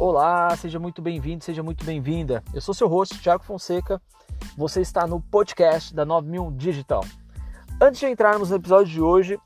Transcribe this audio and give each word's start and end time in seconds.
Olá, 0.00 0.56
seja 0.56 0.78
muito 0.78 1.02
bem-vindo, 1.02 1.42
seja 1.42 1.60
muito 1.60 1.84
bem-vinda. 1.84 2.40
Eu 2.54 2.60
sou 2.60 2.72
seu 2.72 2.86
host, 2.86 3.20
Thiago 3.20 3.42
Fonseca. 3.42 4.00
Você 4.56 4.80
está 4.80 5.08
no 5.08 5.20
podcast 5.20 5.92
da 5.92 6.04
9000 6.04 6.52
Digital. 6.52 7.04
Antes 7.80 7.98
de 7.98 8.06
entrarmos 8.06 8.50
no 8.50 8.56
episódio 8.56 8.92
de 8.92 9.02
hoje, 9.02 9.40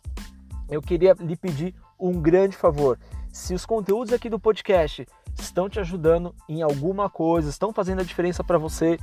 eu 0.69 0.83
queria 0.83 1.15
lhe 1.19 1.37
pedir 1.37 1.75
um 1.99 2.21
grande 2.21 2.55
favor. 2.55 2.99
Se 3.33 3.55
os 3.55 3.65
conteúdos 3.65 4.13
aqui 4.13 4.29
do 4.29 4.39
podcast 4.39 5.07
estão 5.41 5.71
te 5.71 5.81
ajudando 5.81 6.35
em 6.47 6.61
alguma 6.61 7.09
coisa, 7.09 7.49
estão 7.49 7.73
fazendo 7.73 8.03
a 8.03 8.05
diferença 8.05 8.45
para 8.45 8.59
você, 8.59 8.99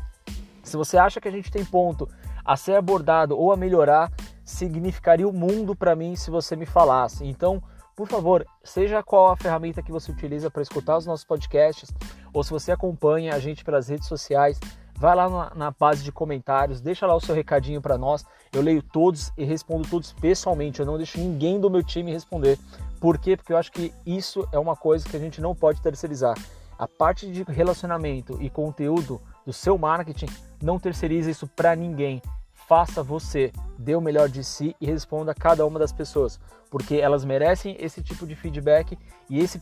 se 0.62 0.78
você 0.78 1.00
acha 1.00 1.20
que 1.20 1.28
a 1.28 1.32
gente 1.32 1.50
tem 1.50 1.66
ponto 1.66 2.08
a 2.46 2.56
ser 2.56 2.76
abordado 2.76 3.36
ou 3.36 3.52
a 3.52 3.58
melhorar, 3.58 4.12
significaria 4.46 5.28
o 5.28 5.34
mundo 5.34 5.76
para 5.76 5.96
mim 5.96 6.16
se 6.16 6.30
você 6.30 6.56
me 6.56 6.68
falasse. 6.68 7.26
Então, 7.26 7.60
por 8.00 8.08
favor, 8.08 8.48
seja 8.64 9.04
qual 9.04 9.30
a 9.30 9.36
ferramenta 9.36 9.84
que 9.84 9.92
você 9.92 10.10
utiliza 10.10 10.50
para 10.50 10.62
escutar 10.62 10.98
os 10.98 11.06
nossos 11.06 11.26
podcasts, 11.26 11.92
ou 12.32 12.42
se 12.42 12.50
você 12.50 12.72
acompanha 12.72 13.36
a 13.36 13.40
gente 13.40 13.62
pelas 13.62 13.90
redes 13.90 14.08
sociais, 14.08 14.58
vai 14.96 15.14
lá 15.14 15.30
na, 15.30 15.52
na 15.54 15.72
base 15.72 16.02
de 16.02 16.10
comentários, 16.10 16.80
deixa 16.80 17.06
lá 17.06 17.14
o 17.14 17.20
seu 17.20 17.36
recadinho 17.36 17.82
para 17.82 17.98
nós. 17.98 18.24
Eu 18.54 18.62
leio 18.62 18.82
todos 18.82 19.34
e 19.38 19.44
respondo 19.44 19.86
todos 19.90 20.14
pessoalmente. 20.14 20.80
Eu 20.80 20.86
não 20.86 20.96
deixo 20.96 21.20
ninguém 21.20 21.60
do 21.60 21.70
meu 21.70 21.84
time 21.84 22.10
responder. 22.10 22.58
Por 23.02 23.18
quê? 23.18 23.36
Porque 23.36 23.52
eu 23.52 23.58
acho 23.58 23.70
que 23.70 23.94
isso 24.06 24.48
é 24.54 24.58
uma 24.58 24.78
coisa 24.78 25.06
que 25.06 25.18
a 25.18 25.20
gente 25.20 25.42
não 25.42 25.54
pode 25.54 25.82
terceirizar. 25.82 26.38
A 26.78 26.88
parte 26.88 27.30
de 27.30 27.44
relacionamento 27.44 28.42
e 28.42 28.50
conteúdo 28.50 29.20
do 29.46 29.52
seu 29.52 29.78
marketing, 29.78 30.28
não 30.64 30.80
terceirize 30.80 31.32
isso 31.32 31.48
para 31.48 31.76
ninguém 31.76 32.22
faça 32.70 33.02
você, 33.02 33.52
dê 33.80 33.96
o 33.96 34.02
melhor 34.02 34.30
de 34.30 34.44
si 34.44 34.76
e 34.80 34.86
responda 34.86 35.32
a 35.32 35.34
cada 35.34 35.66
uma 35.66 35.80
das 35.80 35.92
pessoas, 35.92 36.40
porque 36.70 36.96
elas 36.96 37.26
merecem 37.26 37.76
esse 37.80 38.02
tipo 38.02 38.26
de 38.28 38.36
feedback 38.36 38.98
e 39.30 39.40
esse, 39.40 39.60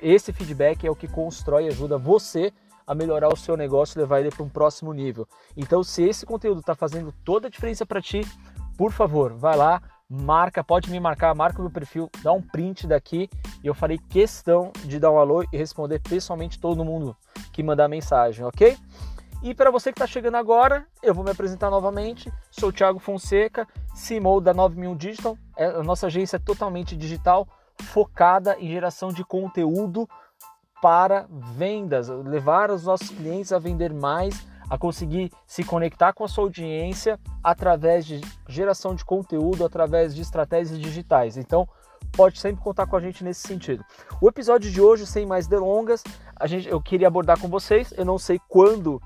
esse 0.00 0.32
feedback 0.32 0.86
é 0.86 0.90
o 0.90 0.96
que 0.96 1.08
constrói 1.08 1.64
e 1.64 1.68
ajuda 1.68 1.98
você 1.98 2.52
a 2.86 2.94
melhorar 2.94 3.28
o 3.28 3.36
seu 3.36 3.56
negócio 3.56 3.98
e 3.98 4.00
levar 4.00 4.20
ele 4.20 4.30
para 4.30 4.42
um 4.42 4.48
próximo 4.48 4.92
nível. 4.94 5.28
Então, 5.56 5.82
se 5.82 6.02
esse 6.02 6.24
conteúdo 6.24 6.60
está 6.60 6.74
fazendo 6.74 7.12
toda 7.24 7.48
a 7.48 7.50
diferença 7.50 7.84
para 7.84 8.00
ti, 8.00 8.22
por 8.78 8.92
favor, 8.92 9.34
vai 9.34 9.56
lá, 9.56 9.82
marca, 10.08 10.64
pode 10.64 10.90
me 10.90 10.98
marcar, 10.98 11.34
marca 11.34 11.58
o 11.58 11.62
meu 11.62 11.70
perfil, 11.70 12.08
dá 12.22 12.32
um 12.32 12.40
print 12.40 12.86
daqui 12.86 13.28
e 13.62 13.66
eu 13.66 13.74
farei 13.74 13.98
questão 13.98 14.72
de 14.84 14.98
dar 14.98 15.10
um 15.10 15.18
alô 15.18 15.42
e 15.52 15.56
responder 15.56 16.00
pessoalmente 16.00 16.58
todo 16.58 16.84
mundo 16.84 17.14
que 17.52 17.62
mandar 17.62 17.88
mensagem, 17.88 18.44
ok? 18.44 18.78
E 19.40 19.54
para 19.54 19.70
você 19.70 19.92
que 19.92 19.98
está 19.98 20.06
chegando 20.06 20.34
agora, 20.34 20.84
eu 21.00 21.14
vou 21.14 21.22
me 21.24 21.30
apresentar 21.30 21.70
novamente. 21.70 22.32
Sou 22.50 22.70
o 22.70 22.72
Thiago 22.72 22.98
Fonseca, 22.98 23.68
CMO 23.94 24.40
da 24.40 24.52
9000 24.52 24.94
Digital. 24.96 25.38
É, 25.56 25.66
a 25.66 25.82
nossa 25.82 26.08
agência 26.08 26.36
é 26.36 26.40
totalmente 26.40 26.96
digital, 26.96 27.46
focada 27.80 28.56
em 28.58 28.68
geração 28.68 29.12
de 29.12 29.24
conteúdo 29.24 30.08
para 30.82 31.26
vendas, 31.30 32.08
levar 32.08 32.70
os 32.70 32.84
nossos 32.84 33.10
clientes 33.10 33.52
a 33.52 33.60
vender 33.60 33.92
mais, 33.92 34.44
a 34.68 34.76
conseguir 34.76 35.30
se 35.46 35.62
conectar 35.62 36.12
com 36.12 36.24
a 36.24 36.28
sua 36.28 36.44
audiência 36.44 37.18
através 37.42 38.04
de 38.04 38.20
geração 38.48 38.92
de 38.92 39.04
conteúdo, 39.04 39.64
através 39.64 40.16
de 40.16 40.20
estratégias 40.20 40.80
digitais. 40.80 41.36
Então, 41.36 41.66
pode 42.12 42.40
sempre 42.40 42.62
contar 42.62 42.86
com 42.86 42.96
a 42.96 43.00
gente 43.00 43.22
nesse 43.22 43.46
sentido. 43.46 43.84
O 44.20 44.28
episódio 44.28 44.68
de 44.70 44.80
hoje, 44.80 45.06
sem 45.06 45.24
mais 45.24 45.46
delongas, 45.46 46.02
a 46.34 46.46
gente, 46.48 46.68
eu 46.68 46.80
queria 46.82 47.06
abordar 47.06 47.40
com 47.40 47.48
vocês. 47.48 47.94
Eu 47.96 48.04
não 48.04 48.18
sei 48.18 48.40
quando 48.48 49.00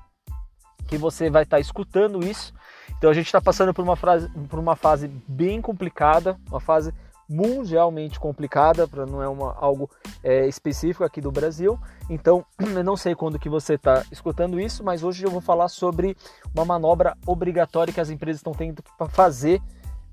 que 0.87 0.97
você 0.97 1.29
vai 1.29 1.43
estar 1.43 1.57
tá 1.57 1.61
escutando 1.61 2.23
isso. 2.23 2.53
Então 2.97 3.09
a 3.09 3.13
gente 3.13 3.25
está 3.25 3.41
passando 3.41 3.73
por 3.73 3.83
uma, 3.83 3.95
frase, 3.95 4.29
por 4.49 4.59
uma 4.59 4.75
fase 4.75 5.07
bem 5.27 5.61
complicada, 5.61 6.37
uma 6.49 6.59
fase 6.59 6.93
mundialmente 7.29 8.19
complicada, 8.19 8.87
para 8.87 9.05
não 9.05 9.21
é 9.21 9.27
uma, 9.27 9.55
algo 9.55 9.89
é, 10.23 10.47
específico 10.47 11.03
aqui 11.03 11.21
do 11.21 11.31
Brasil. 11.31 11.79
Então 12.09 12.45
eu 12.59 12.83
não 12.83 12.95
sei 12.95 13.15
quando 13.15 13.39
que 13.39 13.49
você 13.49 13.73
está 13.73 14.03
escutando 14.11 14.59
isso, 14.59 14.83
mas 14.83 15.03
hoje 15.03 15.25
eu 15.25 15.31
vou 15.31 15.41
falar 15.41 15.67
sobre 15.67 16.15
uma 16.53 16.65
manobra 16.65 17.17
obrigatória 17.25 17.93
que 17.93 18.01
as 18.01 18.09
empresas 18.09 18.39
estão 18.39 18.53
tendo 18.53 18.83
que 18.83 18.91
fazer 19.09 19.61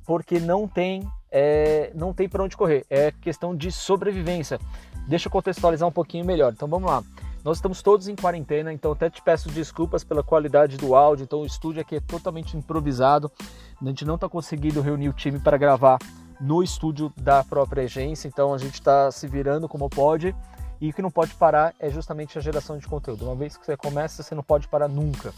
porque 0.07 0.41
não 0.41 0.67
tem 0.67 1.09
é, 1.31 1.93
não 1.95 2.13
tem 2.13 2.29
para 2.29 2.43
onde 2.43 2.57
correr. 2.57 2.85
É 2.91 3.13
questão 3.13 3.55
de 3.55 3.71
sobrevivência. 3.71 4.59
Deixa 5.07 5.29
eu 5.29 5.33
contextualizar 5.33 5.89
um 5.89 5.93
pouquinho 5.93 6.25
melhor. 6.25 6.53
Então 6.53 6.67
vamos 6.67 6.91
lá. 6.91 7.03
Nós 7.43 7.57
estamos 7.57 7.81
todos 7.81 8.07
em 8.07 8.15
quarentena, 8.15 8.71
então 8.71 8.93
até 8.93 9.09
te 9.09 9.23
peço 9.23 9.49
desculpas 9.49 10.05
pela 10.05 10.23
qualidade 10.23 10.77
do 10.77 10.95
áudio. 10.95 11.25
Então 11.25 11.41
o 11.41 11.47
estúdio 11.47 11.81
aqui 11.81 11.97
é 11.97 12.01
totalmente 12.01 12.55
improvisado. 12.55 13.33
A 13.81 13.85
gente 13.87 14.05
não 14.05 14.17
está 14.17 14.29
conseguindo 14.29 14.83
reunir 14.83 15.09
o 15.09 15.13
time 15.15 15.39
para 15.39 15.57
gravar 15.57 15.99
no 16.39 16.63
estúdio 16.63 17.11
da 17.17 17.43
própria 17.43 17.85
agência, 17.85 18.29
então 18.29 18.53
a 18.53 18.59
gente 18.59 18.75
está 18.75 19.11
se 19.11 19.27
virando 19.27 19.67
como 19.69 19.89
pode. 19.89 20.37
E 20.83 20.91
o 20.91 20.93
que 20.93 21.01
não 21.01 21.11
pode 21.11 21.35
parar 21.35 21.75
é 21.79 21.89
justamente 21.89 22.37
a 22.37 22.43
geração 22.43 22.77
de 22.77 22.87
conteúdo. 22.87 23.25
Uma 23.25 23.35
vez 23.35 23.57
que 23.57 23.65
você 23.65 23.77
começa, 23.77 24.23
você 24.23 24.35
não 24.35 24.43
pode 24.43 24.69
parar 24.69 24.89
nunca. 24.89 25.33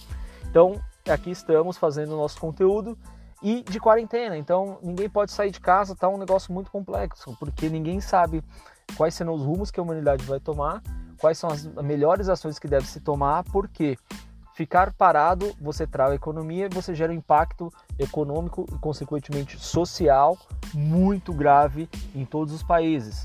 Então 0.50 0.80
aqui 1.08 1.30
estamos 1.30 1.76
fazendo 1.76 2.14
o 2.14 2.16
nosso 2.16 2.40
conteúdo 2.40 2.98
e 3.40 3.62
de 3.62 3.78
quarentena. 3.78 4.36
Então 4.36 4.78
ninguém 4.82 5.08
pode 5.08 5.30
sair 5.30 5.52
de 5.52 5.60
casa, 5.60 5.94
tá 5.94 6.08
um 6.08 6.18
negócio 6.18 6.52
muito 6.52 6.68
complexo, 6.68 7.36
porque 7.38 7.68
ninguém 7.68 8.00
sabe 8.00 8.42
quais 8.96 9.14
serão 9.14 9.34
os 9.34 9.42
rumos 9.42 9.70
que 9.70 9.78
a 9.78 9.82
humanidade 9.84 10.24
vai 10.24 10.40
tomar 10.40 10.82
quais 11.22 11.38
são 11.38 11.48
as 11.48 11.64
melhores 11.64 12.28
ações 12.28 12.58
que 12.58 12.66
deve 12.66 12.88
se 12.88 12.98
tomar, 12.98 13.44
porque 13.44 13.96
ficar 14.54 14.92
parado 14.92 15.54
você 15.60 15.86
trava 15.86 16.10
a 16.10 16.16
economia 16.16 16.66
e 16.66 16.74
você 16.74 16.96
gera 16.96 17.12
um 17.12 17.14
impacto 17.14 17.72
econômico 17.96 18.66
e, 18.72 18.78
consequentemente, 18.78 19.56
social 19.56 20.36
muito 20.74 21.32
grave 21.32 21.88
em 22.12 22.24
todos 22.24 22.52
os 22.52 22.64
países. 22.64 23.24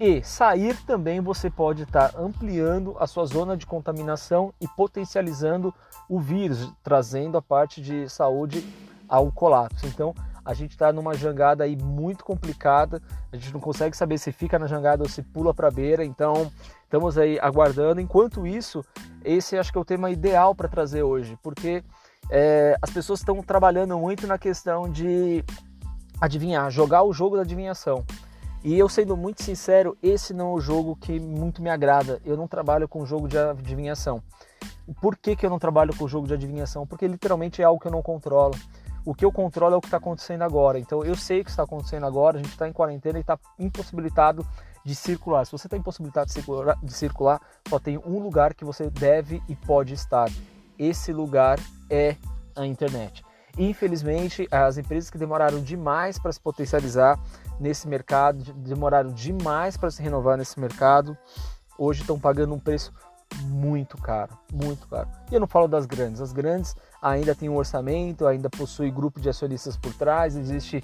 E 0.00 0.20
sair 0.22 0.76
também 0.84 1.20
você 1.20 1.48
pode 1.48 1.84
estar 1.84 2.12
ampliando 2.18 2.96
a 2.98 3.06
sua 3.06 3.24
zona 3.24 3.56
de 3.56 3.66
contaminação 3.66 4.52
e 4.60 4.66
potencializando 4.66 5.72
o 6.08 6.18
vírus, 6.18 6.72
trazendo 6.82 7.38
a 7.38 7.42
parte 7.42 7.80
de 7.80 8.08
saúde 8.08 8.66
ao 9.08 9.30
colapso. 9.30 9.86
Então, 9.86 10.12
a 10.48 10.54
gente 10.54 10.70
está 10.70 10.90
numa 10.90 11.12
jangada 11.12 11.64
aí 11.64 11.76
muito 11.76 12.24
complicada, 12.24 13.02
a 13.30 13.36
gente 13.36 13.52
não 13.52 13.60
consegue 13.60 13.94
saber 13.94 14.16
se 14.16 14.32
fica 14.32 14.58
na 14.58 14.66
jangada 14.66 15.02
ou 15.02 15.08
se 15.08 15.22
pula 15.22 15.52
para 15.52 15.68
a 15.68 15.70
beira, 15.70 16.02
então 16.02 16.50
estamos 16.84 17.18
aí 17.18 17.38
aguardando. 17.38 18.00
Enquanto 18.00 18.46
isso, 18.46 18.82
esse 19.22 19.58
acho 19.58 19.70
que 19.70 19.76
é 19.76 19.80
o 19.82 19.84
tema 19.84 20.10
ideal 20.10 20.54
para 20.54 20.66
trazer 20.66 21.02
hoje, 21.02 21.38
porque 21.42 21.84
é, 22.30 22.78
as 22.80 22.88
pessoas 22.88 23.20
estão 23.20 23.42
trabalhando 23.42 23.98
muito 23.98 24.26
na 24.26 24.38
questão 24.38 24.90
de 24.90 25.44
adivinhar, 26.18 26.70
jogar 26.70 27.02
o 27.02 27.12
jogo 27.12 27.36
da 27.36 27.42
adivinhação. 27.42 28.02
E 28.64 28.78
eu 28.78 28.88
sendo 28.88 29.18
muito 29.18 29.42
sincero, 29.42 29.98
esse 30.02 30.32
não 30.32 30.52
é 30.52 30.54
o 30.54 30.60
jogo 30.60 30.96
que 30.96 31.20
muito 31.20 31.60
me 31.60 31.68
agrada. 31.68 32.22
Eu 32.24 32.38
não 32.38 32.48
trabalho 32.48 32.88
com 32.88 33.04
jogo 33.04 33.28
de 33.28 33.36
adivinhação. 33.36 34.22
Por 35.02 35.14
que, 35.14 35.36
que 35.36 35.44
eu 35.44 35.50
não 35.50 35.58
trabalho 35.58 35.94
com 35.94 36.08
jogo 36.08 36.26
de 36.26 36.32
adivinhação? 36.32 36.86
Porque 36.86 37.06
literalmente 37.06 37.60
é 37.60 37.66
algo 37.66 37.78
que 37.78 37.86
eu 37.86 37.92
não 37.92 38.00
controlo 38.00 38.54
o 39.04 39.14
que 39.14 39.24
eu 39.24 39.32
controlo 39.32 39.74
é 39.74 39.78
o 39.78 39.80
que 39.80 39.86
está 39.86 39.96
acontecendo 39.96 40.42
agora. 40.42 40.78
Então 40.78 41.04
eu 41.04 41.14
sei 41.14 41.40
o 41.40 41.44
que 41.44 41.50
está 41.50 41.62
acontecendo 41.62 42.06
agora, 42.06 42.38
a 42.38 42.42
gente 42.42 42.52
está 42.52 42.68
em 42.68 42.72
quarentena 42.72 43.18
e 43.18 43.20
está 43.20 43.38
impossibilitado 43.58 44.46
de 44.84 44.94
circular. 44.94 45.44
Se 45.44 45.52
você 45.52 45.66
está 45.66 45.76
impossibilitado 45.76 46.26
de 46.26 46.32
circular, 46.32 46.78
de 46.82 46.92
circular, 46.92 47.40
só 47.68 47.78
tem 47.78 47.98
um 47.98 48.18
lugar 48.18 48.54
que 48.54 48.64
você 48.64 48.88
deve 48.90 49.42
e 49.48 49.54
pode 49.54 49.94
estar. 49.94 50.30
Esse 50.78 51.12
lugar 51.12 51.58
é 51.90 52.16
a 52.56 52.66
internet. 52.66 53.24
Infelizmente, 53.58 54.46
as 54.50 54.78
empresas 54.78 55.10
que 55.10 55.18
demoraram 55.18 55.60
demais 55.60 56.18
para 56.18 56.30
se 56.30 56.40
potencializar 56.40 57.18
nesse 57.58 57.88
mercado, 57.88 58.52
demoraram 58.54 59.10
demais 59.10 59.76
para 59.76 59.90
se 59.90 60.00
renovar 60.00 60.38
nesse 60.38 60.60
mercado, 60.60 61.18
hoje 61.76 62.02
estão 62.02 62.18
pagando 62.18 62.54
um 62.54 62.58
preço 62.58 62.92
muito 63.42 63.98
caro, 63.98 64.38
muito 64.52 64.86
caro. 64.88 65.08
E 65.30 65.34
eu 65.34 65.40
não 65.40 65.46
falo 65.46 65.66
das 65.66 65.86
grandes, 65.86 66.20
as 66.20 66.32
grandes 66.32 66.74
ainda 67.00 67.34
têm 67.34 67.48
um 67.48 67.56
orçamento, 67.56 68.26
ainda 68.26 68.50
possui 68.50 68.90
grupo 68.90 69.20
de 69.20 69.28
acionistas 69.28 69.76
por 69.76 69.92
trás, 69.94 70.36
existe 70.36 70.82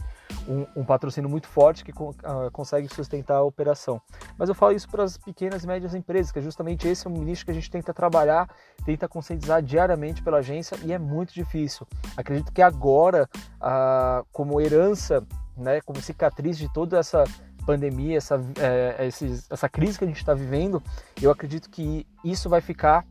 um, 0.48 0.66
um 0.80 0.84
patrocínio 0.84 1.28
muito 1.28 1.46
forte 1.46 1.84
que 1.84 1.90
uh, 1.90 2.14
consegue 2.52 2.92
sustentar 2.92 3.36
a 3.36 3.42
operação. 3.42 4.00
Mas 4.38 4.48
eu 4.48 4.54
falo 4.54 4.72
isso 4.72 4.88
para 4.88 5.04
as 5.04 5.16
pequenas 5.16 5.64
e 5.64 5.66
médias 5.66 5.94
empresas, 5.94 6.30
que 6.30 6.38
é 6.38 6.42
justamente 6.42 6.86
esse 6.86 7.06
é 7.06 7.10
um 7.10 7.14
nicho 7.14 7.44
que 7.44 7.50
a 7.50 7.54
gente 7.54 7.70
tenta 7.70 7.92
trabalhar, 7.92 8.48
tenta 8.84 9.08
conscientizar 9.08 9.62
diariamente 9.62 10.22
pela 10.22 10.38
agência 10.38 10.78
e 10.84 10.92
é 10.92 10.98
muito 10.98 11.34
difícil. 11.34 11.86
Acredito 12.16 12.52
que 12.52 12.62
agora, 12.62 13.28
uh, 13.56 14.26
como 14.32 14.60
herança, 14.60 15.26
né, 15.56 15.80
como 15.80 16.00
cicatriz 16.00 16.58
de 16.58 16.72
toda 16.72 16.98
essa 16.98 17.24
pandemia, 17.64 18.18
essa, 18.18 18.40
é, 18.58 19.08
essa 19.50 19.68
crise 19.68 19.98
que 19.98 20.04
a 20.04 20.06
gente 20.06 20.18
está 20.18 20.34
vivendo, 20.34 20.82
eu 21.20 21.30
acredito 21.30 21.70
que 21.70 22.06
isso 22.22 22.48
vai 22.48 22.60
ficar 22.60 23.06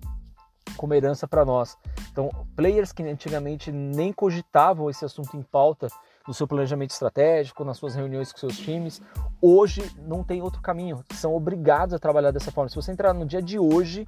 como 0.77 0.93
herança 0.93 1.27
para 1.27 1.45
nós. 1.45 1.77
Então, 2.11 2.29
players 2.55 2.91
que 2.91 3.03
antigamente 3.03 3.71
nem 3.71 4.11
cogitavam 4.11 4.89
esse 4.89 5.05
assunto 5.05 5.35
em 5.35 5.41
pauta 5.41 5.87
no 6.27 6.33
seu 6.33 6.47
planejamento 6.47 6.91
estratégico, 6.91 7.63
nas 7.63 7.77
suas 7.77 7.95
reuniões 7.95 8.31
com 8.31 8.39
seus 8.39 8.57
times, 8.57 9.01
hoje 9.41 9.83
não 10.07 10.23
tem 10.23 10.41
outro 10.41 10.61
caminho, 10.61 11.03
são 11.13 11.35
obrigados 11.35 11.93
a 11.93 11.99
trabalhar 11.99 12.31
dessa 12.31 12.51
forma. 12.51 12.69
Se 12.69 12.75
você 12.75 12.91
entrar 12.91 13.13
no 13.13 13.25
dia 13.25 13.41
de 13.41 13.59
hoje 13.59 14.07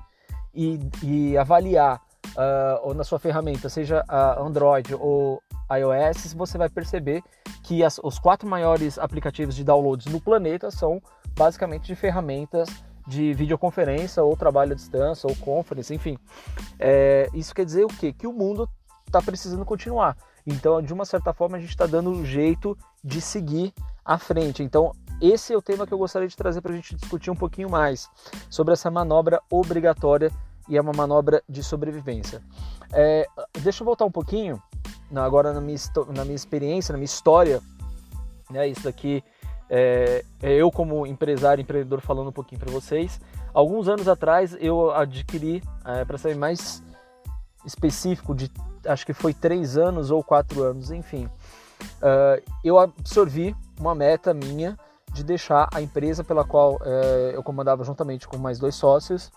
e, 0.54 0.80
e 1.04 1.38
avaliar 1.38 2.02
uh, 2.84 2.94
na 2.94 3.04
sua 3.04 3.20
ferramenta, 3.20 3.68
seja 3.70 4.04
a 4.08 4.40
Android 4.40 4.96
ou 4.96 5.42
iOS, 5.70 6.34
você 6.34 6.58
vai 6.58 6.70
perceber 6.70 7.22
que 7.64 7.84
as, 7.84 8.00
os 8.04 8.20
quatro 8.20 8.48
maiores 8.48 8.98
aplicativos 8.98 9.56
de 9.56 9.64
downloads 9.64 10.06
no 10.06 10.22
planeta 10.22 10.70
são 10.72 11.02
basicamente 11.36 11.88
de 11.88 11.96
ferramentas 11.96 12.70
de 13.08 13.34
videoconferência 13.34 14.24
ou 14.24 14.36
trabalho 14.36 14.74
à 14.74 14.76
distância 14.76 15.28
ou 15.28 15.36
conference, 15.36 15.94
enfim. 15.94 16.18
É, 16.80 17.30
isso 17.34 17.54
quer 17.54 17.66
dizer 17.66 17.86
o 17.86 17.88
quê? 17.88 18.12
Que 18.12 18.28
o 18.28 18.34
mundo 18.34 18.70
está 19.06 19.22
precisando 19.22 19.64
continuar. 19.64 20.18
Então, 20.46 20.82
de 20.82 20.94
uma 20.94 21.06
certa 21.06 21.34
forma, 21.34 21.58
a 21.58 21.60
gente 21.60 21.70
está 21.70 21.86
dando 21.86 22.10
um 22.10 22.26
jeito 22.26 22.78
de 23.04 23.20
seguir 23.20 23.74
à 24.04 24.18
frente. 24.18 24.62
Então, 24.62 24.92
esse 25.22 25.54
é 25.54 25.58
o 25.58 25.62
tema 25.62 25.88
que 25.88 25.94
eu 25.94 25.98
gostaria 25.98 26.28
de 26.28 26.36
trazer 26.36 26.62
para 26.62 26.72
a 26.72 26.76
gente 26.76 26.96
discutir 26.96 27.32
um 27.32 27.36
pouquinho 27.36 27.70
mais 27.70 28.10
sobre 28.50 28.74
essa 28.74 28.92
manobra 28.92 29.42
obrigatória 29.50 30.32
e 30.68 30.78
é 30.78 30.82
uma 30.82 30.94
manobra 30.94 31.44
de 31.48 31.64
sobrevivência. 31.64 32.42
É, 32.92 33.26
deixa 33.62 33.82
eu 33.82 33.86
voltar 33.86 34.06
um 34.06 34.12
pouquinho 34.12 34.62
agora 35.16 35.54
na 35.54 35.62
minha, 35.62 35.78
na 36.14 36.24
minha 36.24 36.36
experiência, 36.36 36.92
na 36.92 36.98
minha 36.98 37.06
história. 37.06 37.62
Né, 38.50 38.68
isso 38.68 38.84
daqui 38.84 39.24
é, 39.70 40.24
é 40.42 40.54
eu 40.54 40.72
como 40.72 41.06
empresário, 41.06 41.62
empreendedor 41.62 42.02
falando 42.02 42.30
um 42.30 42.34
pouquinho 42.34 42.60
para 42.60 42.72
vocês. 42.72 43.20
Alguns 43.54 43.88
anos 43.88 44.08
atrás 44.08 44.56
eu 44.60 44.92
adquiri, 44.92 45.64
é, 45.86 46.04
para 46.04 46.18
ser 46.18 46.36
mais 46.36 46.84
específico, 47.66 48.36
de 48.36 48.52
acho 48.86 49.06
que 49.06 49.14
foi 49.14 49.34
três 49.34 49.78
anos 49.78 50.12
ou 50.12 50.24
quatro 50.24 50.64
anos, 50.64 50.92
enfim, 50.92 51.26
uh, 51.26 52.42
eu 52.64 52.78
absorvi 52.78 53.56
uma 53.80 53.96
meta 53.96 54.34
minha 54.34 54.78
de 55.12 55.24
deixar 55.24 55.68
a 55.74 55.82
empresa 55.82 56.24
pela 56.24 56.44
qual 56.44 56.76
uh, 56.76 57.32
eu 57.34 57.42
comandava 57.42 57.84
juntamente 57.84 58.28
com 58.28 58.38
mais 58.38 58.60
dois 58.60 58.76
sócios, 58.76 59.32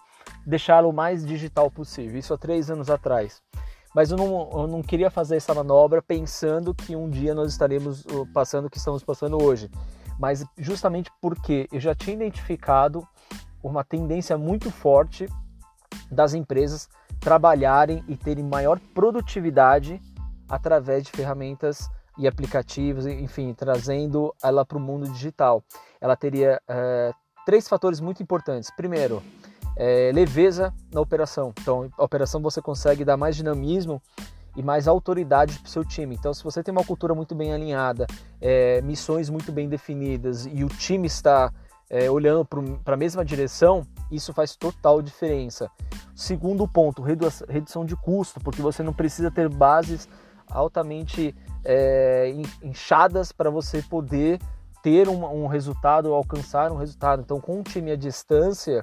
deixá-la 0.46 0.86
o 0.86 0.92
mais 0.92 1.24
digital 1.24 1.70
possível. 1.70 2.18
Isso 2.18 2.34
há 2.34 2.38
três 2.38 2.70
anos 2.70 2.90
atrás. 2.90 3.40
Mas 3.94 4.10
eu 4.10 4.18
não, 4.18 4.50
eu 4.52 4.66
não 4.66 4.82
queria 4.82 5.10
fazer 5.10 5.36
essa 5.36 5.54
manobra 5.54 6.02
pensando 6.02 6.74
que 6.74 6.94
um 6.94 7.08
dia 7.08 7.34
nós 7.34 7.50
estaremos 7.52 8.04
passando 8.34 8.66
o 8.66 8.70
que 8.70 8.76
estamos 8.76 9.02
passando 9.02 9.42
hoje. 9.42 9.70
Mas 10.18 10.44
justamente 10.56 11.10
porque 11.20 11.68
eu 11.72 11.80
já 11.80 11.94
tinha 11.94 12.16
identificado 12.16 13.06
uma 13.62 13.84
tendência 13.84 14.36
muito 14.36 14.70
forte 14.70 15.28
das 16.10 16.34
empresas 16.34 16.88
trabalharem 17.20 18.04
e 18.08 18.16
terem 18.16 18.44
maior 18.44 18.78
produtividade 18.94 20.00
através 20.48 21.04
de 21.04 21.10
ferramentas 21.12 21.88
e 22.16 22.26
aplicativos, 22.26 23.06
enfim, 23.06 23.54
trazendo 23.54 24.34
ela 24.42 24.64
para 24.64 24.78
o 24.78 24.80
mundo 24.80 25.08
digital. 25.10 25.62
Ela 26.00 26.16
teria 26.16 26.60
é, 26.66 27.12
três 27.46 27.68
fatores 27.68 28.00
muito 28.00 28.22
importantes. 28.22 28.70
Primeiro, 28.76 29.22
é, 29.76 30.10
leveza 30.12 30.74
na 30.92 31.00
operação. 31.00 31.52
Então, 31.60 31.88
a 31.96 32.04
operação 32.04 32.42
você 32.42 32.60
consegue 32.60 33.04
dar 33.04 33.16
mais 33.16 33.36
dinamismo 33.36 34.02
e 34.58 34.62
mais 34.62 34.88
autoridade 34.88 35.56
para 35.60 35.68
o 35.68 35.70
seu 35.70 35.84
time. 35.84 36.16
Então, 36.16 36.34
se 36.34 36.42
você 36.42 36.64
tem 36.64 36.72
uma 36.72 36.84
cultura 36.84 37.14
muito 37.14 37.32
bem 37.32 37.52
alinhada, 37.54 38.08
é, 38.40 38.82
missões 38.82 39.30
muito 39.30 39.52
bem 39.52 39.68
definidas 39.68 40.46
e 40.46 40.64
o 40.64 40.68
time 40.68 41.06
está 41.06 41.52
é, 41.88 42.10
olhando 42.10 42.44
para 42.44 42.94
a 42.94 42.96
mesma 42.96 43.24
direção, 43.24 43.86
isso 44.10 44.32
faz 44.32 44.56
total 44.56 45.00
diferença. 45.00 45.70
Segundo 46.12 46.66
ponto, 46.66 47.00
redução 47.02 47.84
de 47.84 47.94
custo, 47.94 48.40
porque 48.40 48.60
você 48.60 48.82
não 48.82 48.92
precisa 48.92 49.30
ter 49.30 49.48
bases 49.48 50.08
altamente 50.50 51.32
é, 51.64 52.34
inchadas 52.60 53.30
para 53.30 53.50
você 53.50 53.80
poder 53.80 54.40
ter 54.82 55.08
um, 55.08 55.24
um, 55.44 55.46
resultado, 55.46 56.12
alcançar 56.12 56.72
um 56.72 56.76
resultado. 56.76 57.22
Então, 57.22 57.40
com 57.40 57.60
um 57.60 57.62
time 57.62 57.92
à 57.92 57.96
distância, 57.96 58.82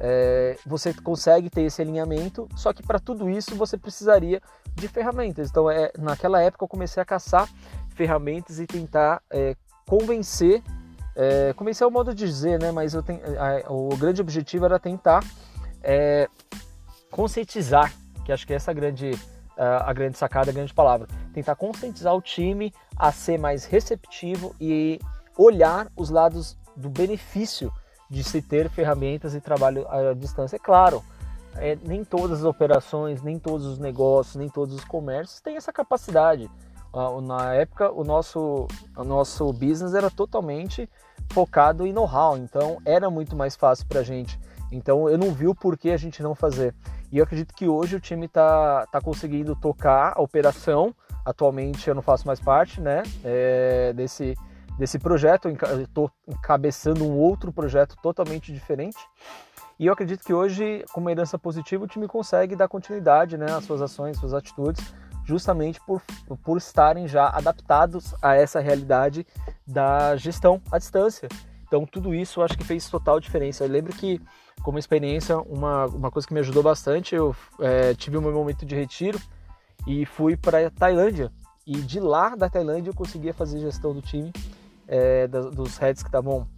é, 0.00 0.56
você 0.64 0.94
consegue 0.94 1.50
ter 1.50 1.62
esse 1.62 1.82
alinhamento, 1.82 2.48
só 2.54 2.72
que 2.72 2.82
para 2.82 2.98
tudo 2.98 3.28
isso 3.28 3.54
você 3.56 3.76
precisaria 3.76 4.40
de 4.74 4.86
ferramentas. 4.88 5.50
Então, 5.50 5.70
é, 5.70 5.90
naquela 5.98 6.40
época 6.40 6.64
eu 6.64 6.68
comecei 6.68 7.02
a 7.02 7.06
caçar 7.06 7.48
ferramentas 7.90 8.60
e 8.60 8.66
tentar 8.66 9.20
é, 9.30 9.56
convencer, 9.86 10.62
é, 11.16 11.52
convencer 11.54 11.84
é 11.84 11.88
o 11.88 11.90
modo 11.90 12.14
de 12.14 12.24
dizer, 12.24 12.60
né? 12.60 12.70
Mas 12.70 12.94
eu 12.94 13.04
a, 13.38 13.72
o 13.72 13.96
grande 13.96 14.20
objetivo 14.20 14.64
era 14.64 14.78
tentar 14.78 15.24
é, 15.82 16.28
conscientizar, 17.10 17.92
que 18.24 18.32
acho 18.32 18.46
que 18.46 18.54
essa 18.54 18.70
é 18.70 18.72
a 18.72 18.74
grande, 18.74 19.10
a 19.56 19.92
grande 19.92 20.16
sacada, 20.16 20.50
a 20.50 20.54
grande 20.54 20.72
palavra, 20.72 21.08
tentar 21.32 21.56
conscientizar 21.56 22.14
o 22.14 22.22
time 22.22 22.72
a 22.96 23.10
ser 23.10 23.38
mais 23.38 23.64
receptivo 23.64 24.54
e 24.60 25.00
olhar 25.36 25.88
os 25.96 26.10
lados 26.10 26.56
do 26.76 26.88
benefício 26.88 27.72
de 28.08 28.24
se 28.24 28.40
ter 28.40 28.68
ferramentas 28.70 29.34
e 29.34 29.40
trabalho 29.40 29.86
à 29.88 30.14
distância. 30.14 30.56
É 30.56 30.58
claro, 30.58 31.02
é, 31.56 31.76
nem 31.84 32.04
todas 32.04 32.40
as 32.40 32.44
operações, 32.44 33.22
nem 33.22 33.38
todos 33.38 33.66
os 33.66 33.78
negócios, 33.78 34.36
nem 34.36 34.48
todos 34.48 34.74
os 34.74 34.84
comércios 34.84 35.40
têm 35.40 35.56
essa 35.56 35.72
capacidade. 35.72 36.50
Na 37.22 37.54
época, 37.54 37.92
o 37.92 38.02
nosso, 38.02 38.66
o 38.96 39.04
nosso 39.04 39.52
business 39.52 39.94
era 39.94 40.10
totalmente 40.10 40.88
focado 41.30 41.86
em 41.86 41.92
know-how, 41.92 42.36
então 42.38 42.78
era 42.84 43.10
muito 43.10 43.36
mais 43.36 43.54
fácil 43.54 43.86
para 43.86 44.00
a 44.00 44.02
gente. 44.02 44.40
Então 44.72 45.08
eu 45.08 45.16
não 45.16 45.32
vi 45.32 45.46
o 45.46 45.54
porquê 45.54 45.90
a 45.90 45.96
gente 45.96 46.22
não 46.22 46.34
fazer. 46.34 46.74
E 47.10 47.18
eu 47.18 47.24
acredito 47.24 47.54
que 47.54 47.68
hoje 47.68 47.96
o 47.96 48.00
time 48.00 48.26
está 48.26 48.86
tá 48.86 49.00
conseguindo 49.00 49.56
tocar 49.56 50.12
a 50.16 50.20
operação. 50.20 50.94
Atualmente 51.24 51.88
eu 51.88 51.94
não 51.94 52.02
faço 52.02 52.26
mais 52.26 52.40
parte 52.40 52.80
né, 52.80 53.02
é, 53.24 53.92
desse, 53.92 54.34
desse 54.78 54.98
projeto, 54.98 55.48
eu 55.48 55.82
estou 55.82 56.10
encabeçando 56.26 57.04
um 57.04 57.16
outro 57.16 57.52
projeto 57.52 57.96
totalmente 58.00 58.52
diferente. 58.52 58.96
E 59.78 59.86
eu 59.86 59.92
acredito 59.92 60.24
que 60.24 60.32
hoje, 60.32 60.84
com 60.92 61.00
uma 61.00 61.10
herança 61.10 61.38
positiva, 61.38 61.84
o 61.84 61.88
time 61.88 62.06
consegue 62.06 62.56
dar 62.56 62.68
continuidade 62.68 63.36
né, 63.36 63.46
às 63.50 63.64
suas 63.64 63.82
ações, 63.82 64.12
às 64.12 64.20
suas 64.20 64.34
atitudes, 64.34 64.94
justamente 65.24 65.80
por, 65.84 66.00
por 66.42 66.56
estarem 66.56 67.06
já 67.06 67.28
adaptados 67.28 68.14
a 68.22 68.34
essa 68.34 68.60
realidade 68.60 69.26
da 69.66 70.16
gestão 70.16 70.60
à 70.70 70.78
distância. 70.78 71.28
Então, 71.66 71.84
tudo 71.84 72.14
isso 72.14 72.40
eu 72.40 72.44
acho 72.44 72.56
que 72.56 72.64
fez 72.64 72.88
total 72.88 73.20
diferença. 73.20 73.62
Eu 73.62 73.68
lembro 73.68 73.92
que, 73.92 74.20
como 74.62 74.78
experiência, 74.78 75.38
uma, 75.38 75.86
uma 75.86 76.10
coisa 76.10 76.26
que 76.26 76.32
me 76.32 76.40
ajudou 76.40 76.62
bastante, 76.62 77.14
eu 77.14 77.36
é, 77.60 77.94
tive 77.94 78.16
um 78.16 78.22
momento 78.22 78.64
de 78.64 78.74
retiro 78.74 79.20
e 79.86 80.06
fui 80.06 80.36
para 80.36 80.66
a 80.66 80.70
Tailândia. 80.70 81.30
E 81.66 81.76
de 81.76 82.00
lá 82.00 82.34
da 82.34 82.48
Tailândia 82.48 82.90
eu 82.90 82.94
conseguia 82.94 83.34
fazer 83.34 83.60
gestão 83.60 83.92
do 83.92 84.00
time 84.00 84.32
é, 84.88 85.28
dos 85.28 85.76
heads 85.76 86.02
que 86.02 86.08
estavam 86.08 86.48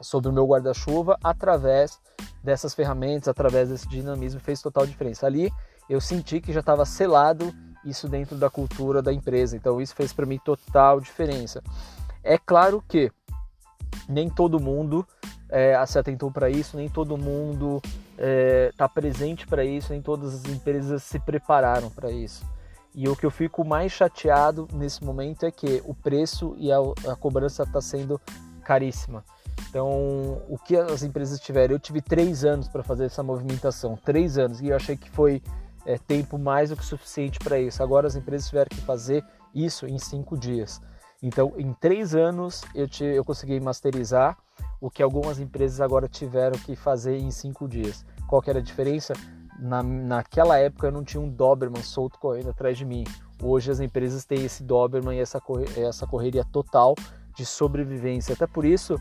sobre 0.00 0.30
o 0.30 0.32
meu 0.32 0.46
guarda-chuva 0.46 1.18
através 1.22 1.98
dessas 2.42 2.72
ferramentas, 2.72 3.28
através 3.28 3.68
desse 3.68 3.88
dinamismo, 3.88 4.40
fez 4.40 4.62
total 4.62 4.86
diferença. 4.86 5.26
Ali 5.26 5.52
eu 5.88 6.00
senti 6.00 6.40
que 6.40 6.52
já 6.52 6.60
estava 6.60 6.86
selado 6.86 7.52
isso 7.84 8.08
dentro 8.08 8.36
da 8.36 8.48
cultura 8.48 9.02
da 9.02 9.12
empresa, 9.12 9.56
então 9.56 9.80
isso 9.80 9.94
fez 9.94 10.12
para 10.12 10.24
mim 10.24 10.38
total 10.38 11.00
diferença. 11.00 11.62
É 12.22 12.38
claro 12.38 12.82
que 12.86 13.10
nem 14.08 14.30
todo 14.30 14.60
mundo 14.60 15.06
é, 15.48 15.84
se 15.86 15.98
atentou 15.98 16.30
para 16.30 16.48
isso, 16.48 16.76
nem 16.76 16.88
todo 16.88 17.18
mundo 17.18 17.80
está 17.84 17.96
é, 18.18 18.72
tá 18.76 18.88
presente 18.88 19.46
para 19.46 19.64
isso, 19.64 19.92
nem 19.92 20.00
todas 20.00 20.34
as 20.34 20.44
empresas 20.44 21.02
se 21.02 21.18
prepararam 21.18 21.90
para 21.90 22.10
isso. 22.10 22.44
E 22.94 23.08
o 23.08 23.14
que 23.14 23.24
eu 23.24 23.30
fico 23.30 23.64
mais 23.64 23.92
chateado 23.92 24.66
nesse 24.72 25.04
momento 25.04 25.46
é 25.46 25.50
que 25.50 25.82
o 25.84 25.94
preço 25.94 26.54
e 26.58 26.72
a, 26.72 26.78
a 27.08 27.16
cobrança 27.16 27.62
está 27.62 27.80
sendo 27.80 28.20
caríssima. 28.64 29.24
Então, 29.68 30.42
o 30.48 30.58
que 30.58 30.76
as 30.76 31.02
empresas 31.02 31.38
tiveram? 31.38 31.74
Eu 31.74 31.78
tive 31.78 32.00
três 32.00 32.44
anos 32.44 32.66
para 32.66 32.82
fazer 32.82 33.04
essa 33.04 33.22
movimentação, 33.22 33.96
três 33.96 34.36
anos, 34.38 34.60
e 34.60 34.68
eu 34.68 34.76
achei 34.76 34.96
que 34.96 35.08
foi 35.10 35.42
é, 35.86 35.96
tempo 35.98 36.38
mais 36.38 36.70
do 36.70 36.76
que 36.76 36.84
suficiente 36.84 37.38
para 37.38 37.58
isso. 37.58 37.82
Agora 37.82 38.06
as 38.06 38.16
empresas 38.16 38.48
tiveram 38.48 38.68
que 38.70 38.80
fazer 38.80 39.24
isso 39.54 39.86
em 39.86 39.98
cinco 39.98 40.36
dias. 40.36 40.80
Então, 41.22 41.52
em 41.56 41.72
três 41.74 42.14
anos 42.14 42.62
eu, 42.74 42.88
te, 42.88 43.04
eu 43.04 43.24
consegui 43.24 43.60
masterizar 43.60 44.36
o 44.80 44.90
que 44.90 45.02
algumas 45.02 45.38
empresas 45.38 45.80
agora 45.80 46.08
tiveram 46.08 46.58
que 46.58 46.74
fazer 46.74 47.18
em 47.18 47.30
cinco 47.30 47.68
dias. 47.68 48.04
Qual 48.26 48.40
que 48.40 48.50
era 48.50 48.58
a 48.58 48.62
diferença? 48.62 49.12
Na, 49.60 49.82
naquela 49.82 50.58
época 50.58 50.86
eu 50.86 50.92
não 50.92 51.04
tinha 51.04 51.20
um 51.20 51.28
Doberman 51.28 51.82
solto 51.82 52.18
correndo 52.18 52.50
atrás 52.50 52.78
de 52.78 52.84
mim. 52.84 53.04
Hoje 53.42 53.70
as 53.70 53.80
empresas 53.80 54.24
têm 54.24 54.44
esse 54.44 54.62
Doberman 54.62 55.16
e 55.16 55.20
essa, 55.20 55.40
essa 55.76 56.06
correria 56.06 56.44
total 56.44 56.94
de 57.34 57.44
sobrevivência. 57.44 58.32
Até 58.32 58.46
por 58.46 58.64
isso 58.64 58.96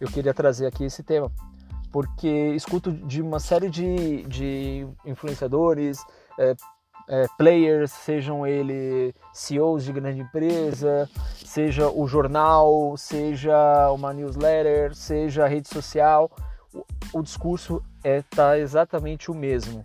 eu 0.00 0.08
queria 0.08 0.32
trazer 0.32 0.66
aqui 0.66 0.84
esse 0.84 1.02
tema, 1.02 1.30
porque 1.92 2.28
escuto 2.54 2.92
de 2.92 3.20
uma 3.20 3.40
série 3.40 3.68
de, 3.68 4.22
de 4.24 4.86
influenciadores, 5.04 5.98
é, 6.38 6.54
é, 7.08 7.26
players, 7.36 7.90
sejam 7.90 8.46
eles 8.46 9.14
CEOs 9.32 9.84
de 9.84 9.92
grande 9.92 10.20
empresa, 10.20 11.08
seja 11.34 11.88
o 11.88 12.06
jornal, 12.06 12.96
seja 12.96 13.90
uma 13.92 14.12
newsletter, 14.12 14.94
seja 14.94 15.44
a 15.44 15.48
rede 15.48 15.68
social, 15.68 16.30
o, 16.72 16.84
o 17.14 17.22
discurso 17.22 17.82
está 18.04 18.08
é, 18.08 18.22
tá 18.22 18.58
exatamente 18.58 19.30
o 19.30 19.34
mesmo 19.34 19.84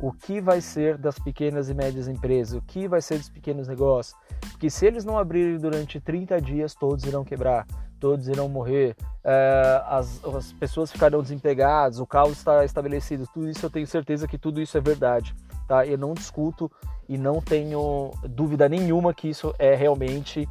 o 0.00 0.12
que 0.12 0.40
vai 0.40 0.60
ser 0.60 0.98
das 0.98 1.18
pequenas 1.18 1.68
e 1.68 1.74
médias 1.74 2.08
empresas, 2.08 2.58
o 2.58 2.62
que 2.62 2.86
vai 2.86 3.00
ser 3.00 3.18
dos 3.18 3.28
pequenos 3.28 3.66
negócios. 3.66 4.16
Porque 4.50 4.68
se 4.68 4.86
eles 4.86 5.04
não 5.04 5.18
abrirem 5.18 5.58
durante 5.58 6.00
30 6.00 6.40
dias, 6.40 6.74
todos 6.74 7.04
irão 7.04 7.24
quebrar, 7.24 7.66
todos 7.98 8.28
irão 8.28 8.48
morrer, 8.48 8.94
é, 9.24 9.82
as, 9.86 10.22
as 10.24 10.52
pessoas 10.52 10.92
ficarão 10.92 11.22
desempregadas, 11.22 11.98
o 11.98 12.06
caos 12.06 12.32
está 12.32 12.64
estabelecido. 12.64 13.26
Tudo 13.32 13.48
isso 13.48 13.64
eu 13.64 13.70
tenho 13.70 13.86
certeza 13.86 14.28
que 14.28 14.38
tudo 14.38 14.60
isso 14.60 14.76
é 14.76 14.80
verdade. 14.80 15.34
Tá? 15.66 15.86
Eu 15.86 15.98
não 15.98 16.14
discuto 16.14 16.70
e 17.08 17.16
não 17.16 17.40
tenho 17.40 18.12
dúvida 18.28 18.68
nenhuma 18.68 19.14
que 19.14 19.28
isso 19.28 19.54
é 19.58 19.74
realmente 19.74 20.48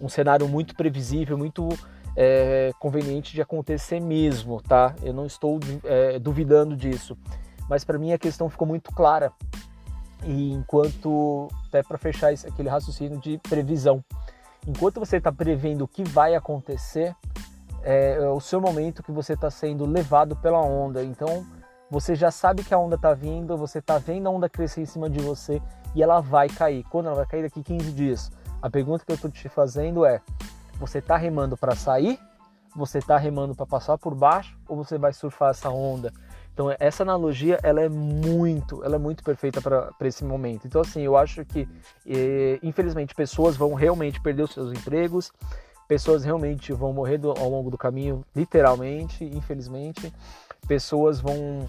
um 0.00 0.08
cenário 0.08 0.46
muito 0.48 0.74
previsível, 0.74 1.38
muito 1.38 1.68
é, 2.16 2.72
conveniente 2.78 3.32
de 3.32 3.40
acontecer 3.40 4.00
mesmo, 4.00 4.60
tá? 4.60 4.94
Eu 5.02 5.12
não 5.12 5.26
estou 5.26 5.58
é, 5.84 6.18
duvidando 6.18 6.76
disso, 6.76 7.16
mas 7.68 7.84
para 7.84 7.98
mim 7.98 8.12
a 8.12 8.18
questão 8.18 8.48
ficou 8.48 8.66
muito 8.66 8.92
clara. 8.92 9.32
E 10.24 10.52
enquanto 10.52 11.48
até 11.68 11.82
para 11.82 11.98
fechar 11.98 12.32
aquele 12.32 12.68
raciocínio 12.68 13.18
de 13.20 13.38
previsão, 13.38 14.04
enquanto 14.66 14.98
você 14.98 15.18
está 15.18 15.30
prevendo 15.30 15.84
o 15.84 15.88
que 15.88 16.02
vai 16.02 16.34
acontecer, 16.34 17.14
é, 17.82 18.14
é 18.14 18.28
o 18.28 18.40
seu 18.40 18.60
momento 18.60 19.02
que 19.02 19.12
você 19.12 19.34
está 19.34 19.50
sendo 19.50 19.86
levado 19.86 20.34
pela 20.36 20.60
onda. 20.60 21.02
Então 21.04 21.46
você 21.90 22.14
já 22.14 22.30
sabe 22.30 22.64
que 22.64 22.74
a 22.74 22.78
onda 22.78 22.96
está 22.96 23.14
vindo, 23.14 23.56
você 23.56 23.78
está 23.78 23.98
vendo 23.98 24.26
a 24.26 24.30
onda 24.30 24.48
crescer 24.48 24.82
em 24.82 24.86
cima 24.86 25.08
de 25.08 25.20
você 25.20 25.62
e 25.94 26.02
ela 26.02 26.20
vai 26.20 26.48
cair. 26.48 26.84
Quando 26.90 27.06
ela 27.06 27.16
vai 27.16 27.26
cair 27.26 27.42
daqui 27.42 27.62
15 27.62 27.92
dias? 27.92 28.30
A 28.60 28.68
pergunta 28.68 29.04
que 29.04 29.12
eu 29.12 29.16
estou 29.16 29.30
te 29.30 29.48
fazendo 29.48 30.04
é: 30.04 30.20
você 30.78 30.98
está 30.98 31.16
remando 31.16 31.56
para 31.56 31.74
sair? 31.74 32.18
Você 32.76 32.98
está 32.98 33.16
remando 33.16 33.54
para 33.54 33.66
passar 33.66 33.96
por 33.96 34.14
baixo? 34.14 34.58
Ou 34.68 34.76
você 34.76 34.98
vai 34.98 35.12
surfar 35.12 35.50
essa 35.50 35.70
onda? 35.70 36.12
Então 36.58 36.74
essa 36.80 37.04
analogia 37.04 37.60
ela 37.62 37.80
é 37.80 37.88
muito, 37.88 38.82
ela 38.82 38.96
é 38.96 38.98
muito 38.98 39.22
perfeita 39.22 39.62
para 39.62 40.08
esse 40.08 40.24
momento. 40.24 40.66
Então 40.66 40.80
assim, 40.80 41.02
eu 41.02 41.16
acho 41.16 41.44
que 41.44 41.68
infelizmente 42.60 43.14
pessoas 43.14 43.56
vão 43.56 43.74
realmente 43.74 44.20
perder 44.20 44.42
os 44.42 44.50
seus 44.50 44.72
empregos, 44.72 45.32
pessoas 45.86 46.24
realmente 46.24 46.72
vão 46.72 46.92
morrer 46.92 47.18
do, 47.18 47.30
ao 47.30 47.48
longo 47.48 47.70
do 47.70 47.78
caminho, 47.78 48.24
literalmente, 48.34 49.24
infelizmente. 49.24 50.12
Pessoas 50.66 51.20
vão 51.20 51.64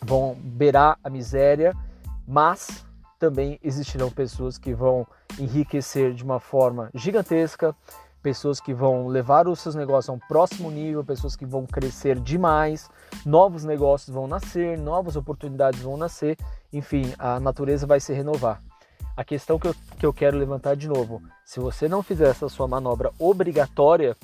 vão 0.00 0.34
beirar 0.40 0.98
a 1.04 1.10
miséria, 1.10 1.76
mas 2.26 2.82
também 3.18 3.60
existirão 3.62 4.10
pessoas 4.10 4.56
que 4.56 4.72
vão 4.72 5.06
enriquecer 5.38 6.14
de 6.14 6.24
uma 6.24 6.40
forma 6.40 6.88
gigantesca, 6.94 7.76
pessoas 8.22 8.60
que 8.60 8.74
vão 8.74 9.06
levar 9.06 9.48
os 9.48 9.60
seus 9.60 9.74
negócios 9.74 10.08
a 10.10 10.12
um 10.12 10.18
próximo 10.18 10.70
nível, 10.70 11.04
pessoas 11.04 11.36
que 11.36 11.46
vão 11.46 11.66
crescer 11.66 12.18
demais, 12.18 12.90
novos 13.24 13.64
negócios 13.64 14.14
vão 14.14 14.26
nascer, 14.26 14.78
novas 14.78 15.16
oportunidades 15.16 15.80
vão 15.80 15.96
nascer, 15.96 16.36
enfim, 16.72 17.12
a 17.18 17.38
natureza 17.38 17.86
vai 17.86 18.00
se 18.00 18.12
renovar. 18.12 18.62
A 19.16 19.24
questão 19.24 19.58
que 19.58 19.68
eu, 19.68 19.74
que 19.98 20.06
eu 20.06 20.12
quero 20.12 20.38
levantar 20.38 20.76
de 20.76 20.88
novo: 20.88 21.22
se 21.44 21.58
você 21.58 21.88
não 21.88 22.02
fizer 22.02 22.28
essa 22.28 22.48
sua 22.48 22.68
manobra 22.68 23.12
obrigatória, 23.18 24.16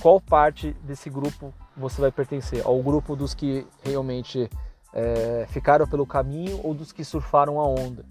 qual 0.00 0.20
parte 0.20 0.72
desse 0.82 1.08
grupo 1.08 1.54
você 1.76 2.00
vai 2.00 2.10
pertencer? 2.10 2.62
Ao 2.64 2.80
grupo 2.82 3.14
dos 3.14 3.34
que 3.34 3.66
realmente 3.82 4.50
é, 4.92 5.46
ficaram 5.48 5.86
pelo 5.86 6.06
caminho 6.06 6.60
ou 6.64 6.74
dos 6.74 6.92
que 6.92 7.04
surfaram 7.04 7.60
a 7.60 7.66
onda? 7.66 8.04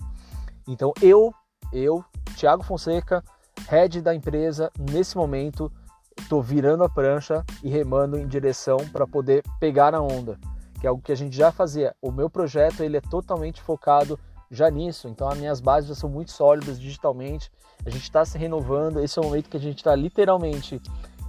Então 0.68 0.94
eu, 1.02 1.34
eu, 1.72 2.04
Thiago 2.36 2.64
Fonseca, 2.64 3.24
head 3.68 4.02
da 4.02 4.14
empresa, 4.14 4.72
nesse 4.78 5.18
momento 5.18 5.72
estou 6.18 6.42
virando 6.42 6.84
a 6.84 6.90
prancha 6.90 7.44
e 7.64 7.70
remando 7.70 8.18
em 8.18 8.28
direção 8.28 8.78
para 8.92 9.06
poder 9.06 9.44
pegar 9.60 9.94
a 9.94 10.02
onda, 10.02 10.40
que 10.80 10.88
é 10.88 10.90
algo 10.90 11.02
que 11.02 11.12
a 11.12 11.18
gente 11.18 11.36
já 11.36 11.52
fazia. 11.52 11.96
O 12.02 12.12
meu 12.12 12.30
projeto 12.30 12.82
ele 12.82 12.98
é 12.98 13.02
totalmente 13.02 13.62
focado 13.62 14.20
já 14.50 14.70
nisso, 14.70 15.08
então 15.08 15.28
as 15.28 15.38
minhas 15.38 15.60
bases 15.60 15.90
já 15.90 15.96
são 15.96 16.10
muito 16.10 16.32
sólidas 16.32 16.80
digitalmente. 16.80 17.52
A 17.86 17.90
gente 17.90 18.04
está 18.04 18.24
se 18.24 18.38
renovando. 18.38 19.00
Esse 19.00 19.20
é 19.20 19.22
o 19.22 19.26
momento 19.26 19.50
que 19.50 19.58
a 19.58 19.60
gente 19.60 19.78
está 19.78 19.96
literalmente 19.96 20.82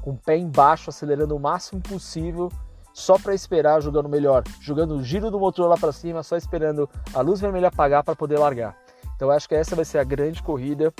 com 0.03 0.13
o 0.13 0.17
pé 0.17 0.37
embaixo, 0.37 0.91
acelerando 0.91 1.35
o 1.35 1.41
máximo 1.41 1.81
possível, 1.81 2.51
só 2.95 3.19
para 3.19 3.35
esperar 3.35 3.83
jogando 3.83 4.09
melhor, 4.09 4.45
jogando 4.61 4.95
o 4.95 5.03
giro 5.03 5.31
do 5.31 5.39
motor 5.39 5.69
lá 5.69 5.77
para 5.77 5.93
cima, 5.93 6.23
só 6.23 6.37
esperando 6.37 6.89
a 7.13 7.21
luz 7.21 7.41
vermelha 7.41 7.69
apagar 7.69 8.05
para 8.05 8.15
poder 8.15 8.39
largar. 8.39 8.77
Então 9.17 9.31
acho 9.31 9.49
que 9.49 9.55
essa 9.55 9.75
vai 9.75 9.85
ser 9.85 9.99
a 9.99 10.05
grande 10.05 10.43
corrida 10.43 10.93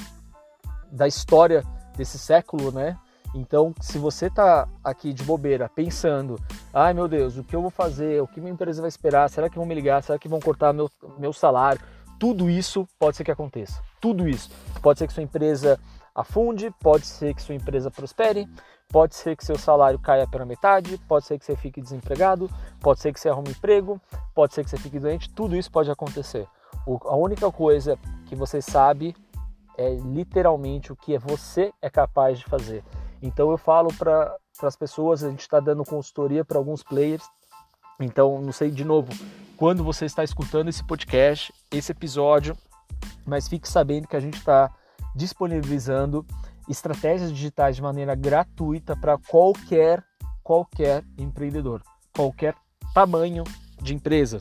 da 0.91 1.07
história 1.07 1.63
desse 1.97 2.19
século, 2.19 2.71
né? 2.71 2.97
Então, 3.35 3.75
se 3.81 3.99
você 3.99 4.27
está 4.27 4.67
aqui 4.83 5.13
de 5.13 5.23
bobeira, 5.23 5.69
pensando, 5.69 6.39
ai 6.73 6.95
meu 6.95 7.07
Deus, 7.07 7.37
o 7.37 7.45
que 7.45 7.55
eu 7.55 7.61
vou 7.61 7.71
fazer? 7.71 8.23
O 8.23 8.27
que 8.27 8.41
minha 8.41 8.53
empresa 8.53 8.81
vai 8.81 8.89
esperar? 8.89 9.29
Será 9.29 9.51
que 9.51 9.57
vão 9.57 9.67
me 9.67 9.75
ligar? 9.75 10.03
Será 10.03 10.19
que 10.19 10.29
vão 10.29 10.41
cortar 10.41 10.73
meu, 10.73 10.91
meu 11.19 11.33
salário? 11.33 11.81
Tudo 12.19 12.49
isso 12.49 12.89
pode 12.99 13.17
ser 13.17 13.25
que 13.25 13.31
aconteça. 13.31 13.83
Tudo 14.01 14.27
isso. 14.27 14.51
Pode 14.81 14.99
ser 14.99 15.07
que 15.07 15.13
sua 15.13 15.23
empresa 15.23 15.79
afunde, 16.15 16.73
pode 16.81 17.07
ser 17.07 17.35
que 17.35 17.43
sua 17.43 17.55
empresa 17.55 17.91
prospere, 17.91 18.49
pode 18.89 19.15
ser 19.15 19.37
que 19.37 19.45
seu 19.45 19.59
salário 19.59 19.99
caia 19.99 20.27
pela 20.27 20.47
metade, 20.47 20.97
pode 21.07 21.27
ser 21.27 21.39
que 21.39 21.45
você 21.45 21.55
fique 21.55 21.81
desempregado, 21.81 22.51
pode 22.81 23.01
ser 23.01 23.13
que 23.13 23.21
você 23.21 23.29
arrume 23.29 23.51
emprego, 23.51 24.01
pode 24.35 24.55
ser 24.55 24.65
que 24.65 24.71
você 24.71 24.79
fique 24.79 24.99
doente. 24.99 25.29
Tudo 25.29 25.55
isso 25.55 25.71
pode 25.71 25.91
acontecer. 25.91 26.47
O, 26.87 26.99
a 27.05 27.17
única 27.17 27.51
coisa 27.53 27.99
que 28.27 28.35
você 28.35 28.63
sabe 28.63 29.15
é 29.77 29.95
literalmente 29.95 30.93
o 30.93 30.97
que 30.97 31.19
você 31.19 31.73
é 31.81 31.91
capaz 31.91 32.39
de 32.39 32.45
fazer. 32.45 32.85
Então 33.23 33.51
eu 33.51 33.59
falo 33.59 33.93
para 33.95 34.37
as 34.63 34.77
pessoas, 34.77 35.23
a 35.23 35.31
gente 35.31 35.41
está 35.41 35.61
dando 35.61 35.85
consultoria 35.85 36.45
para 36.45 36.59
alguns 36.59 36.83
players. 36.83 37.25
Então, 38.01 38.41
não 38.43 38.53
sei 38.53 38.71
de 38.71 38.85
novo 38.85 39.09
quando 39.57 39.83
você 39.83 40.05
está 40.05 40.23
escutando 40.23 40.69
esse 40.69 40.85
podcast, 40.85 41.53
esse 41.71 41.93
episódio, 41.93 42.57
mas 43.25 43.49
fique 43.49 43.69
sabendo 43.69 44.07
que 44.07 44.17
a 44.17 44.21
gente 44.21 44.37
está 44.37 44.71
disponibilizando 45.15 46.27
estratégias 46.69 47.33
digitais 47.33 47.77
de 47.77 47.83
maneira 47.83 48.15
gratuita 48.15 48.95
para 48.97 49.17
qualquer 49.17 50.05
qualquer 50.43 51.03
empreendedor, 51.19 51.83
qualquer 52.15 52.55
tamanho 52.95 53.43
de 53.83 53.95
empresa, 53.95 54.41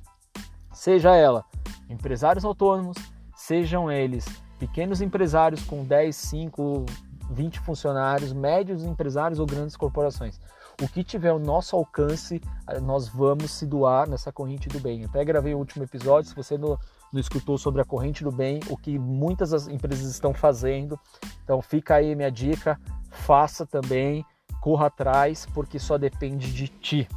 seja 0.72 1.16
ela 1.16 1.44
empresários 1.90 2.46
autônomos, 2.46 2.98
sejam 3.36 3.92
eles 3.92 4.26
pequenos 4.60 5.02
empresários 5.02 5.64
com 5.64 5.84
10, 5.84 6.16
5, 6.16 6.86
20 7.32 7.60
funcionários, 7.60 8.34
médios 8.34 8.84
empresários 8.84 9.40
ou 9.40 9.46
grandes 9.46 9.76
corporações. 9.76 10.40
O 10.82 10.88
que 10.88 11.04
tiver 11.04 11.30
ao 11.30 11.40
nosso 11.40 11.76
alcance, 11.76 12.42
nós 12.82 13.08
vamos 13.08 13.52
se 13.52 13.66
doar 13.66 14.10
nessa 14.10 14.32
corrente 14.32 14.68
do 14.68 14.80
bem. 14.80 15.06
até 15.06 15.24
gravei 15.24 15.54
o 15.54 15.58
último 15.58 15.84
episódio, 15.84 16.30
se 16.30 16.36
você 16.36 16.58
não, 16.58 16.78
não 17.14 17.20
escutou 17.20 17.58
sobre 17.58 17.82
a 17.82 17.86
corrente 17.86 18.24
do 18.24 18.32
bem, 18.32 18.60
o 18.70 18.76
que 18.76 19.00
muitas 19.00 19.52
das 19.52 19.68
empresas 19.68 20.10
estão 20.12 20.34
fazendo. 20.34 21.00
Então 21.44 21.62
fica 21.62 21.96
aí 21.96 22.14
minha 22.14 22.30
dica, 22.30 22.80
faça 23.10 23.66
também, 23.66 24.26
corra 24.60 24.88
atrás, 24.88 25.48
porque 25.54 25.80
só 25.80 25.98
depende 25.98 26.52
de 26.52 26.68
ti, 26.68 27.08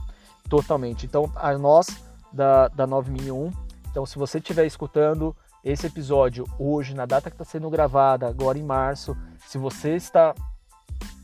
totalmente. 0.48 1.04
Então 1.04 1.30
a 1.34 1.58
nós 1.58 1.88
da, 2.32 2.68
da 2.68 2.86
9001 2.86 3.68
então, 3.90 4.06
se 4.06 4.16
você 4.16 4.38
estiver 4.38 4.64
escutando 4.64 5.34
esse 5.64 5.86
episódio 5.86 6.44
hoje, 6.58 6.94
na 6.94 7.06
data 7.06 7.30
que 7.30 7.34
está 7.34 7.44
sendo 7.44 7.68
gravada, 7.68 8.28
agora 8.28 8.58
em 8.58 8.62
março, 8.62 9.16
se 9.46 9.58
você 9.58 9.96
está 9.96 10.34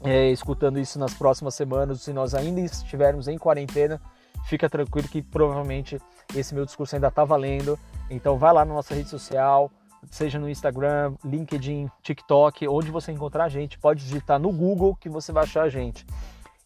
é, 0.02 0.30
escutando 0.30 0.78
isso 0.78 0.98
nas 0.98 1.14
próximas 1.14 1.54
semanas, 1.54 2.02
se 2.02 2.12
nós 2.12 2.34
ainda 2.34 2.60
estivermos 2.60 3.28
em 3.28 3.38
quarentena, 3.38 4.00
fica 4.46 4.68
tranquilo 4.68 5.08
que 5.08 5.22
provavelmente 5.22 6.00
esse 6.34 6.54
meu 6.54 6.64
discurso 6.64 6.94
ainda 6.94 7.08
está 7.08 7.24
valendo. 7.24 7.78
Então, 8.10 8.36
vai 8.36 8.52
lá 8.52 8.64
na 8.64 8.74
nossa 8.74 8.94
rede 8.94 9.08
social, 9.08 9.70
seja 10.10 10.38
no 10.38 10.48
Instagram, 10.48 11.14
LinkedIn, 11.24 11.90
TikTok, 12.02 12.68
onde 12.68 12.90
você 12.90 13.12
encontrar 13.12 13.44
a 13.44 13.48
gente, 13.48 13.78
pode 13.78 14.04
digitar 14.04 14.38
no 14.38 14.52
Google 14.52 14.96
que 14.96 15.08
você 15.08 15.32
vai 15.32 15.44
achar 15.44 15.62
a 15.62 15.68
gente. 15.68 16.06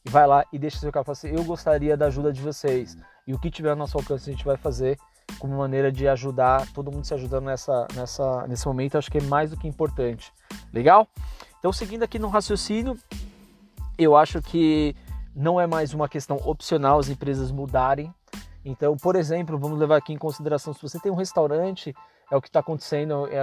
E 0.04 0.10
vai 0.10 0.26
lá 0.26 0.44
e 0.52 0.58
deixa 0.58 0.78
seu 0.78 0.90
carro 0.90 1.10
assim, 1.10 1.28
eu 1.28 1.44
gostaria 1.44 1.96
da 1.96 2.06
ajuda 2.06 2.32
de 2.32 2.40
vocês. 2.40 2.96
E 3.26 3.34
o 3.34 3.38
que 3.38 3.50
tiver 3.50 3.70
ao 3.70 3.76
nosso 3.76 3.96
alcance 3.96 4.28
a 4.28 4.32
gente 4.32 4.44
vai 4.44 4.56
fazer 4.56 4.98
como 5.38 5.56
maneira 5.56 5.90
de 5.90 6.08
ajudar, 6.08 6.66
todo 6.72 6.90
mundo 6.90 7.04
se 7.04 7.14
ajudando 7.14 7.44
nessa, 7.44 7.86
nessa, 7.94 8.46
nesse 8.46 8.66
momento, 8.66 8.98
acho 8.98 9.10
que 9.10 9.18
é 9.18 9.22
mais 9.22 9.50
do 9.50 9.56
que 9.56 9.68
importante. 9.68 10.32
Legal? 10.72 11.06
Então, 11.58 11.72
seguindo 11.72 12.02
aqui 12.02 12.18
no 12.18 12.28
raciocínio, 12.28 12.96
eu 13.98 14.16
acho 14.16 14.40
que 14.40 14.94
não 15.34 15.60
é 15.60 15.66
mais 15.66 15.94
uma 15.94 16.08
questão 16.08 16.36
opcional 16.44 16.98
as 16.98 17.08
empresas 17.08 17.50
mudarem. 17.50 18.12
Então, 18.64 18.96
por 18.96 19.16
exemplo, 19.16 19.58
vamos 19.58 19.78
levar 19.78 19.96
aqui 19.96 20.12
em 20.12 20.18
consideração, 20.18 20.74
se 20.74 20.82
você 20.82 20.98
tem 20.98 21.10
um 21.10 21.16
restaurante, 21.16 21.94
é 22.30 22.36
o 22.36 22.42
que 22.42 22.48
está 22.48 22.60
acontecendo, 22.60 23.26
é, 23.28 23.42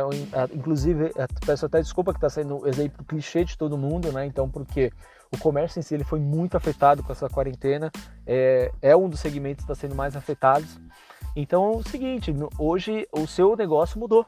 inclusive, 0.54 1.12
é, 1.16 1.26
peço 1.46 1.66
até 1.66 1.82
desculpa 1.82 2.12
que 2.12 2.18
está 2.18 2.30
sendo 2.30 2.68
exemplo 2.68 3.04
clichê 3.04 3.44
de 3.44 3.58
todo 3.58 3.78
mundo, 3.78 4.12
né? 4.12 4.26
Então, 4.26 4.50
porque 4.50 4.92
o 5.34 5.38
comércio 5.38 5.80
em 5.80 5.82
si 5.82 5.96
ele 5.96 6.04
foi 6.04 6.20
muito 6.20 6.56
afetado 6.56 7.02
com 7.02 7.12
essa 7.12 7.28
quarentena, 7.28 7.92
é, 8.28 8.72
é 8.82 8.96
um 8.96 9.10
dos 9.10 9.20
segmentos 9.20 9.66
que 9.66 9.72
está 9.72 9.76
sendo 9.80 9.96
mais 9.96 10.16
afetados. 10.16 10.80
Então 11.36 11.74
é 11.74 11.76
o 11.76 11.84
seguinte, 11.84 12.34
hoje 12.58 13.08
o 13.12 13.28
seu 13.28 13.56
negócio 13.58 14.00
mudou. 14.00 14.26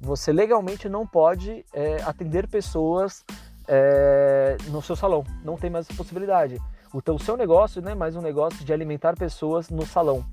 Você 0.00 0.32
legalmente 0.32 0.88
não 0.88 1.06
pode 1.06 1.64
é, 1.72 2.02
atender 2.02 2.48
pessoas 2.48 3.24
é, 3.68 4.56
no 4.68 4.82
seu 4.82 4.96
salão. 4.96 5.24
Não 5.44 5.56
tem 5.56 5.70
mais 5.70 5.86
essa 5.86 5.96
possibilidade. 5.96 6.60
O 6.92 7.18
seu 7.18 7.36
negócio 7.36 7.80
não 7.80 7.92
é 7.92 7.94
mais 7.94 8.16
um 8.16 8.20
negócio 8.20 8.64
de 8.64 8.72
alimentar 8.72 9.16
pessoas 9.16 9.70
no 9.70 9.86
salão. 9.86 10.24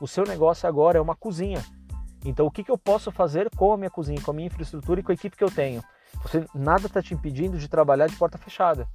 O 0.00 0.06
seu 0.06 0.24
negócio 0.24 0.68
agora 0.68 0.98
é 0.98 1.00
uma 1.00 1.16
cozinha. 1.16 1.64
Então 2.24 2.46
o 2.46 2.50
que, 2.50 2.62
que 2.62 2.70
eu 2.70 2.78
posso 2.78 3.10
fazer 3.10 3.48
com 3.56 3.72
a 3.72 3.76
minha 3.76 3.90
cozinha, 3.90 4.20
com 4.20 4.30
a 4.32 4.34
minha 4.34 4.46
infraestrutura 4.46 5.00
e 5.00 5.02
com 5.02 5.12
a 5.12 5.14
equipe 5.14 5.36
que 5.36 5.44
eu 5.44 5.50
tenho? 5.50 5.82
Você 6.22 6.44
nada 6.54 6.86
está 6.86 7.02
te 7.02 7.14
impedindo 7.14 7.56
de 7.56 7.68
trabalhar 7.68 8.08
de 8.08 8.16
porta 8.16 8.36
fechada. 8.36 8.86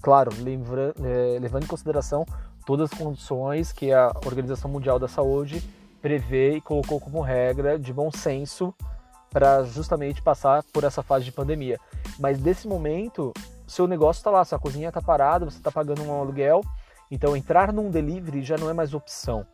Claro, 0.00 0.30
é, 0.32 1.38
levando 1.38 1.64
em 1.64 1.68
consideração 1.68 2.24
todas 2.64 2.92
as 2.92 2.98
condições 2.98 3.72
que 3.72 3.92
a 3.92 4.12
Organização 4.24 4.70
Mundial 4.70 4.98
da 4.98 5.08
Saúde 5.08 5.62
prevê 6.00 6.56
e 6.56 6.60
colocou 6.60 7.00
como 7.00 7.20
regra 7.20 7.78
de 7.78 7.92
bom 7.92 8.10
senso 8.10 8.74
para 9.30 9.64
justamente 9.64 10.20
passar 10.20 10.62
por 10.72 10.84
essa 10.84 11.02
fase 11.02 11.24
de 11.24 11.32
pandemia. 11.32 11.78
Mas 12.18 12.38
desse 12.38 12.68
momento, 12.68 13.32
seu 13.66 13.86
negócio 13.86 14.20
está 14.20 14.30
lá, 14.30 14.44
sua 14.44 14.58
cozinha 14.58 14.88
está 14.88 15.00
parada, 15.00 15.44
você 15.46 15.56
está 15.56 15.70
pagando 15.70 16.02
um 16.02 16.12
aluguel. 16.12 16.60
Então, 17.10 17.36
entrar 17.36 17.72
num 17.72 17.90
delivery 17.90 18.42
já 18.42 18.56
não 18.56 18.68
é 18.68 18.72
mais 18.72 18.92
opção, 18.92 19.46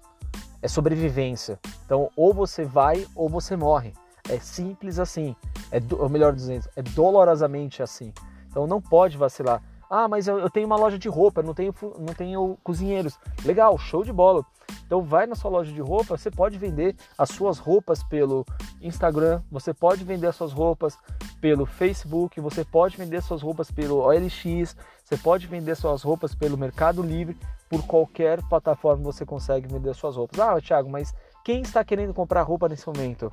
é 0.61 0.69
sobrevivência. 0.69 1.59
Então, 1.85 2.11
ou 2.17 2.35
você 2.35 2.65
vai 2.65 3.07
ou 3.15 3.29
você 3.29 3.57
morre. 3.57 3.93
É 4.29 4.39
simples 4.39 4.99
assim. 4.99 5.35
É, 5.71 5.81
ou 5.95 6.09
melhor 6.09 6.33
dizendo, 6.33 6.69
é 6.77 6.83
dolorosamente 6.83 7.83
assim. 7.83 8.13
Então, 8.51 8.67
não 8.67 8.81
pode 8.81 9.17
vacilar. 9.17 9.63
Ah, 9.91 10.07
mas 10.07 10.29
eu, 10.29 10.39
eu 10.39 10.51
tenho 10.51 10.67
uma 10.67 10.77
loja 10.77 10.99
de 10.99 11.09
roupa, 11.09 11.43
não 11.43 11.55
tenho, 11.55 11.75
não 11.99 12.15
tenho 12.15 12.59
cozinheiros. 12.63 13.19
Legal, 13.45 13.77
show 13.79 14.05
de 14.05 14.13
bola. 14.13 14.45
Então 14.85 15.03
vai 15.03 15.27
na 15.27 15.35
sua 15.35 15.51
loja 15.51 15.73
de 15.73 15.81
roupa, 15.81 16.17
você 16.17 16.31
pode 16.31 16.59
vender 16.59 16.97
as 17.17 17.31
suas 17.31 17.59
roupas 17.59 18.03
pelo 18.03 18.45
Instagram, 18.81 19.43
você 19.51 19.73
pode 19.73 20.05
vender 20.05 20.27
as 20.27 20.37
suas 20.37 20.53
roupas 20.53 20.97
pelo 21.41 21.65
Facebook, 21.65 22.41
você 22.41 22.65
pode 22.65 22.97
vender 22.97 23.23
suas 23.23 23.43
roupas 23.43 23.71
pelo 23.71 23.99
OLX, 23.99 24.77
você 25.05 25.17
pode 25.17 25.47
vender 25.47 25.75
suas 25.75 26.03
roupas 26.03 26.35
pelo 26.35 26.59
Mercado 26.59 27.03
Livre, 27.03 27.37
por 27.69 27.87
qualquer 27.87 28.43
plataforma 28.49 29.03
você 29.03 29.25
consegue 29.25 29.69
vender 29.69 29.95
suas 29.95 30.17
roupas. 30.17 30.39
Ah, 30.39 30.61
Thiago, 30.61 30.91
mas 30.91 31.15
quem 31.45 31.63
está 31.63 31.85
querendo 31.85 32.13
comprar 32.13 32.43
roupa 32.43 32.69
nesse 32.69 32.87
momento? 32.87 33.33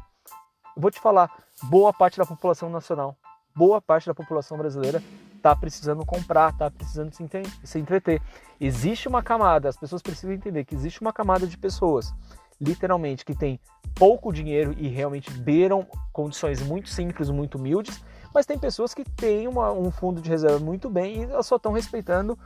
Eu 0.76 0.82
vou 0.82 0.92
te 0.92 1.00
falar, 1.00 1.32
boa 1.64 1.94
parte 1.94 2.18
da 2.18 2.26
população 2.26 2.70
nacional, 2.70 3.16
boa 3.56 3.82
parte 3.82 4.08
da 4.08 4.14
população 4.14 4.58
brasileira 4.58 5.02
está 5.36 5.56
precisando 5.56 6.06
comprar, 6.06 6.52
está 6.52 6.70
precisando 6.70 7.14
se, 7.14 7.24
se 7.64 7.80
entreter. 7.80 8.22
Existe 8.60 9.08
uma 9.08 9.24
camada, 9.24 9.70
as 9.70 9.78
pessoas 9.78 10.02
precisam 10.02 10.34
entender 10.34 10.66
que 10.66 10.76
existe 10.76 11.02
uma 11.02 11.14
camada 11.14 11.46
de 11.46 11.58
pessoas, 11.58 12.14
literalmente, 12.60 13.24
que 13.24 13.36
tem 13.36 13.60
pouco 13.94 14.34
dinheiro 14.34 14.74
e 14.78 14.88
realmente 14.88 15.32
beiram 15.32 15.88
condições 16.12 16.62
muito 16.62 16.90
simples, 16.90 17.30
muito 17.30 17.58
humildes, 17.58 18.04
mas 18.34 18.46
tem 18.46 18.58
pessoas 18.58 18.94
que 18.94 19.06
têm 19.06 19.48
uma, 19.48 19.72
um 19.72 19.92
fundo 19.92 20.20
de 20.20 20.30
reserva 20.30 20.60
muito 20.60 20.90
bem 20.90 21.22
e 21.22 21.24
elas 21.24 21.46
só 21.46 21.56
estão 21.56 21.72
respeitando 21.72 22.38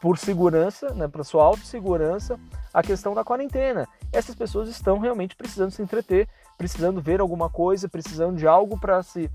por 0.00 0.18
segurança, 0.18 0.92
né, 0.94 1.08
para 1.08 1.24
sua 1.24 1.44
autossegurança, 1.44 2.38
a 2.72 2.82
questão 2.82 3.14
da 3.14 3.24
quarentena. 3.24 3.88
Essas 4.12 4.34
pessoas 4.34 4.68
estão 4.68 4.98
realmente 4.98 5.34
precisando 5.34 5.70
se 5.70 5.82
entreter, 5.82 6.28
precisando 6.56 7.00
ver 7.00 7.20
alguma 7.20 7.48
coisa, 7.48 7.88
precisando 7.88 8.36
de 8.36 8.46
algo 8.46 8.78
para 8.78 9.02
se 9.02 9.30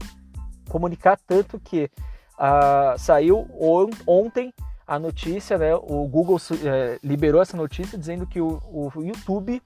comunicar, 0.70 1.20
tanto 1.28 1.60
que 1.60 1.90
ah, 2.38 2.96
saiu 2.98 3.48
on, 3.60 3.90
ontem 4.08 4.54
a 4.86 5.00
notícia, 5.00 5.58
né? 5.58 5.74
O 5.76 6.08
Google 6.08 6.38
é, 6.64 7.00
liberou 7.04 7.42
essa 7.42 7.56
notícia 7.56 7.98
dizendo 7.98 8.28
que 8.28 8.42
o, 8.42 8.62
o 8.66 9.04
YouTube 9.04 9.62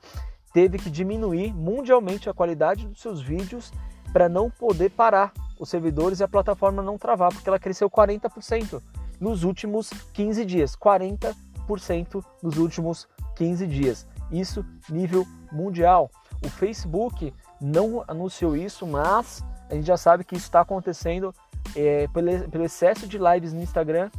teve 0.54 0.78
que 0.78 0.90
diminuir 0.90 1.54
mundialmente 1.54 2.30
a 2.30 2.34
qualidade 2.34 2.88
dos 2.88 3.02
seus 3.02 3.22
vídeos 3.22 3.72
para 4.14 4.30
não 4.30 4.50
poder 4.50 4.92
parar 4.92 5.34
os 5.60 5.70
servidores 5.70 6.20
e 6.20 6.24
a 6.24 6.28
plataforma 6.28 6.82
não 6.82 6.98
travar, 6.98 7.32
porque 7.32 7.50
ela 7.50 7.60
cresceu 7.60 7.90
40% 7.90 8.82
nos 9.20 9.44
últimos 9.44 9.90
15 10.14 10.46
dias. 10.46 10.76
40% 10.76 12.24
nos 12.42 12.58
últimos 12.58 13.08
15 13.36 13.68
dias. 13.68 14.08
Isso 14.32 14.66
nível 14.90 15.26
mundial. 15.52 16.10
O 16.46 16.50
Facebook 16.50 17.34
não 17.60 18.04
anunciou 18.08 18.56
isso, 18.56 18.86
mas 18.86 19.44
a 19.70 19.76
gente 19.76 19.86
já 19.86 19.98
sabe 19.98 20.24
que 20.24 20.36
isso 20.36 20.46
está 20.46 20.62
acontecendo 20.62 21.34
é, 21.76 22.08
pelo, 22.08 22.50
pelo, 22.50 22.64
excesso 22.64 23.08
de 23.08 23.18
lives 23.18 23.54
no 23.54 23.62
Instagram, 23.62 24.10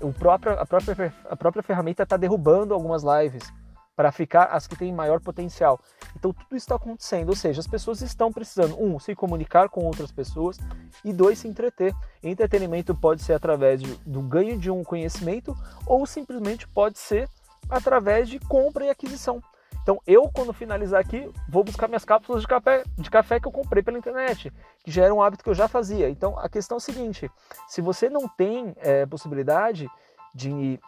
o 0.00 0.12
próprio, 0.12 0.58
a, 0.58 0.66
própria, 0.66 1.14
a 1.28 1.36
própria 1.36 1.62
ferramenta 1.62 2.02
está 2.02 2.16
derrubando 2.16 2.74
algumas 2.74 3.02
lives 3.02 3.52
para 3.94 4.10
ficar 4.10 4.44
as 4.44 4.66
que 4.66 4.76
têm 4.76 4.92
maior 4.92 5.20
potencial. 5.20 5.78
Então 6.16 6.32
tudo 6.32 6.56
isso 6.56 6.64
está 6.64 6.76
acontecendo, 6.76 7.28
ou 7.28 7.36
seja, 7.36 7.60
as 7.60 7.66
pessoas 7.66 8.00
estão 8.00 8.32
precisando, 8.32 8.82
um, 8.82 8.98
se 8.98 9.14
comunicar 9.14 9.68
com 9.68 9.84
outras 9.84 10.10
pessoas 10.10 10.56
e 11.04 11.12
dois, 11.12 11.38
se 11.38 11.48
entreter. 11.48 11.94
Entretenimento 12.22 12.94
pode 12.94 13.22
ser 13.22 13.34
através 13.34 13.82
de, 13.82 13.94
do 14.06 14.22
ganho 14.22 14.58
de 14.58 14.70
um 14.70 14.82
conhecimento 14.82 15.54
ou 15.86 16.06
simplesmente 16.06 16.66
pode 16.66 16.98
ser 16.98 17.28
através 17.68 18.28
de 18.28 18.38
compra 18.40 18.86
e 18.86 18.90
aquisição. 18.90 19.42
Então 19.82 19.98
eu, 20.06 20.30
quando 20.32 20.52
finalizar 20.52 21.00
aqui, 21.00 21.30
vou 21.48 21.64
buscar 21.64 21.88
minhas 21.88 22.04
cápsulas 22.04 22.42
de 22.42 22.48
café, 22.48 22.84
de 22.96 23.10
café 23.10 23.40
que 23.40 23.48
eu 23.48 23.52
comprei 23.52 23.82
pela 23.82 23.98
internet, 23.98 24.52
que 24.84 24.90
já 24.90 25.04
era 25.04 25.14
um 25.14 25.22
hábito 25.22 25.42
que 25.42 25.50
eu 25.50 25.54
já 25.54 25.68
fazia. 25.68 26.08
Então 26.08 26.38
a 26.38 26.48
questão 26.48 26.76
é 26.76 26.78
a 26.78 26.80
seguinte: 26.80 27.30
se 27.68 27.80
você 27.80 28.08
não 28.08 28.28
tem 28.28 28.74
é, 28.78 29.06
possibilidade 29.06 29.88
de 30.34 30.78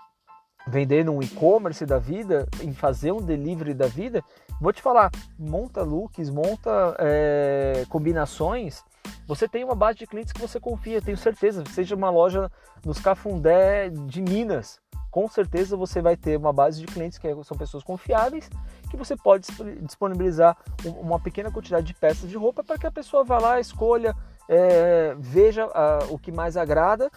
vender 0.66 1.04
num 1.04 1.20
e-commerce 1.20 1.84
da 1.84 1.98
vida, 1.98 2.48
em 2.62 2.72
fazer 2.72 3.12
um 3.12 3.20
delivery 3.20 3.74
da 3.74 3.86
vida, 3.86 4.22
vou 4.60 4.72
te 4.72 4.80
falar, 4.80 5.10
monta 5.38 5.82
looks, 5.82 6.30
monta 6.30 6.96
é, 6.98 7.84
combinações. 7.88 8.84
Você 9.26 9.48
tem 9.48 9.64
uma 9.64 9.74
base 9.74 9.98
de 9.98 10.06
clientes 10.06 10.32
que 10.32 10.40
você 10.40 10.60
confia, 10.60 11.02
tenho 11.02 11.16
certeza. 11.16 11.64
Seja 11.70 11.94
uma 11.94 12.10
loja 12.10 12.50
nos 12.84 13.00
Cafundé 13.00 13.88
de 13.90 14.20
Minas, 14.20 14.80
com 15.12 15.28
certeza 15.28 15.76
você 15.76 16.00
vai 16.00 16.16
ter 16.16 16.38
uma 16.38 16.54
base 16.54 16.80
de 16.80 16.86
clientes 16.86 17.18
que 17.18 17.28
são 17.44 17.54
pessoas 17.54 17.84
confiáveis, 17.84 18.48
que 18.90 18.96
você 18.96 19.14
pode 19.14 19.46
disponibilizar 19.82 20.56
uma 20.84 21.20
pequena 21.20 21.52
quantidade 21.52 21.86
de 21.86 21.92
peças 21.92 22.28
de 22.30 22.36
roupa 22.36 22.64
para 22.64 22.78
que 22.78 22.86
a 22.86 22.90
pessoa 22.90 23.22
vá 23.22 23.38
lá, 23.38 23.60
escolha, 23.60 24.16
é, 24.48 25.14
veja 25.18 25.68
o 26.08 26.18
que 26.18 26.32
mais 26.32 26.56
agrada 26.56 27.10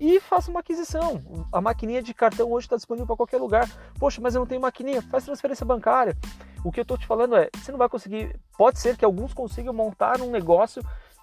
e 0.00 0.18
faça 0.18 0.50
uma 0.50 0.60
aquisição. 0.60 1.20
A 1.52 1.60
maquininha 1.60 2.02
de 2.02 2.14
cartão 2.14 2.50
hoje 2.50 2.66
está 2.66 2.76
disponível 2.76 3.06
para 3.06 3.16
qualquer 3.16 3.38
lugar. 3.38 3.70
Poxa, 3.98 4.18
mas 4.20 4.34
eu 4.34 4.40
não 4.40 4.46
tenho 4.46 4.60
maquininha, 4.60 5.02
faz 5.02 5.24
transferência 5.24 5.66
bancária. 5.66 6.16
O 6.64 6.72
que 6.72 6.80
eu 6.80 6.82
estou 6.82 6.96
te 6.96 7.06
falando 7.06 7.36
é, 7.36 7.50
você 7.54 7.70
não 7.70 7.78
vai 7.78 7.88
conseguir. 7.88 8.34
Pode 8.56 8.78
ser 8.78 8.96
que 8.96 9.04
alguns 9.04 9.34
consigam 9.34 9.74
montar 9.74 10.22
um 10.22 10.30
negócio 10.30 10.82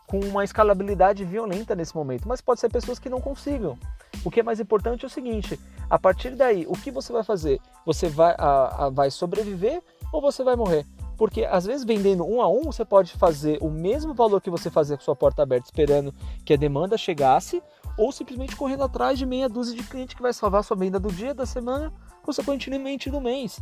com 0.10 0.20
uma 0.22 0.44
escalabilidade 0.44 1.24
violenta 1.24 1.76
nesse 1.76 1.96
momento, 1.96 2.28
mas 2.28 2.42
pode 2.42 2.60
ser 2.60 2.70
pessoas 2.70 2.98
que 2.98 3.10
não 3.10 3.22
consigam. 3.22 3.78
O 4.26 4.32
que 4.32 4.40
é 4.40 4.44
mais 4.44 4.60
importante 4.60 5.06
é 5.06 5.08
o 5.08 5.10
seguinte: 5.10 5.60
a 5.88 6.00
partir 6.00 6.32
daí, 6.32 6.66
o 6.68 6.74
que 6.74 6.90
você 6.90 7.14
vai 7.14 7.24
fazer? 7.24 7.62
Você 7.86 8.10
vai, 8.10 8.34
a, 8.38 8.86
a, 8.86 8.90
vai 8.90 9.12
sobreviver 9.12 9.84
ou 10.12 10.20
você 10.20 10.44
vai 10.44 10.56
morrer? 10.56 10.84
Porque 11.16 11.46
às 11.46 11.66
vezes 11.66 11.86
vendendo 11.86 12.26
um 12.26 12.42
a 12.42 12.50
um, 12.50 12.64
você 12.64 12.84
pode 12.84 13.14
fazer 13.14 13.60
o 13.62 13.70
mesmo 13.70 14.14
valor 14.14 14.42
que 14.42 14.50
você 14.50 14.72
fazia 14.72 14.98
com 14.98 15.04
sua 15.04 15.16
porta 15.16 15.44
aberta, 15.44 15.68
esperando 15.68 16.14
que 16.44 16.54
a 16.54 16.58
demanda 16.58 16.98
chegasse, 16.98 17.62
ou 17.96 18.12
simplesmente 18.12 18.56
correndo 18.56 18.84
atrás 18.84 19.20
de 19.20 19.28
meia 19.28 19.48
dúzia 19.48 19.76
de 19.76 19.84
cliente 19.84 20.16
que 20.16 20.22
vai 20.22 20.34
salvar 20.34 20.64
sua 20.64 20.78
venda 20.78 21.00
do 21.00 21.12
dia, 21.12 21.36
da 21.36 21.46
semana, 21.46 21.94
consequentemente 22.24 23.12
do 23.12 23.22
mês. 23.22 23.60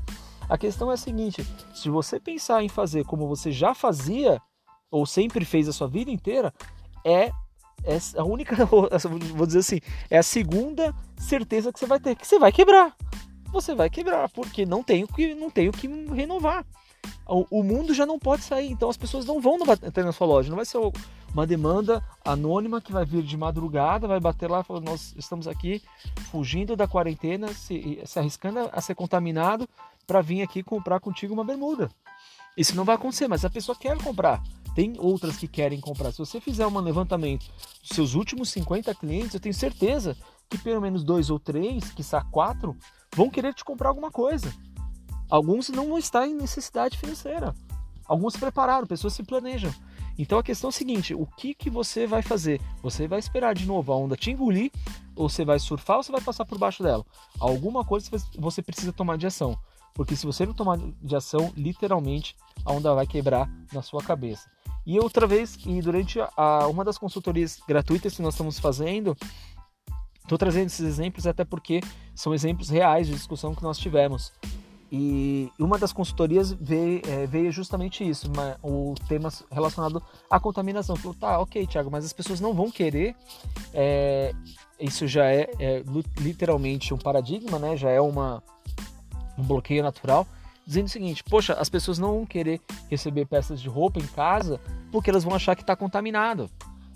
A 0.48 0.58
questão 0.58 0.90
é 0.92 0.94
a 0.94 0.98
seguinte: 0.98 1.46
se 1.74 1.90
você 1.90 2.22
pensar 2.22 2.64
em 2.64 2.70
fazer 2.70 3.04
como 3.04 3.28
você 3.28 3.52
já 3.52 3.74
fazia, 3.74 4.42
ou 4.90 5.06
sempre 5.06 5.46
fez 5.46 5.68
a 5.68 5.74
sua 5.74 5.88
vida 5.88 6.12
inteira, 6.12 6.54
é, 7.04 7.32
é 7.84 7.98
a 8.18 8.24
única, 8.24 8.56
vou 8.66 9.46
dizer 9.46 9.60
assim, 9.60 9.80
é 10.10 10.18
a 10.18 10.24
segunda 10.24 10.94
certeza 11.18 11.72
que 11.72 11.80
você 11.80 11.86
vai 11.86 12.00
ter, 12.00 12.16
que 12.16 12.28
você 12.28 12.40
vai 12.40 12.52
quebrar. 12.52 12.96
Você 13.52 13.74
vai 13.74 13.90
quebrar, 13.90 14.30
porque 14.30 14.66
não 14.66 14.84
tem 14.84 15.04
o 15.04 15.08
que, 15.08 15.34
não 15.34 15.50
tem 15.50 15.70
o 15.70 15.72
que 15.72 15.88
renovar. 16.14 16.66
O, 17.26 17.64
mundo 17.64 17.94
já 17.94 18.06
não 18.06 18.20
pode 18.20 18.44
sair, 18.44 18.70
então 18.72 18.90
as 18.90 18.98
pessoas 18.98 19.26
não 19.26 19.40
vão 19.40 19.58
bater 19.60 20.04
na 20.04 20.12
sua 20.12 20.28
loja, 20.28 20.50
não 20.50 20.58
vai 20.58 20.66
ser 20.66 20.80
uma 21.34 21.48
demanda 21.48 22.04
anônima 22.24 22.82
que 22.82 22.92
vai 22.92 23.06
vir 23.06 23.24
de 23.24 23.38
madrugada, 23.38 24.08
vai 24.08 24.20
bater 24.20 24.50
lá 24.50 24.62
e 24.62 24.64
falar, 24.64 24.82
nós 24.82 25.14
estamos 25.18 25.48
aqui 25.48 25.82
fugindo 26.32 26.76
da 26.76 26.88
quarentena, 26.88 27.50
se, 27.54 28.02
se 28.06 28.20
arriscando 28.20 28.70
a 28.72 28.82
ser 28.82 28.96
contaminado 28.96 29.68
para 30.06 30.22
vir 30.22 30.42
aqui 30.42 30.64
comprar 30.64 31.00
contigo 31.00 31.34
uma 31.34 31.44
bermuda. 31.44 31.90
Isso 32.58 32.76
não 32.76 32.84
vai 32.84 32.96
acontecer, 32.96 33.28
mas 33.28 33.46
a 33.46 33.50
pessoa 33.50 33.78
quer 33.78 33.98
comprar 34.02 34.42
tem 34.78 34.94
outras 35.00 35.38
que 35.38 35.48
querem 35.48 35.82
comprar. 35.82 36.12
Se 36.12 36.20
você 36.20 36.40
fizer 36.40 36.68
um 36.68 36.80
levantamento 36.80 37.48
dos 37.82 37.96
seus 37.96 38.14
últimos 38.14 38.52
50 38.52 38.94
clientes, 38.94 39.34
eu 39.34 39.40
tenho 39.40 39.56
certeza 39.56 40.16
que 40.48 40.56
pelo 40.56 40.80
menos 40.80 41.04
dois 41.04 41.32
ou 41.32 41.40
três, 41.40 41.90
quiçá 41.90 42.22
quatro, 42.22 42.78
vão 43.16 43.28
querer 43.28 43.56
te 43.56 43.66
comprar 43.66 43.90
alguma 43.90 44.12
coisa. 44.12 44.54
Alguns 45.32 45.70
não 45.70 45.88
vão 45.88 45.98
estar 45.98 46.28
em 46.28 46.36
necessidade 46.36 46.96
financeira. 46.96 47.56
Alguns 48.06 48.34
se 48.34 48.40
prepararam, 48.40 48.86
pessoas 48.86 49.14
se 49.14 49.24
planejam. 49.24 49.74
Então 50.16 50.38
a 50.38 50.44
questão 50.44 50.68
é 50.68 50.70
a 50.70 50.74
seguinte: 50.74 51.12
o 51.16 51.26
que, 51.26 51.56
que 51.56 51.72
você 51.72 52.06
vai 52.06 52.22
fazer? 52.22 52.62
Você 52.84 53.08
vai 53.08 53.18
esperar 53.18 53.56
de 53.56 53.66
novo 53.66 53.92
a 53.92 53.98
onda 53.98 54.16
te 54.16 54.30
engolir, 54.30 54.72
ou 55.16 55.28
você 55.28 55.44
vai 55.44 55.58
surfar 55.58 55.98
ou 55.98 56.04
você 56.04 56.12
vai 56.12 56.22
passar 56.22 56.46
por 56.46 56.60
baixo 56.60 56.84
dela? 56.84 57.04
Alguma 57.40 57.84
coisa 57.84 58.12
você 58.38 58.62
precisa 58.62 58.94
tomar 58.94 59.18
de 59.18 59.26
ação. 59.26 59.58
Porque 59.98 60.16
se 60.16 60.28
você 60.28 60.46
não 60.46 60.54
tomar 60.54 60.78
de 60.78 61.16
ação, 61.16 61.52
literalmente 61.58 62.36
a 62.64 62.72
onda 62.72 62.94
vai 62.94 63.08
quebrar 63.08 63.50
na 63.74 63.82
sua 63.82 64.04
cabeça. 64.04 64.48
E 64.88 64.98
outra 65.02 65.28
vez, 65.28 65.58
e 65.66 65.82
durante 65.82 66.18
a, 66.38 66.66
uma 66.68 66.86
das 66.86 66.98
consultorias 66.98 67.60
gratuitas 67.68 68.16
que 68.16 68.22
nós 68.22 68.36
estamos 68.36 68.58
fazendo, 68.58 69.18
estou 70.24 70.38
trazendo 70.38 70.68
esses 70.68 70.80
exemplos 70.80 71.28
até 71.28 71.44
porque 71.44 71.82
são 72.16 72.34
exemplos 72.34 72.70
reais 72.70 73.06
de 73.06 73.14
discussão 73.14 73.54
que 73.54 73.62
nós 73.62 73.78
tivemos. 73.78 74.32
E 74.90 75.52
uma 75.60 75.78
das 75.78 75.92
consultorias 75.92 76.54
veio, 76.54 77.02
é, 77.06 77.28
veio 77.28 77.52
justamente 77.52 78.08
isso, 78.08 78.32
uma, 78.32 78.58
o 78.64 78.96
tema 79.10 79.28
relacionado 79.52 80.02
à 80.32 80.40
contaminação. 80.40 80.96
Falou, 80.96 81.18
tá, 81.20 81.38
ok, 81.38 81.68
Thiago, 81.68 81.92
mas 81.92 82.06
as 82.06 82.14
pessoas 82.14 82.40
não 82.40 82.54
vão 82.54 82.72
querer. 82.72 83.14
É, 83.74 84.34
isso 84.80 85.06
já 85.06 85.26
é, 85.26 85.50
é, 85.60 85.84
literalmente 86.18 86.94
um 86.94 86.98
paradigma, 86.98 87.60
né? 87.60 87.76
Já 87.76 87.90
é 87.90 88.00
uma, 88.00 88.42
um 89.38 89.44
bloqueio 89.44 89.84
natural 89.84 90.26
dizendo 90.68 90.88
o 90.88 90.90
seguinte: 90.90 91.24
poxa, 91.24 91.54
as 91.54 91.70
pessoas 91.70 91.98
não 91.98 92.14
vão 92.14 92.26
querer 92.26 92.62
receber 92.90 93.26
peças 93.26 93.62
de 93.62 93.70
roupa 93.70 94.00
em 94.00 94.08
casa 94.08 94.60
porque 94.92 95.10
elas 95.10 95.24
vão 95.24 95.34
achar 95.34 95.56
que 95.56 95.64
está 95.64 95.76
contaminado. 95.76 96.50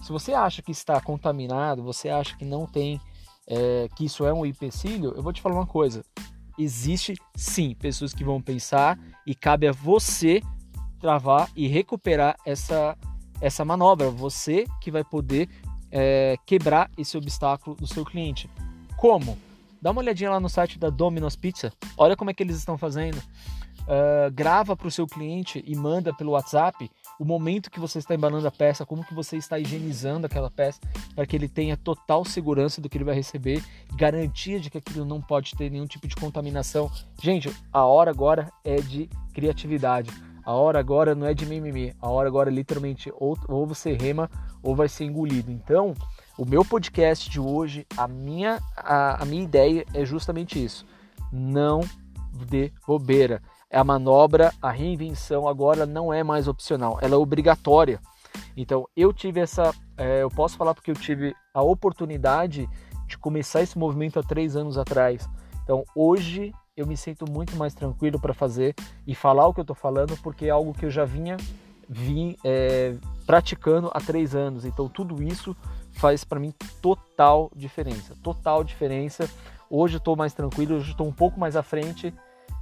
Se 0.03 0.12
você 0.12 0.34
acha 0.34 0.62
que 0.62 0.71
está 0.71 0.99
contaminado, 0.99 1.81
você 1.81 2.10
acha 2.10 2.36
que 2.36 2.43
não 2.43 2.65
tem 2.65 2.99
é, 3.47 3.88
que 3.95 4.05
isso 4.05 4.25
é 4.25 4.34
um 4.34 4.45
empecilho, 4.45 5.13
eu 5.15 5.23
vou 5.23 5.31
te 5.31 5.41
falar 5.41 5.55
uma 5.55 5.67
coisa. 5.67 6.03
Existe 6.57 7.15
sim 7.36 7.73
pessoas 7.73 8.13
que 8.13 8.23
vão 8.23 8.41
pensar 8.41 8.99
e 9.25 9.34
cabe 9.34 9.67
a 9.67 9.71
você 9.71 10.41
travar 10.99 11.49
e 11.55 11.67
recuperar 11.67 12.36
essa, 12.45 12.97
essa 13.39 13.63
manobra. 13.63 14.10
Você 14.10 14.65
que 14.81 14.91
vai 14.91 15.03
poder 15.03 15.49
é, 15.91 16.36
quebrar 16.45 16.91
esse 16.97 17.17
obstáculo 17.17 17.75
do 17.75 17.88
seu 17.88 18.03
cliente. 18.03 18.49
Como? 18.97 19.38
Dá 19.81 19.91
uma 19.91 20.01
olhadinha 20.01 20.29
lá 20.29 20.39
no 20.39 20.49
site 20.49 20.77
da 20.77 20.89
Domino's 20.89 21.36
Pizza. 21.36 21.73
Olha 21.97 22.15
como 22.15 22.29
é 22.29 22.34
que 22.34 22.43
eles 22.43 22.57
estão 22.57 22.77
fazendo. 22.77 23.21
Uh, 23.82 24.32
grava 24.32 24.76
para 24.76 24.88
o 24.88 24.91
seu 24.91 25.08
cliente 25.08 25.63
e 25.67 25.76
manda 25.76 26.13
pelo 26.13 26.32
WhatsApp 26.32 26.89
o 27.20 27.26
momento 27.26 27.70
que 27.70 27.80
você 27.80 28.00
está 28.00 28.15
embalando 28.15 28.48
a 28.48 28.52
peça, 28.52 28.86
como 28.86 29.04
que 29.04 29.13
você 29.13 29.38
está 29.38 29.60
higienizando 29.60 30.26
aquela 30.26 30.50
peça, 30.50 30.80
para 31.13 31.26
que 31.26 31.36
ele 31.36 31.48
tenha 31.48 31.76
total 31.76 32.24
segurança 32.24 32.80
do 32.80 32.89
que 32.89 32.98
ele 32.98 33.04
vai 33.04 33.15
receber, 33.15 33.63
garantia 33.96 34.60
de 34.60 34.70
que 34.70 34.78
aquilo 34.78 35.06
não 35.06 35.22
pode 35.22 35.56
ter 35.56 35.70
nenhum 35.70 35.86
tipo 35.86 36.08
de 36.08 36.15
contaminação. 36.15 36.89
Gente, 37.22 37.52
a 37.72 37.86
hora 37.86 38.12
agora 38.12 38.52
é 38.63 38.78
de 38.78 39.10
criatividade. 39.34 40.10
A 40.44 40.54
hora 40.54 40.80
agora 40.80 41.13
não 41.13 41.28
é 41.28 41.34
de 41.34 41.46
mimimi. 41.46 41.94
A 42.02 42.10
hora 42.10 42.28
agora 42.28 42.50
é 42.50 42.54
literalmente 42.54 43.12
ou, 43.15 43.38
ou 43.48 43.67
você 43.67 43.94
rema 43.94 44.30
ou 44.63 44.76
vai 44.76 44.89
ser 44.89 45.06
engolido. 45.06 45.52
Então, 45.52 45.94
o 46.38 46.46
meu 46.46 46.65
podcast 46.65 47.30
de 47.30 47.39
hoje, 47.39 47.86
a 47.96 48.08
minha, 48.08 48.60
a, 48.76 49.22
a 49.22 49.26
minha 49.26 49.44
ideia 49.44 49.86
é 49.94 50.04
justamente 50.04 50.63
isso. 50.63 50.86
Não 51.32 51.82
dê 52.48 52.72
bobeira. 52.88 53.41
É 53.71 53.77
a 53.79 53.84
manobra, 53.84 54.53
a 54.62 54.69
reinvenção 54.69 55.47
agora 55.47 55.86
não 55.86 56.13
é 56.13 56.23
mais 56.23 56.47
opcional, 56.47 56.99
ela 57.01 57.15
é 57.15 57.17
obrigatória. 57.17 58.01
Então, 58.55 58.86
eu 58.95 59.13
tive 59.13 59.39
essa. 59.39 59.73
É, 59.97 60.21
eu 60.21 60.29
posso 60.29 60.57
falar 60.57 60.73
porque 60.73 60.91
eu 60.91 60.95
tive 60.95 61.34
a 61.53 61.62
oportunidade 61.62 62.69
de 63.07 63.17
começar 63.17 63.62
esse 63.62 63.77
movimento 63.77 64.19
há 64.19 64.23
três 64.23 64.55
anos 64.55 64.77
atrás. 64.77 65.27
Então, 65.63 65.86
hoje 65.95 66.53
eu 66.75 66.86
me 66.86 66.97
sinto 66.97 67.29
muito 67.29 67.55
mais 67.55 67.73
tranquilo 67.73 68.19
para 68.19 68.34
fazer 68.34 68.75
e 69.07 69.15
falar 69.15 69.47
o 69.47 69.53
que 69.53 69.60
eu 69.60 69.63
estou 69.63 69.75
falando, 69.75 70.17
porque 70.21 70.47
é 70.47 70.49
algo 70.49 70.73
que 70.73 70.86
eu 70.86 70.91
já 70.91 71.05
vinha 71.05 71.38
vim, 71.88 72.38
é, 72.43 72.95
praticando 73.25 73.91
há 73.93 73.99
três 73.99 74.34
anos. 74.34 74.63
Então, 74.63 74.88
tudo 74.88 75.21
isso 75.21 75.55
faz 75.91 76.23
para 76.23 76.39
mim 76.39 76.53
total 76.81 77.51
diferença. 77.55 78.15
Total 78.23 78.63
diferença. 78.63 79.29
Hoje 79.69 79.95
eu 79.95 79.99
estou 79.99 80.15
mais 80.15 80.34
tranquilo, 80.34 80.75
hoje 80.75 80.91
estou 80.91 81.07
um 81.07 81.12
pouco 81.12 81.39
mais 81.39 81.55
à 81.55 81.63
frente 81.63 82.13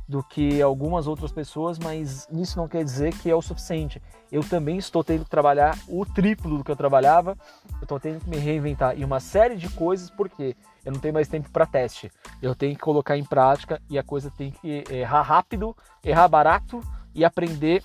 do 0.09 0.23
que 0.23 0.59
algumas 0.59 1.05
outras 1.05 1.31
pessoas, 1.31 1.77
mas 1.77 2.27
isso 2.31 2.57
não 2.57 2.67
quer 2.67 2.83
dizer 2.83 3.13
que 3.13 3.29
é 3.29 3.35
o 3.35 3.43
suficiente. 3.43 4.01
Eu 4.31 4.43
também 4.43 4.75
estou 4.79 5.03
tendo 5.03 5.23
que 5.23 5.29
trabalhar 5.29 5.77
o 5.87 6.03
triplo 6.03 6.57
do 6.57 6.63
que 6.63 6.71
eu 6.71 6.75
trabalhava, 6.75 7.37
eu 7.73 7.83
estou 7.83 7.99
tendo 7.99 8.19
que 8.19 8.27
me 8.27 8.37
reinventar 8.37 8.97
e 8.97 9.05
uma 9.05 9.19
série 9.19 9.55
de 9.55 9.69
coisas, 9.69 10.09
porque 10.09 10.55
eu 10.83 10.91
não 10.91 10.99
tenho 10.99 11.13
mais 11.13 11.27
tempo 11.27 11.51
para 11.51 11.63
teste. 11.67 12.11
Eu 12.41 12.55
tenho 12.55 12.73
que 12.73 12.81
colocar 12.81 13.17
em 13.17 13.23
prática 13.23 13.79
e 13.87 13.99
a 13.99 14.03
coisa 14.03 14.31
tem 14.31 14.49
que 14.49 14.83
errar 14.89 15.21
rápido, 15.21 15.77
errar 16.03 16.27
barato 16.27 16.81
e 17.13 17.23
aprender 17.23 17.83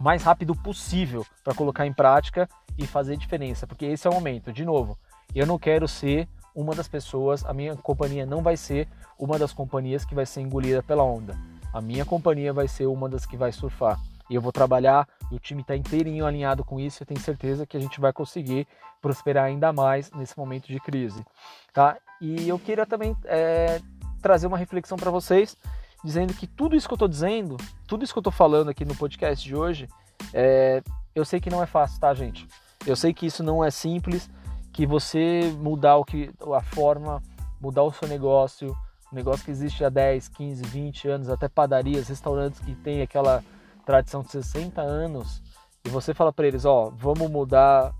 mais 0.00 0.22
rápido 0.22 0.56
possível 0.56 1.22
para 1.44 1.54
colocar 1.54 1.86
em 1.86 1.92
prática 1.92 2.48
e 2.78 2.86
fazer 2.86 3.18
diferença, 3.18 3.66
porque 3.66 3.84
esse 3.84 4.06
é 4.06 4.10
o 4.10 4.14
momento. 4.14 4.54
De 4.54 4.64
novo, 4.64 4.98
eu 5.34 5.46
não 5.46 5.58
quero 5.58 5.86
ser 5.86 6.26
uma 6.54 6.74
das 6.74 6.88
pessoas, 6.88 7.44
a 7.44 7.52
minha 7.52 7.76
companhia 7.76 8.26
não 8.26 8.42
vai 8.42 8.56
ser 8.56 8.88
uma 9.18 9.38
das 9.38 9.52
companhias 9.52 10.04
que 10.04 10.14
vai 10.14 10.26
ser 10.26 10.40
engolida 10.40 10.82
pela 10.82 11.02
onda. 11.02 11.36
A 11.72 11.80
minha 11.80 12.04
companhia 12.04 12.52
vai 12.52 12.68
ser 12.68 12.86
uma 12.86 13.08
das 13.08 13.24
que 13.24 13.36
vai 13.36 13.52
surfar. 13.52 13.98
E 14.28 14.34
eu 14.34 14.40
vou 14.40 14.52
trabalhar, 14.52 15.08
e 15.30 15.34
o 15.34 15.38
time 15.38 15.62
está 15.62 15.76
inteirinho 15.76 16.26
alinhado 16.26 16.64
com 16.64 16.78
isso, 16.78 17.02
eu 17.02 17.06
tenho 17.06 17.20
certeza 17.20 17.66
que 17.66 17.76
a 17.76 17.80
gente 17.80 18.00
vai 18.00 18.12
conseguir 18.12 18.66
prosperar 19.00 19.44
ainda 19.44 19.72
mais 19.72 20.10
nesse 20.12 20.36
momento 20.38 20.68
de 20.68 20.78
crise. 20.78 21.24
Tá? 21.72 21.96
E 22.20 22.48
eu 22.48 22.58
queria 22.58 22.86
também 22.86 23.16
é, 23.24 23.80
trazer 24.22 24.46
uma 24.46 24.56
reflexão 24.56 24.96
para 24.96 25.10
vocês, 25.10 25.56
dizendo 26.04 26.32
que 26.34 26.46
tudo 26.46 26.76
isso 26.76 26.86
que 26.86 26.92
eu 26.92 26.96
estou 26.96 27.08
dizendo, 27.08 27.56
tudo 27.86 28.04
isso 28.04 28.12
que 28.12 28.18
eu 28.18 28.22
estou 28.22 28.32
falando 28.32 28.70
aqui 28.70 28.84
no 28.84 28.94
podcast 28.94 29.46
de 29.46 29.56
hoje, 29.56 29.88
é, 30.32 30.82
eu 31.14 31.24
sei 31.24 31.40
que 31.40 31.50
não 31.50 31.62
é 31.62 31.66
fácil, 31.66 32.00
tá, 32.00 32.14
gente? 32.14 32.46
Eu 32.86 32.96
sei 32.96 33.12
que 33.12 33.26
isso 33.26 33.42
não 33.42 33.62
é 33.62 33.70
simples, 33.70 34.30
que 34.72 34.86
você 34.86 35.52
mudar 35.58 35.96
o 35.96 36.04
que 36.04 36.30
a 36.54 36.62
forma, 36.62 37.22
mudar 37.60 37.82
o 37.82 37.92
seu 37.92 38.08
negócio, 38.08 38.74
um 39.12 39.16
negócio 39.16 39.44
que 39.44 39.50
existe 39.50 39.84
há 39.84 39.88
10, 39.88 40.28
15, 40.28 40.62
20 40.64 41.08
anos, 41.08 41.28
até 41.28 41.48
padarias, 41.48 42.08
restaurantes 42.08 42.60
que 42.60 42.74
tem 42.74 43.02
aquela 43.02 43.44
tradição 43.84 44.22
de 44.22 44.30
60 44.30 44.80
anos, 44.80 45.42
e 45.84 45.88
você 45.88 46.14
fala 46.14 46.32
para 46.32 46.46
eles, 46.46 46.64
ó, 46.64 46.90
vamos 46.96 47.28
mudar, 47.30 47.92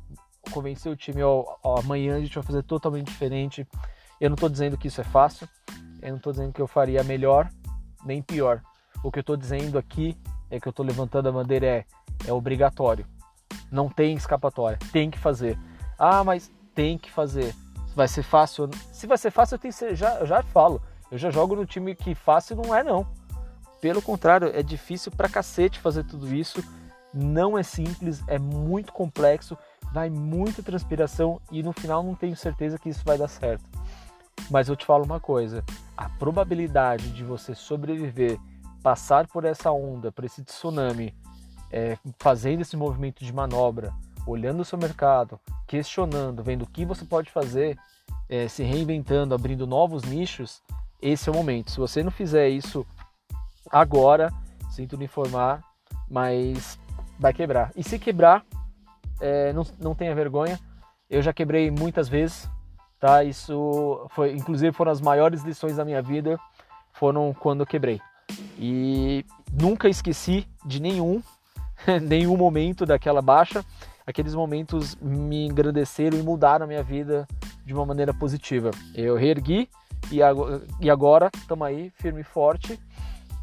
convencer 0.52 0.90
o 0.90 0.96
time, 0.96 1.22
ó, 1.22 1.44
ó, 1.62 1.80
amanhã 1.80 2.16
a 2.16 2.20
gente 2.20 2.35
vai 2.35 2.44
fazer 2.44 2.62
totalmente 2.62 3.08
diferente. 3.08 3.66
Eu 4.20 4.30
não 4.30 4.35
estou 4.35 4.48
dizendo 4.48 4.78
que 4.78 4.87
isso 4.87 5.00
é 5.00 5.04
fácil, 5.04 5.48
eu 6.00 6.11
não 6.11 6.16
estou 6.16 6.32
dizendo 6.32 6.52
que 6.52 6.62
eu 6.62 6.66
faria 6.66 7.02
melhor 7.02 7.50
nem 8.04 8.22
pior. 8.22 8.62
O 9.02 9.11
que 9.11 9.18
eu 9.18 9.22
estou 9.22 9.37
dizendo 9.37 9.78
aqui 9.78 10.16
é 10.48 10.61
que 10.61 10.68
eu 10.68 10.70
estou 10.70 10.87
levantando 10.87 11.28
a 11.28 11.32
bandeira 11.32 11.66
é, 11.66 11.85
é 12.26 12.32
obrigatório. 12.32 13.04
Não 13.70 13.88
tem 13.88 14.14
escapatória, 14.14 14.78
tem 14.92 15.11
que 15.11 15.18
fazer. 15.18 15.58
Ah, 15.98 16.22
mas 16.22 16.52
tem 16.74 16.98
que 16.98 17.11
fazer. 17.11 17.54
Vai 17.94 18.08
ser 18.08 18.22
fácil? 18.22 18.70
Se 18.92 19.06
vai 19.06 19.18
ser 19.18 19.30
fácil, 19.30 19.56
eu, 19.56 19.58
tenho, 19.58 19.96
já, 19.96 20.18
eu 20.20 20.26
já 20.26 20.42
falo. 20.42 20.80
Eu 21.11 21.18
já 21.18 21.30
jogo 21.30 21.54
no 21.54 21.66
time 21.66 21.94
que 21.94 22.14
fácil 22.14 22.56
não 22.56 22.74
é, 22.74 22.82
não. 22.82 23.06
Pelo 23.80 24.00
contrário, 24.00 24.50
é 24.54 24.62
difícil 24.62 25.12
pra 25.12 25.28
cacete 25.28 25.78
fazer 25.78 26.04
tudo 26.04 26.35
isso. 26.35 26.62
Não 27.12 27.58
é 27.58 27.62
simples, 27.62 28.22
é 28.26 28.38
muito 28.38 28.92
complexo, 28.92 29.58
vai 29.92 30.08
muita 30.08 30.62
transpiração 30.62 31.40
e 31.50 31.62
no 31.62 31.72
final 31.72 32.02
não 32.02 32.14
tenho 32.14 32.35
certeza 32.35 32.78
que 32.78 32.88
isso 32.88 33.04
vai 33.04 33.18
dar 33.18 33.28
certo. 33.28 33.64
Mas 34.50 34.68
eu 34.68 34.76
te 34.76 34.87
falo 34.87 35.04
uma 35.04 35.20
coisa: 35.20 35.62
a 35.96 36.08
probabilidade 36.08 37.11
de 37.11 37.22
você 37.22 37.54
sobreviver, 37.54 38.38
passar 38.82 39.26
por 39.26 39.44
essa 39.44 39.70
onda, 39.70 40.11
por 40.11 40.24
esse 40.24 40.42
tsunami, 40.42 41.14
é, 41.70 41.98
fazendo 42.18 42.62
esse 42.62 42.76
movimento 42.76 43.22
de 43.24 43.32
manobra, 43.32 43.92
olhando 44.26 44.61
o 44.61 44.64
seu 44.64 44.78
mercado, 44.78 45.38
questionando, 45.66 46.42
vendo 46.42 46.62
o 46.62 46.66
que 46.66 46.85
você 46.85 47.04
pode 47.04 47.30
fazer, 47.30 47.78
é, 48.28 48.48
se 48.48 48.62
reinventando, 48.62 49.35
abrindo 49.35 49.66
novos 49.66 50.02
nichos, 50.04 50.62
esse 51.00 51.28
é 51.28 51.32
o 51.32 51.35
momento. 51.35 51.70
Se 51.70 51.78
você 51.78 52.02
não 52.02 52.11
fizer 52.11 52.48
isso 52.48 52.87
agora, 53.70 54.32
sinto 54.70 54.96
me 54.96 55.06
informar, 55.06 55.62
mas 56.08 56.78
vai 57.18 57.32
quebrar. 57.32 57.72
E 57.76 57.82
se 57.82 57.98
quebrar, 57.98 58.44
é, 59.20 59.52
não, 59.52 59.66
não 59.78 59.94
tenha 59.94 60.14
vergonha. 60.14 60.58
Eu 61.11 61.20
já 61.22 61.32
quebrei 61.32 61.70
muitas 61.70 62.08
vezes, 62.08 62.48
tá? 62.98 63.22
Isso 63.24 64.06
foi, 64.11 64.32
inclusive, 64.32 64.72
foram 64.72 64.92
as 64.92 65.00
maiores 65.00 65.42
lições 65.42 65.76
da 65.76 65.85
minha 65.85 66.00
vida, 66.00 66.38
foram 66.92 67.35
quando 67.35 67.61
eu 67.61 67.66
quebrei. 67.66 68.00
E 68.58 69.24
nunca 69.52 69.88
esqueci 69.88 70.46
de 70.64 70.80
nenhum, 70.80 71.22
nenhum 72.02 72.37
momento 72.37 72.87
daquela 72.87 73.20
baixa 73.20 73.64
aqueles 74.06 74.34
momentos 74.34 74.96
me 74.96 75.46
engrandeceram 75.46 76.18
e 76.18 76.22
mudaram 76.22 76.64
a 76.64 76.66
minha 76.66 76.82
vida 76.82 77.26
de 77.64 77.72
uma 77.72 77.86
maneira 77.86 78.12
positiva. 78.12 78.70
Eu 78.94 79.16
reergui 79.16 79.68
e 80.10 80.90
agora 80.90 81.30
estamos 81.34 81.66
aí 81.66 81.90
firme 81.96 82.20
e 82.20 82.24
forte, 82.24 82.78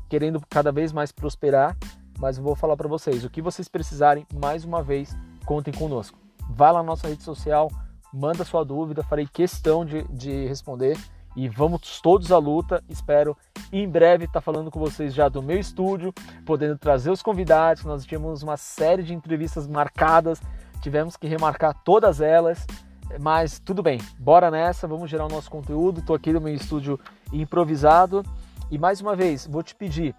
querendo 0.08 0.42
cada 0.50 0.72
vez 0.72 0.92
mais 0.92 1.12
prosperar. 1.12 1.76
Mas 2.18 2.38
vou 2.38 2.56
falar 2.56 2.76
para 2.76 2.88
vocês, 2.88 3.24
o 3.24 3.30
que 3.30 3.42
vocês 3.42 3.70
precisarem, 3.70 4.28
mais 4.34 4.66
uma 4.66 4.84
vez, 4.84 5.16
contem 5.46 5.74
conosco. 5.74 6.20
Vá 6.50 6.70
lá 6.70 6.80
na 6.80 6.88
nossa 6.88 7.08
rede 7.08 7.24
social, 7.24 7.72
manda 8.14 8.44
sua 8.44 8.66
dúvida, 8.66 9.04
farei 9.04 9.26
questão 9.26 9.86
de, 9.86 10.04
de 10.10 10.46
responder 10.46 10.98
e 11.36 11.48
vamos 11.48 12.02
todos 12.02 12.32
à 12.32 12.38
luta. 12.38 12.84
Espero 12.90 13.38
em 13.72 13.88
breve 13.88 14.26
estar 14.26 14.42
falando 14.42 14.72
com 14.72 14.80
vocês 14.80 15.14
já 15.14 15.30
do 15.30 15.42
meu 15.42 15.60
estúdio, 15.60 16.14
podendo 16.46 16.78
trazer 16.78 17.12
os 17.12 17.22
convidados. 17.22 17.84
Nós 17.84 18.06
tínhamos 18.06 18.44
uma 18.44 18.58
série 18.58 19.04
de 19.04 19.14
entrevistas 19.14 19.68
marcadas, 19.68 20.42
tivemos 20.82 21.16
que 21.16 21.28
remarcar 21.28 21.74
todas 21.84 22.22
elas, 22.22 22.66
mas 23.20 23.60
tudo 23.60 23.82
bem, 23.82 24.00
bora 24.18 24.52
nessa, 24.52 24.88
vamos 24.88 25.10
gerar 25.10 25.26
o 25.26 25.30
nosso 25.30 25.50
conteúdo. 25.50 26.00
Estou 26.00 26.16
aqui 26.16 26.32
no 26.34 26.42
meu 26.42 26.54
estúdio 26.54 27.00
improvisado 27.32 28.24
e 28.72 28.78
mais 28.78 29.02
uma 29.02 29.16
vez 29.16 29.48
vou 29.48 29.64
te 29.64 29.76
pedir 29.76 30.16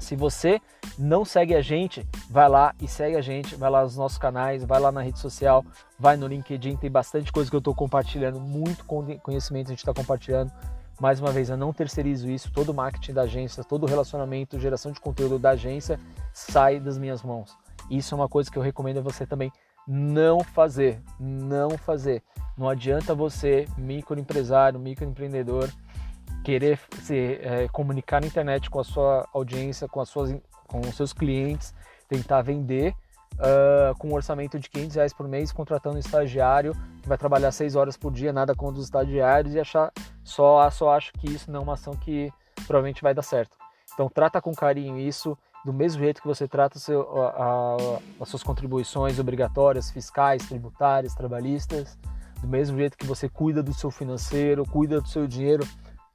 se 0.00 0.16
você 0.16 0.60
não 0.98 1.24
segue 1.24 1.54
a 1.54 1.62
gente, 1.62 2.06
vai 2.28 2.48
lá 2.48 2.74
e 2.80 2.88
segue 2.88 3.16
a 3.16 3.20
gente, 3.20 3.54
vai 3.54 3.70
lá 3.70 3.82
nos 3.82 3.96
nossos 3.96 4.18
canais, 4.18 4.64
vai 4.64 4.80
lá 4.80 4.90
na 4.90 5.02
rede 5.02 5.18
social, 5.18 5.64
vai 5.98 6.16
no 6.16 6.26
LinkedIn, 6.26 6.76
tem 6.76 6.90
bastante 6.90 7.30
coisa 7.30 7.48
que 7.48 7.54
eu 7.54 7.58
estou 7.58 7.74
compartilhando, 7.74 8.40
muito 8.40 8.84
conhecimento 8.84 9.68
a 9.68 9.70
gente 9.70 9.78
está 9.78 9.94
compartilhando. 9.94 10.50
Mais 11.00 11.20
uma 11.20 11.30
vez, 11.30 11.48
eu 11.48 11.56
não 11.56 11.72
terceirizo 11.72 12.28
isso, 12.28 12.52
todo 12.52 12.70
o 12.70 12.74
marketing 12.74 13.12
da 13.12 13.22
agência, 13.22 13.64
todo 13.64 13.84
o 13.84 13.86
relacionamento, 13.86 14.58
geração 14.58 14.92
de 14.92 15.00
conteúdo 15.00 15.38
da 15.38 15.50
agência 15.50 15.98
sai 16.32 16.78
das 16.80 16.98
minhas 16.98 17.22
mãos. 17.22 17.56
Isso 17.90 18.14
é 18.14 18.16
uma 18.16 18.28
coisa 18.28 18.50
que 18.50 18.58
eu 18.58 18.62
recomendo 18.62 18.98
a 18.98 19.02
você 19.02 19.24
também 19.26 19.50
não 19.86 20.44
fazer, 20.44 21.00
não 21.18 21.70
fazer. 21.70 22.22
Não 22.56 22.68
adianta 22.68 23.14
você, 23.14 23.66
microempresário, 23.78 24.78
microempreendedor, 24.78 25.70
querer 26.44 26.78
se 27.02 27.38
é, 27.42 27.68
comunicar 27.68 28.20
na 28.20 28.26
internet 28.26 28.70
com 28.70 28.80
a 28.80 28.84
sua 28.84 29.28
audiência, 29.32 29.88
com, 29.88 30.00
as 30.00 30.08
suas, 30.08 30.34
com 30.66 30.80
os 30.80 30.94
seus 30.94 31.12
clientes, 31.12 31.74
tentar 32.08 32.42
vender 32.42 32.94
uh, 33.34 33.96
com 33.98 34.08
um 34.08 34.14
orçamento 34.14 34.58
de 34.58 34.68
500 34.68 34.96
reais 34.96 35.12
por 35.12 35.28
mês, 35.28 35.52
contratando 35.52 35.96
um 35.96 36.00
estagiário 36.00 36.74
que 37.02 37.08
vai 37.08 37.18
trabalhar 37.18 37.52
6 37.52 37.76
horas 37.76 37.96
por 37.96 38.12
dia, 38.12 38.32
nada 38.32 38.54
contra 38.54 38.78
os 38.78 38.84
estagiários, 38.84 39.54
e 39.54 39.60
achar, 39.60 39.92
só, 40.24 40.68
só 40.70 40.92
acho 40.92 41.12
que 41.14 41.30
isso 41.30 41.50
não 41.50 41.60
é 41.60 41.62
uma 41.62 41.74
ação 41.74 41.94
que 41.94 42.32
provavelmente 42.66 43.02
vai 43.02 43.14
dar 43.14 43.22
certo. 43.22 43.56
Então 43.92 44.08
trata 44.08 44.40
com 44.40 44.54
carinho 44.54 44.98
isso, 44.98 45.36
do 45.64 45.72
mesmo 45.72 46.02
jeito 46.02 46.22
que 46.22 46.26
você 46.26 46.48
trata 46.48 46.78
seu, 46.78 47.02
a, 47.22 47.28
a, 47.28 47.76
as 48.20 48.28
suas 48.28 48.42
contribuições 48.42 49.18
obrigatórias, 49.18 49.90
fiscais, 49.90 50.46
tributárias, 50.46 51.14
trabalhistas, 51.14 51.98
do 52.40 52.48
mesmo 52.48 52.78
jeito 52.78 52.96
que 52.96 53.06
você 53.06 53.28
cuida 53.28 53.62
do 53.62 53.74
seu 53.74 53.90
financeiro, 53.90 54.64
cuida 54.64 55.00
do 55.00 55.08
seu 55.08 55.26
dinheiro, 55.26 55.66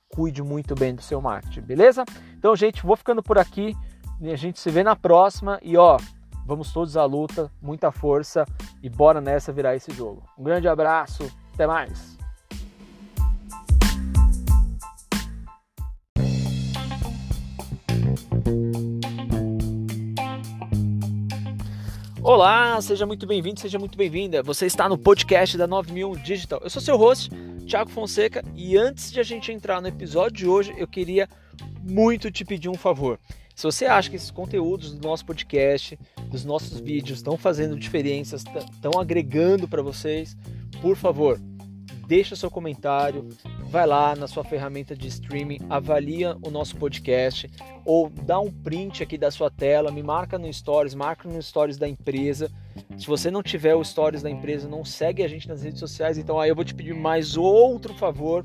cuide 0.10 0.42
muito 0.42 0.76
bem 0.76 0.96
do 0.96 1.02
seu 1.02 1.22
marketing, 1.22 1.62
beleza? 1.62 2.06
Então, 2.38 2.56
gente, 2.56 2.86
vou 2.86 2.96
ficando 2.96 3.22
por 3.22 3.38
aqui. 3.38 3.76
A 4.22 4.36
gente 4.36 4.60
se 4.60 4.70
vê 4.70 4.84
na 4.84 4.96
próxima. 4.96 5.60
E 5.62 5.78
ó, 5.78 5.98
vamos 6.46 6.72
todos 6.72 6.96
à 6.96 7.06
luta, 7.06 7.52
muita 7.62 7.92
força 7.92 8.46
e 8.82 8.90
bora 8.90 9.20
nessa 9.20 9.52
virar 9.52 9.76
esse 9.76 9.92
jogo. 9.92 10.24
Um 10.38 10.44
grande 10.44 10.68
abraço, 10.68 11.30
até 11.54 11.68
mais. 11.68 12.16
Olá, 22.26 22.82
seja 22.82 23.06
muito 23.06 23.28
bem-vindo, 23.28 23.60
seja 23.60 23.78
muito 23.78 23.96
bem-vinda. 23.96 24.42
Você 24.42 24.66
está 24.66 24.90
no 24.90 24.98
podcast 24.98 25.56
da 25.60 25.68
9000 25.68 26.16
Digital. 26.16 26.60
Eu 26.64 26.72
sou 26.72 26.82
seu 26.82 26.98
host, 26.98 27.30
Thiago 27.68 27.92
Fonseca, 27.92 28.44
e 28.56 28.76
antes 28.76 29.12
de 29.12 29.20
a 29.20 29.24
gente 29.24 29.52
entrar 29.52 29.80
no 29.80 29.88
episódio 29.88 30.36
de 30.36 30.48
hoje, 30.48 30.74
eu 30.76 30.88
queria 30.88 31.30
muito 31.84 32.32
te 32.32 32.44
pedir 32.44 32.68
um 32.68 32.74
favor. 32.74 33.20
Se 33.56 33.62
você 33.62 33.86
acha 33.86 34.10
que 34.10 34.16
esses 34.16 34.32
conteúdos 34.32 34.96
do 34.96 35.08
nosso 35.08 35.24
podcast, 35.24 36.00
dos 36.32 36.44
nossos 36.44 36.80
vídeos 36.80 37.20
estão 37.20 37.38
fazendo 37.38 37.78
diferenças, 37.78 38.44
estão 38.74 39.00
agregando 39.00 39.68
para 39.68 39.84
vocês, 39.84 40.36
por 40.82 40.96
favor, 40.96 41.40
deixa 42.08 42.36
seu 42.36 42.50
comentário, 42.52 43.28
vai 43.70 43.86
lá 43.86 44.16
na 44.16 44.28
sua 44.28 44.44
ferramenta 44.44 44.96
de 44.96 45.08
streaming, 45.08 45.60
avalia 45.70 46.38
o 46.42 46.50
nosso 46.50 46.76
podcast 46.76 47.50
ou 47.84 48.10
dá 48.10 48.40
um 48.40 48.52
print 48.52 49.04
aqui 49.04 49.18
da 49.18 49.32
sua 49.32 49.50
tela, 49.50 49.92
me 49.92 50.04
marca 50.04 50.38
no 50.38 50.52
stories, 50.52 50.94
marca 50.94 51.28
no 51.28 51.42
stories 51.42 51.78
da 51.78 51.88
empresa. 51.88 52.52
Se 52.98 53.08
você 53.08 53.32
não 53.32 53.42
tiver 53.42 53.76
o 53.76 53.84
stories 53.84 54.22
da 54.22 54.30
empresa, 54.30 54.68
não 54.68 54.86
segue 54.86 55.24
a 55.24 55.28
gente 55.28 55.48
nas 55.48 55.64
redes 55.64 55.80
sociais, 55.80 56.18
então 56.18 56.40
aí 56.40 56.50
eu 56.50 56.56
vou 56.56 56.64
te 56.64 56.74
pedir 56.74 56.94
mais 56.94 57.36
outro 57.38 57.94
favor. 57.94 58.44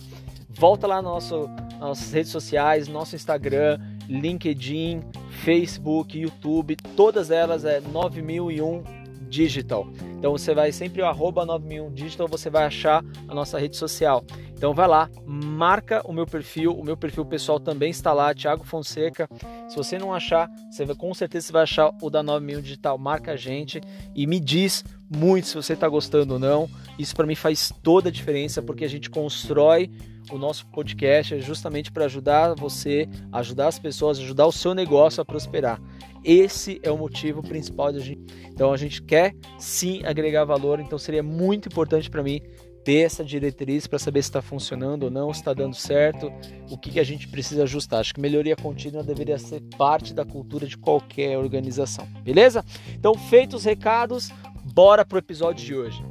Volta 0.48 0.86
lá 0.86 1.00
no 1.00 1.10
nosso, 1.10 1.46
nas 1.46 1.80
nossas 1.80 2.12
redes 2.12 2.32
sociais, 2.32 2.88
nosso 2.88 3.14
Instagram, 3.14 3.78
LinkedIn, 4.08 5.00
Facebook, 5.44 6.18
YouTube, 6.18 6.76
todas 6.96 7.30
elas 7.30 7.64
é 7.64 7.80
9001 7.80 8.99
Digital. 9.30 9.86
Então 10.18 10.32
você 10.32 10.52
vai 10.52 10.72
sempre 10.72 11.00
o 11.00 11.06
arroba 11.06 11.46
9001 11.46 11.94
Digital, 11.94 12.28
você 12.28 12.50
vai 12.50 12.64
achar 12.64 13.02
a 13.26 13.34
nossa 13.34 13.58
rede 13.58 13.76
social. 13.76 14.24
Então 14.52 14.74
vai 14.74 14.86
lá, 14.86 15.08
marca 15.24 16.02
o 16.04 16.12
meu 16.12 16.26
perfil, 16.26 16.72
o 16.78 16.84
meu 16.84 16.96
perfil 16.96 17.24
pessoal 17.24 17.58
também 17.58 17.90
está 17.90 18.12
lá, 18.12 18.34
Thiago 18.34 18.64
Fonseca. 18.64 19.26
Se 19.68 19.76
você 19.76 19.98
não 19.98 20.12
achar, 20.12 20.50
você 20.70 20.84
vai, 20.84 20.94
com 20.94 21.14
certeza 21.14 21.46
você 21.46 21.52
vai 21.52 21.62
achar 21.62 21.90
o 22.02 22.10
da 22.10 22.22
9001 22.22 22.60
Digital. 22.60 22.98
Marca 22.98 23.32
a 23.32 23.36
gente 23.36 23.80
e 24.14 24.26
me 24.26 24.38
diz 24.38 24.84
muito 25.08 25.46
se 25.46 25.54
você 25.54 25.72
está 25.72 25.88
gostando 25.88 26.34
ou 26.34 26.38
não. 26.38 26.68
Isso 26.98 27.16
para 27.16 27.26
mim 27.26 27.34
faz 27.34 27.72
toda 27.82 28.10
a 28.10 28.12
diferença 28.12 28.60
porque 28.60 28.84
a 28.84 28.88
gente 28.88 29.08
constrói 29.08 29.90
o 30.32 30.38
nosso 30.38 30.66
podcast 30.66 31.40
justamente 31.40 31.90
para 31.90 32.04
ajudar 32.04 32.54
você, 32.54 33.08
ajudar 33.32 33.68
as 33.68 33.78
pessoas, 33.78 34.18
ajudar 34.18 34.46
o 34.46 34.52
seu 34.52 34.74
negócio 34.74 35.20
a 35.20 35.24
prosperar. 35.24 35.80
Esse 36.24 36.80
é 36.82 36.90
o 36.90 36.98
motivo 36.98 37.42
principal 37.42 37.92
da 37.92 37.98
gente. 37.98 38.20
Então 38.46 38.72
a 38.72 38.76
gente 38.76 39.02
quer 39.02 39.34
sim 39.58 40.04
agregar 40.04 40.44
valor, 40.44 40.80
então 40.80 40.98
seria 40.98 41.22
muito 41.22 41.68
importante 41.68 42.10
para 42.10 42.22
mim 42.22 42.40
ter 42.84 43.00
essa 43.00 43.24
diretriz 43.24 43.86
para 43.86 43.98
saber 43.98 44.22
se 44.22 44.28
está 44.28 44.40
funcionando 44.40 45.04
ou 45.04 45.10
não, 45.10 45.32
se 45.32 45.40
está 45.40 45.52
dando 45.52 45.74
certo, 45.74 46.32
o 46.70 46.78
que, 46.78 46.90
que 46.90 47.00
a 47.00 47.04
gente 47.04 47.28
precisa 47.28 47.64
ajustar. 47.64 48.00
Acho 48.00 48.14
que 48.14 48.20
melhoria 48.20 48.56
contínua 48.56 49.02
deveria 49.02 49.38
ser 49.38 49.60
parte 49.76 50.14
da 50.14 50.24
cultura 50.24 50.66
de 50.66 50.76
qualquer 50.76 51.38
organização, 51.38 52.06
beleza? 52.22 52.64
Então, 52.94 53.14
feitos 53.14 53.60
os 53.60 53.64
recados, 53.64 54.30
bora 54.72 55.04
pro 55.04 55.18
episódio 55.18 55.64
de 55.64 55.74
hoje. 55.74 56.09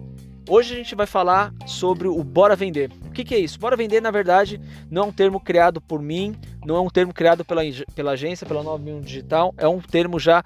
Hoje 0.52 0.74
a 0.74 0.78
gente 0.78 0.96
vai 0.96 1.06
falar 1.06 1.54
sobre 1.68 2.08
o 2.08 2.24
Bora 2.24 2.56
Vender. 2.56 2.90
O 3.06 3.12
que, 3.12 3.24
que, 3.24 3.36
é 3.36 3.38
isso? 3.38 3.60
Bora 3.60 3.78
Vender, 3.78 4.02
na 4.02 4.10
verdade, 4.10 4.60
não 4.90 5.04
é 5.04 5.06
um 5.06 5.12
termo 5.12 5.40
criado 5.40 5.80
por 5.80 6.02
mim, 6.02 6.36
não 6.66 6.76
é 6.76 6.82
um 6.82 6.90
termo 6.90 7.14
criado 7.14 7.46
pela, 7.46 7.62
pela 7.94 8.12
agência, 8.14 8.48
pela 8.48 8.64
9000 8.64 9.00
Digital, 9.02 9.54
é 9.58 9.68
um 9.68 9.80
termo 9.80 10.20
já 10.20 10.44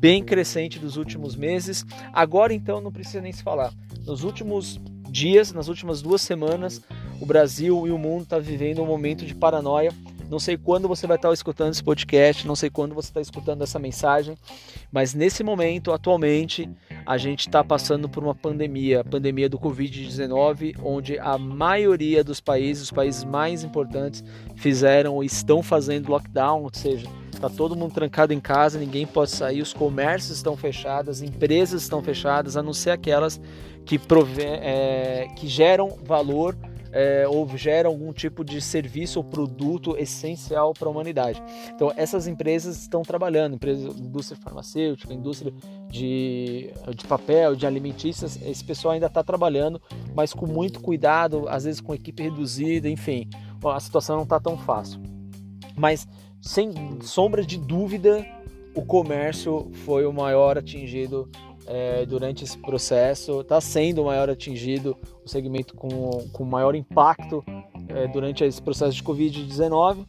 bem 0.00 0.24
crescente 0.24 0.78
dos 0.78 0.96
últimos 0.96 1.36
meses. 1.36 1.84
Agora, 2.14 2.54
então, 2.54 2.80
não 2.80 2.90
precisa 2.90 3.20
nem 3.20 3.30
se 3.30 3.42
falar. 3.42 3.74
Nos 4.06 4.24
últimos 4.24 4.80
dias, 5.10 5.52
nas 5.52 5.68
últimas 5.68 6.00
duas 6.00 6.22
semanas, 6.22 6.80
o 7.20 7.26
Brasil 7.26 7.86
e 7.86 7.90
o 7.90 7.98
mundo 7.98 8.22
estão 8.22 8.38
tá 8.38 8.42
vivendo 8.42 8.82
um 8.82 8.86
momento 8.86 9.26
de 9.26 9.34
paranoia 9.34 9.92
não 10.28 10.38
sei 10.38 10.56
quando 10.56 10.88
você 10.88 11.06
vai 11.06 11.16
estar 11.16 11.32
escutando 11.32 11.72
esse 11.72 11.82
podcast, 11.82 12.46
não 12.46 12.56
sei 12.56 12.70
quando 12.70 12.94
você 12.94 13.08
está 13.08 13.20
escutando 13.20 13.62
essa 13.62 13.78
mensagem, 13.78 14.36
mas 14.90 15.14
nesse 15.14 15.42
momento, 15.44 15.92
atualmente, 15.92 16.68
a 17.04 17.16
gente 17.16 17.40
está 17.40 17.62
passando 17.62 18.08
por 18.08 18.22
uma 18.22 18.34
pandemia, 18.34 19.00
a 19.00 19.04
pandemia 19.04 19.48
do 19.48 19.58
Covid-19, 19.58 20.76
onde 20.82 21.18
a 21.18 21.38
maioria 21.38 22.24
dos 22.24 22.40
países, 22.40 22.84
os 22.84 22.90
países 22.90 23.24
mais 23.24 23.62
importantes, 23.62 24.24
fizeram 24.56 25.14
ou 25.14 25.24
estão 25.24 25.62
fazendo 25.62 26.10
lockdown, 26.10 26.62
ou 26.62 26.70
seja, 26.72 27.06
está 27.32 27.48
todo 27.48 27.76
mundo 27.76 27.92
trancado 27.92 28.32
em 28.32 28.40
casa, 28.40 28.78
ninguém 28.78 29.06
pode 29.06 29.30
sair, 29.30 29.60
os 29.60 29.72
comércios 29.72 30.36
estão 30.36 30.56
fechados, 30.56 31.08
as 31.08 31.22
empresas 31.22 31.82
estão 31.82 32.02
fechadas, 32.02 32.56
a 32.56 32.62
não 32.62 32.72
ser 32.72 32.90
aquelas 32.90 33.40
que, 33.84 33.98
prove 33.98 34.42
é, 34.42 35.28
que 35.36 35.46
geram 35.46 35.96
valor 36.02 36.56
é, 36.96 37.28
ou 37.28 37.46
gera 37.58 37.88
algum 37.88 38.10
tipo 38.10 38.42
de 38.42 38.58
serviço 38.58 39.18
ou 39.18 39.24
produto 39.24 39.94
essencial 39.98 40.72
para 40.72 40.88
a 40.88 40.90
humanidade. 40.90 41.42
Então, 41.68 41.92
essas 41.94 42.26
empresas 42.26 42.80
estão 42.80 43.02
trabalhando, 43.02 43.56
empresas, 43.56 43.94
indústria 43.98 44.40
farmacêutica, 44.42 45.12
indústria 45.12 45.52
de, 45.90 46.70
de 46.96 47.06
papel, 47.06 47.54
de 47.54 47.66
alimentícias, 47.66 48.40
esse 48.40 48.64
pessoal 48.64 48.94
ainda 48.94 49.08
está 49.08 49.22
trabalhando, 49.22 49.78
mas 50.14 50.32
com 50.32 50.46
muito 50.46 50.80
cuidado, 50.80 51.46
às 51.50 51.64
vezes 51.64 51.82
com 51.82 51.94
equipe 51.94 52.22
reduzida, 52.22 52.88
enfim, 52.88 53.28
a 53.62 53.78
situação 53.78 54.16
não 54.16 54.22
está 54.22 54.40
tão 54.40 54.56
fácil. 54.56 54.98
Mas, 55.76 56.08
sem 56.40 56.72
sombra 57.02 57.44
de 57.44 57.58
dúvida, 57.58 58.24
o 58.74 58.80
comércio 58.80 59.70
foi 59.84 60.06
o 60.06 60.12
maior 60.14 60.56
atingido 60.56 61.30
é, 61.66 62.06
durante 62.06 62.44
esse 62.44 62.56
processo, 62.58 63.40
está 63.40 63.60
sendo 63.60 64.02
o 64.02 64.06
maior 64.06 64.30
atingido, 64.30 64.96
o 65.24 65.28
segmento 65.28 65.74
com, 65.74 66.28
com 66.32 66.44
maior 66.44 66.74
impacto 66.74 67.44
é, 67.88 68.06
durante 68.08 68.44
esse 68.44 68.60
processo 68.60 68.96
de 68.96 69.02
Covid-19. 69.02 70.06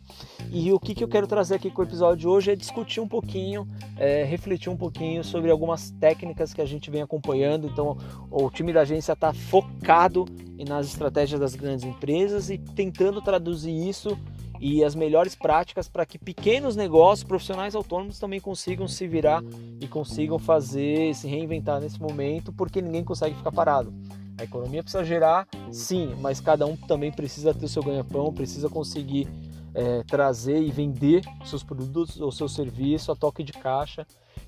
E 0.51 0.71
o 0.71 0.79
que, 0.79 0.93
que 0.95 1.03
eu 1.03 1.07
quero 1.07 1.27
trazer 1.27 1.55
aqui 1.55 1.69
com 1.69 1.81
o 1.81 1.85
episódio 1.85 2.17
de 2.17 2.27
hoje 2.27 2.51
é 2.51 2.55
discutir 2.55 2.99
um 2.99 3.07
pouquinho, 3.07 3.67
é, 3.97 4.23
refletir 4.23 4.69
um 4.69 4.77
pouquinho 4.77 5.23
sobre 5.23 5.51
algumas 5.51 5.91
técnicas 5.91 6.53
que 6.53 6.61
a 6.61 6.65
gente 6.65 6.89
vem 6.89 7.01
acompanhando. 7.01 7.67
Então, 7.67 7.97
o 8.29 8.49
time 8.49 8.71
da 8.71 8.81
agência 8.81 9.13
está 9.13 9.33
focado 9.33 10.25
nas 10.67 10.87
estratégias 10.87 11.39
das 11.39 11.55
grandes 11.55 11.85
empresas 11.85 12.49
e 12.49 12.57
tentando 12.57 13.21
traduzir 13.21 13.71
isso 13.71 14.17
e 14.59 14.83
as 14.83 14.95
melhores 14.95 15.35
práticas 15.35 15.87
para 15.87 16.05
que 16.05 16.17
pequenos 16.17 16.75
negócios, 16.75 17.27
profissionais 17.27 17.75
autônomos 17.75 18.19
também 18.19 18.39
consigam 18.39 18.87
se 18.87 19.07
virar 19.07 19.43
e 19.79 19.87
consigam 19.87 20.39
fazer, 20.39 21.13
se 21.13 21.27
reinventar 21.27 21.79
nesse 21.79 22.01
momento, 22.01 22.51
porque 22.51 22.81
ninguém 22.81 23.03
consegue 23.03 23.35
ficar 23.35 23.51
parado. 23.51 23.93
A 24.39 24.43
economia 24.43 24.83
precisa 24.83 25.03
gerar, 25.03 25.47
sim, 25.71 26.15
mas 26.19 26.39
cada 26.39 26.65
um 26.65 26.75
também 26.75 27.11
precisa 27.11 27.53
ter 27.53 27.65
o 27.65 27.69
seu 27.69 27.81
ganha-pão, 27.81 28.31
precisa 28.31 28.69
conseguir 28.69 29.27
é, 29.73 30.03
trazer 30.03 30.61
e 30.61 30.71
vender 30.71 31.23
seus 31.43 31.63
produtos 31.63 32.21
ou 32.21 32.31
seu 32.31 32.47
serviço 32.47 33.11
a 33.11 33.15
toque 33.15 33.43
de 33.43 33.53
caixa. 33.53 34.05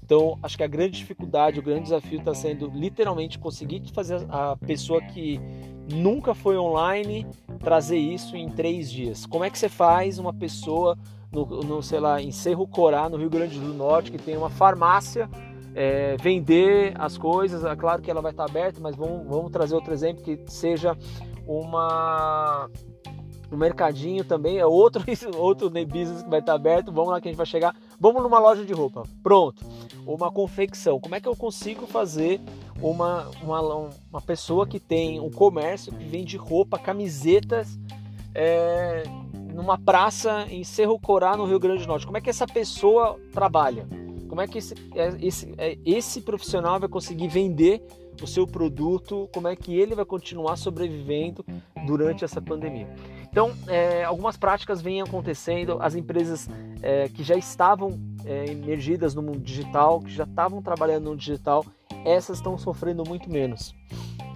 Então, 0.10 0.40
acho 0.42 0.58
que 0.58 0.64
a 0.64 0.68
grande 0.68 0.98
dificuldade, 0.98 1.60
o 1.60 1.62
grande 1.62 1.84
desafio 1.84 2.18
está 2.18 2.34
sendo 2.34 2.68
literalmente 2.74 3.38
conseguir 3.38 3.84
fazer 3.94 4.26
a 4.28 4.58
pessoa 4.58 5.00
que 5.04 5.40
nunca 5.94 6.34
foi 6.34 6.58
online 6.58 7.28
trazer 7.60 8.00
isso 8.00 8.36
em 8.36 8.50
três 8.50 8.92
dias. 8.92 9.28
Como 9.28 9.44
é 9.44 9.52
que 9.52 9.60
você 9.60 9.70
faz 9.70 10.18
uma 10.18 10.34
pessoa 10.34 10.98
no, 11.32 11.46
no 11.46 11.84
sei 11.84 12.00
lá, 12.00 12.20
em 12.20 12.32
Cerro 12.32 12.66
Corá, 12.66 13.08
no 13.08 13.18
Rio 13.18 13.30
Grande 13.30 13.60
do 13.60 13.72
Norte, 13.72 14.10
que 14.10 14.18
tem 14.18 14.36
uma 14.36 14.50
farmácia, 14.50 15.30
é, 15.76 16.18
vender 16.18 17.00
as 17.00 17.16
coisas? 17.16 17.64
É 17.64 17.76
claro 17.76 18.02
que 18.02 18.10
ela 18.10 18.20
vai 18.20 18.32
estar 18.32 18.46
aberta, 18.46 18.80
mas 18.82 18.96
vamos, 18.96 19.28
vamos 19.28 19.52
trazer 19.52 19.76
outro 19.76 19.94
exemplo 19.94 20.24
que 20.24 20.40
seja 20.48 20.98
uma 21.46 22.68
o 23.52 23.58
mercadinho 23.58 24.24
também 24.24 24.58
é 24.58 24.66
outro 24.66 25.04
outro 25.38 25.70
business 25.70 26.24
que 26.24 26.30
vai 26.30 26.40
estar 26.40 26.54
aberto. 26.54 26.92
Vamos 26.92 27.12
lá 27.12 27.22
que 27.22 27.28
a 27.28 27.32
gente 27.32 27.38
vai 27.38 27.46
chegar. 27.46 27.76
Vamos 28.00 28.24
numa 28.24 28.40
loja 28.40 28.64
de 28.64 28.74
roupa. 28.74 29.04
Pronto. 29.22 29.64
Uma 30.06 30.32
confecção. 30.32 31.00
Como 31.00 31.16
é 31.16 31.20
que 31.20 31.28
eu 31.28 31.36
consigo 31.36 31.86
fazer 31.86 32.40
uma, 32.82 33.30
uma, 33.44 33.90
uma 34.10 34.22
pessoa 34.22 34.66
que 34.66 34.80
tem 34.80 35.20
um 35.20 35.30
comércio 35.30 35.92
que 35.94 36.06
vende 36.06 36.38
roupa, 36.38 36.80
camisetas, 36.80 37.78
é, 38.34 39.04
numa 39.54 39.78
praça 39.78 40.48
em 40.50 40.64
Cerro 40.64 40.98
Corá, 41.00 41.36
no 41.36 41.46
Rio 41.46 41.60
Grande 41.60 41.84
do 41.84 41.88
Norte. 41.88 42.06
Como 42.06 42.18
é 42.18 42.22
que 42.22 42.30
essa 42.30 42.48
pessoa 42.48 43.20
trabalha? 43.34 43.88
Como 44.28 44.40
é 44.40 44.48
que 44.48 44.60
esse, 44.60 44.74
é, 44.96 45.18
esse, 45.20 45.54
é, 45.58 45.78
esse 45.86 46.22
profissional 46.22 46.80
vai 46.80 46.88
conseguir 46.88 47.28
vender 47.28 47.82
o 48.24 48.28
seu 48.28 48.46
produto? 48.46 49.30
Como 49.34 49.48
é 49.48 49.56
que 49.56 49.78
ele 49.78 49.96
vai 49.96 50.06
continuar 50.06 50.56
sobrevivendo 50.58 51.46
durante 51.86 52.24
essa 52.24 52.42
pandemia? 52.42 52.88
Então, 53.32 53.54
é, 53.68 54.04
algumas 54.04 54.38
práticas 54.38 54.82
vêm 54.82 55.02
acontecendo, 55.02 55.78
as 55.82 55.96
empresas 55.96 56.50
é, 56.82 57.08
que 57.10 57.24
já 57.24 57.36
estavam 57.36 58.00
é, 58.26 58.46
emergidas 58.52 59.14
no 59.14 59.22
mundo 59.22 59.40
digital, 59.40 60.00
que 60.00 60.12
já 60.12 60.24
estavam 60.24 60.62
trabalhando 60.62 61.12
no 61.12 61.16
digital, 61.16 61.66
essas 62.06 62.38
estão 62.38 62.58
sofrendo 62.58 63.04
muito 63.08 63.30
menos. 63.30 63.76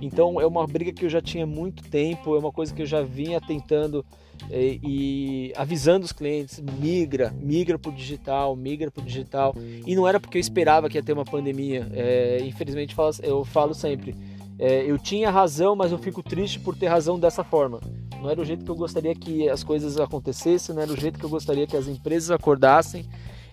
Então, 0.03 0.39
é 0.39 0.45
uma 0.45 0.67
briga 0.67 0.91
que 0.91 1.05
eu 1.05 1.09
já 1.09 1.21
tinha 1.21 1.45
muito 1.45 1.83
tempo, 1.83 2.35
é 2.35 2.39
uma 2.39 2.51
coisa 2.51 2.73
que 2.73 2.81
eu 2.81 2.85
já 2.85 3.01
vinha 3.01 3.39
tentando 3.39 4.05
e, 4.51 4.79
e 4.83 5.53
avisando 5.55 6.05
os 6.05 6.11
clientes, 6.11 6.59
migra, 6.59 7.33
migra 7.39 7.79
para 7.79 7.89
o 7.89 7.93
digital, 7.93 8.55
migra 8.55 8.91
para 8.91 9.01
o 9.01 9.05
digital. 9.05 9.55
E 9.85 9.95
não 9.95 10.07
era 10.07 10.19
porque 10.19 10.37
eu 10.37 10.41
esperava 10.41 10.89
que 10.89 10.97
ia 10.97 11.03
ter 11.03 11.13
uma 11.13 11.25
pandemia. 11.25 11.87
É, 11.93 12.39
infelizmente, 12.43 12.95
eu 13.21 13.45
falo 13.45 13.73
sempre, 13.73 14.15
é, 14.59 14.83
eu 14.89 14.97
tinha 14.97 15.31
razão, 15.31 15.75
mas 15.75 15.91
eu 15.91 15.97
fico 15.97 16.21
triste 16.21 16.59
por 16.59 16.75
ter 16.75 16.87
razão 16.87 17.19
dessa 17.19 17.43
forma. 17.43 17.79
Não 18.21 18.29
era 18.29 18.41
o 18.41 18.45
jeito 18.45 18.63
que 18.63 18.71
eu 18.71 18.75
gostaria 18.75 19.13
que 19.13 19.49
as 19.49 19.63
coisas 19.63 19.99
acontecessem, 19.99 20.73
não 20.75 20.81
era 20.81 20.91
o 20.91 20.97
jeito 20.97 21.19
que 21.19 21.25
eu 21.25 21.29
gostaria 21.29 21.67
que 21.67 21.75
as 21.75 21.87
empresas 21.87 22.31
acordassem. 22.31 23.05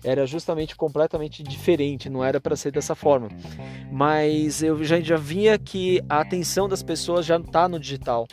Era 0.03 0.25
justamente 0.25 0.75
completamente 0.75 1.43
diferente, 1.43 2.09
não 2.09 2.23
era 2.23 2.39
para 2.41 2.55
ser 2.55 2.71
dessa 2.71 2.95
forma. 2.95 3.29
Mas 3.91 4.63
eu 4.63 4.83
já, 4.83 4.99
já 4.99 5.17
via 5.17 5.57
que 5.59 6.01
a 6.09 6.21
atenção 6.21 6.67
das 6.67 6.81
pessoas 6.81 7.25
já 7.25 7.37
está 7.37 7.67
no 7.67 7.79
digital 7.79 8.27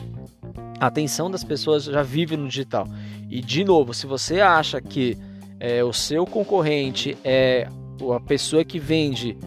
a 0.79 0.87
atenção 0.87 1.29
das 1.29 1.43
pessoas 1.43 1.83
já 1.83 2.01
vive 2.01 2.37
no 2.37 2.47
digital. 2.47 2.87
E 3.29 3.41
de 3.41 3.63
novo, 3.63 3.93
se 3.93 4.07
você 4.07 4.39
acha 4.39 4.81
que 4.81 5.17
é, 5.59 5.83
o 5.83 5.91
seu 5.91 6.25
concorrente 6.25 7.17
é 7.23 7.67
a 8.15 8.19
pessoa 8.21 8.63
que 8.63 8.79
vende 8.79 9.37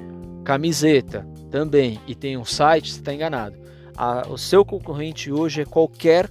camiseta 0.45 1.27
também 1.51 1.99
e 2.07 2.15
tem 2.15 2.37
um 2.37 2.45
site, 2.45 2.93
você 2.93 2.99
está 2.99 3.15
enganado. 3.15 3.57
A, 3.97 4.27
o 4.29 4.37
seu 4.37 4.65
concorrente 4.65 5.33
hoje 5.33 5.63
é 5.63 5.65
qualquer 5.65 6.31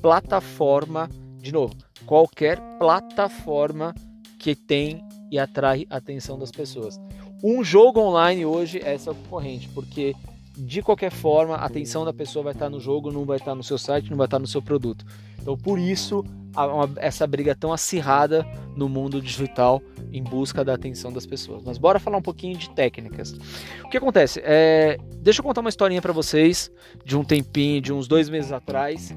plataforma, 0.00 1.08
de 1.36 1.52
novo, 1.52 1.74
qualquer 2.06 2.58
plataforma 2.78 3.94
que 4.38 4.54
tem 4.54 5.04
e 5.30 5.38
atrai 5.38 5.86
a 5.90 5.96
atenção 5.96 6.38
das 6.38 6.50
pessoas. 6.50 6.98
Um 7.42 7.62
jogo 7.62 8.00
online 8.00 8.44
hoje 8.44 8.80
é 8.82 8.96
seu 8.98 9.14
concorrente, 9.14 9.68
porque 9.68 10.14
de 10.58 10.82
qualquer 10.82 11.12
forma, 11.12 11.54
a 11.54 11.64
atenção 11.64 12.04
da 12.04 12.12
pessoa 12.12 12.42
vai 12.42 12.52
estar 12.52 12.68
no 12.68 12.80
jogo, 12.80 13.12
não 13.12 13.24
vai 13.24 13.36
estar 13.36 13.54
no 13.54 13.62
seu 13.62 13.78
site, 13.78 14.10
não 14.10 14.16
vai 14.16 14.26
estar 14.26 14.40
no 14.40 14.46
seu 14.46 14.60
produto. 14.60 15.04
Então, 15.40 15.56
por 15.56 15.78
isso, 15.78 16.24
uma, 16.56 16.90
essa 16.96 17.26
briga 17.26 17.54
tão 17.54 17.72
acirrada 17.72 18.44
no 18.74 18.88
mundo 18.88 19.22
digital 19.22 19.80
em 20.12 20.22
busca 20.22 20.64
da 20.64 20.74
atenção 20.74 21.12
das 21.12 21.24
pessoas. 21.24 21.62
Mas 21.64 21.78
bora 21.78 22.00
falar 22.00 22.18
um 22.18 22.22
pouquinho 22.22 22.56
de 22.56 22.70
técnicas. 22.70 23.32
O 23.84 23.88
que 23.88 23.96
acontece? 23.96 24.40
É, 24.42 24.98
deixa 25.20 25.40
eu 25.40 25.44
contar 25.44 25.60
uma 25.60 25.70
historinha 25.70 26.02
para 26.02 26.12
vocês 26.12 26.70
de 27.04 27.16
um 27.16 27.22
tempinho, 27.22 27.80
de 27.80 27.92
uns 27.92 28.08
dois 28.08 28.28
meses 28.28 28.50
atrás, 28.50 29.14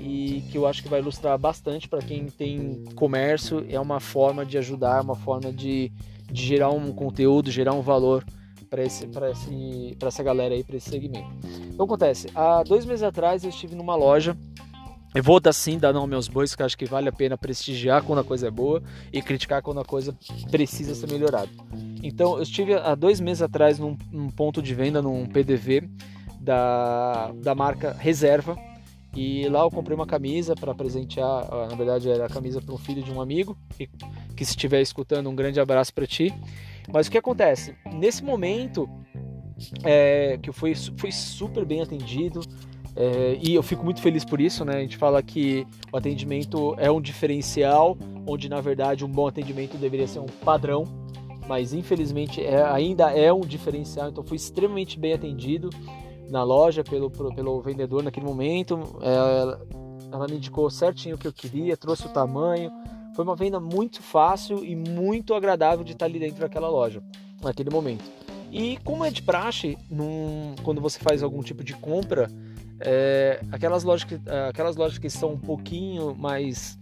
e 0.00 0.42
que 0.50 0.56
eu 0.56 0.66
acho 0.66 0.82
que 0.82 0.88
vai 0.88 1.00
ilustrar 1.00 1.38
bastante 1.38 1.88
para 1.88 2.00
quem 2.00 2.26
tem 2.26 2.84
comércio. 2.94 3.64
É 3.68 3.78
uma 3.78 4.00
forma 4.00 4.44
de 4.44 4.56
ajudar, 4.58 5.02
uma 5.02 5.14
forma 5.14 5.52
de, 5.52 5.92
de 6.30 6.42
gerar 6.42 6.70
um 6.70 6.92
conteúdo, 6.92 7.50
gerar 7.50 7.74
um 7.74 7.82
valor 7.82 8.24
para 8.68 8.84
esse, 8.84 9.04
esse, 9.04 9.96
essa 10.00 10.22
galera 10.22 10.54
aí, 10.54 10.64
para 10.64 10.76
esse 10.76 10.88
segmento. 10.88 11.28
Então 11.72 11.84
acontece, 11.84 12.28
há 12.34 12.62
dois 12.62 12.86
meses 12.86 13.02
atrás 13.02 13.42
eu 13.42 13.50
estive 13.50 13.74
numa 13.74 13.96
loja. 13.96 14.36
Eu 15.12 15.24
vou 15.24 15.40
dar 15.40 15.52
sim, 15.52 15.76
dar 15.76 15.92
nome 15.92 16.14
aos 16.14 16.28
bois, 16.28 16.54
que 16.54 16.62
acho 16.62 16.78
que 16.78 16.84
vale 16.84 17.08
a 17.08 17.12
pena 17.12 17.36
prestigiar 17.36 18.00
quando 18.04 18.20
a 18.20 18.24
coisa 18.24 18.46
é 18.46 18.50
boa 18.50 18.80
e 19.12 19.20
criticar 19.20 19.60
quando 19.60 19.80
a 19.80 19.84
coisa 19.84 20.16
precisa 20.52 20.94
ser 20.94 21.10
melhorada. 21.10 21.50
Então 22.00 22.36
eu 22.36 22.42
estive 22.42 22.74
há 22.74 22.94
dois 22.94 23.18
meses 23.18 23.42
atrás 23.42 23.76
num, 23.76 23.98
num 24.12 24.30
ponto 24.30 24.62
de 24.62 24.72
venda, 24.72 25.02
num 25.02 25.26
PDV 25.26 25.90
da, 26.40 27.32
da 27.42 27.56
marca 27.56 27.92
Reserva, 27.98 28.56
e 29.14 29.48
lá 29.48 29.60
eu 29.60 29.70
comprei 29.70 29.94
uma 29.94 30.06
camisa 30.06 30.54
para 30.54 30.74
presentear, 30.74 31.48
na 31.68 31.74
verdade 31.74 32.08
era 32.08 32.26
a 32.26 32.28
camisa 32.28 32.60
para 32.60 32.74
um 32.74 32.78
filho 32.78 33.02
de 33.02 33.10
um 33.10 33.20
amigo, 33.20 33.56
que, 33.76 33.88
que 34.36 34.44
se 34.44 34.52
estiver 34.52 34.80
escutando, 34.80 35.28
um 35.28 35.34
grande 35.34 35.58
abraço 35.58 35.92
para 35.92 36.06
ti. 36.06 36.32
Mas 36.92 37.06
o 37.06 37.10
que 37.10 37.18
acontece? 37.18 37.74
Nesse 37.92 38.22
momento, 38.22 38.88
é, 39.84 40.38
que 40.40 40.48
eu 40.48 40.54
fui, 40.54 40.74
fui 40.74 41.10
super 41.12 41.64
bem 41.64 41.82
atendido, 41.82 42.40
é, 42.96 43.38
e 43.40 43.54
eu 43.54 43.62
fico 43.62 43.84
muito 43.84 44.00
feliz 44.00 44.24
por 44.24 44.40
isso, 44.40 44.64
né? 44.64 44.76
A 44.76 44.80
gente 44.80 44.96
fala 44.96 45.22
que 45.22 45.66
o 45.92 45.96
atendimento 45.96 46.74
é 46.76 46.90
um 46.90 47.00
diferencial, 47.00 47.96
onde 48.26 48.48
na 48.48 48.60
verdade 48.60 49.04
um 49.04 49.08
bom 49.08 49.26
atendimento 49.26 49.76
deveria 49.76 50.06
ser 50.06 50.18
um 50.18 50.26
padrão, 50.26 50.84
mas 51.48 51.72
infelizmente 51.72 52.44
é, 52.44 52.62
ainda 52.62 53.10
é 53.10 53.32
um 53.32 53.40
diferencial, 53.40 54.08
então 54.08 54.22
fui 54.22 54.36
extremamente 54.36 54.98
bem 54.98 55.12
atendido 55.12 55.70
na 56.30 56.42
loja 56.42 56.82
pelo, 56.84 57.10
pelo 57.10 57.60
vendedor 57.60 58.02
naquele 58.02 58.26
momento. 58.26 58.78
É, 59.02 59.80
ela 60.12 60.26
me 60.26 60.36
indicou 60.36 60.68
certinho 60.70 61.16
o 61.16 61.18
que 61.18 61.26
eu 61.26 61.32
queria, 61.32 61.76
trouxe 61.76 62.06
o 62.06 62.08
tamanho, 62.08 62.70
foi 63.14 63.24
uma 63.24 63.36
venda 63.36 63.60
muito 63.60 64.02
fácil 64.02 64.64
e 64.64 64.74
muito 64.74 65.34
agradável 65.34 65.84
de 65.84 65.92
estar 65.92 66.06
ali 66.06 66.18
dentro 66.18 66.40
daquela 66.40 66.68
loja, 66.68 67.02
naquele 67.42 67.70
momento. 67.70 68.04
E 68.50 68.76
como 68.78 69.04
é 69.04 69.10
de 69.10 69.22
praxe, 69.22 69.78
num, 69.88 70.54
quando 70.64 70.80
você 70.80 70.98
faz 70.98 71.22
algum 71.22 71.42
tipo 71.42 71.62
de 71.62 71.74
compra, 71.74 72.28
é, 72.80 73.40
aquelas, 73.52 73.84
lojas 73.84 74.04
que, 74.04 74.18
aquelas 74.48 74.74
lojas 74.74 74.98
que 74.98 75.08
são 75.08 75.34
um 75.34 75.38
pouquinho 75.38 76.14
mais 76.16 76.78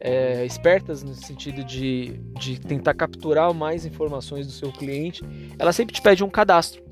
é, 0.00 0.44
espertas 0.44 1.02
no 1.02 1.14
sentido 1.14 1.62
de, 1.62 2.20
de 2.40 2.58
tentar 2.58 2.94
capturar 2.94 3.52
mais 3.54 3.86
informações 3.86 4.46
do 4.46 4.52
seu 4.52 4.72
cliente, 4.72 5.22
ela 5.58 5.72
sempre 5.72 5.94
te 5.94 6.02
pede 6.02 6.24
um 6.24 6.30
cadastro. 6.30 6.82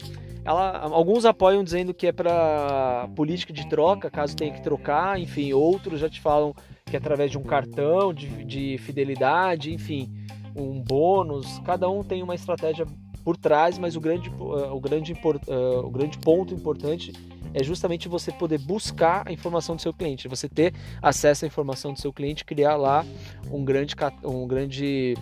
Ela, 0.45 0.79
alguns 0.79 1.25
apoiam 1.25 1.63
dizendo 1.63 1.95
que 1.95 2.09
é 2.09 2.13
para 2.13 3.09
política 3.15 3.53
de 3.53 3.69
troca, 3.69 4.11
caso 4.11 4.37
tenha 4.37 4.53
que 4.53 4.63
trocar, 4.63 5.21
enfim, 5.21 5.53
outros 5.53 6.01
já 6.01 6.09
te 6.09 6.21
falam 6.21 6.55
que 6.85 6.97
é 6.97 6.99
através 6.99 7.31
de 7.31 7.39
um 7.39 7.43
cartão 7.43 8.13
de, 8.13 8.45
de 8.45 8.77
fidelidade, 8.79 9.73
enfim, 9.73 10.13
um 10.55 10.81
bônus, 10.81 11.61
cada 11.65 11.89
um 11.89 12.03
tem 12.03 12.23
uma 12.23 12.35
estratégia 12.35 12.87
por 13.25 13.37
trás, 13.37 13.79
mas 13.79 13.97
o 13.97 14.01
grande, 14.01 14.29
uh, 14.31 14.75
o 14.75 14.81
grande, 14.81 15.13
uh, 15.13 15.87
o 15.87 15.91
grande 15.91 16.19
ponto 16.19 16.53
importante 16.53 17.13
é 17.55 17.63
justamente 17.63 18.09
você 18.09 18.33
poder 18.33 18.59
buscar 18.59 19.27
a 19.27 19.33
informação 19.33 19.77
do 19.77 19.83
seu 19.83 19.93
cliente, 19.93 20.29
você 20.29 20.49
ter 20.49 20.75
acesso 21.01 21.45
à 21.45 21.49
informação 21.49 21.93
do 21.93 22.01
seu 22.01 22.13
cliente, 22.13 22.45
criar 22.45 22.77
lá 22.77 23.05
um 23.51 23.65
grande, 23.65 23.95
um 24.25 24.47
grande 24.47 25.15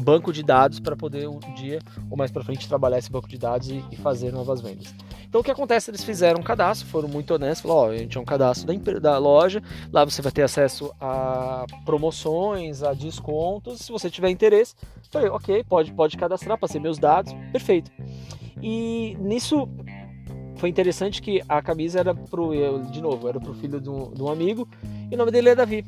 banco 0.00 0.32
de 0.32 0.42
dados 0.42 0.80
para 0.80 0.96
poder 0.96 1.28
um 1.28 1.38
dia 1.54 1.80
ou 2.10 2.16
mais 2.16 2.30
para 2.30 2.42
frente 2.44 2.68
trabalhar 2.68 2.98
esse 2.98 3.10
banco 3.10 3.28
de 3.28 3.38
dados 3.38 3.68
e, 3.68 3.84
e, 3.90 3.96
fazer 3.96 4.32
novas 4.32 4.60
vendas. 4.60 4.94
Então 5.28 5.40
o 5.40 5.44
que 5.44 5.50
acontece? 5.50 5.90
Eles 5.90 6.02
fizeram 6.02 6.40
um 6.40 6.42
cadastro, 6.42 6.88
foram 6.88 7.08
muito 7.08 7.32
honestos, 7.32 7.60
falaram, 7.60 7.90
ó, 7.90 7.92
a 7.92 7.96
gente 7.96 8.16
é 8.16 8.20
um 8.20 8.24
cadastro 8.24 8.66
da, 8.66 8.98
da 8.98 9.18
loja, 9.18 9.62
lá 9.92 10.04
você 10.04 10.20
vai 10.22 10.32
ter 10.32 10.42
acesso 10.42 10.92
a 11.00 11.64
promoções, 11.84 12.82
a 12.82 12.92
descontos, 12.92 13.80
se 13.80 13.92
você 13.92 14.10
tiver 14.10 14.30
interesse, 14.30 14.74
falei, 15.10 15.28
ok, 15.28 15.64
pode, 15.64 15.92
pode 15.92 16.16
cadastrar, 16.16 16.58
passei 16.58 16.80
meus 16.80 16.98
dados, 16.98 17.32
perfeito. 17.52 17.90
E 18.62 19.16
nisso 19.20 19.68
foi 20.60 20.68
interessante 20.68 21.22
que 21.22 21.42
a 21.48 21.62
camisa 21.62 22.00
era 22.00 22.14
pro, 22.14 22.52
de 22.90 23.00
novo, 23.00 23.26
era 23.26 23.40
pro 23.40 23.54
filho 23.54 23.80
de 23.80 23.88
um, 23.88 24.12
de 24.12 24.22
um 24.22 24.28
amigo 24.28 24.68
e 25.10 25.14
o 25.14 25.18
nome 25.18 25.30
dele 25.30 25.48
é 25.48 25.54
Davi, 25.54 25.86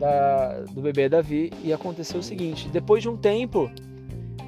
da, 0.00 0.60
do 0.72 0.82
bebê 0.82 1.08
Davi. 1.08 1.52
E 1.62 1.72
aconteceu 1.72 2.18
o 2.18 2.22
seguinte: 2.22 2.68
depois 2.68 3.00
de 3.00 3.08
um 3.08 3.16
tempo, 3.16 3.70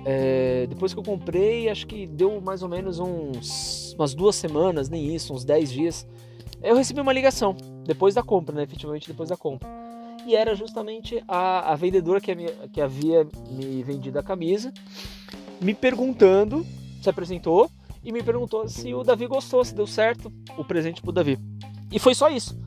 é, 0.04 0.66
depois 0.68 0.92
que 0.92 0.98
eu 0.98 1.04
comprei, 1.04 1.68
acho 1.68 1.86
que 1.86 2.04
deu 2.04 2.40
mais 2.40 2.64
ou 2.64 2.68
menos 2.68 2.98
uns, 2.98 3.94
umas 3.94 4.12
duas 4.12 4.34
semanas, 4.34 4.88
nem 4.88 5.14
isso, 5.14 5.32
uns 5.32 5.44
10 5.44 5.70
dias, 5.70 6.06
eu 6.60 6.76
recebi 6.76 7.00
uma 7.00 7.12
ligação 7.12 7.56
depois 7.84 8.16
da 8.16 8.24
compra, 8.24 8.56
né? 8.56 8.64
Efetivamente 8.64 9.06
depois 9.06 9.28
da 9.28 9.36
compra. 9.36 9.68
E 10.26 10.34
era 10.34 10.52
justamente 10.56 11.22
a, 11.28 11.72
a 11.72 11.76
vendedora 11.76 12.20
que, 12.20 12.34
que 12.72 12.80
havia 12.80 13.24
me 13.48 13.84
vendido 13.84 14.18
a 14.18 14.22
camisa, 14.22 14.72
me 15.60 15.74
perguntando, 15.74 16.66
se 17.00 17.08
apresentou 17.08 17.70
e 18.08 18.12
me 18.12 18.22
perguntou 18.22 18.66
se 18.66 18.94
o 18.94 19.04
Davi 19.04 19.26
gostou, 19.26 19.62
se 19.62 19.74
deu 19.74 19.86
certo 19.86 20.32
o 20.56 20.64
presente 20.64 21.02
pro 21.02 21.12
Davi. 21.12 21.38
E 21.92 21.98
foi 21.98 22.14
só 22.14 22.30
isso. 22.30 22.58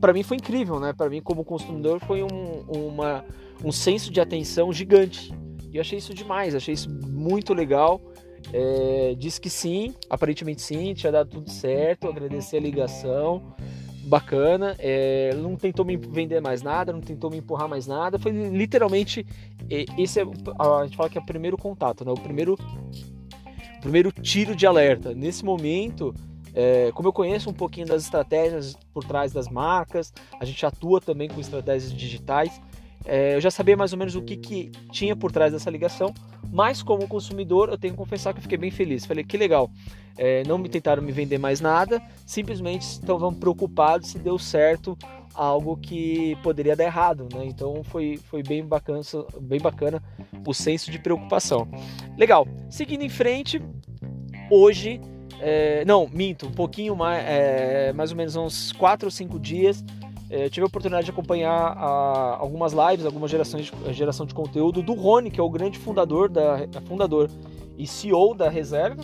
Para 0.00 0.12
mim 0.12 0.22
foi 0.22 0.36
incrível, 0.36 0.78
né? 0.78 0.92
Para 0.92 1.10
mim 1.10 1.20
como 1.20 1.44
consumidor 1.44 1.98
foi 1.98 2.22
um, 2.22 2.60
uma, 2.68 3.24
um 3.64 3.72
senso 3.72 4.12
de 4.12 4.20
atenção 4.20 4.72
gigante. 4.72 5.34
E 5.72 5.78
eu 5.78 5.80
achei 5.80 5.98
isso 5.98 6.14
demais, 6.14 6.54
achei 6.54 6.74
isso 6.74 6.88
muito 6.88 7.52
legal. 7.52 8.00
É, 8.52 9.16
disse 9.18 9.40
que 9.40 9.50
sim, 9.50 9.94
aparentemente 10.08 10.62
sim, 10.62 10.94
tinha 10.94 11.10
dado 11.10 11.30
tudo 11.30 11.50
certo, 11.50 12.08
agradecer 12.08 12.58
a 12.58 12.60
ligação, 12.60 13.42
bacana. 14.04 14.76
É, 14.78 15.34
não 15.34 15.56
tentou 15.56 15.84
me 15.84 15.96
vender 15.96 16.40
mais 16.40 16.62
nada, 16.62 16.92
não 16.92 17.00
tentou 17.00 17.28
me 17.28 17.38
empurrar 17.38 17.68
mais 17.68 17.88
nada. 17.88 18.16
Foi 18.16 18.30
literalmente 18.30 19.26
esse 19.98 20.20
é 20.20 20.22
a 20.56 20.84
gente 20.84 20.96
fala 20.96 21.10
que 21.10 21.18
é 21.18 21.20
o 21.20 21.26
primeiro 21.26 21.56
contato, 21.56 22.04
né? 22.04 22.12
O 22.12 22.20
primeiro 22.20 22.56
primeiro 23.82 24.12
tiro 24.12 24.56
de 24.56 24.66
alerta. 24.66 25.12
Nesse 25.12 25.44
momento, 25.44 26.14
é, 26.54 26.90
como 26.94 27.08
eu 27.08 27.12
conheço 27.12 27.50
um 27.50 27.52
pouquinho 27.52 27.86
das 27.86 28.04
estratégias 28.04 28.76
por 28.94 29.04
trás 29.04 29.32
das 29.32 29.48
marcas, 29.48 30.12
a 30.40 30.44
gente 30.44 30.64
atua 30.64 31.00
também 31.00 31.28
com 31.28 31.40
estratégias 31.40 31.92
digitais. 31.92 32.60
É, 33.04 33.34
eu 33.34 33.40
já 33.40 33.50
sabia 33.50 33.76
mais 33.76 33.92
ou 33.92 33.98
menos 33.98 34.14
o 34.14 34.22
que, 34.22 34.36
que 34.36 34.70
tinha 34.92 35.16
por 35.16 35.32
trás 35.32 35.52
dessa 35.52 35.68
ligação, 35.68 36.14
mas 36.52 36.82
como 36.82 37.08
consumidor 37.08 37.68
eu 37.68 37.76
tenho 37.76 37.94
que 37.94 37.98
confessar 37.98 38.32
que 38.32 38.38
eu 38.38 38.42
fiquei 38.42 38.56
bem 38.56 38.70
feliz. 38.70 39.04
Falei 39.04 39.24
que 39.24 39.36
legal, 39.36 39.68
é, 40.16 40.44
não 40.46 40.56
me 40.56 40.68
tentaram 40.68 41.02
me 41.02 41.10
vender 41.10 41.38
mais 41.38 41.60
nada, 41.60 42.00
simplesmente 42.24 42.82
estavam 42.82 43.34
preocupados 43.34 44.10
se 44.10 44.18
deu 44.20 44.38
certo 44.38 44.96
algo 45.34 45.76
que 45.76 46.36
poderia 46.42 46.76
dar 46.76 46.84
errado, 46.84 47.28
né? 47.32 47.44
Então 47.44 47.82
foi, 47.84 48.18
foi 48.30 48.42
bem 48.42 48.64
bacana, 48.64 49.00
bem 49.40 49.60
bacana 49.60 50.02
o 50.46 50.52
senso 50.52 50.90
de 50.90 50.98
preocupação. 50.98 51.68
Legal. 52.16 52.46
Seguindo 52.70 53.02
em 53.02 53.08
frente, 53.08 53.60
hoje, 54.50 55.00
é, 55.40 55.84
não, 55.84 56.08
minto, 56.08 56.46
um 56.46 56.52
pouquinho 56.52 56.94
mais, 56.94 57.24
é, 57.26 57.92
mais 57.92 58.10
ou 58.10 58.16
menos 58.16 58.36
uns 58.36 58.72
4 58.72 59.06
ou 59.06 59.10
5 59.10 59.38
dias, 59.38 59.84
é, 60.30 60.48
tive 60.48 60.64
a 60.64 60.66
oportunidade 60.66 61.04
de 61.04 61.10
acompanhar 61.10 61.76
a, 61.76 62.36
algumas 62.38 62.72
lives, 62.72 63.04
alguma 63.04 63.28
geração 63.28 63.60
de, 63.60 63.70
geração 63.92 64.24
de 64.24 64.34
conteúdo 64.34 64.82
do 64.82 64.94
Rony, 64.94 65.30
que 65.30 65.38
é 65.38 65.42
o 65.42 65.50
grande 65.50 65.78
fundador 65.78 66.30
da 66.30 66.58
fundador 66.86 67.30
e 67.76 67.86
CEO 67.86 68.34
da 68.34 68.48
Reserva. 68.48 69.02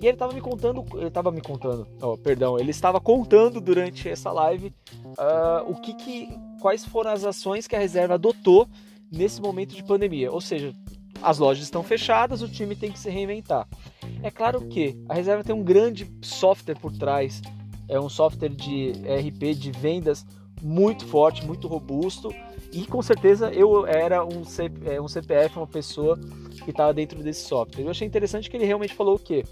E 0.00 0.06
ele 0.06 0.14
estava 0.14 0.32
me 0.32 0.40
contando, 0.40 0.84
ele 0.94 1.08
estava 1.08 1.32
me 1.32 1.40
contando, 1.40 1.86
oh, 2.02 2.18
perdão, 2.18 2.58
ele 2.58 2.70
estava 2.70 3.00
contando 3.00 3.60
durante 3.60 4.08
essa 4.08 4.30
live 4.30 4.72
uh, 5.02 5.70
o 5.70 5.74
que, 5.80 5.94
que, 5.94 6.28
quais 6.60 6.84
foram 6.84 7.10
as 7.10 7.24
ações 7.24 7.66
que 7.66 7.74
a 7.74 7.78
reserva 7.78 8.14
adotou 8.14 8.68
nesse 9.10 9.40
momento 9.40 9.74
de 9.74 9.82
pandemia. 9.82 10.30
Ou 10.30 10.40
seja, 10.40 10.74
as 11.22 11.38
lojas 11.38 11.64
estão 11.64 11.82
fechadas, 11.82 12.42
o 12.42 12.48
time 12.48 12.76
tem 12.76 12.92
que 12.92 12.98
se 12.98 13.08
reinventar. 13.08 13.66
É 14.22 14.30
claro 14.30 14.66
que 14.66 14.96
a 15.08 15.14
reserva 15.14 15.42
tem 15.42 15.54
um 15.54 15.64
grande 15.64 16.10
software 16.22 16.76
por 16.76 16.92
trás, 16.92 17.40
é 17.88 17.98
um 17.98 18.08
software 18.08 18.50
de 18.50 18.92
RP 18.92 19.54
de 19.54 19.70
vendas 19.70 20.26
muito 20.60 21.06
forte, 21.06 21.44
muito 21.44 21.68
robusto 21.68 22.34
e 22.72 22.84
com 22.86 23.00
certeza 23.00 23.50
eu 23.52 23.86
era 23.86 24.24
um, 24.24 24.44
C, 24.44 24.70
é, 24.84 25.00
um 25.00 25.08
CPF, 25.08 25.56
uma 25.56 25.66
pessoa 25.66 26.18
que 26.64 26.70
estava 26.70 26.92
dentro 26.92 27.22
desse 27.22 27.46
software. 27.46 27.84
Eu 27.84 27.90
achei 27.90 28.06
interessante 28.06 28.50
que 28.50 28.56
ele 28.56 28.64
realmente 28.64 28.94
falou 28.94 29.16
o 29.16 29.18
quê? 29.18 29.44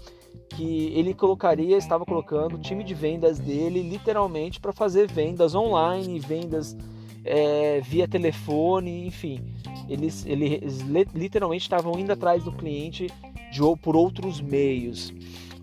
Que 0.49 0.91
ele 0.95 1.13
colocaria, 1.13 1.77
estava 1.77 2.05
colocando 2.05 2.55
o 2.55 2.59
time 2.59 2.83
de 2.83 2.93
vendas 2.93 3.39
dele 3.39 3.81
literalmente 3.81 4.59
para 4.59 4.71
fazer 4.71 5.11
vendas 5.11 5.55
online, 5.55 6.19
vendas 6.19 6.75
é, 7.23 7.81
via 7.81 8.07
telefone, 8.07 9.05
enfim. 9.07 9.53
Eles, 9.89 10.25
eles 10.25 10.81
literalmente 11.13 11.63
estavam 11.63 11.99
indo 11.99 12.11
atrás 12.11 12.43
do 12.43 12.51
cliente 12.51 13.07
de, 13.51 13.59
por 13.81 13.95
outros 13.95 14.39
meios. 14.39 15.13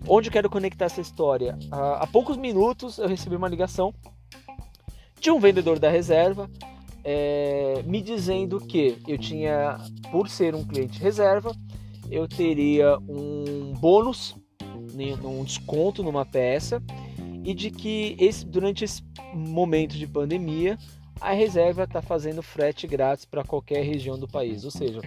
Onde 0.07 0.27
eu 0.27 0.33
quero 0.33 0.49
conectar 0.49 0.85
essa 0.85 1.01
história? 1.01 1.57
Há 1.71 2.05
poucos 2.07 2.35
minutos 2.35 2.97
eu 2.97 3.07
recebi 3.07 3.35
uma 3.35 3.47
ligação 3.47 3.93
de 5.19 5.31
um 5.31 5.39
vendedor 5.39 5.79
da 5.79 5.89
reserva 5.89 6.49
é, 7.03 7.83
me 7.85 8.01
dizendo 8.01 8.59
que 8.59 8.97
eu 9.07 9.17
tinha, 9.17 9.77
por 10.11 10.29
ser 10.29 10.55
um 10.55 10.65
cliente 10.65 10.99
reserva, 10.99 11.51
eu 12.09 12.27
teria 12.27 12.97
um 12.99 13.73
bônus, 13.73 14.35
um 15.23 15.43
desconto 15.43 16.03
numa 16.03 16.25
peça 16.25 16.81
e 17.43 17.53
de 17.53 17.69
que 17.69 18.15
esse, 18.19 18.45
durante 18.45 18.83
esse 18.83 19.03
momento 19.33 19.97
de 19.97 20.07
pandemia 20.07 20.77
a 21.21 21.31
reserva 21.31 21.83
está 21.83 22.01
fazendo 22.01 22.41
frete 22.41 22.85
grátis 22.87 23.23
para 23.23 23.43
qualquer 23.43 23.83
região 23.83 24.17
do 24.17 24.27
país, 24.27 24.65
ou 24.65 24.71
seja, 24.71 24.99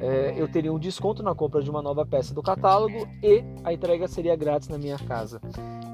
é, 0.00 0.34
eu 0.36 0.48
teria 0.48 0.72
um 0.72 0.78
desconto 0.78 1.22
na 1.22 1.34
compra 1.34 1.62
de 1.62 1.70
uma 1.70 1.80
nova 1.80 2.04
peça 2.04 2.34
do 2.34 2.42
catálogo 2.42 3.06
e 3.22 3.44
a 3.62 3.72
entrega 3.72 4.08
seria 4.08 4.34
grátis 4.34 4.68
na 4.68 4.76
minha 4.76 4.98
casa. 4.98 5.40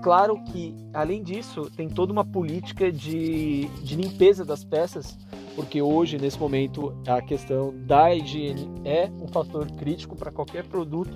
Claro 0.03 0.43
que, 0.45 0.75
além 0.95 1.23
disso, 1.23 1.71
tem 1.77 1.89
toda 1.89 2.13
uma 2.13 2.25
política 2.25 2.91
de, 2.91 3.67
de 3.83 3.97
limpeza 3.97 4.45
das 4.45 4.65
peças, 4.65 5.19
porque 5.55 5.83
hoje, 5.83 6.19
nesse 6.19 6.39
momento, 6.39 6.97
a 7.07 7.21
questão 7.21 7.75
da 7.85 8.15
higiene 8.15 8.71
é 8.85 9.11
um 9.21 9.29
fator 9.29 9.67
crítico 9.73 10.17
para 10.17 10.31
qualquer 10.31 10.65
produto, 10.65 11.11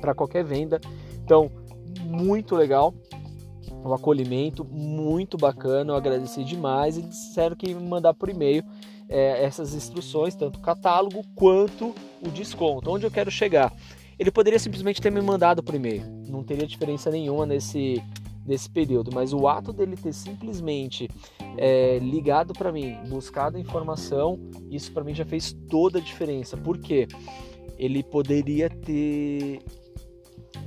para 0.00 0.14
qualquer 0.14 0.44
venda. 0.44 0.80
Então, 1.24 1.50
muito 2.04 2.54
legal 2.54 2.94
o 3.84 3.92
acolhimento, 3.92 4.64
muito 4.64 5.36
bacana, 5.36 5.92
eu 5.92 5.96
agradeci 5.96 6.42
demais 6.42 6.96
e 6.96 7.02
disseram 7.02 7.54
que 7.54 7.74
me 7.74 7.86
mandar 7.86 8.14
por 8.14 8.30
e-mail 8.30 8.64
é, 9.08 9.44
essas 9.44 9.74
instruções, 9.74 10.34
tanto 10.34 10.58
o 10.58 10.62
catálogo 10.62 11.22
quanto 11.34 11.94
o 12.22 12.30
desconto. 12.30 12.90
Onde 12.90 13.04
eu 13.04 13.10
quero 13.10 13.30
chegar? 13.30 13.72
Ele 14.18 14.30
poderia 14.30 14.58
simplesmente 14.58 15.02
ter 15.02 15.10
me 15.10 15.20
mandado 15.20 15.62
por 15.62 15.74
e-mail, 15.74 16.02
não 16.28 16.42
teria 16.42 16.66
diferença 16.66 17.10
nenhuma 17.10 17.44
nesse, 17.44 18.02
nesse 18.46 18.70
período, 18.70 19.10
mas 19.12 19.32
o 19.34 19.46
ato 19.46 19.72
dele 19.72 19.96
ter 19.96 20.14
simplesmente 20.14 21.10
é, 21.58 21.98
ligado 21.98 22.54
para 22.54 22.72
mim, 22.72 22.96
buscado 23.08 23.58
informação, 23.58 24.38
isso 24.70 24.92
para 24.92 25.04
mim 25.04 25.14
já 25.14 25.26
fez 25.26 25.52
toda 25.68 25.98
a 25.98 26.02
diferença. 26.02 26.56
Por 26.56 26.78
quê? 26.78 27.06
Ele 27.76 28.02
poderia 28.02 28.70
ter 28.70 29.60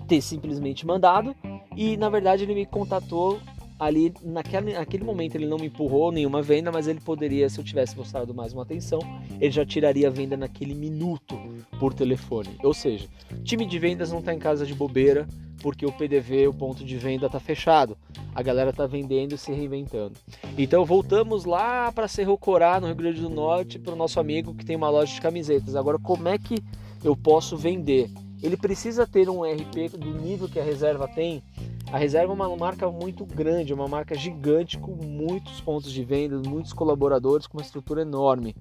ter 0.08 0.22
simplesmente 0.22 0.86
mandado 0.86 1.36
e 1.76 1.98
na 1.98 2.10
verdade 2.10 2.44
ele 2.44 2.56
me 2.56 2.66
contatou 2.66 3.40
ali 3.80 4.14
naquele, 4.24 4.74
naquele 4.74 5.04
momento 5.04 5.36
ele 5.36 5.46
não 5.46 5.58
me 5.58 5.68
empurrou 5.68 6.12
nenhuma 6.12 6.42
venda, 6.42 6.72
mas 6.72 6.88
ele 6.88 7.00
poderia, 7.00 7.50
se 7.50 7.60
eu 7.60 7.64
tivesse 7.64 7.96
mostrado 7.96 8.34
mais 8.34 8.54
uma 8.54 8.64
atenção, 8.64 9.00
ele 9.40 9.52
já 9.52 9.66
tiraria 9.66 10.08
a 10.08 10.12
venda 10.12 10.36
naquele 10.36 10.74
minuto 10.74 11.38
por 11.80 11.94
telefone. 11.94 12.50
Ou 12.64 12.74
seja, 12.74 13.08
time 13.44 13.66
de 13.66 13.78
vendas 13.78 14.12
não 14.12 14.20
está 14.20 14.34
em 14.34 14.40
casa 14.40 14.66
de 14.66 14.74
bobeira 14.74 15.28
porque 15.62 15.86
o 15.86 15.92
PDV, 15.92 16.48
o 16.48 16.54
ponto 16.54 16.86
de 16.86 16.98
venda, 16.98 17.26
está 17.26 17.40
fechado. 17.40 17.98
A 18.34 18.42
galera 18.42 18.70
está 18.70 18.86
vendendo 18.86 19.34
e 19.34 19.38
se 19.38 19.52
reinventando. 19.52 20.14
Então 20.58 20.86
voltamos 20.86 21.46
lá 21.46 21.92
para 21.92 22.08
Cerro 22.08 22.38
Corá, 22.38 22.80
no 22.80 22.88
Rio 22.88 22.96
Grande 22.96 23.22
do 23.22 23.30
Norte, 23.30 23.80
para 23.80 23.94
o 23.94 23.96
nosso 23.96 24.20
amigo 24.20 24.54
que 24.54 24.66
tem 24.66 24.76
uma 24.76 24.90
loja 24.90 25.14
de 25.14 25.22
camisetas. 25.22 25.76
Agora, 25.76 25.98
como 25.98 26.28
é 26.28 26.38
que 26.38 26.64
eu 27.04 27.16
posso 27.16 27.58
vender? 27.58 28.10
Ele 28.42 28.58
precisa 28.58 29.08
ter 29.08 29.30
um 29.30 29.42
RP 29.42 29.98
do 29.98 30.14
nível 30.14 30.48
que 30.48 30.60
a 30.60 30.64
reserva 30.64 31.08
tem 31.08 31.44
a 31.92 31.98
reserva 31.98 32.34
é 32.34 32.36
uma 32.36 32.56
marca 32.58 32.92
muito 32.92 33.26
grande, 33.26 33.74
uma 33.74 33.88
marca 33.88 34.14
gigante 34.14 34.78
com 34.78 34.92
muitos 34.92 35.62
pontos 35.62 35.92
de 35.92 36.04
venda, 36.04 36.38
muitos 36.38 36.74
colaboradores, 36.74 37.48
com 37.48 37.58
uma 37.58 37.64
estrutura 37.64 38.02
enorme. 38.02 38.56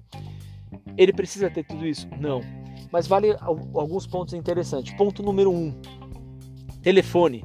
Ele 0.97 1.11
precisa 1.11 1.49
ter 1.49 1.65
tudo 1.65 1.85
isso? 1.85 2.07
Não. 2.21 2.41
Mas 2.89 3.05
vale 3.05 3.35
alguns 3.41 4.07
pontos 4.07 4.33
interessantes. 4.33 4.93
Ponto 4.93 5.21
número 5.21 5.51
um: 5.51 5.73
telefone. 6.81 7.43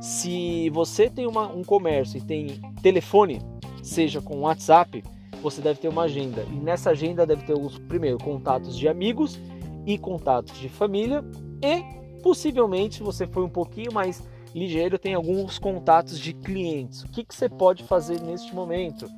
Se 0.00 0.70
você 0.70 1.10
tem 1.10 1.26
uma, 1.26 1.52
um 1.52 1.64
comércio 1.64 2.18
e 2.18 2.20
tem 2.20 2.60
telefone, 2.80 3.40
seja 3.82 4.20
com 4.20 4.42
WhatsApp, 4.42 5.02
você 5.42 5.60
deve 5.60 5.80
ter 5.80 5.88
uma 5.88 6.02
agenda. 6.02 6.44
E 6.52 6.54
nessa 6.54 6.90
agenda 6.90 7.26
deve 7.26 7.44
ter 7.44 7.54
os 7.54 7.76
primeiro 7.76 8.18
contatos 8.18 8.76
de 8.76 8.86
amigos 8.86 9.40
e 9.84 9.98
contatos 9.98 10.56
de 10.60 10.68
família 10.68 11.24
e 11.64 12.20
possivelmente, 12.22 12.96
se 12.96 13.02
você 13.02 13.26
for 13.26 13.42
um 13.42 13.48
pouquinho 13.48 13.92
mais 13.92 14.22
ligeiro 14.54 14.98
tem 14.98 15.14
alguns 15.14 15.58
contatos 15.58 16.18
de 16.18 16.32
clientes. 16.32 17.02
O 17.02 17.08
que, 17.08 17.24
que 17.24 17.34
você 17.34 17.48
pode 17.48 17.82
fazer 17.84 18.20
neste 18.20 18.54
momento? 18.54 19.10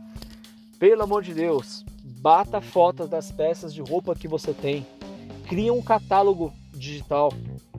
Pelo 0.78 1.02
amor 1.02 1.22
de 1.22 1.34
Deus, 1.34 1.84
bata 2.20 2.60
fotos 2.60 3.08
das 3.08 3.32
peças 3.32 3.74
de 3.74 3.82
roupa 3.82 4.14
que 4.14 4.28
você 4.28 4.52
tem. 4.52 4.86
Cria 5.48 5.72
um 5.72 5.82
catálogo 5.82 6.52
digital. 6.72 7.32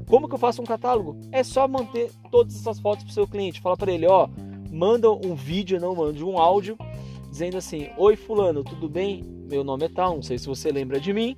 Como 0.07 0.27
que 0.27 0.35
eu 0.35 0.39
faço 0.39 0.61
um 0.61 0.65
catálogo? 0.65 1.17
É 1.31 1.43
só 1.43 1.67
manter 1.67 2.11
todas 2.29 2.55
essas 2.55 2.79
fotos 2.79 3.03
para 3.03 3.11
o 3.11 3.13
seu 3.13 3.27
cliente. 3.27 3.61
Fala 3.61 3.77
para 3.77 3.91
ele, 3.91 4.07
ó, 4.07 4.27
manda 4.71 5.11
um 5.11 5.35
vídeo, 5.35 5.79
não 5.79 5.95
mande 5.95 6.23
um 6.23 6.37
áudio, 6.37 6.77
dizendo 7.29 7.57
assim: 7.57 7.89
Oi, 7.97 8.15
Fulano, 8.15 8.63
tudo 8.63 8.87
bem? 8.87 9.36
Meu 9.47 9.63
nome 9.63 9.85
é 9.85 9.89
tal, 9.89 10.15
não 10.15 10.21
sei 10.21 10.37
se 10.37 10.47
você 10.47 10.71
lembra 10.71 10.99
de 10.99 11.13
mim 11.13 11.37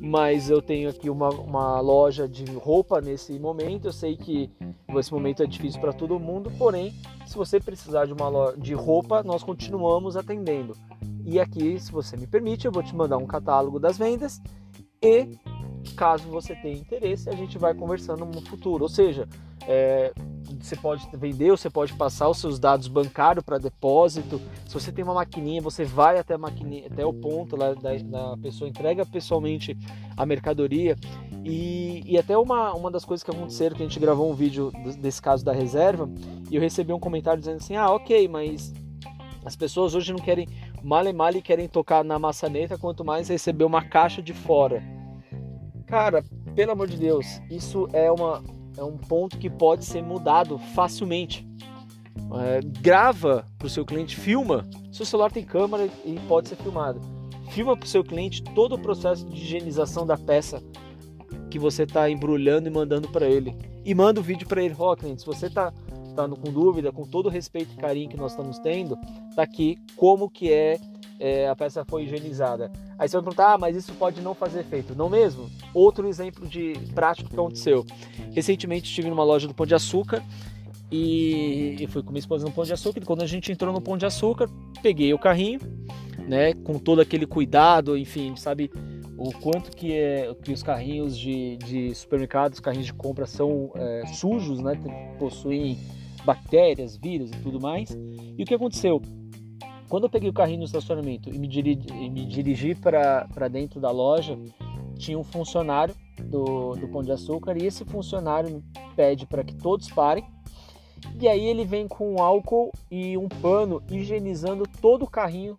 mas 0.00 0.50
eu 0.50 0.60
tenho 0.60 0.88
aqui 0.88 1.08
uma, 1.08 1.28
uma 1.30 1.80
loja 1.80 2.28
de 2.28 2.44
roupa 2.52 3.00
nesse 3.00 3.38
momento. 3.38 3.88
Eu 3.88 3.92
sei 3.92 4.16
que 4.16 4.50
esse 4.96 5.12
momento 5.12 5.42
é 5.42 5.46
difícil 5.46 5.80
para 5.80 5.92
todo 5.92 6.18
mundo, 6.18 6.50
porém, 6.58 6.94
se 7.26 7.36
você 7.36 7.60
precisar 7.60 8.06
de 8.06 8.12
uma 8.12 8.28
loja 8.28 8.56
de 8.56 8.74
roupa, 8.74 9.22
nós 9.22 9.42
continuamos 9.42 10.16
atendendo. 10.16 10.74
E 11.24 11.40
aqui, 11.40 11.78
se 11.78 11.90
você 11.90 12.16
me 12.16 12.26
permite, 12.26 12.66
eu 12.66 12.72
vou 12.72 12.82
te 12.82 12.94
mandar 12.94 13.16
um 13.16 13.26
catálogo 13.26 13.78
das 13.78 13.98
vendas 13.98 14.40
e 15.02 15.28
caso 15.96 16.28
você 16.28 16.54
tenha 16.54 16.76
interesse, 16.76 17.28
a 17.28 17.34
gente 17.34 17.58
vai 17.58 17.74
conversando 17.74 18.24
no 18.24 18.40
futuro. 18.42 18.84
Ou 18.84 18.88
seja, 18.88 19.28
é, 19.68 20.12
você 20.60 20.76
pode 20.76 21.08
vender, 21.14 21.50
você 21.50 21.68
pode 21.68 21.92
passar 21.94 22.28
os 22.28 22.38
seus 22.38 22.58
dados 22.58 22.88
bancários 22.88 23.44
para 23.44 23.58
depósito. 23.58 24.40
Se 24.66 24.74
você 24.74 24.92
tem 24.92 25.04
uma 25.04 25.14
maquininha, 25.14 25.60
você 25.60 25.84
vai 25.84 26.18
até 26.18 26.34
a 26.34 26.38
maquininha, 26.38 26.86
até 26.86 27.04
o 27.04 27.12
ponto 27.12 27.56
lá 27.56 27.74
da, 27.74 27.94
da 27.96 28.36
pessoa, 28.36 28.68
entrega 28.68 29.04
pessoalmente 29.04 29.76
a 30.16 30.24
mercadoria. 30.24 30.96
E, 31.44 32.02
e, 32.06 32.18
até 32.18 32.36
uma, 32.36 32.74
uma 32.74 32.90
das 32.90 33.04
coisas 33.04 33.22
que 33.22 33.30
aconteceram, 33.30 33.76
que 33.76 33.82
a 33.82 33.86
gente 33.86 34.00
gravou 34.00 34.30
um 34.30 34.34
vídeo 34.34 34.72
desse 34.98 35.20
caso 35.20 35.44
da 35.44 35.52
reserva, 35.52 36.08
e 36.50 36.56
eu 36.56 36.60
recebi 36.60 36.92
um 36.92 36.98
comentário 36.98 37.38
dizendo 37.38 37.58
assim, 37.58 37.76
ah, 37.76 37.90
ok, 37.90 38.26
mas 38.28 38.72
as 39.44 39.54
pessoas 39.54 39.94
hoje 39.94 40.12
não 40.12 40.18
querem 40.18 40.48
male 40.82 41.12
male 41.12 41.40
querem 41.40 41.68
tocar 41.68 42.04
na 42.04 42.18
maçaneta, 42.18 42.76
quanto 42.76 43.04
mais 43.04 43.28
receber 43.28 43.64
uma 43.64 43.82
caixa 43.82 44.20
de 44.20 44.32
fora. 44.32 44.82
Cara, 45.86 46.24
pelo 46.54 46.72
amor 46.72 46.88
de 46.88 46.96
Deus, 46.96 47.40
isso 47.48 47.88
é 47.92 48.10
uma, 48.10 48.42
é 48.76 48.84
um 48.84 48.96
ponto 48.96 49.38
que 49.38 49.48
pode 49.48 49.84
ser 49.84 50.02
mudado 50.02 50.58
facilmente. 50.74 51.46
É, 52.34 52.60
grava 52.80 53.46
para 53.58 53.66
o 53.66 53.70
seu 53.70 53.84
cliente, 53.84 54.16
filma. 54.16 54.68
Seu 54.92 55.06
celular 55.06 55.30
tem 55.30 55.44
câmera 55.44 55.88
e 56.04 56.18
pode 56.28 56.48
ser 56.48 56.56
filmado. 56.56 57.00
filma 57.50 57.76
para 57.76 57.86
o 57.86 57.88
seu 57.88 58.02
cliente 58.02 58.42
todo 58.42 58.74
o 58.74 58.78
processo 58.78 59.24
de 59.26 59.36
higienização 59.36 60.06
da 60.06 60.16
peça 60.16 60.62
que 61.50 61.58
você 61.58 61.84
está 61.84 62.10
embrulhando 62.10 62.68
e 62.68 62.70
mandando 62.70 63.08
para 63.08 63.26
ele. 63.26 63.56
E 63.84 63.94
manda 63.94 64.20
o 64.20 64.22
vídeo 64.22 64.46
para 64.46 64.62
ele, 64.62 64.74
ó, 64.78 64.92
oh, 64.92 64.96
cliente, 64.96 65.22
se 65.22 65.26
você 65.26 65.46
está 65.46 65.72
tá 66.16 66.28
com 66.28 66.50
dúvida, 66.50 66.90
com 66.90 67.04
todo 67.04 67.26
o 67.26 67.30
respeito 67.30 67.72
e 67.74 67.76
carinho 67.76 68.08
que 68.08 68.16
nós 68.16 68.32
estamos 68.32 68.58
tendo, 68.58 68.96
tá 69.34 69.42
aqui 69.42 69.76
como 69.94 70.28
que 70.28 70.52
é, 70.52 70.80
é, 71.18 71.48
a 71.48 71.56
peça 71.56 71.84
foi 71.84 72.04
higienizada. 72.04 72.70
Aí 72.98 73.08
você 73.08 73.16
vai 73.16 73.24
perguntar, 73.24 73.54
ah, 73.54 73.58
mas 73.58 73.76
isso 73.76 73.92
pode 73.94 74.20
não 74.20 74.34
fazer 74.34 74.60
efeito. 74.60 74.94
Não 74.94 75.08
mesmo? 75.08 75.50
Outro 75.72 76.06
exemplo 76.08 76.46
de 76.46 76.74
prático 76.94 77.28
que 77.28 77.34
aconteceu. 77.34 77.84
Recentemente 78.32 78.88
estive 78.88 79.08
numa 79.08 79.24
loja 79.24 79.46
do 79.46 79.54
Pão 79.54 79.66
de 79.66 79.74
Açúcar 79.74 80.22
e, 80.90 81.76
e 81.80 81.86
fui 81.86 82.02
com 82.02 82.10
minha 82.10 82.20
esposa 82.20 82.44
no 82.44 82.52
Pão 82.52 82.64
de 82.64 82.72
Açúcar. 82.72 83.00
E 83.00 83.04
quando 83.04 83.22
a 83.22 83.26
gente 83.26 83.50
entrou 83.50 83.72
no 83.72 83.80
Pão 83.80 83.96
de 83.96 84.06
Açúcar, 84.06 84.48
peguei 84.82 85.12
o 85.12 85.18
carrinho, 85.18 85.60
né, 86.26 86.54
com 86.54 86.78
todo 86.78 87.00
aquele 87.00 87.26
cuidado, 87.26 87.96
enfim, 87.96 88.34
sabe 88.36 88.70
o 89.16 89.32
quanto 89.32 89.70
que, 89.70 89.92
é, 89.92 90.34
que 90.42 90.52
os 90.52 90.62
carrinhos 90.62 91.16
de, 91.16 91.56
de 91.58 91.94
supermercados, 91.94 92.60
carrinhos 92.60 92.86
de 92.86 92.92
compra 92.92 93.26
são 93.26 93.70
é, 93.74 94.06
sujos, 94.08 94.60
né, 94.60 94.78
possuem 95.18 95.78
bactérias, 96.24 96.96
vírus 96.96 97.30
e 97.30 97.38
tudo 97.38 97.60
mais. 97.60 97.96
E 98.36 98.42
o 98.42 98.46
que 98.46 98.54
aconteceu? 98.54 99.00
Quando 99.88 100.04
eu 100.04 100.10
peguei 100.10 100.28
o 100.28 100.32
carrinho 100.32 100.58
no 100.58 100.64
estacionamento 100.64 101.28
e 101.28 101.38
me 101.38 101.46
dirigi, 101.46 101.92
me 102.10 102.26
dirigi 102.26 102.74
para 102.74 103.48
dentro 103.48 103.80
da 103.80 103.90
loja, 103.90 104.36
tinha 104.98 105.18
um 105.18 105.24
funcionário 105.24 105.94
do, 106.24 106.74
do 106.74 106.88
Pão 106.88 107.02
de 107.02 107.12
Açúcar 107.12 107.56
e 107.56 107.66
esse 107.66 107.84
funcionário 107.84 108.62
pede 108.96 109.26
para 109.26 109.44
que 109.44 109.54
todos 109.54 109.88
parem. 109.90 110.24
E 111.20 111.28
aí 111.28 111.44
ele 111.44 111.64
vem 111.64 111.86
com 111.86 112.20
álcool 112.20 112.72
e 112.90 113.16
um 113.16 113.28
pano 113.28 113.82
higienizando 113.90 114.64
todo 114.80 115.04
o 115.04 115.10
carrinho 115.10 115.56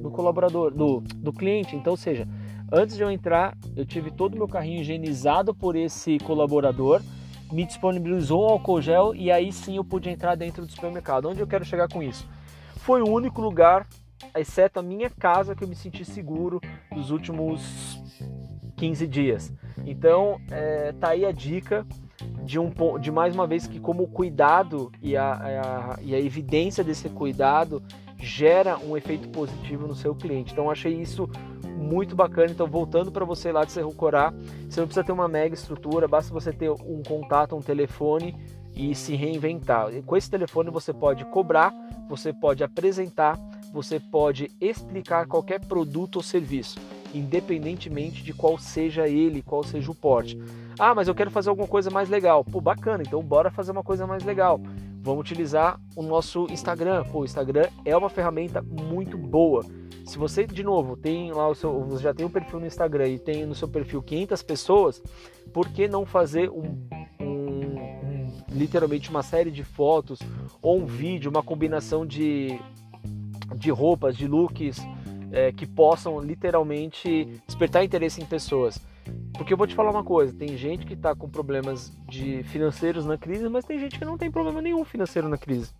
do 0.00 0.10
colaborador, 0.10 0.72
do, 0.72 1.00
do 1.00 1.32
cliente. 1.32 1.76
Então, 1.76 1.92
ou 1.92 1.96
seja, 1.96 2.26
antes 2.72 2.96
de 2.96 3.02
eu 3.02 3.10
entrar, 3.10 3.56
eu 3.76 3.84
tive 3.84 4.10
todo 4.10 4.34
o 4.34 4.38
meu 4.38 4.48
carrinho 4.48 4.80
higienizado 4.80 5.54
por 5.54 5.76
esse 5.76 6.18
colaborador, 6.20 7.02
me 7.52 7.66
disponibilizou 7.66 8.42
um 8.42 8.48
álcool 8.48 8.80
gel 8.80 9.14
e 9.14 9.30
aí 9.30 9.52
sim 9.52 9.76
eu 9.76 9.84
pude 9.84 10.08
entrar 10.08 10.34
dentro 10.34 10.64
do 10.64 10.72
supermercado. 10.72 11.28
Onde 11.28 11.40
eu 11.40 11.46
quero 11.46 11.64
chegar 11.64 11.88
com 11.88 12.02
isso? 12.02 12.26
Foi 12.80 13.02
o 13.02 13.08
único 13.08 13.42
lugar, 13.42 13.86
exceto 14.34 14.80
a 14.80 14.82
minha 14.82 15.10
casa, 15.10 15.54
que 15.54 15.62
eu 15.62 15.68
me 15.68 15.74
senti 15.74 16.02
seguro 16.02 16.60
nos 16.90 17.10
últimos 17.10 18.02
15 18.76 19.06
dias. 19.06 19.52
Então, 19.84 20.40
é, 20.50 20.92
tá 20.92 21.10
aí 21.10 21.26
a 21.26 21.30
dica 21.30 21.86
de, 22.42 22.58
um, 22.58 22.72
de 22.98 23.12
mais 23.12 23.34
uma 23.34 23.46
vez 23.46 23.66
que 23.66 23.78
como 23.78 24.04
o 24.04 24.08
cuidado 24.08 24.90
e 25.02 25.14
a, 25.14 25.32
a, 25.32 25.98
e 26.00 26.14
a 26.14 26.18
evidência 26.18 26.82
desse 26.82 27.08
cuidado 27.10 27.82
gera 28.18 28.78
um 28.78 28.96
efeito 28.96 29.28
positivo 29.28 29.86
no 29.86 29.94
seu 29.94 30.14
cliente. 30.14 30.52
Então, 30.52 30.70
achei 30.70 30.94
isso 30.94 31.28
muito 31.76 32.16
bacana. 32.16 32.50
Então, 32.50 32.66
voltando 32.66 33.12
para 33.12 33.26
você 33.26 33.52
lá 33.52 33.62
de 33.62 33.72
Cerro 33.72 33.94
Corá, 33.94 34.32
você 34.68 34.80
não 34.80 34.86
precisa 34.86 35.04
ter 35.04 35.12
uma 35.12 35.28
mega 35.28 35.54
estrutura, 35.54 36.08
basta 36.08 36.32
você 36.32 36.50
ter 36.50 36.70
um 36.70 37.02
contato, 37.06 37.54
um 37.54 37.60
telefone 37.60 38.34
e 38.80 38.94
se 38.94 39.14
reinventar. 39.14 39.90
Com 40.06 40.16
esse 40.16 40.30
telefone 40.30 40.70
você 40.70 40.92
pode 40.92 41.24
cobrar, 41.26 41.74
você 42.08 42.32
pode 42.32 42.64
apresentar, 42.64 43.38
você 43.72 44.00
pode 44.00 44.50
explicar 44.60 45.26
qualquer 45.26 45.60
produto 45.60 46.16
ou 46.16 46.22
serviço, 46.22 46.78
independentemente 47.14 48.22
de 48.22 48.32
qual 48.32 48.56
seja 48.56 49.06
ele, 49.06 49.42
qual 49.42 49.62
seja 49.62 49.90
o 49.90 49.94
porte. 49.94 50.40
Ah, 50.78 50.94
mas 50.94 51.08
eu 51.08 51.14
quero 51.14 51.30
fazer 51.30 51.50
alguma 51.50 51.68
coisa 51.68 51.90
mais 51.90 52.08
legal. 52.08 52.42
Pô, 52.42 52.60
bacana, 52.60 53.02
então 53.06 53.22
bora 53.22 53.50
fazer 53.50 53.72
uma 53.72 53.82
coisa 53.82 54.06
mais 54.06 54.24
legal. 54.24 54.58
Vamos 55.02 55.20
utilizar 55.20 55.78
o 55.94 56.02
nosso 56.02 56.46
Instagram. 56.50 57.04
Pô, 57.04 57.20
o 57.20 57.24
Instagram 57.24 57.68
é 57.84 57.94
uma 57.94 58.08
ferramenta 58.08 58.62
muito 58.62 59.18
boa 59.18 59.64
se 60.10 60.18
você, 60.18 60.44
de 60.44 60.64
novo, 60.64 60.96
tem 60.96 61.30
lá 61.30 61.48
o 61.48 61.54
seu, 61.54 61.84
você 61.84 62.02
já 62.02 62.12
tem 62.12 62.26
um 62.26 62.30
perfil 62.30 62.58
no 62.58 62.66
Instagram 62.66 63.06
e 63.06 63.16
tem 63.16 63.46
no 63.46 63.54
seu 63.54 63.68
perfil 63.68 64.02
500 64.02 64.42
pessoas, 64.42 65.00
por 65.52 65.68
que 65.68 65.86
não 65.86 66.04
fazer 66.04 66.50
um, 66.50 66.76
um, 67.20 67.99
um 67.99 67.99
literalmente 68.50 69.10
uma 69.10 69.22
série 69.22 69.50
de 69.50 69.64
fotos 69.64 70.18
ou 70.60 70.78
um 70.80 70.86
vídeo, 70.86 71.30
uma 71.30 71.42
combinação 71.42 72.04
de, 72.04 72.58
de 73.54 73.70
roupas, 73.70 74.16
de 74.16 74.26
looks 74.26 74.78
é, 75.32 75.52
que 75.52 75.66
possam 75.66 76.20
literalmente 76.20 77.28
despertar 77.46 77.84
interesse 77.84 78.20
em 78.20 78.26
pessoas? 78.26 78.78
Porque 79.32 79.52
eu 79.52 79.56
vou 79.56 79.66
te 79.66 79.74
falar 79.74 79.90
uma 79.90 80.04
coisa, 80.04 80.32
tem 80.32 80.56
gente 80.56 80.84
que 80.84 80.94
está 80.94 81.14
com 81.14 81.28
problemas 81.28 81.90
de 82.08 82.42
financeiros 82.44 83.06
na 83.06 83.16
crise, 83.16 83.48
mas 83.48 83.64
tem 83.64 83.78
gente 83.78 83.98
que 83.98 84.04
não 84.04 84.18
tem 84.18 84.30
problema 84.30 84.60
nenhum 84.60 84.84
financeiro 84.84 85.28
na 85.28 85.38
crise 85.38 85.70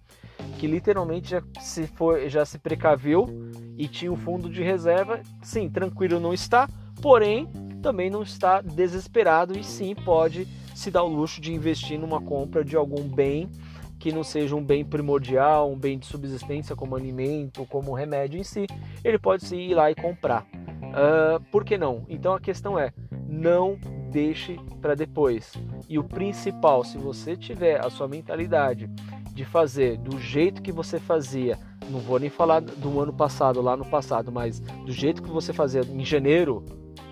que 0.58 0.66
literalmente 0.66 1.30
já 1.30 1.42
se, 1.60 1.86
foi, 1.86 2.28
já 2.28 2.44
se 2.44 2.58
precaviu 2.58 3.28
e 3.76 3.88
tinha 3.88 4.12
um 4.12 4.16
fundo 4.16 4.48
de 4.48 4.62
reserva. 4.62 5.20
Sim, 5.42 5.68
tranquilo 5.68 6.20
não 6.20 6.34
está, 6.34 6.68
porém 7.00 7.48
também 7.82 8.10
não 8.10 8.22
está 8.22 8.60
desesperado 8.60 9.58
e 9.58 9.64
sim 9.64 9.94
pode 9.94 10.46
se 10.80 10.90
dar 10.90 11.02
o 11.02 11.08
luxo 11.08 11.42
de 11.42 11.52
investir 11.52 12.00
numa 12.00 12.22
compra 12.22 12.64
de 12.64 12.74
algum 12.74 13.06
bem 13.06 13.50
que 13.98 14.10
não 14.10 14.24
seja 14.24 14.56
um 14.56 14.64
bem 14.64 14.82
primordial, 14.82 15.70
um 15.70 15.76
bem 15.78 15.98
de 15.98 16.06
subsistência 16.06 16.74
como 16.74 16.96
alimento, 16.96 17.66
como 17.66 17.92
remédio 17.92 18.40
em 18.40 18.42
si, 18.42 18.66
ele 19.04 19.18
pode 19.18 19.44
sim 19.44 19.58
ir 19.58 19.74
lá 19.74 19.90
e 19.90 19.94
comprar. 19.94 20.46
Uh, 20.54 21.38
por 21.52 21.66
que 21.66 21.76
não? 21.76 22.06
Então 22.08 22.32
a 22.32 22.40
questão 22.40 22.78
é, 22.78 22.94
não 23.28 23.78
deixe 24.10 24.58
para 24.80 24.94
depois. 24.94 25.52
E 25.86 25.98
o 25.98 26.04
principal, 26.04 26.82
se 26.82 26.96
você 26.96 27.36
tiver 27.36 27.84
a 27.84 27.90
sua 27.90 28.08
mentalidade 28.08 28.88
de 29.34 29.44
fazer 29.44 29.98
do 29.98 30.18
jeito 30.18 30.62
que 30.62 30.72
você 30.72 30.98
fazia, 30.98 31.58
não 31.90 32.00
vou 32.00 32.18
nem 32.18 32.30
falar 32.30 32.60
do 32.60 33.00
ano 33.00 33.12
passado, 33.12 33.60
lá 33.60 33.76
no 33.76 33.84
passado, 33.84 34.32
mas 34.32 34.60
do 34.60 34.92
jeito 34.92 35.22
que 35.22 35.28
você 35.28 35.52
fazia 35.52 35.82
em 35.82 36.06
janeiro, 36.06 36.64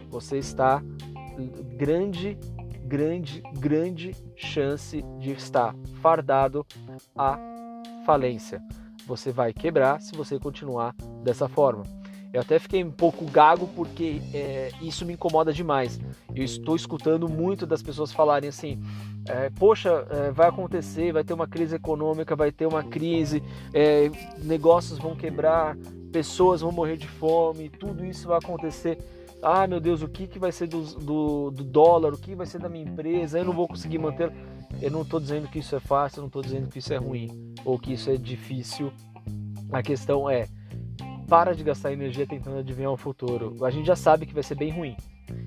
você 0.09 0.39
está 0.39 0.83
grande, 1.77 2.39
grande, 2.89 3.43
grande 3.59 4.16
chance 4.34 5.05
de 5.20 5.32
estar 5.32 5.74
fardado 6.01 6.66
à 7.14 7.39
falência. 8.07 8.61
Você 9.07 9.30
vai 9.30 9.53
quebrar 9.53 10.01
se 10.01 10.16
você 10.16 10.39
continuar 10.39 10.95
dessa 11.22 11.49
forma. 11.49 11.82
Eu 12.32 12.41
até 12.41 12.59
fiquei 12.59 12.84
um 12.84 12.91
pouco 12.91 13.24
gago 13.24 13.68
porque 13.74 14.20
é, 14.34 14.70
isso 14.82 15.05
me 15.07 15.14
incomoda 15.14 15.53
demais. 15.53 15.99
Eu 16.34 16.45
estou 16.45 16.76
escutando 16.76 17.28
muito 17.28 17.66
das 17.66 17.82
pessoas 17.82 18.12
falarem 18.12 18.49
assim: 18.49 18.82
é, 19.26 19.51
poxa, 19.51 20.07
é, 20.11 20.30
vai 20.30 20.49
acontecer, 20.49 21.12
vai 21.12 21.24
ter 21.24 21.32
uma 21.32 21.47
crise 21.47 21.76
econômica, 21.76 22.36
vai 22.36 22.53
ter 22.53 22.66
uma 22.66 22.84
crise, 22.84 23.43
é, 23.72 24.11
negócios 24.43 24.99
vão 24.99 25.16
quebrar, 25.16 25.76
pessoas 26.12 26.61
vão 26.61 26.70
morrer 26.70 26.99
de 26.99 27.09
fome, 27.09 27.70
tudo 27.70 28.05
isso 28.05 28.28
vai 28.28 28.39
acontecer. 28.39 28.99
Ah, 29.43 29.66
meu 29.66 29.80
Deus, 29.80 30.03
o 30.03 30.09
que, 30.09 30.26
que 30.26 30.39
vai 30.39 30.51
ser 30.51 30.66
do, 30.66 30.82
do, 30.82 31.51
do 31.51 31.64
dólar? 31.64 32.12
O 32.12 32.18
que 32.18 32.34
vai 32.34 32.47
ser 32.47 32.59
da 32.59 32.68
minha 32.68 32.84
empresa? 32.84 33.39
Eu 33.39 33.45
não 33.45 33.53
vou 33.53 33.68
conseguir 33.68 33.99
manter. 33.99 34.32
Eu 34.82 34.91
não 34.91 35.03
estou 35.03 35.20
dizendo 35.20 35.49
que 35.49 35.61
isso 35.61 35.74
é 35.76 35.80
fácil, 35.80 36.18
eu 36.18 36.22
não 36.22 36.26
estou 36.28 36.43
dizendo 36.43 36.68
que 36.68 36.78
isso 36.78 36.93
é 36.93 36.97
ruim 36.97 37.55
ou 37.64 37.78
que 37.78 37.93
isso 37.93 38.11
é 38.11 38.16
difícil. 38.16 38.93
A 39.72 39.82
questão 39.82 40.28
é 40.28 40.49
para 41.28 41.55
de 41.55 41.62
gastar 41.62 41.93
energia 41.93 42.26
tentando 42.26 42.59
adivinhar 42.59 42.91
o 42.91 42.97
futuro. 42.97 43.64
A 43.64 43.70
gente 43.70 43.86
já 43.86 43.97
sabe 43.97 44.26
que 44.26 44.34
vai 44.34 44.43
ser 44.43 44.57
bem 44.57 44.70
ruim. 44.70 44.97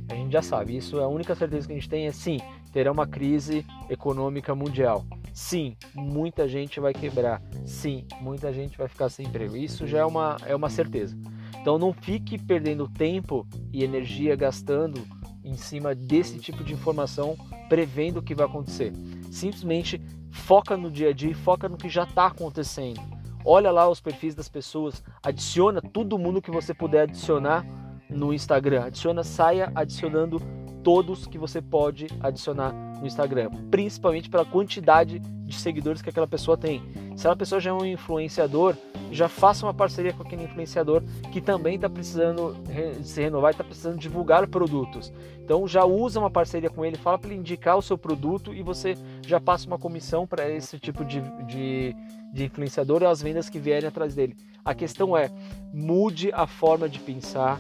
A 0.09 0.15
gente 0.15 0.31
já 0.31 0.41
sabe. 0.41 0.77
Isso 0.77 0.99
é 0.99 1.03
a 1.03 1.07
única 1.07 1.35
certeza 1.35 1.67
que 1.67 1.73
a 1.73 1.75
gente 1.75 1.89
tem 1.89 2.05
é 2.07 2.11
sim, 2.11 2.37
terá 2.71 2.91
uma 2.91 3.07
crise 3.07 3.65
econômica 3.89 4.53
mundial. 4.55 5.05
Sim, 5.33 5.75
muita 5.93 6.47
gente 6.47 6.79
vai 6.79 6.93
quebrar. 6.93 7.41
Sim, 7.65 8.05
muita 8.19 8.53
gente 8.53 8.77
vai 8.77 8.87
ficar 8.87 9.09
sem 9.09 9.25
emprego. 9.25 9.55
Isso 9.57 9.87
já 9.87 9.99
é 9.99 10.05
uma, 10.05 10.37
é 10.45 10.55
uma 10.55 10.69
certeza. 10.69 11.17
Então 11.62 11.78
não 11.78 11.93
fique 11.93 12.38
perdendo 12.38 12.88
tempo 12.88 13.47
e 13.72 13.84
energia 13.84 14.36
gastando 14.36 15.01
em 15.43 15.55
cima 15.55 15.95
desse 15.95 16.39
tipo 16.39 16.64
de 16.64 16.74
informação, 16.74 17.38
prevendo 17.70 18.18
o 18.18 18.24
que 18.24 18.36
vai 18.36 18.45
acontecer. 18.45 18.91
Simplesmente 19.32 20.01
foca 20.32 20.76
no 20.76 20.91
dia 20.91 21.09
a 21.09 21.14
dia, 21.14 21.36
foca 21.36 21.70
no 21.70 21.78
que 21.78 21.88
já 21.88 22.03
está 22.03 22.28
acontecendo 22.28 22.99
olha 23.45 23.72
lá 23.72 23.89
os 23.89 23.99
perfis 23.99 24.36
das 24.36 24.49
pessoas, 24.49 25.03
adiciona 25.22 25.82
todo 25.82 26.18
mundo 26.18 26.41
que 26.41 26.51
você 26.51 26.74
puder 26.74 27.03
adicionar 27.03 27.66
no 28.09 28.34
Instagram. 28.34 28.86
Adiciona, 28.86 29.24
saia 29.24 29.72
adicionando 29.74 30.41
todos 30.84 31.27
que 31.27 31.38
você 31.38 31.61
pode 31.61 32.07
adicionar 32.19 32.73
no 32.99 33.05
Instagram, 33.05 33.49
principalmente 33.69 34.29
pela 34.29 34.45
quantidade 34.45 35.19
de 35.19 35.55
seguidores 35.55 36.01
que 36.01 36.09
aquela 36.09 36.27
pessoa 36.27 36.57
tem. 36.57 36.82
Se 37.15 37.27
a 37.27 37.36
pessoa 37.36 37.59
já 37.59 37.71
é 37.71 37.73
um 37.73 37.86
influenciador, 37.86 38.75
já 39.11 39.27
faça 39.27 39.65
uma 39.65 39.73
parceria 39.73 40.13
com 40.13 40.23
aquele 40.23 40.43
influenciador 40.43 41.03
que 41.32 41.41
também 41.41 41.75
está 41.75 41.89
precisando 41.89 42.55
se 43.03 43.21
renovar 43.21 43.51
e 43.51 43.53
está 43.53 43.63
precisando 43.63 43.97
divulgar 43.97 44.47
produtos. 44.47 45.11
Então 45.43 45.67
já 45.67 45.84
usa 45.84 46.19
uma 46.19 46.29
parceria 46.29 46.69
com 46.69 46.86
ele, 46.86 46.95
fala 46.95 47.19
para 47.19 47.29
ele 47.29 47.39
indicar 47.39 47.77
o 47.77 47.82
seu 47.82 47.97
produto 47.97 48.53
e 48.53 48.63
você 48.63 48.95
já 49.25 49.39
passa 49.39 49.67
uma 49.67 49.77
comissão 49.77 50.25
para 50.25 50.49
esse 50.49 50.79
tipo 50.79 51.03
de, 51.03 51.21
de, 51.45 51.95
de 52.32 52.45
influenciador 52.45 53.03
as 53.03 53.21
vendas 53.21 53.49
que 53.49 53.59
vierem 53.59 53.88
atrás 53.88 54.15
dele. 54.15 54.36
A 54.63 54.73
questão 54.73 55.17
é 55.17 55.29
mude 55.73 56.32
a 56.34 56.47
forma 56.47 56.88
de 56.88 56.99
pensar, 56.99 57.59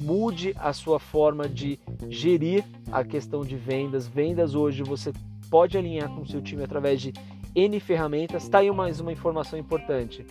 mude 0.00 0.54
a 0.58 0.72
sua 0.72 0.98
forma 0.98 1.48
de 1.48 1.78
gerir 2.08 2.64
a 2.90 3.02
questão 3.02 3.42
de 3.42 3.56
vendas. 3.56 4.06
Vendas 4.06 4.54
hoje 4.54 4.82
você 4.82 5.12
pode 5.50 5.76
alinhar 5.76 6.08
com 6.08 6.22
o 6.22 6.26
seu 6.26 6.40
time 6.40 6.62
através 6.62 7.00
de 7.00 7.12
N 7.54 7.78
ferramentas. 7.80 8.44
Está 8.44 8.58
aí 8.58 8.70
mais 8.70 9.00
uma 9.00 9.12
informação 9.12 9.58
importante. 9.58 10.24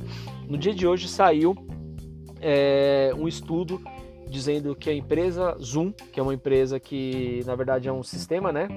No 0.47 0.57
dia 0.57 0.73
de 0.73 0.87
hoje 0.87 1.07
saiu 1.07 1.55
é, 2.39 3.11
um 3.17 3.27
estudo 3.27 3.81
dizendo 4.27 4.75
que 4.75 4.89
a 4.89 4.93
empresa 4.93 5.57
Zoom, 5.61 5.91
que 5.91 6.19
é 6.19 6.23
uma 6.23 6.33
empresa 6.33 6.79
que 6.79 7.43
na 7.45 7.53
verdade 7.53 7.89
é 7.89 7.93
um 7.93 8.01
sistema, 8.01 8.51
né, 8.51 8.67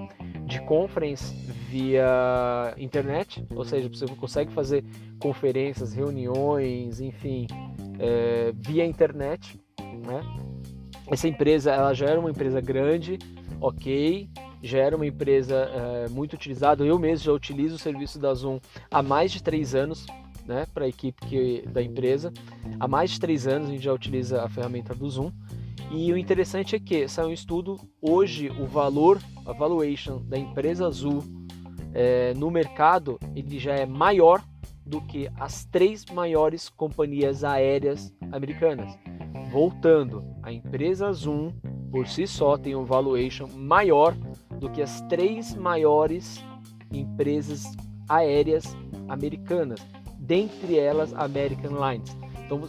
de 0.46 0.60
conference 0.62 1.32
via 1.74 2.72
internet, 2.78 3.44
ou 3.50 3.64
seja, 3.64 3.88
você 3.88 4.06
consegue 4.06 4.52
fazer 4.52 4.84
conferências, 5.18 5.92
reuniões, 5.92 7.00
enfim, 7.00 7.48
é, 7.98 8.52
via 8.54 8.86
internet, 8.86 9.58
né? 10.06 10.22
Essa 11.08 11.26
empresa, 11.26 11.72
ela 11.72 11.92
já 11.92 12.06
era 12.06 12.20
uma 12.20 12.30
empresa 12.30 12.60
grande, 12.60 13.18
ok, 13.60 14.28
já 14.62 14.78
era 14.78 14.94
uma 14.94 15.04
empresa 15.04 15.56
é, 15.56 16.08
muito 16.10 16.34
utilizada. 16.34 16.84
Eu 16.84 16.96
mesmo 16.96 17.24
já 17.24 17.32
utilizo 17.32 17.74
o 17.74 17.78
serviço 17.78 18.20
da 18.20 18.32
Zoom 18.32 18.60
há 18.88 19.02
mais 19.02 19.32
de 19.32 19.42
três 19.42 19.74
anos, 19.74 20.06
né, 20.46 20.66
para 20.72 20.84
a 20.84 20.88
equipe 20.88 21.26
que, 21.26 21.64
da 21.66 21.82
empresa. 21.82 22.32
Há 22.78 22.86
mais 22.86 23.10
de 23.10 23.18
três 23.18 23.48
anos 23.48 23.68
a 23.68 23.72
gente 23.72 23.82
já 23.82 23.92
utiliza 23.92 24.44
a 24.44 24.48
ferramenta 24.48 24.94
do 24.94 25.10
Zoom. 25.10 25.32
E 25.90 26.12
o 26.12 26.16
interessante 26.16 26.76
é 26.76 26.78
que 26.78 27.08
saiu 27.08 27.30
um 27.30 27.32
estudo 27.32 27.80
hoje 28.00 28.48
o 28.60 28.64
valor, 28.64 29.20
a 29.44 29.52
valuation 29.52 30.22
da 30.22 30.38
empresa 30.38 30.86
Azul 30.86 31.43
é, 31.94 32.34
no 32.34 32.50
mercado 32.50 33.18
ele 33.34 33.58
já 33.58 33.74
é 33.74 33.86
maior 33.86 34.42
do 34.84 35.00
que 35.00 35.30
as 35.38 35.64
três 35.64 36.04
maiores 36.06 36.68
companhias 36.68 37.42
aéreas 37.42 38.12
americanas. 38.32 38.98
Voltando, 39.50 40.22
a 40.42 40.52
empresa 40.52 41.10
Zoom 41.12 41.52
por 41.90 42.06
si 42.06 42.26
só 42.26 42.58
tem 42.58 42.74
um 42.74 42.84
valuation 42.84 43.46
maior 43.54 44.14
do 44.58 44.68
que 44.68 44.82
as 44.82 45.00
três 45.02 45.54
maiores 45.54 46.44
empresas 46.92 47.64
aéreas 48.08 48.76
americanas, 49.08 49.80
dentre 50.18 50.78
elas 50.78 51.14
American 51.14 51.72
Airlines. 51.72 52.16
Então, 52.44 52.60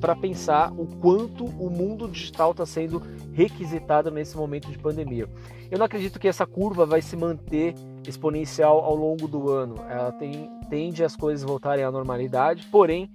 para 0.00 0.14
pensar 0.14 0.72
o 0.72 0.86
quanto 0.86 1.44
o 1.44 1.68
mundo 1.68 2.08
digital 2.08 2.52
está 2.52 2.64
sendo 2.64 3.02
requisitado 3.32 4.10
nesse 4.10 4.36
momento 4.36 4.70
de 4.70 4.78
pandemia. 4.78 5.28
Eu 5.70 5.78
não 5.78 5.86
acredito 5.86 6.18
que 6.18 6.28
essa 6.28 6.46
curva 6.46 6.86
vai 6.86 7.02
se 7.02 7.16
manter 7.16 7.74
exponencial 8.08 8.78
ao 8.80 8.94
longo 8.94 9.28
do 9.28 9.50
ano. 9.50 9.76
Ela 9.88 10.10
tem, 10.12 10.50
tende 10.68 11.04
as 11.04 11.14
coisas 11.14 11.44
voltarem 11.44 11.84
à 11.84 11.90
normalidade, 11.90 12.66
porém, 12.70 13.10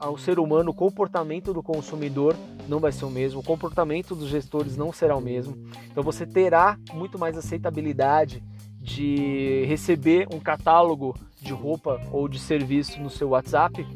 ao 0.00 0.18
ser 0.18 0.38
humano, 0.38 0.70
o 0.70 0.74
comportamento 0.74 1.52
do 1.52 1.62
consumidor 1.62 2.36
não 2.68 2.80
vai 2.80 2.92
ser 2.92 3.04
o 3.04 3.10
mesmo, 3.10 3.40
o 3.40 3.44
comportamento 3.44 4.14
dos 4.14 4.28
gestores 4.28 4.76
não 4.76 4.92
será 4.92 5.16
o 5.16 5.20
mesmo. 5.20 5.56
Então 5.90 6.02
você 6.02 6.26
terá 6.26 6.76
muito 6.92 7.18
mais 7.18 7.36
aceitabilidade 7.36 8.42
de 8.80 9.64
receber 9.66 10.26
um 10.32 10.40
catálogo 10.40 11.14
de 11.40 11.52
roupa 11.52 12.00
ou 12.10 12.28
de 12.28 12.38
serviço 12.38 13.00
no 13.00 13.08
seu 13.08 13.30
WhatsApp 13.30 13.86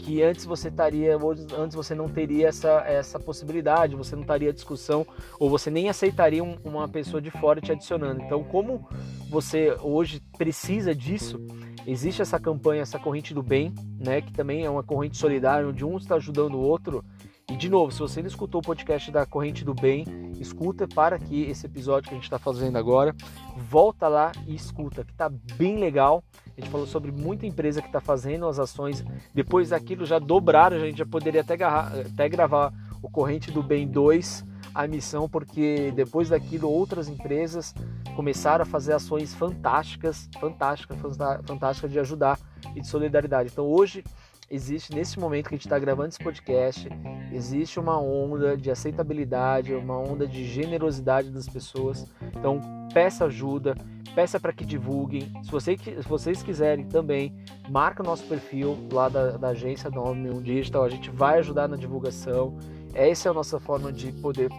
que 0.00 0.22
antes 0.22 0.44
você 0.44 0.68
estaria, 0.68 1.16
antes 1.58 1.74
você 1.74 1.94
não 1.94 2.08
teria 2.08 2.48
essa, 2.48 2.80
essa 2.86 3.18
possibilidade, 3.18 3.94
você 3.94 4.14
não 4.14 4.22
estaria 4.22 4.52
discussão 4.52 5.06
ou 5.38 5.50
você 5.50 5.70
nem 5.70 5.88
aceitaria 5.88 6.42
um, 6.42 6.56
uma 6.64 6.88
pessoa 6.88 7.20
de 7.20 7.30
fora 7.30 7.60
te 7.60 7.70
adicionando. 7.70 8.22
Então, 8.22 8.42
como 8.42 8.88
você 9.28 9.76
hoje 9.80 10.20
precisa 10.36 10.94
disso, 10.94 11.40
existe 11.86 12.22
essa 12.22 12.38
campanha, 12.38 12.82
essa 12.82 12.98
corrente 12.98 13.34
do 13.34 13.42
bem, 13.42 13.74
né, 13.98 14.20
que 14.20 14.32
também 14.32 14.64
é 14.64 14.70
uma 14.70 14.82
corrente 14.82 15.16
solidária 15.16 15.68
onde 15.68 15.84
um 15.84 15.96
está 15.96 16.16
ajudando 16.16 16.54
o 16.54 16.60
outro. 16.60 17.04
E 17.50 17.56
de 17.56 17.68
novo, 17.68 17.90
se 17.90 17.98
você 17.98 18.20
não 18.20 18.28
escutou 18.28 18.60
o 18.60 18.64
podcast 18.64 19.10
da 19.10 19.26
Corrente 19.26 19.64
do 19.64 19.74
Bem, 19.74 20.06
escuta 20.38 20.86
para 20.86 21.16
aqui 21.16 21.42
esse 21.42 21.66
episódio 21.66 22.08
que 22.08 22.14
a 22.14 22.16
gente 22.16 22.24
está 22.24 22.38
fazendo 22.38 22.78
agora, 22.78 23.12
volta 23.56 24.06
lá 24.06 24.30
e 24.46 24.54
escuta, 24.54 25.04
que 25.04 25.12
tá 25.12 25.28
bem 25.28 25.76
legal. 25.76 26.22
A 26.56 26.60
gente 26.60 26.70
falou 26.70 26.86
sobre 26.86 27.10
muita 27.10 27.46
empresa 27.46 27.82
que 27.82 27.88
está 27.88 28.00
fazendo 28.00 28.46
as 28.46 28.60
ações. 28.60 29.04
Depois 29.34 29.70
daquilo 29.70 30.06
já 30.06 30.20
dobraram, 30.20 30.76
a 30.76 30.80
gente 30.80 30.98
já 30.98 31.06
poderia 31.06 31.40
até, 31.40 31.54
até 31.54 32.28
gravar 32.28 32.72
o 33.02 33.10
Corrente 33.10 33.50
do 33.50 33.64
Bem 33.64 33.88
2, 33.88 34.46
a 34.72 34.86
missão, 34.86 35.28
porque 35.28 35.90
depois 35.90 36.28
daquilo 36.28 36.70
outras 36.70 37.08
empresas 37.08 37.74
começaram 38.14 38.62
a 38.62 38.66
fazer 38.66 38.92
ações 38.92 39.34
fantásticas, 39.34 40.28
fantásticas, 40.38 40.96
fantásticas 41.44 41.90
de 41.90 41.98
ajudar 41.98 42.38
e 42.76 42.80
de 42.80 42.86
solidariedade. 42.86 43.50
Então 43.52 43.66
hoje 43.66 44.04
existe 44.50 44.92
nesse 44.92 45.18
momento 45.18 45.48
que 45.48 45.54
a 45.54 45.56
gente 45.56 45.66
está 45.66 45.78
gravando 45.78 46.08
esse 46.08 46.18
podcast, 46.18 46.88
existe 47.32 47.78
uma 47.78 47.98
onda 48.00 48.56
de 48.56 48.70
aceitabilidade, 48.70 49.72
uma 49.72 49.96
onda 49.96 50.26
de 50.26 50.44
generosidade 50.44 51.30
das 51.30 51.48
pessoas. 51.48 52.06
Então 52.36 52.60
peça 52.92 53.26
ajuda, 53.26 53.76
peça 54.14 54.40
para 54.40 54.52
que 54.52 54.64
divulguem. 54.64 55.30
Se, 55.44 55.50
você, 55.50 55.78
se, 55.78 56.08
vocês 56.08 56.42
quiserem 56.42 56.86
também, 56.86 57.32
marca 57.68 58.02
o 58.02 58.06
nosso 58.06 58.24
perfil 58.24 58.76
lá 58.92 59.08
da, 59.08 59.36
da 59.36 59.48
agência 59.48 59.88
91 59.88 60.42
Digital, 60.42 60.84
a 60.84 60.90
gente 60.90 61.10
vai 61.10 61.38
ajudar 61.38 61.68
na 61.68 61.76
divulgação. 61.76 62.58
Essa 62.92 63.28
é 63.28 63.30
a 63.30 63.34
nossa 63.34 63.60
forma 63.60 63.92
de 63.92 64.10
poder 64.12 64.50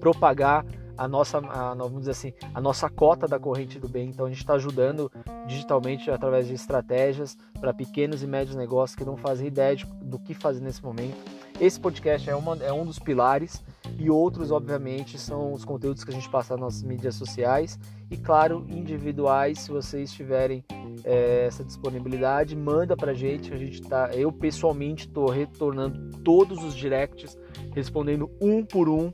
propagar 0.00 0.66
a 0.96 1.08
nossa, 1.08 1.38
a, 1.38 1.74
vamos 1.74 2.00
dizer 2.00 2.12
assim, 2.12 2.32
a 2.54 2.60
nossa 2.60 2.88
cota 2.88 3.26
da 3.26 3.38
corrente 3.38 3.78
do 3.78 3.88
bem. 3.88 4.08
Então 4.08 4.26
a 4.26 4.28
gente 4.28 4.38
está 4.38 4.54
ajudando 4.54 5.10
digitalmente 5.46 6.10
através 6.10 6.46
de 6.46 6.54
estratégias 6.54 7.36
para 7.60 7.72
pequenos 7.72 8.22
e 8.22 8.26
médios 8.26 8.56
negócios 8.56 8.96
que 8.96 9.04
não 9.04 9.16
fazem 9.16 9.46
ideia 9.46 9.76
de, 9.76 9.86
do 10.02 10.18
que 10.18 10.34
fazer 10.34 10.60
nesse 10.60 10.82
momento. 10.82 11.16
Esse 11.60 11.78
podcast 11.78 12.28
é, 12.28 12.34
uma, 12.34 12.56
é 12.56 12.72
um 12.72 12.84
dos 12.84 12.98
pilares 12.98 13.62
e 13.96 14.10
outros, 14.10 14.50
obviamente, 14.50 15.18
são 15.18 15.52
os 15.52 15.64
conteúdos 15.64 16.02
que 16.02 16.10
a 16.10 16.14
gente 16.14 16.28
passa 16.28 16.54
nas 16.54 16.60
nossas 16.60 16.82
mídias 16.82 17.14
sociais 17.14 17.78
e, 18.10 18.16
claro, 18.16 18.66
individuais. 18.68 19.60
Se 19.60 19.70
vocês 19.70 20.12
tiverem 20.12 20.64
é, 21.04 21.46
essa 21.46 21.62
disponibilidade, 21.62 22.56
manda 22.56 22.96
para 22.96 23.14
gente. 23.14 23.52
A 23.52 23.56
gente 23.56 23.82
tá, 23.82 24.10
eu 24.12 24.32
pessoalmente 24.32 25.06
estou 25.06 25.30
retornando 25.30 26.18
todos 26.18 26.62
os 26.64 26.74
directs, 26.74 27.38
respondendo 27.72 28.28
um 28.40 28.64
por 28.64 28.88
um. 28.88 29.12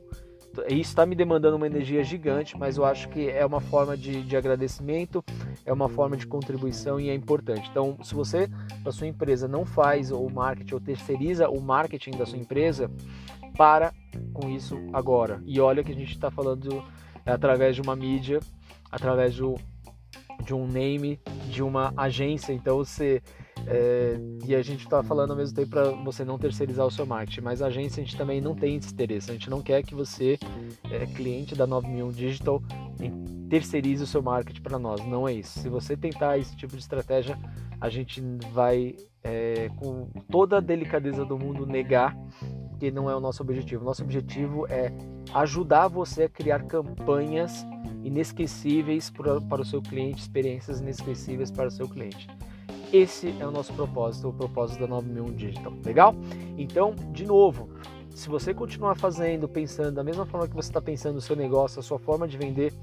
Isso 0.68 0.90
está 0.90 1.06
me 1.06 1.14
demandando 1.14 1.56
uma 1.56 1.66
energia 1.66 2.02
gigante, 2.02 2.56
mas 2.58 2.76
eu 2.76 2.84
acho 2.84 3.08
que 3.08 3.28
é 3.28 3.44
uma 3.44 3.60
forma 3.60 3.96
de, 3.96 4.22
de 4.22 4.36
agradecimento, 4.36 5.24
é 5.64 5.72
uma 5.72 5.88
forma 5.88 6.16
de 6.16 6.26
contribuição 6.26 7.00
e 7.00 7.08
é 7.08 7.14
importante. 7.14 7.68
Então, 7.70 7.96
se 8.02 8.14
você, 8.14 8.48
da 8.82 8.92
sua 8.92 9.06
empresa, 9.06 9.46
não 9.48 9.64
faz 9.64 10.10
o 10.10 10.28
marketing 10.28 10.74
ou 10.74 10.80
terceiriza 10.80 11.48
o 11.48 11.60
marketing 11.60 12.12
da 12.12 12.26
sua 12.26 12.38
empresa, 12.38 12.90
para 13.56 13.92
com 14.32 14.48
isso 14.48 14.78
agora. 14.92 15.42
E 15.44 15.60
olha 15.60 15.84
que 15.84 15.92
a 15.92 15.94
gente 15.94 16.12
está 16.12 16.30
falando 16.30 16.82
através 17.26 17.74
de 17.74 17.82
uma 17.82 17.94
mídia, 17.94 18.40
através 18.90 19.36
do, 19.36 19.56
de 20.44 20.54
um 20.54 20.66
name, 20.66 21.20
de 21.48 21.62
uma 21.62 21.92
agência. 21.96 22.52
Então 22.52 22.78
você. 22.78 23.22
É, 23.72 24.18
e 24.44 24.54
a 24.56 24.62
gente 24.62 24.82
está 24.82 25.00
falando 25.00 25.30
ao 25.30 25.36
mesmo 25.36 25.54
tempo 25.54 25.70
para 25.70 25.90
você 25.90 26.24
não 26.24 26.36
terceirizar 26.36 26.84
o 26.84 26.90
seu 26.90 27.06
marketing, 27.06 27.40
mas 27.40 27.62
a 27.62 27.68
agência 27.68 28.02
a 28.02 28.04
gente 28.04 28.16
também 28.16 28.40
não 28.40 28.52
tem 28.52 28.74
esse 28.74 28.92
interesse. 28.92 29.30
A 29.30 29.34
gente 29.34 29.48
não 29.48 29.62
quer 29.62 29.84
que 29.84 29.94
você, 29.94 30.36
é, 30.90 31.06
cliente 31.06 31.54
da 31.54 31.68
9001 31.68 32.10
Digital, 32.10 32.60
terceirize 33.48 34.02
o 34.02 34.06
seu 34.08 34.20
marketing 34.20 34.60
para 34.60 34.76
nós. 34.76 35.06
Não 35.06 35.28
é 35.28 35.34
isso. 35.34 35.60
Se 35.60 35.68
você 35.68 35.96
tentar 35.96 36.36
esse 36.36 36.56
tipo 36.56 36.74
de 36.74 36.82
estratégia, 36.82 37.38
a 37.80 37.88
gente 37.88 38.20
vai, 38.52 38.96
é, 39.22 39.70
com 39.76 40.08
toda 40.28 40.56
a 40.56 40.60
delicadeza 40.60 41.24
do 41.24 41.38
mundo, 41.38 41.64
negar 41.64 42.16
que 42.80 42.90
não 42.90 43.08
é 43.08 43.14
o 43.14 43.20
nosso 43.20 43.40
objetivo. 43.40 43.84
Nosso 43.84 44.02
objetivo 44.02 44.66
é 44.66 44.92
ajudar 45.32 45.86
você 45.86 46.24
a 46.24 46.28
criar 46.28 46.64
campanhas 46.64 47.64
inesquecíveis 48.02 49.10
para 49.10 49.60
o 49.60 49.64
seu 49.64 49.80
cliente, 49.80 50.22
experiências 50.22 50.80
inesquecíveis 50.80 51.52
para 51.52 51.68
o 51.68 51.70
seu 51.70 51.88
cliente. 51.88 52.26
Esse 52.92 53.32
é 53.38 53.46
o 53.46 53.52
nosso 53.52 53.72
propósito, 53.72 54.28
o 54.28 54.32
propósito 54.32 54.80
da 54.80 54.86
9001 54.88 55.34
Digital. 55.34 55.72
Legal? 55.84 56.14
Então, 56.58 56.94
de 57.12 57.24
novo, 57.24 57.68
se 58.10 58.28
você 58.28 58.52
continuar 58.52 58.96
fazendo, 58.96 59.48
pensando 59.48 59.92
da 59.92 60.02
mesma 60.02 60.26
forma 60.26 60.48
que 60.48 60.54
você 60.54 60.68
está 60.70 60.82
pensando 60.82 61.16
o 61.16 61.20
seu 61.20 61.36
negócio, 61.36 61.78
a 61.78 61.82
sua 61.82 62.00
forma 62.00 62.26
de 62.26 62.36
vender, 62.36 62.74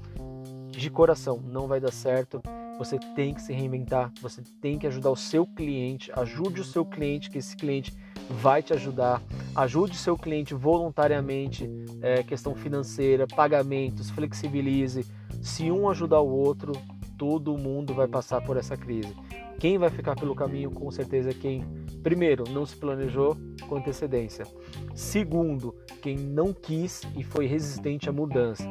de 0.70 0.88
coração, 0.88 1.38
não 1.44 1.66
vai 1.66 1.78
dar 1.78 1.92
certo. 1.92 2.40
Você 2.78 2.98
tem 3.14 3.34
que 3.34 3.42
se 3.42 3.52
reinventar, 3.52 4.10
você 4.22 4.42
tem 4.62 4.78
que 4.78 4.86
ajudar 4.86 5.10
o 5.10 5.16
seu 5.16 5.46
cliente, 5.46 6.10
ajude 6.16 6.62
o 6.62 6.64
seu 6.64 6.86
cliente, 6.86 7.28
que 7.28 7.38
esse 7.38 7.54
cliente 7.54 7.92
vai 8.30 8.62
te 8.62 8.72
ajudar. 8.72 9.22
Ajude 9.54 9.96
seu 9.96 10.16
cliente 10.16 10.54
voluntariamente, 10.54 11.68
é, 12.00 12.22
questão 12.22 12.54
financeira, 12.54 13.26
pagamentos, 13.26 14.08
flexibilize. 14.08 15.04
Se 15.42 15.70
um 15.70 15.88
ajudar 15.90 16.20
o 16.20 16.30
outro, 16.30 16.72
todo 17.18 17.58
mundo 17.58 17.92
vai 17.92 18.08
passar 18.08 18.40
por 18.40 18.56
essa 18.56 18.76
crise. 18.76 19.14
Quem 19.58 19.78
vai 19.78 19.90
ficar 19.90 20.14
pelo 20.14 20.34
caminho, 20.34 20.70
com 20.70 20.90
certeza, 20.90 21.30
é 21.30 21.34
quem, 21.34 21.64
primeiro, 22.02 22.44
não 22.50 22.64
se 22.64 22.76
planejou 22.76 23.36
com 23.68 23.76
antecedência. 23.76 24.46
Segundo, 24.94 25.74
quem 26.00 26.16
não 26.16 26.52
quis 26.52 27.02
e 27.16 27.24
foi 27.24 27.46
resistente 27.46 28.08
à 28.08 28.12
mudança. 28.12 28.68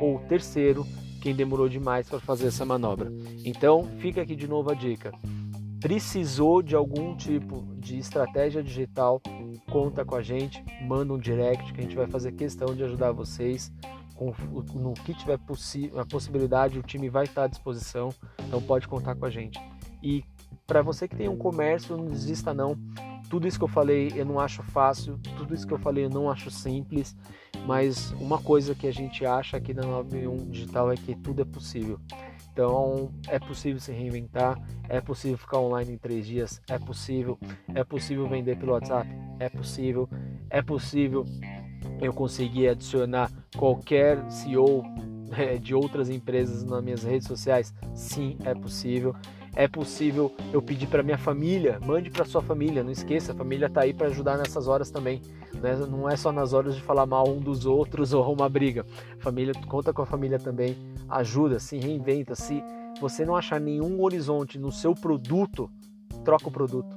Ou 0.00 0.20
terceiro, 0.20 0.86
quem 1.20 1.34
demorou 1.34 1.68
demais 1.68 2.08
para 2.08 2.20
fazer 2.20 2.48
essa 2.48 2.64
manobra. 2.64 3.12
Então, 3.44 3.84
fica 3.98 4.22
aqui 4.22 4.36
de 4.36 4.46
novo 4.46 4.70
a 4.70 4.74
dica 4.74 5.12
precisou 5.80 6.62
de 6.62 6.74
algum 6.74 7.16
tipo 7.16 7.64
de 7.76 7.98
estratégia 7.98 8.62
digital, 8.62 9.20
conta 9.70 10.04
com 10.04 10.16
a 10.16 10.22
gente, 10.22 10.64
manda 10.82 11.12
um 11.12 11.18
direct 11.18 11.72
que 11.72 11.80
a 11.80 11.82
gente 11.82 11.96
vai 11.96 12.06
fazer 12.06 12.32
questão 12.32 12.74
de 12.74 12.82
ajudar 12.82 13.12
vocês. 13.12 13.72
Com, 14.14 14.34
no 14.74 14.94
que 14.94 15.14
tiver 15.14 15.38
a 15.96 16.04
possibilidade, 16.04 16.78
o 16.78 16.82
time 16.82 17.08
vai 17.08 17.24
estar 17.24 17.44
à 17.44 17.46
disposição, 17.46 18.12
então 18.48 18.60
pode 18.60 18.88
contar 18.88 19.14
com 19.14 19.24
a 19.24 19.30
gente. 19.30 19.60
E 20.02 20.24
para 20.66 20.82
você 20.82 21.08
que 21.08 21.16
tem 21.16 21.28
um 21.28 21.36
comércio, 21.36 21.96
não 21.96 22.06
desista 22.06 22.52
não. 22.52 22.76
tudo 23.30 23.46
isso 23.46 23.58
que 23.58 23.64
eu 23.64 23.68
falei 23.68 24.12
eu 24.14 24.24
não 24.24 24.38
acho 24.38 24.62
fácil, 24.62 25.18
tudo 25.36 25.54
isso 25.54 25.66
que 25.66 25.74
eu 25.74 25.78
falei 25.78 26.04
eu 26.04 26.10
não 26.10 26.30
acho 26.30 26.50
simples, 26.50 27.16
mas 27.66 28.10
uma 28.12 28.38
coisa 28.38 28.74
que 28.74 28.86
a 28.86 28.92
gente 28.92 29.24
acha 29.26 29.56
aqui 29.56 29.74
na 29.74 29.82
91 29.82 30.50
Digital 30.50 30.92
é 30.92 30.96
que 30.96 31.14
tudo 31.14 31.42
é 31.42 31.44
possível. 31.44 31.98
Então 32.52 33.12
é 33.28 33.38
possível 33.38 33.80
se 33.80 33.92
reinventar, 33.92 34.60
é 34.88 35.00
possível 35.00 35.38
ficar 35.38 35.58
online 35.58 35.92
em 35.92 35.98
três 35.98 36.26
dias, 36.26 36.60
é 36.68 36.78
possível, 36.78 37.38
é 37.74 37.84
possível 37.84 38.28
vender 38.28 38.58
pelo 38.58 38.72
WhatsApp, 38.72 39.08
é 39.38 39.48
possível, 39.48 40.08
é 40.50 40.60
possível 40.60 41.24
eu 42.00 42.12
conseguir 42.12 42.68
adicionar 42.68 43.30
qualquer 43.56 44.28
CEO 44.30 44.82
de 45.60 45.74
outras 45.74 46.08
empresas 46.08 46.64
nas 46.64 46.82
minhas 46.82 47.02
redes 47.02 47.26
sociais? 47.26 47.74
Sim, 47.94 48.36
é 48.44 48.54
possível. 48.54 49.14
É 49.54 49.66
possível 49.66 50.32
eu 50.52 50.62
pedir 50.62 50.86
para 50.86 51.02
minha 51.02 51.18
família, 51.18 51.80
mande 51.84 52.10
para 52.10 52.24
sua 52.24 52.40
família, 52.40 52.84
não 52.84 52.92
esqueça, 52.92 53.32
a 53.32 53.34
família 53.34 53.66
está 53.66 53.80
aí 53.80 53.92
para 53.92 54.06
ajudar 54.06 54.38
nessas 54.38 54.68
horas 54.68 54.90
também. 54.90 55.20
Né? 55.54 55.74
Não 55.90 56.08
é 56.08 56.16
só 56.16 56.30
nas 56.30 56.52
horas 56.52 56.76
de 56.76 56.82
falar 56.82 57.06
mal 57.06 57.28
um 57.28 57.40
dos 57.40 57.66
outros 57.66 58.12
ou 58.14 58.32
uma 58.32 58.48
briga. 58.48 58.86
Família, 59.18 59.52
conta 59.66 59.92
com 59.92 60.02
a 60.02 60.06
família 60.06 60.38
também, 60.38 60.76
ajuda, 61.08 61.58
se 61.58 61.76
reinventa. 61.76 62.34
Se 62.34 62.62
você 63.00 63.24
não 63.24 63.34
achar 63.34 63.60
nenhum 63.60 64.00
horizonte 64.02 64.58
no 64.58 64.70
seu 64.70 64.94
produto, 64.94 65.70
troca 66.24 66.48
o 66.48 66.52
produto. 66.52 66.94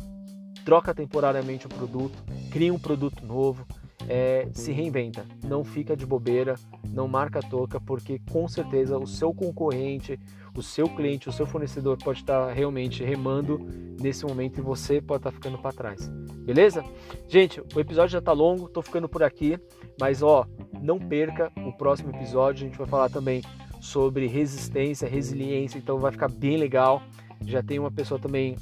Troca 0.64 0.94
temporariamente 0.94 1.66
o 1.66 1.70
produto, 1.70 2.16
cria 2.52 2.72
um 2.72 2.78
produto 2.78 3.26
novo, 3.26 3.66
é, 4.08 4.48
se 4.52 4.72
reinventa, 4.72 5.26
não 5.44 5.64
fica 5.64 5.96
de 5.96 6.06
bobeira, 6.06 6.56
não 6.90 7.08
marca 7.08 7.40
a 7.40 7.42
toca, 7.42 7.80
porque 7.80 8.20
com 8.32 8.48
certeza 8.48 8.98
o 8.98 9.08
seu 9.08 9.34
concorrente, 9.34 10.20
o 10.56 10.62
seu 10.62 10.88
cliente, 10.90 11.30
o 11.30 11.32
seu 11.32 11.46
fornecedor 11.46 11.98
pode 11.98 12.20
estar 12.20 12.52
realmente 12.52 13.04
remando 13.04 13.60
nesse 14.00 14.26
momento 14.26 14.60
e 14.60 14.62
você 14.62 15.02
pode 15.02 15.20
estar 15.20 15.32
ficando 15.32 15.58
para 15.58 15.72
trás. 15.72 16.10
Beleza? 16.46 16.84
Gente, 17.28 17.62
o 17.74 17.80
episódio 17.80 18.12
já 18.12 18.20
está 18.20 18.32
longo, 18.32 18.66
estou 18.66 18.84
ficando 18.84 19.08
por 19.08 19.24
aqui, 19.24 19.58
mas 20.00 20.22
ó, 20.22 20.46
não 20.82 21.00
perca 21.00 21.52
o 21.66 21.72
próximo 21.72 22.10
episódio, 22.10 22.66
a 22.66 22.68
gente 22.68 22.78
vai 22.78 22.88
falar 22.88 23.10
também 23.10 23.42
sobre 23.80 24.28
resistência, 24.28 25.08
resiliência, 25.08 25.78
então 25.78 25.98
vai 25.98 26.12
ficar 26.12 26.30
bem 26.30 26.58
legal. 26.58 27.02
Já 27.46 27.64
tem 27.64 27.80
uma 27.80 27.92
pessoa 27.92 28.20
também 28.20 28.56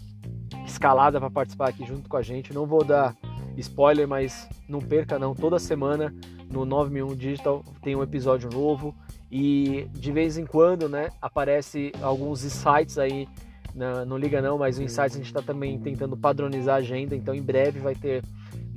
escalada 0.65 1.19
para 1.19 1.29
participar 1.29 1.69
aqui 1.69 1.85
junto 1.85 2.07
com 2.07 2.15
a 2.15 2.21
gente. 2.21 2.53
Não 2.53 2.65
vou 2.65 2.83
dar 2.83 3.15
spoiler, 3.57 4.07
mas 4.07 4.47
não 4.67 4.79
perca 4.79 5.19
não. 5.19 5.33
Toda 5.35 5.59
semana 5.59 6.13
no 6.51 6.65
9001 6.65 7.15
Digital 7.15 7.63
tem 7.81 7.95
um 7.95 8.03
episódio 8.03 8.49
novo 8.49 8.95
e 9.31 9.87
de 9.93 10.11
vez 10.11 10.37
em 10.37 10.45
quando, 10.45 10.89
né, 10.89 11.09
aparece 11.21 11.91
alguns 12.01 12.43
insights 12.43 12.97
aí. 12.97 13.27
Na, 13.75 14.03
não 14.03 14.17
liga 14.17 14.41
não, 14.41 14.57
mas 14.57 14.79
o 14.79 14.83
Insights 14.83 15.13
a 15.13 15.17
gente 15.17 15.27
está 15.27 15.43
também 15.43 15.79
tentando 15.79 16.17
padronizar 16.17 16.75
a 16.75 16.77
agenda, 16.79 17.15
então 17.15 17.35
em 17.35 17.41
breve 17.41 17.79
vai 17.79 17.93
ter 17.93 18.23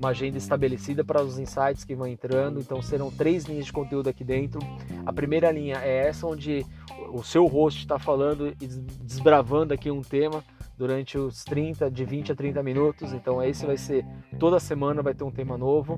uma 0.02 0.10
agenda 0.10 0.36
estabelecida 0.36 1.04
para 1.04 1.22
os 1.22 1.38
insights 1.38 1.84
que 1.84 1.94
vão 1.94 2.08
entrando. 2.08 2.60
Então 2.60 2.82
serão 2.82 3.10
três 3.10 3.44
linhas 3.44 3.66
de 3.66 3.72
conteúdo 3.72 4.08
aqui 4.08 4.24
dentro. 4.24 4.60
A 5.06 5.12
primeira 5.12 5.50
linha 5.50 5.76
é 5.76 6.08
essa 6.08 6.26
onde 6.26 6.66
o 7.12 7.22
seu 7.22 7.46
host 7.46 7.80
está 7.80 7.98
falando 7.98 8.48
e 8.60 8.66
desbravando 8.66 9.72
aqui 9.72 9.90
um 9.90 10.02
tema 10.02 10.42
durante 10.82 11.16
os 11.16 11.44
30, 11.44 11.88
de 11.88 12.04
20 12.04 12.32
a 12.32 12.34
30 12.34 12.60
minutos. 12.60 13.12
Então 13.12 13.40
esse 13.40 13.64
vai 13.64 13.76
ser 13.76 14.04
toda 14.36 14.58
semana 14.58 15.00
vai 15.00 15.14
ter 15.14 15.22
um 15.22 15.30
tema 15.30 15.56
novo. 15.56 15.94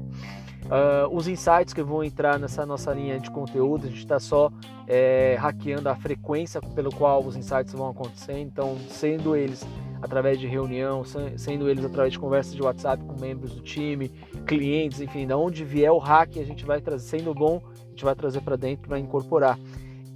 Uh, 0.66 1.08
os 1.10 1.26
insights 1.26 1.72
que 1.72 1.82
vão 1.82 2.04
entrar 2.04 2.38
nessa 2.38 2.66
nossa 2.66 2.92
linha 2.92 3.18
de 3.18 3.30
conteúdo, 3.30 3.86
a 3.86 3.88
gente 3.88 4.00
está 4.00 4.20
só 4.20 4.52
é, 4.86 5.36
hackeando 5.38 5.88
a 5.88 5.96
frequência 5.96 6.60
pelo 6.60 6.94
qual 6.94 7.24
os 7.24 7.34
insights 7.34 7.72
vão 7.72 7.88
acontecer. 7.88 8.38
Então, 8.38 8.76
sendo 8.88 9.34
eles 9.34 9.66
através 10.02 10.38
de 10.38 10.46
reunião, 10.46 11.02
sendo 11.38 11.70
eles 11.70 11.82
através 11.82 12.12
de 12.12 12.18
conversas 12.18 12.54
de 12.54 12.62
WhatsApp 12.62 13.02
com 13.04 13.18
membros 13.18 13.54
do 13.54 13.62
time, 13.62 14.10
clientes, 14.46 15.00
enfim, 15.00 15.26
da 15.26 15.34
onde 15.34 15.64
vier 15.64 15.90
o 15.90 15.98
hack, 15.98 16.36
a 16.36 16.44
gente 16.44 16.62
vai 16.66 16.82
trazer, 16.82 17.18
sendo 17.18 17.32
bom, 17.32 17.62
a 17.86 17.88
gente 17.88 18.04
vai 18.04 18.14
trazer 18.14 18.42
para 18.42 18.56
dentro 18.56 18.86
para 18.86 18.98
incorporar 18.98 19.58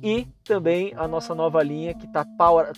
e 0.02 0.26
também 0.44 0.92
a 0.96 1.08
nossa 1.08 1.34
nova 1.34 1.62
linha 1.62 1.94
que 1.94 2.06
está 2.06 2.24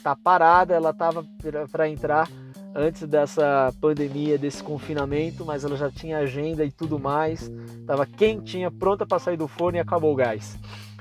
tá 0.02 0.16
parada, 0.16 0.74
ela 0.74 0.90
estava 0.90 1.24
para 1.70 1.88
entrar 1.88 2.28
antes 2.74 3.06
dessa 3.06 3.74
pandemia, 3.80 4.38
desse 4.38 4.62
confinamento, 4.62 5.44
mas 5.44 5.64
ela 5.64 5.76
já 5.76 5.90
tinha 5.90 6.18
agenda 6.18 6.64
e 6.64 6.70
tudo 6.70 6.98
mais, 6.98 7.50
estava 7.80 8.06
quentinha, 8.06 8.70
pronta 8.70 9.04
para 9.04 9.18
sair 9.18 9.36
do 9.36 9.48
forno 9.48 9.76
e 9.76 9.80
acabou 9.80 10.12
o 10.12 10.16
gás. 10.16 10.58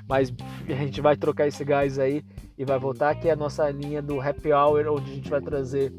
Mas 0.08 0.34
a 0.68 0.74
gente 0.74 1.00
vai 1.02 1.16
trocar 1.16 1.48
esse 1.48 1.64
gás 1.64 2.00
aí 2.00 2.26
e 2.58 2.66
vai 2.66 2.80
voltar, 2.80 3.16
que 3.16 3.30
é 3.30 3.32
a 3.32 3.36
nossa 3.36 3.70
linha 3.70 4.02
do 4.02 4.20
Happy 4.20 4.52
Hour, 4.52 4.88
onde 4.88 5.12
a 5.12 5.16
gente 5.16 5.30
vai 5.30 5.42
trazer 5.42 5.94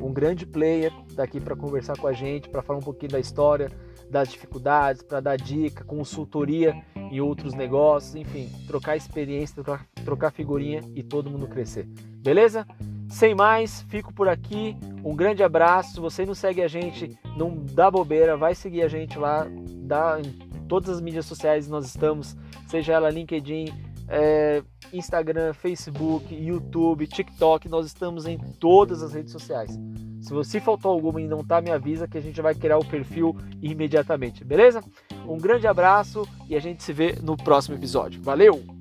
um 0.00 0.12
grande 0.12 0.46
player 0.46 0.92
daqui 1.14 1.40
para 1.40 1.56
conversar 1.56 1.98
com 1.98 2.06
a 2.06 2.12
gente, 2.12 2.48
para 2.48 2.62
falar 2.62 2.78
um 2.78 2.82
pouquinho 2.82 3.12
da 3.12 3.20
história, 3.20 3.70
das 4.10 4.28
dificuldades, 4.28 5.02
para 5.02 5.20
dar 5.20 5.36
dica, 5.36 5.84
consultoria 5.84 6.74
em 6.94 7.20
outros 7.20 7.54
negócios, 7.54 8.14
enfim, 8.14 8.48
trocar 8.66 8.96
experiência, 8.96 9.62
trocar, 9.62 9.86
trocar 10.04 10.30
figurinha 10.30 10.80
e 10.94 11.02
todo 11.02 11.30
mundo 11.30 11.46
crescer. 11.46 11.86
Beleza? 12.22 12.66
Sem 13.08 13.34
mais, 13.34 13.82
fico 13.88 14.12
por 14.12 14.28
aqui. 14.28 14.76
Um 15.04 15.14
grande 15.14 15.42
abraço. 15.42 15.94
Se 15.94 16.00
você 16.00 16.26
não 16.26 16.34
segue 16.34 16.62
a 16.62 16.68
gente, 16.68 17.16
não 17.36 17.56
dá 17.72 17.90
bobeira, 17.90 18.36
vai 18.36 18.54
seguir 18.54 18.82
a 18.82 18.88
gente 18.88 19.18
lá, 19.18 19.46
dá 19.84 20.20
em 20.20 20.46
todas 20.66 20.90
as 20.90 21.00
mídias 21.00 21.26
sociais 21.26 21.68
nós 21.68 21.86
estamos, 21.86 22.36
seja 22.66 22.94
ela 22.94 23.08
LinkedIn, 23.08 23.72
é, 24.08 24.62
Instagram, 24.92 25.52
Facebook, 25.52 26.34
YouTube, 26.34 27.06
TikTok, 27.06 27.68
nós 27.68 27.86
estamos 27.86 28.26
em 28.26 28.38
todas 28.38 29.02
as 29.02 29.12
redes 29.12 29.32
sociais. 29.32 29.78
Se 30.20 30.32
você 30.32 30.60
faltou 30.60 30.90
alguma 30.92 31.20
e 31.20 31.28
não 31.28 31.44
tá, 31.44 31.60
me 31.60 31.70
avisa 31.70 32.08
que 32.08 32.18
a 32.18 32.20
gente 32.20 32.40
vai 32.40 32.54
criar 32.54 32.78
o 32.78 32.84
perfil 32.84 33.36
imediatamente, 33.62 34.44
beleza? 34.44 34.82
Um 35.26 35.38
grande 35.38 35.66
abraço 35.66 36.26
e 36.48 36.56
a 36.56 36.60
gente 36.60 36.82
se 36.82 36.92
vê 36.92 37.16
no 37.22 37.36
próximo 37.36 37.76
episódio. 37.76 38.20
Valeu! 38.22 38.75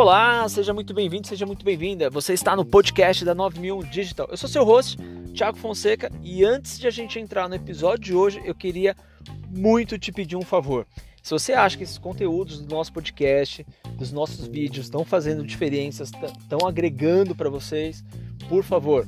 Olá, 0.00 0.48
seja 0.48 0.72
muito 0.72 0.94
bem-vindo, 0.94 1.26
seja 1.26 1.44
muito 1.44 1.64
bem-vinda. 1.64 2.08
Você 2.08 2.32
está 2.32 2.54
no 2.54 2.64
podcast 2.64 3.24
da 3.24 3.34
9000 3.34 3.82
Digital. 3.82 4.28
Eu 4.30 4.36
sou 4.36 4.48
seu 4.48 4.62
host, 4.62 4.96
Thiago 5.34 5.58
Fonseca, 5.58 6.08
e 6.22 6.44
antes 6.44 6.78
de 6.78 6.86
a 6.86 6.90
gente 6.90 7.18
entrar 7.18 7.48
no 7.48 7.56
episódio 7.56 8.04
de 8.04 8.14
hoje, 8.14 8.40
eu 8.44 8.54
queria 8.54 8.96
muito 9.50 9.98
te 9.98 10.12
pedir 10.12 10.36
um 10.36 10.42
favor. 10.42 10.86
Se 11.20 11.32
você 11.32 11.52
acha 11.52 11.76
que 11.76 11.82
esses 11.82 11.98
conteúdos 11.98 12.60
do 12.60 12.72
nosso 12.72 12.92
podcast, 12.92 13.66
dos 13.96 14.12
nossos 14.12 14.46
vídeos 14.46 14.86
estão 14.86 15.04
fazendo 15.04 15.44
diferenças, 15.44 16.12
estão 16.38 16.60
agregando 16.64 17.34
para 17.34 17.50
vocês, 17.50 18.04
por 18.48 18.62
favor, 18.62 19.04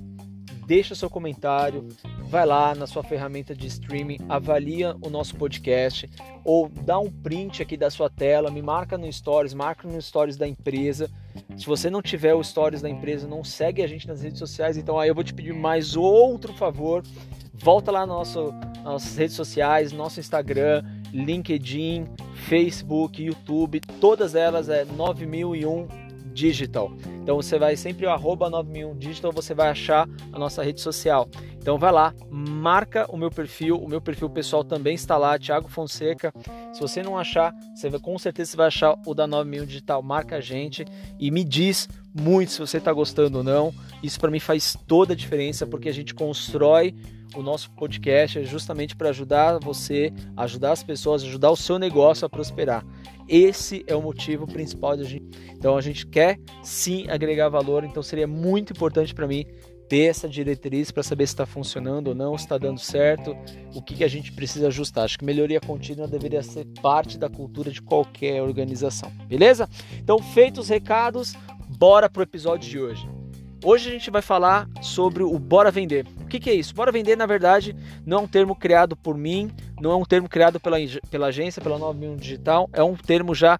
deixa 0.70 0.94
seu 0.94 1.10
comentário, 1.10 1.88
vai 2.28 2.46
lá 2.46 2.76
na 2.76 2.86
sua 2.86 3.02
ferramenta 3.02 3.56
de 3.56 3.66
streaming, 3.66 4.18
avalia 4.28 4.94
o 5.02 5.10
nosso 5.10 5.34
podcast 5.34 6.08
ou 6.44 6.68
dá 6.68 6.96
um 6.96 7.10
print 7.10 7.60
aqui 7.60 7.76
da 7.76 7.90
sua 7.90 8.08
tela, 8.08 8.52
me 8.52 8.62
marca 8.62 8.96
no 8.96 9.12
stories, 9.12 9.52
marca 9.52 9.88
no 9.88 10.00
stories 10.00 10.36
da 10.36 10.46
empresa. 10.46 11.10
Se 11.56 11.66
você 11.66 11.90
não 11.90 12.00
tiver 12.00 12.34
o 12.34 12.44
stories 12.44 12.80
da 12.80 12.88
empresa, 12.88 13.26
não 13.26 13.42
segue 13.42 13.82
a 13.82 13.86
gente 13.88 14.06
nas 14.06 14.22
redes 14.22 14.38
sociais, 14.38 14.76
então 14.76 14.96
aí 14.96 15.08
eu 15.08 15.14
vou 15.14 15.24
te 15.24 15.34
pedir 15.34 15.52
mais 15.52 15.96
outro 15.96 16.52
favor. 16.52 17.02
Volta 17.52 17.90
lá 17.90 18.06
no 18.06 18.14
nosso, 18.14 18.52
nas 18.52 18.84
nossas 18.84 19.16
redes 19.16 19.34
sociais, 19.34 19.90
nosso 19.90 20.20
Instagram, 20.20 20.84
LinkedIn, 21.12 22.04
Facebook, 22.46 23.20
YouTube, 23.20 23.80
todas 24.00 24.36
elas 24.36 24.68
é 24.68 24.84
9001 24.84 26.09
Digital. 26.32 26.92
Então 27.22 27.36
você 27.36 27.58
vai 27.58 27.76
sempre 27.76 28.06
o 28.06 28.10
arroba 28.10 28.48
9001 28.48 28.98
Digital, 28.98 29.32
você 29.32 29.54
vai 29.54 29.68
achar 29.68 30.08
a 30.32 30.38
nossa 30.38 30.62
rede 30.62 30.80
social. 30.80 31.28
Então 31.58 31.78
vai 31.78 31.92
lá, 31.92 32.14
marca 32.30 33.06
o 33.10 33.16
meu 33.16 33.30
perfil, 33.30 33.76
o 33.76 33.88
meu 33.88 34.00
perfil 34.00 34.30
pessoal 34.30 34.64
também 34.64 34.94
está 34.94 35.16
lá, 35.16 35.38
Thiago 35.38 35.68
Fonseca. 35.68 36.32
Se 36.72 36.80
você 36.80 37.02
não 37.02 37.18
achar, 37.18 37.54
você 37.74 37.90
vai, 37.90 38.00
com 38.00 38.18
certeza 38.18 38.52
você 38.52 38.56
vai 38.56 38.66
achar 38.68 38.98
o 39.06 39.14
da 39.14 39.26
9001 39.26 39.66
Digital. 39.66 40.02
Marca 40.02 40.36
a 40.36 40.40
gente 40.40 40.84
e 41.18 41.30
me 41.30 41.44
diz 41.44 41.88
muito 42.14 42.52
se 42.52 42.58
você 42.58 42.78
está 42.78 42.92
gostando 42.92 43.38
ou 43.38 43.44
não. 43.44 43.74
Isso 44.02 44.18
para 44.18 44.30
mim 44.30 44.40
faz 44.40 44.76
toda 44.86 45.12
a 45.12 45.16
diferença 45.16 45.66
porque 45.66 45.88
a 45.88 45.92
gente 45.92 46.14
constrói 46.14 46.94
o 47.36 47.42
nosso 47.42 47.70
podcast 47.72 48.44
justamente 48.44 48.96
para 48.96 49.10
ajudar 49.10 49.58
você, 49.58 50.12
ajudar 50.36 50.72
as 50.72 50.82
pessoas, 50.82 51.22
ajudar 51.22 51.50
o 51.50 51.56
seu 51.56 51.78
negócio 51.78 52.26
a 52.26 52.28
prosperar. 52.28 52.84
Esse 53.28 53.84
é 53.86 53.94
o 53.94 54.02
motivo 54.02 54.46
principal 54.46 54.96
da 54.96 55.04
gente. 55.04 55.26
Então 55.52 55.76
a 55.76 55.80
gente 55.80 56.06
quer 56.06 56.38
sim 56.62 57.08
agregar 57.08 57.48
valor, 57.48 57.84
então 57.84 58.02
seria 58.02 58.26
muito 58.26 58.72
importante 58.72 59.14
para 59.14 59.26
mim 59.26 59.46
ter 59.88 60.04
essa 60.04 60.28
diretriz 60.28 60.92
para 60.92 61.02
saber 61.02 61.26
se 61.26 61.32
está 61.32 61.44
funcionando 61.44 62.08
ou 62.08 62.14
não, 62.14 62.38
se 62.38 62.44
está 62.44 62.56
dando 62.56 62.78
certo, 62.78 63.36
o 63.74 63.82
que, 63.82 63.96
que 63.96 64.04
a 64.04 64.08
gente 64.08 64.30
precisa 64.30 64.68
ajustar. 64.68 65.04
Acho 65.04 65.18
que 65.18 65.24
melhoria 65.24 65.60
contínua 65.60 66.06
deveria 66.06 66.44
ser 66.44 66.64
parte 66.80 67.18
da 67.18 67.28
cultura 67.28 67.72
de 67.72 67.82
qualquer 67.82 68.40
organização, 68.40 69.10
beleza? 69.26 69.68
Então, 69.98 70.20
feitos 70.20 70.60
os 70.60 70.68
recados, 70.68 71.34
bora 71.76 72.08
pro 72.08 72.22
episódio 72.22 72.70
de 72.70 72.78
hoje. 72.78 73.08
Hoje 73.64 73.88
a 73.88 73.92
gente 73.92 74.10
vai 74.10 74.22
falar 74.22 74.68
sobre 74.80 75.24
o 75.24 75.38
Bora 75.40 75.72
Vender. 75.72 76.06
Que, 76.30 76.38
que, 76.38 76.48
é 76.48 76.54
isso? 76.54 76.72
Bora 76.72 76.92
Vender, 76.92 77.16
na 77.16 77.26
verdade, 77.26 77.74
não 78.06 78.18
é 78.18 78.20
um 78.20 78.28
termo 78.28 78.54
criado 78.54 78.96
por 78.96 79.18
mim, 79.18 79.50
não 79.80 79.90
é 79.90 79.96
um 79.96 80.04
termo 80.04 80.28
criado 80.28 80.60
pela, 80.60 80.76
pela 81.10 81.26
agência, 81.26 81.60
pela 81.60 81.76
9000 81.76 82.16
Digital, 82.16 82.70
é 82.72 82.82
um 82.84 82.94
termo 82.94 83.34
já 83.34 83.58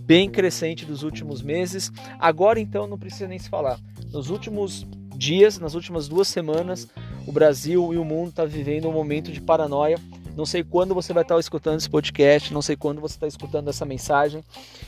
bem 0.00 0.30
crescente 0.30 0.86
dos 0.86 1.02
últimos 1.02 1.42
meses. 1.42 1.92
Agora 2.18 2.58
então 2.58 2.86
não 2.86 2.98
precisa 2.98 3.28
nem 3.28 3.38
se 3.38 3.50
falar. 3.50 3.78
Nos 4.10 4.30
últimos 4.30 4.86
dias, 5.14 5.58
nas 5.58 5.74
últimas 5.74 6.08
duas 6.08 6.28
semanas, 6.28 6.88
o 7.26 7.32
Brasil 7.32 7.92
e 7.92 7.98
o 7.98 8.04
mundo 8.06 8.30
estão 8.30 8.46
tá 8.46 8.50
vivendo 8.50 8.88
um 8.88 8.92
momento 8.92 9.30
de 9.30 9.40
paranoia 9.42 9.98
não 10.38 10.46
sei 10.46 10.62
quando 10.62 10.94
você 10.94 11.12
vai 11.12 11.24
estar 11.24 11.36
escutando 11.40 11.78
esse 11.78 11.90
podcast, 11.90 12.54
não 12.54 12.62
sei 12.62 12.76
quando 12.76 13.00
você 13.00 13.16
está 13.16 13.26
escutando 13.26 13.68
essa 13.68 13.84
mensagem, 13.84 14.40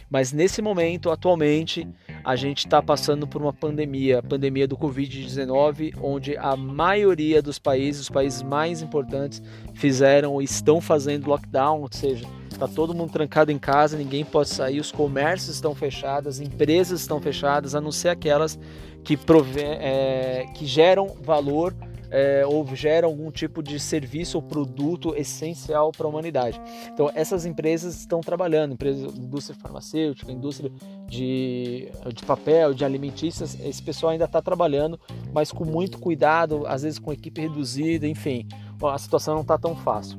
mas 0.08 0.32
nesse 0.32 0.62
momento, 0.62 1.10
atualmente, 1.10 1.88
a 2.24 2.36
gente 2.36 2.58
está 2.58 2.80
passando 2.80 3.26
por 3.26 3.42
uma 3.42 3.52
pandemia, 3.52 4.20
a 4.20 4.22
pandemia 4.22 4.68
do 4.68 4.76
Covid-19, 4.76 5.96
onde 6.00 6.36
a 6.36 6.54
maioria 6.54 7.42
dos 7.42 7.58
países, 7.58 8.02
os 8.02 8.08
países 8.08 8.42
mais 8.42 8.80
importantes, 8.80 9.42
fizeram 9.74 10.34
ou 10.34 10.40
estão 10.40 10.80
fazendo 10.80 11.28
lockdown, 11.28 11.80
ou 11.80 11.88
seja, 11.90 12.24
está 12.48 12.68
todo 12.68 12.94
mundo 12.94 13.10
trancado 13.10 13.50
em 13.50 13.58
casa, 13.58 13.98
ninguém 13.98 14.24
pode 14.24 14.50
sair, 14.50 14.78
os 14.78 14.92
comércios 14.92 15.56
estão 15.56 15.74
fechados, 15.74 16.28
as 16.28 16.38
empresas 16.38 17.00
estão 17.00 17.20
fechadas, 17.20 17.74
a 17.74 17.80
não 17.80 17.90
ser 17.90 18.10
aquelas 18.10 18.56
que, 19.02 19.18
é, 19.58 20.46
que 20.54 20.64
geram 20.64 21.16
valor 21.20 21.74
é, 22.10 22.44
ou 22.46 22.66
gera 22.74 23.06
algum 23.06 23.30
tipo 23.30 23.62
de 23.62 23.78
serviço 23.78 24.36
ou 24.36 24.42
produto 24.42 25.14
essencial 25.14 25.92
para 25.92 26.06
a 26.06 26.10
humanidade. 26.10 26.60
Então, 26.92 27.10
essas 27.14 27.46
empresas 27.46 27.98
estão 28.00 28.20
trabalhando, 28.20 28.72
empresas, 28.72 29.16
indústria 29.16 29.56
farmacêutica, 29.60 30.30
indústria 30.32 30.70
de, 31.06 31.88
de 32.14 32.24
papel, 32.24 32.74
de 32.74 32.84
alimentícias, 32.84 33.58
esse 33.60 33.82
pessoal 33.82 34.12
ainda 34.12 34.24
está 34.24 34.42
trabalhando, 34.42 34.98
mas 35.32 35.52
com 35.52 35.64
muito 35.64 35.98
cuidado, 35.98 36.66
às 36.66 36.82
vezes 36.82 36.98
com 36.98 37.12
equipe 37.12 37.40
reduzida, 37.40 38.06
enfim, 38.06 38.46
a 38.82 38.98
situação 38.98 39.34
não 39.34 39.42
está 39.42 39.56
tão 39.56 39.76
fácil. 39.76 40.18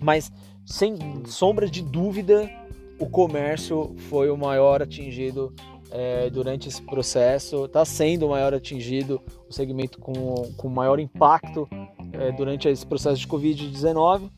Mas, 0.00 0.30
sem 0.64 0.96
sombra 1.26 1.68
de 1.68 1.82
dúvida, 1.82 2.50
o 2.98 3.06
comércio 3.06 3.94
foi 4.08 4.30
o 4.30 4.36
maior 4.36 4.82
atingido 4.82 5.54
é, 5.90 6.28
durante 6.30 6.68
esse 6.68 6.82
processo, 6.82 7.64
está 7.64 7.84
sendo 7.84 8.26
o 8.26 8.30
maior 8.30 8.54
atingido, 8.54 9.20
o 9.48 9.52
segmento 9.52 9.98
com, 9.98 10.52
com 10.56 10.68
maior 10.68 10.98
impacto 10.98 11.68
é, 12.12 12.32
durante 12.32 12.68
esse 12.68 12.84
processo 12.86 13.20
de 13.20 13.28
Covid-19. 13.28 14.30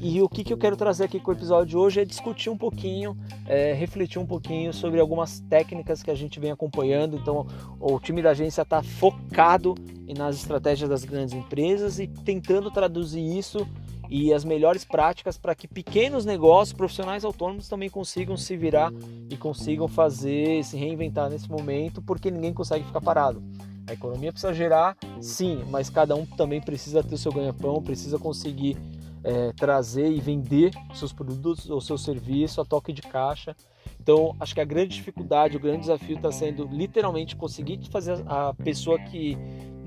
E 0.00 0.20
o 0.20 0.28
que, 0.28 0.42
que 0.42 0.52
eu 0.52 0.58
quero 0.58 0.76
trazer 0.76 1.04
aqui 1.04 1.20
com 1.20 1.30
o 1.30 1.34
episódio 1.34 1.66
de 1.66 1.76
hoje 1.76 2.00
é 2.00 2.04
discutir 2.04 2.50
um 2.50 2.56
pouquinho, 2.56 3.16
é, 3.46 3.72
refletir 3.72 4.18
um 4.18 4.26
pouquinho 4.26 4.72
sobre 4.72 5.00
algumas 5.00 5.40
técnicas 5.40 6.02
que 6.02 6.10
a 6.10 6.14
gente 6.14 6.40
vem 6.40 6.50
acompanhando. 6.50 7.16
Então, 7.16 7.46
o 7.80 7.98
time 8.00 8.22
da 8.22 8.30
agência 8.30 8.62
está 8.62 8.82
focado 8.82 9.74
nas 10.16 10.36
estratégias 10.36 10.90
das 10.90 11.04
grandes 11.04 11.34
empresas 11.34 11.98
e 11.98 12.06
tentando 12.06 12.70
traduzir 12.70 13.22
isso 13.38 13.66
e 14.12 14.30
as 14.30 14.44
melhores 14.44 14.84
práticas 14.84 15.38
para 15.38 15.54
que 15.54 15.66
pequenos 15.66 16.26
negócios, 16.26 16.76
profissionais 16.76 17.24
autônomos 17.24 17.66
também 17.66 17.88
consigam 17.88 18.36
se 18.36 18.54
virar 18.54 18.92
e 19.30 19.38
consigam 19.38 19.88
fazer, 19.88 20.62
se 20.64 20.76
reinventar 20.76 21.30
nesse 21.30 21.50
momento, 21.50 22.02
porque 22.02 22.30
ninguém 22.30 22.52
consegue 22.52 22.84
ficar 22.84 23.00
parado. 23.00 23.42
A 23.88 23.94
economia 23.94 24.30
precisa 24.30 24.52
gerar, 24.52 24.98
sim, 25.18 25.64
mas 25.70 25.88
cada 25.88 26.14
um 26.14 26.26
também 26.26 26.60
precisa 26.60 27.02
ter 27.02 27.14
o 27.14 27.18
seu 27.18 27.32
ganha-pão, 27.32 27.82
precisa 27.82 28.18
conseguir 28.18 28.76
é, 29.24 29.50
trazer 29.52 30.10
e 30.10 30.20
vender 30.20 30.72
seus 30.92 31.10
produtos 31.10 31.70
ou 31.70 31.80
seu 31.80 31.96
serviço 31.96 32.60
a 32.60 32.66
toque 32.66 32.92
de 32.92 33.00
caixa. 33.00 33.56
Então, 34.02 34.34
acho 34.40 34.52
que 34.52 34.60
a 34.60 34.64
grande 34.64 34.96
dificuldade, 34.96 35.56
o 35.56 35.60
grande 35.60 35.82
desafio 35.82 36.16
está 36.16 36.32
sendo 36.32 36.66
literalmente 36.66 37.36
conseguir 37.36 37.78
fazer 37.88 38.20
a 38.26 38.52
pessoa 38.52 38.98
que 38.98 39.38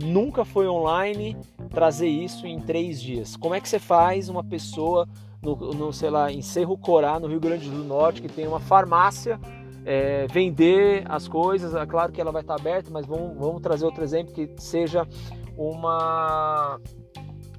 nunca 0.02 0.46
foi 0.46 0.70
online 0.70 1.36
trazer 1.70 2.08
isso 2.08 2.48
em 2.48 2.62
três 2.62 3.02
dias. 3.02 3.36
Como 3.36 3.54
é 3.54 3.60
que 3.60 3.68
você 3.68 3.78
faz 3.78 4.30
uma 4.30 4.42
pessoa 4.42 5.06
no, 5.42 5.56
no 5.74 5.92
sei 5.92 6.10
lá, 6.10 6.32
em 6.32 6.42
Cerro 6.42 6.78
Corá, 6.78 7.20
no 7.20 7.28
Rio 7.28 7.42
Grande 7.42 7.70
do 7.70 7.84
Norte, 7.84 8.22
que 8.22 8.30
tem 8.30 8.48
uma 8.48 8.62
farmácia, 8.62 9.38
é, 9.84 10.28
vender 10.28 11.04
as 11.10 11.28
coisas? 11.28 11.76
É 11.76 11.86
claro 11.86 12.14
que 12.14 12.22
ela 12.22 12.32
vai 12.32 12.42
estar 12.42 12.56
aberta, 12.56 12.90
mas 12.90 13.06
vamos, 13.06 13.38
vamos 13.38 13.62
trazer 13.62 13.84
outro 13.84 14.02
exemplo 14.02 14.34
que 14.34 14.50
seja 14.58 15.06
uma 15.58 16.80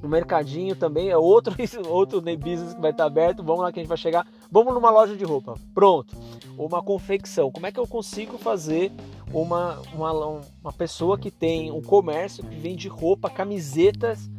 um 0.02 0.08
mercadinho 0.08 0.76
também 0.76 1.08
é 1.08 1.16
outro 1.16 1.54
outro 1.88 2.20
business 2.20 2.74
que 2.74 2.80
vai 2.80 2.90
estar 2.90 3.04
aberto. 3.04 3.42
Vamos 3.42 3.62
lá 3.62 3.72
que 3.72 3.80
a 3.80 3.82
gente 3.82 3.88
vai 3.88 3.98
chegar. 3.98 4.26
Vamos 4.50 4.74
numa 4.74 4.90
loja 4.90 5.16
de 5.16 5.24
roupa. 5.24 5.54
Pronto. 5.74 6.16
Uma 6.58 6.82
confecção. 6.82 7.50
Como 7.50 7.66
é 7.66 7.72
que 7.72 7.80
eu 7.80 7.86
consigo 7.86 8.38
fazer 8.38 8.92
uma, 9.32 9.80
uma, 9.92 10.40
uma 10.62 10.72
pessoa 10.72 11.18
que 11.18 11.30
tem 11.30 11.70
um 11.70 11.82
comércio 11.82 12.44
que 12.44 12.54
vende 12.54 12.88
roupa, 12.88 13.28
camisetas, 13.28 14.30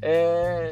é, 0.00 0.70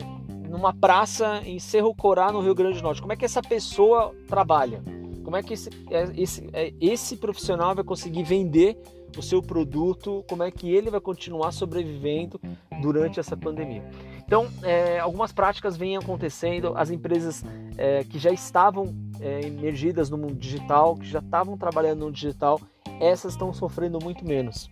numa 0.48 0.74
praça 0.74 1.40
em 1.44 1.58
Cerro 1.58 1.94
Corá, 1.94 2.32
no 2.32 2.40
Rio 2.40 2.54
Grande 2.54 2.78
do 2.78 2.82
Norte. 2.82 3.00
Como 3.00 3.12
é 3.12 3.16
que 3.16 3.24
essa 3.24 3.40
pessoa 3.40 4.14
trabalha? 4.26 4.82
Como 5.22 5.36
é 5.36 5.42
que 5.42 5.54
esse, 5.54 5.70
é, 5.90 6.10
esse, 6.16 6.48
é, 6.52 6.74
esse 6.80 7.16
profissional 7.16 7.74
vai 7.74 7.84
conseguir 7.84 8.24
vender 8.24 8.76
o 9.16 9.22
seu 9.22 9.42
produto? 9.42 10.24
Como 10.28 10.42
é 10.42 10.50
que 10.50 10.70
ele 10.70 10.90
vai 10.90 11.00
continuar 11.00 11.52
sobrevivendo 11.52 12.40
durante 12.80 13.20
essa 13.20 13.36
pandemia? 13.36 13.82
Então, 14.24 14.48
é, 14.62 14.98
algumas 14.98 15.32
práticas 15.32 15.76
vêm 15.76 15.96
acontecendo, 15.96 16.72
as 16.76 16.90
empresas 16.90 17.44
é, 17.76 18.04
que 18.04 18.18
já 18.18 18.30
estavam 18.30 18.94
é, 19.20 19.40
emergidas 19.46 20.08
no 20.08 20.16
mundo 20.16 20.34
digital, 20.34 20.94
que 20.96 21.06
já 21.06 21.18
estavam 21.18 21.56
trabalhando 21.56 22.06
no 22.06 22.12
digital, 22.12 22.60
essas 23.00 23.32
estão 23.32 23.52
sofrendo 23.52 23.98
muito 24.02 24.24
menos. 24.24 24.70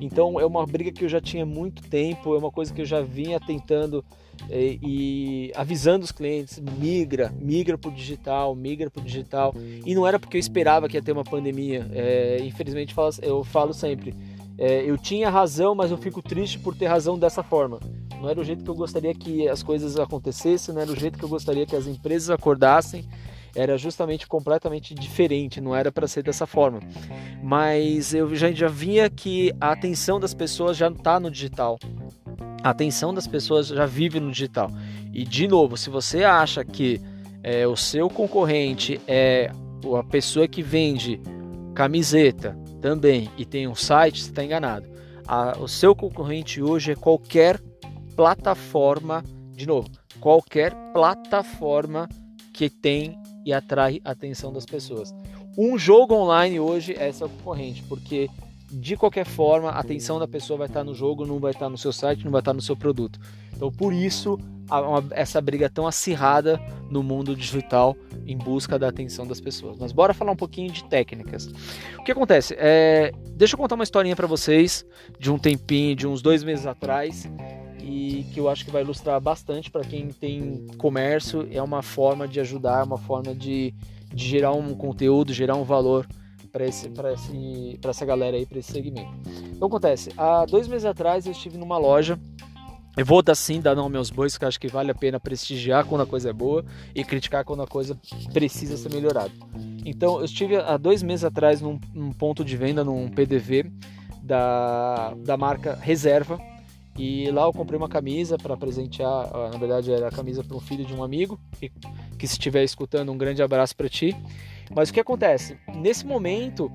Então 0.00 0.38
é 0.38 0.46
uma 0.46 0.64
briga 0.64 0.92
que 0.92 1.04
eu 1.04 1.08
já 1.08 1.20
tinha 1.20 1.44
muito 1.44 1.82
tempo, 1.82 2.34
é 2.34 2.38
uma 2.38 2.50
coisa 2.50 2.72
que 2.72 2.80
eu 2.80 2.86
já 2.86 3.00
vinha 3.00 3.38
tentando 3.40 4.04
e, 4.50 4.78
e 4.82 5.52
avisando 5.54 6.04
os 6.04 6.12
clientes, 6.12 6.60
migra, 6.78 7.32
migra 7.40 7.76
para 7.76 7.90
o 7.90 7.94
digital, 7.94 8.54
migra 8.54 8.90
para 8.90 9.00
o 9.00 9.04
digital. 9.04 9.54
E 9.84 9.94
não 9.94 10.06
era 10.06 10.18
porque 10.18 10.36
eu 10.36 10.40
esperava 10.40 10.88
que 10.88 10.96
ia 10.96 11.02
ter 11.02 11.12
uma 11.12 11.24
pandemia. 11.24 11.88
É, 11.92 12.38
infelizmente 12.42 12.94
eu 13.22 13.44
falo 13.44 13.72
sempre, 13.72 14.14
é, 14.56 14.82
eu 14.82 14.98
tinha 14.98 15.30
razão, 15.30 15.74
mas 15.74 15.90
eu 15.90 15.96
fico 15.96 16.20
triste 16.20 16.58
por 16.58 16.74
ter 16.74 16.86
razão 16.86 17.18
dessa 17.18 17.42
forma. 17.42 17.78
Não 18.20 18.28
era 18.28 18.40
o 18.40 18.44
jeito 18.44 18.64
que 18.64 18.70
eu 18.70 18.74
gostaria 18.74 19.14
que 19.14 19.48
as 19.48 19.62
coisas 19.62 19.98
acontecessem, 19.98 20.74
não 20.74 20.82
era 20.82 20.90
o 20.90 20.96
jeito 20.96 21.16
que 21.16 21.24
eu 21.24 21.28
gostaria 21.28 21.64
que 21.64 21.76
as 21.76 21.86
empresas 21.86 22.30
acordassem 22.30 23.04
era 23.54 23.76
justamente 23.78 24.26
completamente 24.26 24.94
diferente, 24.94 25.60
não 25.60 25.74
era 25.74 25.90
para 25.90 26.06
ser 26.06 26.22
dessa 26.22 26.46
forma. 26.46 26.80
Mas 27.42 28.14
eu 28.14 28.34
já, 28.34 28.50
já 28.52 28.68
vinha 28.68 29.08
que 29.08 29.52
a 29.60 29.72
atenção 29.72 30.20
das 30.20 30.34
pessoas 30.34 30.76
já 30.76 30.88
está 30.88 31.18
no 31.18 31.30
digital. 31.30 31.78
A 32.68 32.70
atenção 32.70 33.14
das 33.14 33.26
pessoas 33.26 33.68
já 33.68 33.86
vive 33.86 34.20
no 34.20 34.30
digital. 34.30 34.70
E 35.10 35.24
de 35.24 35.48
novo, 35.48 35.74
se 35.74 35.88
você 35.88 36.22
acha 36.22 36.62
que 36.62 37.00
é, 37.42 37.66
o 37.66 37.74
seu 37.74 38.10
concorrente 38.10 39.00
é 39.08 39.50
a 39.98 40.04
pessoa 40.04 40.46
que 40.46 40.62
vende 40.62 41.18
camiseta 41.74 42.54
também 42.82 43.30
e 43.38 43.46
tem 43.46 43.66
um 43.66 43.74
site, 43.74 44.22
você 44.22 44.28
está 44.28 44.44
enganado. 44.44 44.86
A, 45.26 45.56
o 45.58 45.66
seu 45.66 45.96
concorrente 45.96 46.60
hoje 46.60 46.92
é 46.92 46.94
qualquer 46.94 47.58
plataforma, 48.14 49.24
de 49.54 49.66
novo, 49.66 49.88
qualquer 50.20 50.74
plataforma 50.92 52.06
que 52.52 52.68
tem 52.68 53.18
e 53.46 53.52
atrai 53.54 53.98
a 54.04 54.10
atenção 54.10 54.52
das 54.52 54.66
pessoas. 54.66 55.14
Um 55.56 55.78
jogo 55.78 56.14
online 56.14 56.60
hoje 56.60 56.94
é 56.98 57.10
seu 57.12 57.30
concorrente, 57.30 57.82
porque 57.84 58.28
de 58.70 58.96
qualquer 58.96 59.24
forma 59.24 59.70
a 59.70 59.78
atenção 59.78 60.18
da 60.18 60.28
pessoa 60.28 60.58
vai 60.58 60.66
estar 60.66 60.84
no 60.84 60.94
jogo, 60.94 61.26
não 61.26 61.38
vai 61.38 61.52
estar 61.52 61.68
no 61.68 61.78
seu 61.78 61.92
site, 61.92 62.24
não 62.24 62.30
vai 62.30 62.40
estar 62.40 62.52
no 62.52 62.60
seu 62.60 62.76
produto. 62.76 63.18
Então 63.54 63.70
por 63.72 63.92
isso 63.92 64.38
essa 65.12 65.40
briga 65.40 65.70
tão 65.70 65.86
acirrada 65.86 66.60
no 66.90 67.02
mundo 67.02 67.34
digital 67.34 67.96
em 68.26 68.36
busca 68.36 68.78
da 68.78 68.88
atenção 68.88 69.26
das 69.26 69.40
pessoas. 69.40 69.78
Mas 69.78 69.92
bora 69.92 70.12
falar 70.12 70.32
um 70.32 70.36
pouquinho 70.36 70.70
de 70.70 70.84
técnicas. 70.84 71.46
O 71.98 72.04
que 72.04 72.12
acontece? 72.12 72.54
É, 72.58 73.12
deixa 73.30 73.54
eu 73.54 73.58
contar 73.58 73.76
uma 73.76 73.84
historinha 73.84 74.14
para 74.14 74.26
vocês 74.26 74.84
de 75.18 75.30
um 75.30 75.38
tempinho, 75.38 75.96
de 75.96 76.06
uns 76.06 76.20
dois 76.20 76.44
meses 76.44 76.66
atrás 76.66 77.26
e 77.80 78.26
que 78.34 78.40
eu 78.40 78.48
acho 78.50 78.66
que 78.66 78.70
vai 78.70 78.82
ilustrar 78.82 79.18
bastante 79.18 79.70
para 79.70 79.82
quem 79.82 80.08
tem 80.08 80.66
comércio. 80.76 81.48
É 81.50 81.62
uma 81.62 81.82
forma 81.82 82.28
de 82.28 82.38
ajudar, 82.40 82.84
uma 82.84 82.98
forma 82.98 83.34
de, 83.34 83.72
de 84.12 84.26
gerar 84.26 84.52
um 84.52 84.74
conteúdo, 84.74 85.32
gerar 85.32 85.56
um 85.56 85.64
valor 85.64 86.06
para 86.48 86.66
esse, 86.66 86.88
esse, 86.88 87.78
essa 87.82 88.04
galera 88.04 88.36
aí, 88.36 88.46
para 88.46 88.58
esse 88.58 88.72
segmento. 88.72 89.10
Então 89.54 89.68
acontece, 89.68 90.10
há 90.16 90.44
dois 90.44 90.66
meses 90.66 90.84
atrás 90.84 91.26
eu 91.26 91.32
estive 91.32 91.56
numa 91.58 91.78
loja. 91.78 92.18
Eu 92.96 93.06
vou 93.06 93.22
dar 93.22 93.36
sim, 93.36 93.60
dar 93.60 93.76
não 93.76 93.88
meus 93.88 94.10
bois, 94.10 94.36
que 94.36 94.44
eu 94.44 94.48
acho 94.48 94.58
que 94.58 94.66
vale 94.66 94.90
a 94.90 94.94
pena 94.94 95.20
prestigiar 95.20 95.84
quando 95.84 96.00
a 96.00 96.06
coisa 96.06 96.30
é 96.30 96.32
boa 96.32 96.64
e 96.92 97.04
criticar 97.04 97.44
quando 97.44 97.62
a 97.62 97.66
coisa 97.66 97.96
precisa 98.32 98.76
ser 98.76 98.92
melhorada. 98.92 99.30
Então 99.86 100.18
eu 100.18 100.24
estive 100.24 100.56
há 100.56 100.76
dois 100.76 101.02
meses 101.02 101.24
atrás 101.24 101.60
num, 101.60 101.78
num 101.94 102.12
ponto 102.12 102.44
de 102.44 102.56
venda, 102.56 102.82
num 102.82 103.08
PDV 103.08 103.70
da, 104.20 105.14
da 105.18 105.36
marca 105.36 105.78
Reserva, 105.80 106.40
e 106.98 107.30
lá 107.30 107.44
eu 107.44 107.52
comprei 107.52 107.78
uma 107.78 107.88
camisa 107.88 108.36
para 108.36 108.56
presentear, 108.56 109.30
na 109.52 109.56
verdade 109.56 109.92
era 109.92 110.08
a 110.08 110.10
camisa 110.10 110.42
para 110.42 110.56
um 110.56 110.60
filho 110.60 110.84
de 110.84 110.92
um 110.92 111.04
amigo, 111.04 111.38
que, 111.60 111.70
que 112.18 112.26
se 112.26 112.34
estiver 112.34 112.64
escutando, 112.64 113.12
um 113.12 113.16
grande 113.16 113.40
abraço 113.40 113.76
para 113.76 113.88
ti. 113.88 114.16
Mas 114.74 114.90
o 114.90 114.92
que 114.92 115.00
acontece? 115.00 115.56
Nesse 115.74 116.06
momento, 116.06 116.70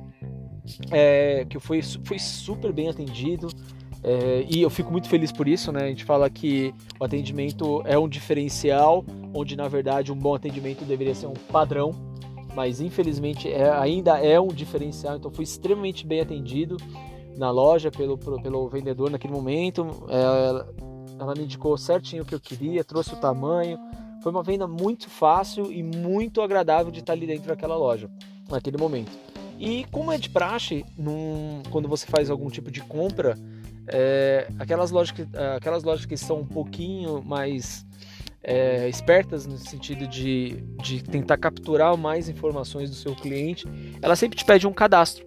é, 0.91 1.45
que 1.49 1.59
fui, 1.59 1.81
fui 1.81 2.19
super 2.19 2.71
bem 2.71 2.89
atendido, 2.89 3.47
é, 4.03 4.45
e 4.49 4.61
eu 4.61 4.69
fico 4.69 4.91
muito 4.91 5.07
feliz 5.07 5.31
por 5.31 5.47
isso, 5.47 5.71
né? 5.71 5.83
A 5.83 5.87
gente 5.87 6.03
fala 6.03 6.29
que 6.29 6.73
o 6.99 7.05
atendimento 7.05 7.81
é 7.85 7.97
um 7.97 8.09
diferencial, 8.09 9.05
onde 9.33 9.55
na 9.55 9.67
verdade 9.69 10.11
um 10.11 10.15
bom 10.15 10.35
atendimento 10.35 10.83
deveria 10.83 11.15
ser 11.15 11.27
um 11.27 11.33
padrão. 11.33 11.91
mas 12.53 12.79
infelizmente 12.79 13.51
é, 13.51 13.71
ainda 13.71 14.19
é 14.19 14.39
um 14.39 14.49
diferencial. 14.49 15.15
Então 15.15 15.31
fui 15.31 15.43
extremamente 15.43 16.05
bem 16.05 16.19
atendido 16.19 16.77
na 17.37 17.49
loja 17.49 17.89
pelo, 17.89 18.17
pelo 18.17 18.69
vendedor 18.69 19.09
naquele 19.09 19.33
momento. 19.33 20.05
É, 20.09 20.83
ela 21.19 21.33
me 21.33 21.43
indicou 21.43 21.77
certinho 21.77 22.23
o 22.23 22.25
que 22.25 22.35
eu 22.35 22.39
queria, 22.39 22.83
trouxe 22.83 23.13
o 23.13 23.17
tamanho. 23.17 23.79
Foi 24.23 24.31
uma 24.31 24.41
venda 24.41 24.65
muito 24.65 25.09
fácil 25.09 25.69
e 25.69 25.83
muito 25.83 26.41
agradável 26.41 26.89
de 26.89 27.01
estar 27.01 27.11
ali 27.11 27.27
dentro 27.27 27.49
daquela 27.49 27.75
loja, 27.75 28.09
naquele 28.49 28.77
momento. 28.77 29.11
E 29.59 29.85
como 29.91 30.13
é 30.13 30.17
de 30.17 30.29
praxe, 30.29 30.85
num, 30.97 31.61
quando 31.69 31.89
você 31.89 32.07
faz 32.07 32.29
algum 32.29 32.49
tipo 32.49 32.71
de 32.71 32.79
compra, 32.79 33.37
é, 33.85 34.47
aquelas, 34.57 34.91
lojas 34.91 35.11
que, 35.11 35.27
aquelas 35.57 35.83
lojas 35.83 36.05
que 36.05 36.15
são 36.15 36.39
um 36.39 36.45
pouquinho 36.45 37.21
mais 37.21 37.85
é, 38.41 38.87
espertas 38.87 39.45
no 39.45 39.57
sentido 39.57 40.07
de, 40.07 40.63
de 40.81 41.03
tentar 41.03 41.35
capturar 41.37 41.97
mais 41.97 42.29
informações 42.29 42.89
do 42.89 42.95
seu 42.95 43.13
cliente, 43.13 43.65
ela 44.01 44.15
sempre 44.15 44.37
te 44.37 44.45
pede 44.45 44.65
um 44.65 44.73
cadastro. 44.73 45.25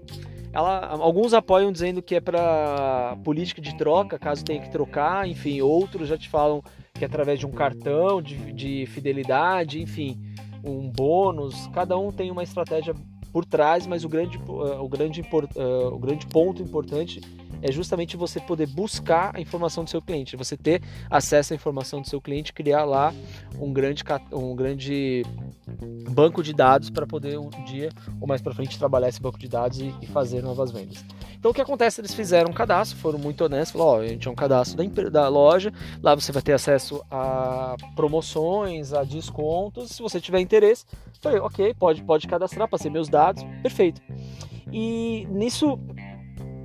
Ela, 0.57 0.87
alguns 0.87 1.35
apoiam 1.35 1.71
dizendo 1.71 2.01
que 2.01 2.15
é 2.15 2.21
para 2.21 3.15
política 3.23 3.61
de 3.61 3.77
troca, 3.77 4.19
caso 4.19 4.43
tenha 4.43 4.59
que 4.59 4.71
trocar, 4.71 5.29
enfim, 5.29 5.61
outros 5.61 6.09
já 6.09 6.17
te 6.17 6.31
falam 6.31 6.63
que 6.95 7.05
é 7.05 7.07
através 7.07 7.39
de 7.39 7.45
um 7.45 7.51
cartão 7.51 8.23
de, 8.23 8.55
de 8.55 8.87
fidelidade, 8.87 9.83
enfim, 9.83 10.19
um 10.65 10.91
bônus. 10.91 11.67
Cada 11.75 11.99
um 11.99 12.11
tem 12.11 12.31
uma 12.31 12.43
estratégia 12.43 12.95
por 13.31 13.45
trás, 13.45 13.87
mas 13.87 14.03
o 14.03 14.09
grande, 14.09 14.41
o 14.49 14.89
grande, 14.89 15.21
uh, 15.21 15.95
o 15.95 15.99
grande 15.99 16.27
ponto 16.27 16.63
importante 16.63 17.21
é 17.63 17.73
justamente 17.73 18.17
você 18.17 18.41
poder 18.41 18.67
buscar 18.67 19.35
a 19.35 19.41
informação 19.41 19.85
do 19.85 19.91
seu 19.91 20.01
cliente, 20.01 20.37
você 20.37 20.57
ter 20.57 20.83
acesso 21.11 21.53
à 21.53 21.57
informação 21.57 22.01
do 22.01 22.09
seu 22.09 22.21
cliente, 22.21 22.53
criar 22.53 22.85
lá 22.85 23.15
um 23.59 23.73
grande, 23.73 24.03
um 24.33 24.55
grande 24.55 25.25
banco 26.11 26.43
de 26.43 26.53
dados 26.53 26.91
para 26.91 27.07
poder 27.07 27.39
um 27.39 27.51
dia 27.65 27.91
ou 28.21 28.27
mais 28.27 28.41
para 28.41 28.55
frente 28.55 28.79
trabalhar 28.79 29.09
esse 29.09 29.21
banco 29.21 29.39
de 29.39 29.49
dados 29.49 29.79
e, 29.81 29.95
e, 30.01 30.07
fazer 30.07 30.43
novas 30.43 30.71
vendas. 30.71 31.05
Então 31.39 31.51
o 31.51 31.55
que 31.55 31.61
acontece? 31.61 32.01
Eles 32.01 32.15
fizeram 32.15 32.51
um 32.51 32.55
cadastro, 32.55 32.99
foram 32.99 33.19
muito 33.19 33.45
honestos, 33.45 33.73
falaram: 33.73 34.01
ó, 34.01 34.03
a 34.03 34.07
gente 34.07 34.27
é 34.27 34.31
um 34.31 34.35
cadastro 34.35 34.77
da, 34.77 35.11
da 35.11 35.29
loja, 35.29 35.73
lá 36.03 36.15
você 36.15 36.33
vai 36.33 36.43
ter 36.43 36.53
acesso 36.53 37.05
a 37.11 37.77
promoções, 37.95 38.93
a 38.93 39.05
descontos, 39.05 39.91
se 39.91 40.03
você 40.03 40.21
tiver 40.21 40.41
interesse. 40.41 40.85
Falei, 41.21 41.39
ok, 41.41 41.75
pode, 41.75 42.03
pode 42.03 42.27
cadastrar, 42.27 42.69
passei 42.69 42.91
meus 42.91 43.09
dados, 43.09 43.43
perfeito. 43.63 44.01
E 44.73 45.27
nisso 45.31 45.79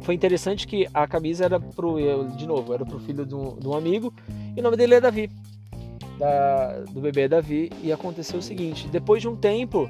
foi 0.01 0.15
interessante 0.15 0.67
que 0.67 0.87
a 0.93 1.07
camisa 1.07 1.45
era 1.45 1.59
pro, 1.59 1.97
de 2.35 2.47
novo, 2.47 2.73
era 2.73 2.85
pro 2.85 2.99
filho 2.99 3.25
de 3.25 3.35
um, 3.35 3.55
de 3.57 3.67
um 3.67 3.73
amigo 3.73 4.13
e 4.55 4.59
o 4.59 4.63
nome 4.63 4.75
dele 4.75 4.95
é 4.95 5.01
Davi, 5.01 5.29
da, 6.17 6.79
do 6.91 6.99
bebê 6.99 7.27
Davi. 7.27 7.71
E 7.83 7.91
aconteceu 7.91 8.39
o 8.39 8.41
seguinte: 8.41 8.87
depois 8.87 9.21
de 9.21 9.27
um 9.27 9.35
tempo, 9.35 9.89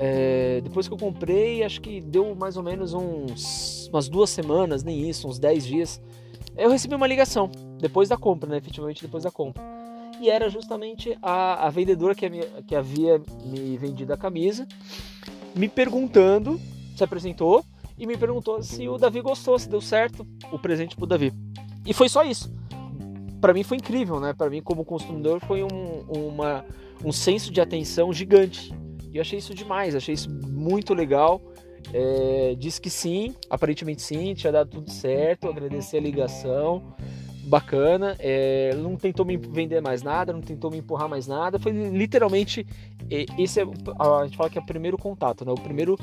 é, 0.00 0.60
depois 0.62 0.88
que 0.88 0.94
eu 0.94 0.98
comprei, 0.98 1.62
acho 1.62 1.80
que 1.80 2.00
deu 2.00 2.34
mais 2.34 2.56
ou 2.56 2.62
menos 2.62 2.94
uns, 2.94 3.88
umas 3.88 4.08
duas 4.08 4.30
semanas, 4.30 4.82
nem 4.82 5.08
isso, 5.08 5.28
uns 5.28 5.38
10 5.38 5.66
dias, 5.66 6.02
eu 6.56 6.70
recebi 6.70 6.94
uma 6.94 7.06
ligação 7.06 7.50
depois 7.78 8.08
da 8.08 8.16
compra, 8.16 8.48
né? 8.48 8.56
Efetivamente 8.58 9.02
depois 9.02 9.24
da 9.24 9.30
compra. 9.30 9.62
E 10.20 10.28
era 10.28 10.48
justamente 10.48 11.16
a, 11.22 11.66
a 11.66 11.70
vendedora 11.70 12.14
que, 12.14 12.28
que 12.66 12.74
havia 12.74 13.22
me 13.44 13.76
vendido 13.76 14.12
a 14.12 14.16
camisa, 14.16 14.66
me 15.54 15.68
perguntando, 15.68 16.60
se 16.96 17.04
apresentou 17.04 17.64
e 17.98 18.06
me 18.06 18.16
perguntou 18.16 18.62
se 18.62 18.88
o 18.88 18.96
Davi 18.96 19.20
gostou, 19.20 19.58
se 19.58 19.68
deu 19.68 19.80
certo 19.80 20.26
o 20.52 20.58
presente 20.58 20.94
pro 20.94 21.06
Davi. 21.06 21.32
E 21.84 21.92
foi 21.92 22.08
só 22.08 22.22
isso. 22.22 22.52
Para 23.40 23.52
mim 23.52 23.62
foi 23.62 23.76
incrível, 23.76 24.20
né? 24.20 24.32
Para 24.32 24.50
mim 24.50 24.62
como 24.62 24.84
consumidor 24.84 25.40
foi 25.40 25.62
um, 25.62 26.00
uma, 26.08 26.64
um 27.04 27.12
senso 27.12 27.50
de 27.52 27.60
atenção 27.60 28.12
gigante. 28.12 28.72
E 29.12 29.16
eu 29.16 29.22
achei 29.22 29.38
isso 29.38 29.54
demais, 29.54 29.94
achei 29.94 30.14
isso 30.14 30.30
muito 30.30 30.94
legal. 30.94 31.40
É, 31.92 32.54
disse 32.58 32.80
que 32.80 32.90
sim, 32.90 33.34
aparentemente 33.48 34.02
sim, 34.02 34.34
tinha 34.34 34.52
dado 34.52 34.70
tudo 34.70 34.90
certo, 34.90 35.48
agradecer 35.48 35.96
a 35.96 36.00
ligação, 36.00 36.94
bacana. 37.44 38.16
É, 38.18 38.74
não 38.76 38.96
tentou 38.96 39.24
me 39.24 39.36
vender 39.36 39.80
mais 39.80 40.02
nada, 40.02 40.32
não 40.32 40.40
tentou 40.40 40.70
me 40.70 40.78
empurrar 40.78 41.08
mais 41.08 41.26
nada. 41.26 41.58
Foi 41.58 41.72
literalmente 41.72 42.66
esse 43.38 43.60
é 43.60 43.64
a 43.98 44.24
gente 44.24 44.36
fala 44.36 44.50
que 44.50 44.58
é 44.58 44.60
o 44.60 44.66
primeiro 44.66 44.98
contato, 44.98 45.44
né? 45.44 45.52
O 45.52 45.54
primeiro 45.54 45.96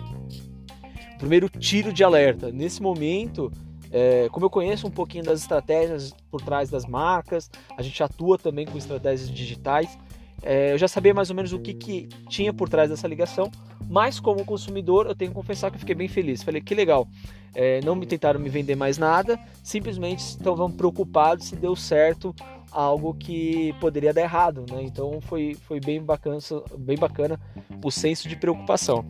primeiro 1.18 1.50
tiro 1.50 1.92
de 1.92 2.04
alerta. 2.04 2.52
Nesse 2.52 2.82
momento, 2.82 3.52
é, 3.92 4.28
como 4.32 4.46
eu 4.46 4.50
conheço 4.50 4.88
um 4.88 4.92
pouquinho 4.92 5.24
das 5.24 5.42
estratégias 5.42 6.14
por 6.30 6.42
trás 6.42 6.70
das 6.70 6.86
marcas, 6.86 7.50
a 7.78 7.82
gente 7.82 8.02
atua 8.04 8.38
também 8.38 8.66
com 8.66 8.78
estratégias 8.78 9.30
digitais, 9.30 9.98
é, 10.44 10.74
eu 10.74 10.78
já 10.78 10.88
sabia 10.88 11.14
mais 11.14 11.30
ou 11.30 11.36
menos 11.36 11.54
o 11.54 11.60
que, 11.60 11.74
que 11.74 12.08
tinha 12.30 12.54
por 12.54 12.70
trás 12.70 12.90
dessa 12.90 13.08
ligação, 13.08 13.50
mas 13.90 14.20
como 14.20 14.46
consumidor 14.46 15.08
eu 15.08 15.16
tenho 15.16 15.32
que 15.32 15.36
confessar 15.36 15.72
que 15.72 15.78
eu 15.78 15.80
fiquei 15.80 15.96
bem 15.96 16.08
feliz. 16.08 16.44
Falei 16.44 16.62
que 16.62 16.76
legal, 16.76 17.08
é, 17.56 17.80
não 17.82 17.96
me 17.96 18.06
tentaram 18.06 18.40
me 18.40 18.50
vender 18.50 18.76
mais 18.76 18.98
nada, 18.98 19.40
simplesmente 19.64 20.20
estavam 20.20 20.72
preocupados 20.72 21.48
se 21.48 21.56
deu 21.56 21.76
certo 21.76 22.36
algo 22.76 23.14
que 23.14 23.74
poderia 23.80 24.14
dar 24.14 24.22
errado, 24.22 24.66
né? 24.70 24.84
Então 24.84 25.20
foi, 25.22 25.56
foi 25.62 25.80
bem 25.80 26.04
bacana, 26.04 26.38
bem 26.78 26.98
bacana 26.98 27.40
o 27.84 27.90
senso 27.90 28.28
de 28.28 28.36
preocupação. 28.36 29.06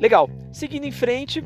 Legal. 0.00 0.28
Seguindo 0.52 0.84
em 0.84 0.90
frente, 0.90 1.44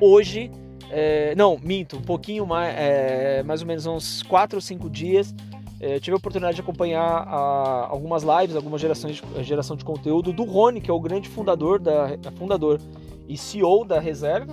hoje, 0.00 0.50
é, 0.90 1.34
não, 1.36 1.58
minto, 1.58 1.98
um 1.98 2.02
pouquinho 2.02 2.46
mais, 2.46 2.74
é, 2.74 3.42
mais 3.42 3.60
ou 3.60 3.66
menos 3.66 3.84
uns 3.84 4.22
4 4.22 4.56
ou 4.56 4.60
5 4.62 4.88
dias, 4.88 5.34
é, 5.78 6.00
tive 6.00 6.14
a 6.14 6.16
oportunidade 6.16 6.54
de 6.54 6.62
acompanhar 6.62 7.02
a, 7.02 7.86
algumas 7.88 8.22
lives, 8.22 8.56
algumas 8.56 8.80
gerações 8.80 9.20
de, 9.20 9.44
geração 9.44 9.76
de 9.76 9.84
conteúdo 9.84 10.32
do 10.32 10.44
Rony, 10.44 10.80
que 10.80 10.90
é 10.90 10.94
o 10.94 11.00
grande 11.00 11.28
fundador 11.28 11.78
da 11.78 12.18
fundador 12.38 12.80
e 13.28 13.36
CEO 13.36 13.84
da 13.84 14.00
Reserva 14.00 14.52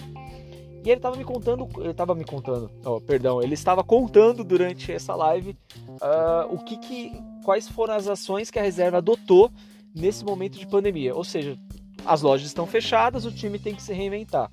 e 0.86 0.89
ele 0.89 0.99
estava 0.99 1.15
me 1.15 1.23
contando, 1.23 1.67
ele 1.79 1.89
estava 1.89 2.13
me 2.13 2.23
contando, 2.23 2.69
oh, 2.86 3.01
perdão, 3.01 3.41
ele 3.41 3.55
estava 3.55 3.83
contando 3.83 4.43
durante 4.43 4.91
essa 4.91 5.15
live 5.15 5.57
uh, 5.89 6.53
o 6.53 6.63
que, 6.63 6.77
que, 6.77 7.11
quais 7.43 7.67
foram 7.67 7.95
as 7.95 8.07
ações 8.07 8.51
que 8.51 8.59
a 8.59 8.61
reserva 8.61 8.97
adotou 8.97 9.51
nesse 9.95 10.23
momento 10.23 10.59
de 10.59 10.67
pandemia. 10.67 11.15
Ou 11.15 11.23
seja, 11.23 11.57
as 12.05 12.21
lojas 12.21 12.45
estão 12.45 12.67
fechadas, 12.67 13.25
o 13.25 13.31
time 13.31 13.57
tem 13.57 13.73
que 13.73 13.81
se 13.81 13.93
reinventar. 13.93 14.51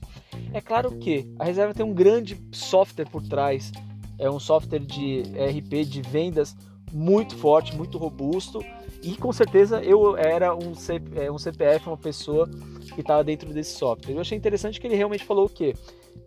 É 0.55 0.61
claro 0.61 0.93
que 0.99 1.31
a 1.39 1.45
reserva 1.45 1.75
tem 1.75 1.85
um 1.85 1.93
grande 1.93 2.43
software 2.51 3.05
por 3.05 3.23
trás, 3.23 3.71
é 4.19 4.31
um 4.31 4.41
software 4.41 4.81
de 4.81 5.23
RP 5.37 5.85
de 5.85 6.01
vendas 6.01 6.57
muito 6.91 7.37
forte, 7.37 7.77
muito 7.77 7.99
robusto. 7.99 8.65
E 9.03 9.17
com 9.17 9.33
certeza 9.33 9.83
eu 9.83 10.17
era 10.17 10.55
um, 10.55 10.75
CPF, 10.75 11.31
um 11.31 11.39
CPF, 11.39 11.89
uma 11.89 11.97
pessoa 11.99 12.49
que 12.95 13.01
estava 13.03 13.23
dentro 13.23 13.53
desse 13.53 13.77
software. 13.77 14.15
Eu 14.15 14.21
achei 14.21 14.39
interessante 14.39 14.81
que 14.81 14.87
ele 14.87 14.97
realmente 14.97 15.25
falou 15.25 15.47
o 15.47 15.49
quê? 15.51 15.75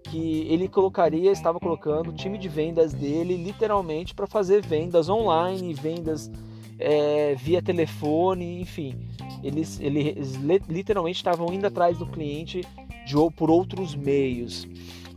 Que 0.09 0.47
ele 0.49 0.67
colocaria, 0.67 1.31
estava 1.31 1.59
colocando 1.59 2.09
o 2.09 2.13
time 2.13 2.37
de 2.37 2.47
vendas 2.47 2.93
dele 2.93 3.35
literalmente 3.35 4.13
para 4.13 4.27
fazer 4.27 4.61
vendas 4.61 5.09
online, 5.09 5.73
vendas 5.73 6.31
é, 6.79 7.35
via 7.35 7.61
telefone, 7.61 8.61
enfim. 8.61 9.07
Eles, 9.43 9.79
eles 9.79 10.35
literalmente 10.67 11.17
estavam 11.17 11.51
indo 11.53 11.67
atrás 11.67 11.97
do 11.97 12.05
cliente 12.05 12.61
de, 13.05 13.15
por 13.35 13.49
outros 13.49 13.95
meios. 13.95 14.67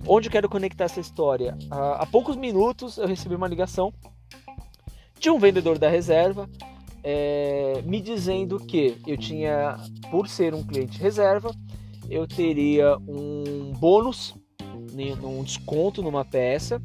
Onde 0.07 0.28
eu 0.28 0.32
quero 0.32 0.49
conectar 0.49 0.84
essa 0.84 1.01
história? 1.01 1.57
Há, 1.70 2.07
poucos 2.07 2.36
minutos 2.36 2.99
eu 2.99 3.07
recebi 3.07 3.34
uma 3.34 3.49
ligação 3.49 3.93
de 5.18 5.30
um 5.30 5.39
vendedor 5.39 5.78
da 5.78 5.89
reserva 5.89 6.49
é, 7.03 7.82
me 7.84 8.01
dizendo 8.01 8.59
que 8.59 8.97
eu 9.07 9.16
tinha, 9.16 9.76
por 10.11 10.28
ser 10.28 10.55
um 10.55 10.62
cliente 10.62 11.01
reserva, 11.01 11.51
eu 12.09 12.26
teria 12.26 12.97
um 12.99 13.72
bônus 13.78 14.34
um 15.22 15.43
desconto 15.43 16.03
numa 16.03 16.24
peça 16.24 16.80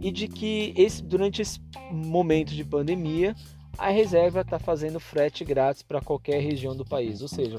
e 0.00 0.10
de 0.10 0.28
que 0.28 0.72
esse, 0.76 1.02
durante 1.02 1.42
esse 1.42 1.60
momento 1.90 2.54
de 2.54 2.64
pandemia 2.64 3.34
a 3.78 3.90
reserva 3.90 4.40
está 4.40 4.58
fazendo 4.58 4.98
frete 4.98 5.44
grátis 5.44 5.82
para 5.82 6.00
qualquer 6.00 6.40
região 6.40 6.74
do 6.74 6.84
país, 6.84 7.20
ou 7.20 7.28
seja, 7.28 7.58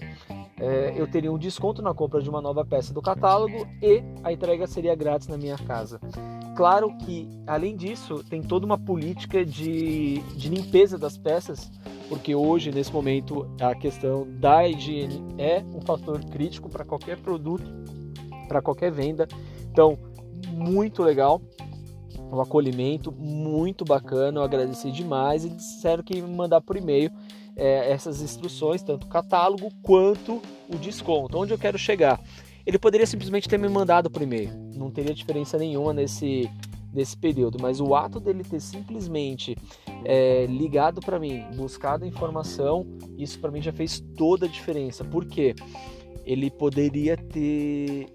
é, 0.59 0.93
eu 0.95 1.05
teria 1.07 1.31
um 1.31 1.37
desconto 1.37 1.81
na 1.81 1.93
compra 1.93 2.21
de 2.21 2.29
uma 2.29 2.41
nova 2.41 2.65
peça 2.65 2.91
do 2.93 3.01
catálogo 3.01 3.67
e 3.81 4.01
a 4.23 4.33
entrega 4.33 4.65
seria 4.65 4.95
grátis 4.95 5.27
na 5.27 5.37
minha 5.37 5.57
casa. 5.57 5.99
Claro 6.55 6.91
que, 6.97 7.29
além 7.45 7.75
disso, 7.75 8.23
tem 8.23 8.41
toda 8.41 8.65
uma 8.65 8.79
política 8.79 9.45
de, 9.45 10.19
de 10.35 10.49
limpeza 10.49 10.97
das 10.97 11.15
peças, 11.15 11.71
porque 12.09 12.33
hoje, 12.33 12.71
nesse 12.71 12.91
momento, 12.91 13.47
a 13.61 13.75
questão 13.75 14.27
da 14.39 14.67
higiene 14.67 15.23
é 15.37 15.63
um 15.75 15.81
fator 15.81 16.19
crítico 16.25 16.67
para 16.67 16.83
qualquer 16.83 17.17
produto, 17.17 17.69
para 18.47 18.59
qualquer 18.59 18.91
venda. 18.91 19.27
Então, 19.77 19.95
muito 20.49 21.03
legal 21.03 21.39
o 22.31 22.41
acolhimento, 22.41 23.11
muito 23.11 23.85
bacana, 23.85 24.39
eu 24.39 24.43
agradeci 24.43 24.91
demais 24.91 25.45
e 25.45 25.49
disseram 25.49 26.01
que 26.01 26.19
me 26.19 26.35
mandar 26.35 26.61
por 26.61 26.75
e-mail 26.75 27.11
é, 27.55 27.91
essas 27.91 28.19
instruções, 28.19 28.81
tanto 28.81 29.05
o 29.05 29.07
catálogo 29.07 29.69
quanto 29.83 30.41
o 30.67 30.75
desconto, 30.77 31.37
onde 31.37 31.53
eu 31.53 31.59
quero 31.59 31.77
chegar. 31.77 32.19
Ele 32.65 32.79
poderia 32.79 33.05
simplesmente 33.05 33.47
ter 33.47 33.59
me 33.59 33.69
mandado 33.69 34.09
por 34.09 34.23
e-mail, 34.23 34.49
não 34.75 34.89
teria 34.89 35.13
diferença 35.13 35.59
nenhuma 35.59 35.93
nesse, 35.93 36.49
nesse 36.91 37.15
período, 37.15 37.59
mas 37.61 37.79
o 37.79 37.93
ato 37.93 38.19
dele 38.19 38.43
ter 38.43 38.59
simplesmente 38.59 39.55
é, 40.03 40.47
ligado 40.47 41.01
para 41.01 41.19
mim, 41.19 41.45
buscado 41.55 42.03
a 42.03 42.07
informação, 42.07 42.83
isso 43.15 43.39
para 43.39 43.51
mim 43.51 43.61
já 43.61 43.71
fez 43.71 44.03
toda 44.17 44.47
a 44.47 44.49
diferença. 44.49 45.05
Por 45.05 45.23
quê? 45.23 45.53
ele 46.27 46.51
poderia 46.51 47.15
ter 47.15 48.09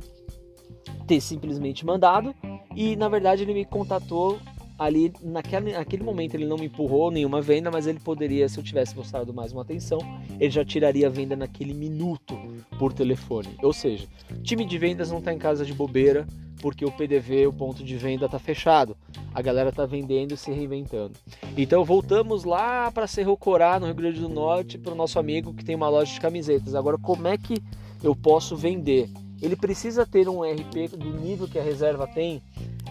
ter 1.06 1.20
simplesmente 1.20 1.84
mandado 1.84 2.34
e 2.74 2.96
na 2.96 3.08
verdade 3.08 3.42
ele 3.42 3.54
me 3.54 3.64
contatou 3.64 4.38
ali 4.78 5.12
naquele, 5.22 5.72
naquele 5.72 6.02
momento 6.02 6.34
ele 6.34 6.46
não 6.46 6.56
me 6.56 6.66
empurrou 6.66 7.10
nenhuma 7.10 7.40
venda, 7.40 7.70
mas 7.70 7.86
ele 7.86 8.00
poderia, 8.00 8.48
se 8.48 8.58
eu 8.58 8.64
tivesse 8.64 8.96
mostrado 8.96 9.32
mais 9.32 9.52
uma 9.52 9.62
atenção, 9.62 9.98
ele 10.40 10.50
já 10.50 10.64
tiraria 10.64 11.06
a 11.06 11.10
venda 11.10 11.36
naquele 11.36 11.72
minuto 11.72 12.36
por 12.78 12.92
telefone. 12.92 13.48
Ou 13.62 13.72
seja, 13.72 14.06
time 14.42 14.64
de 14.64 14.78
vendas 14.78 15.10
não 15.10 15.18
está 15.18 15.32
em 15.32 15.38
casa 15.38 15.64
de 15.64 15.72
bobeira 15.72 16.26
porque 16.60 16.84
o 16.84 16.92
PDV, 16.92 17.48
o 17.48 17.52
ponto 17.52 17.82
de 17.82 17.96
venda, 17.96 18.26
está 18.26 18.38
fechado. 18.38 18.96
A 19.34 19.42
galera 19.42 19.70
está 19.70 19.84
vendendo 19.84 20.34
e 20.34 20.36
se 20.36 20.52
reinventando. 20.52 21.14
Então 21.56 21.84
voltamos 21.84 22.44
lá 22.44 22.90
para 22.92 23.08
Cerro 23.08 23.36
Corá, 23.36 23.80
no 23.80 23.86
Rio 23.86 23.94
Grande 23.96 24.20
do 24.20 24.28
Norte, 24.28 24.78
para 24.78 24.92
o 24.92 24.96
nosso 24.96 25.18
amigo 25.18 25.52
que 25.52 25.64
tem 25.64 25.74
uma 25.74 25.88
loja 25.88 26.14
de 26.14 26.20
camisetas. 26.20 26.74
Agora, 26.74 26.96
como 26.96 27.26
é 27.26 27.36
que 27.36 27.60
eu 28.02 28.14
posso 28.14 28.56
vender? 28.56 29.10
Ele 29.42 29.56
precisa 29.56 30.06
ter 30.06 30.28
um 30.28 30.42
RP 30.42 30.96
do 30.96 31.12
nível 31.12 31.48
que 31.48 31.58
a 31.58 31.62
reserva 31.62 32.06
tem 32.06 32.40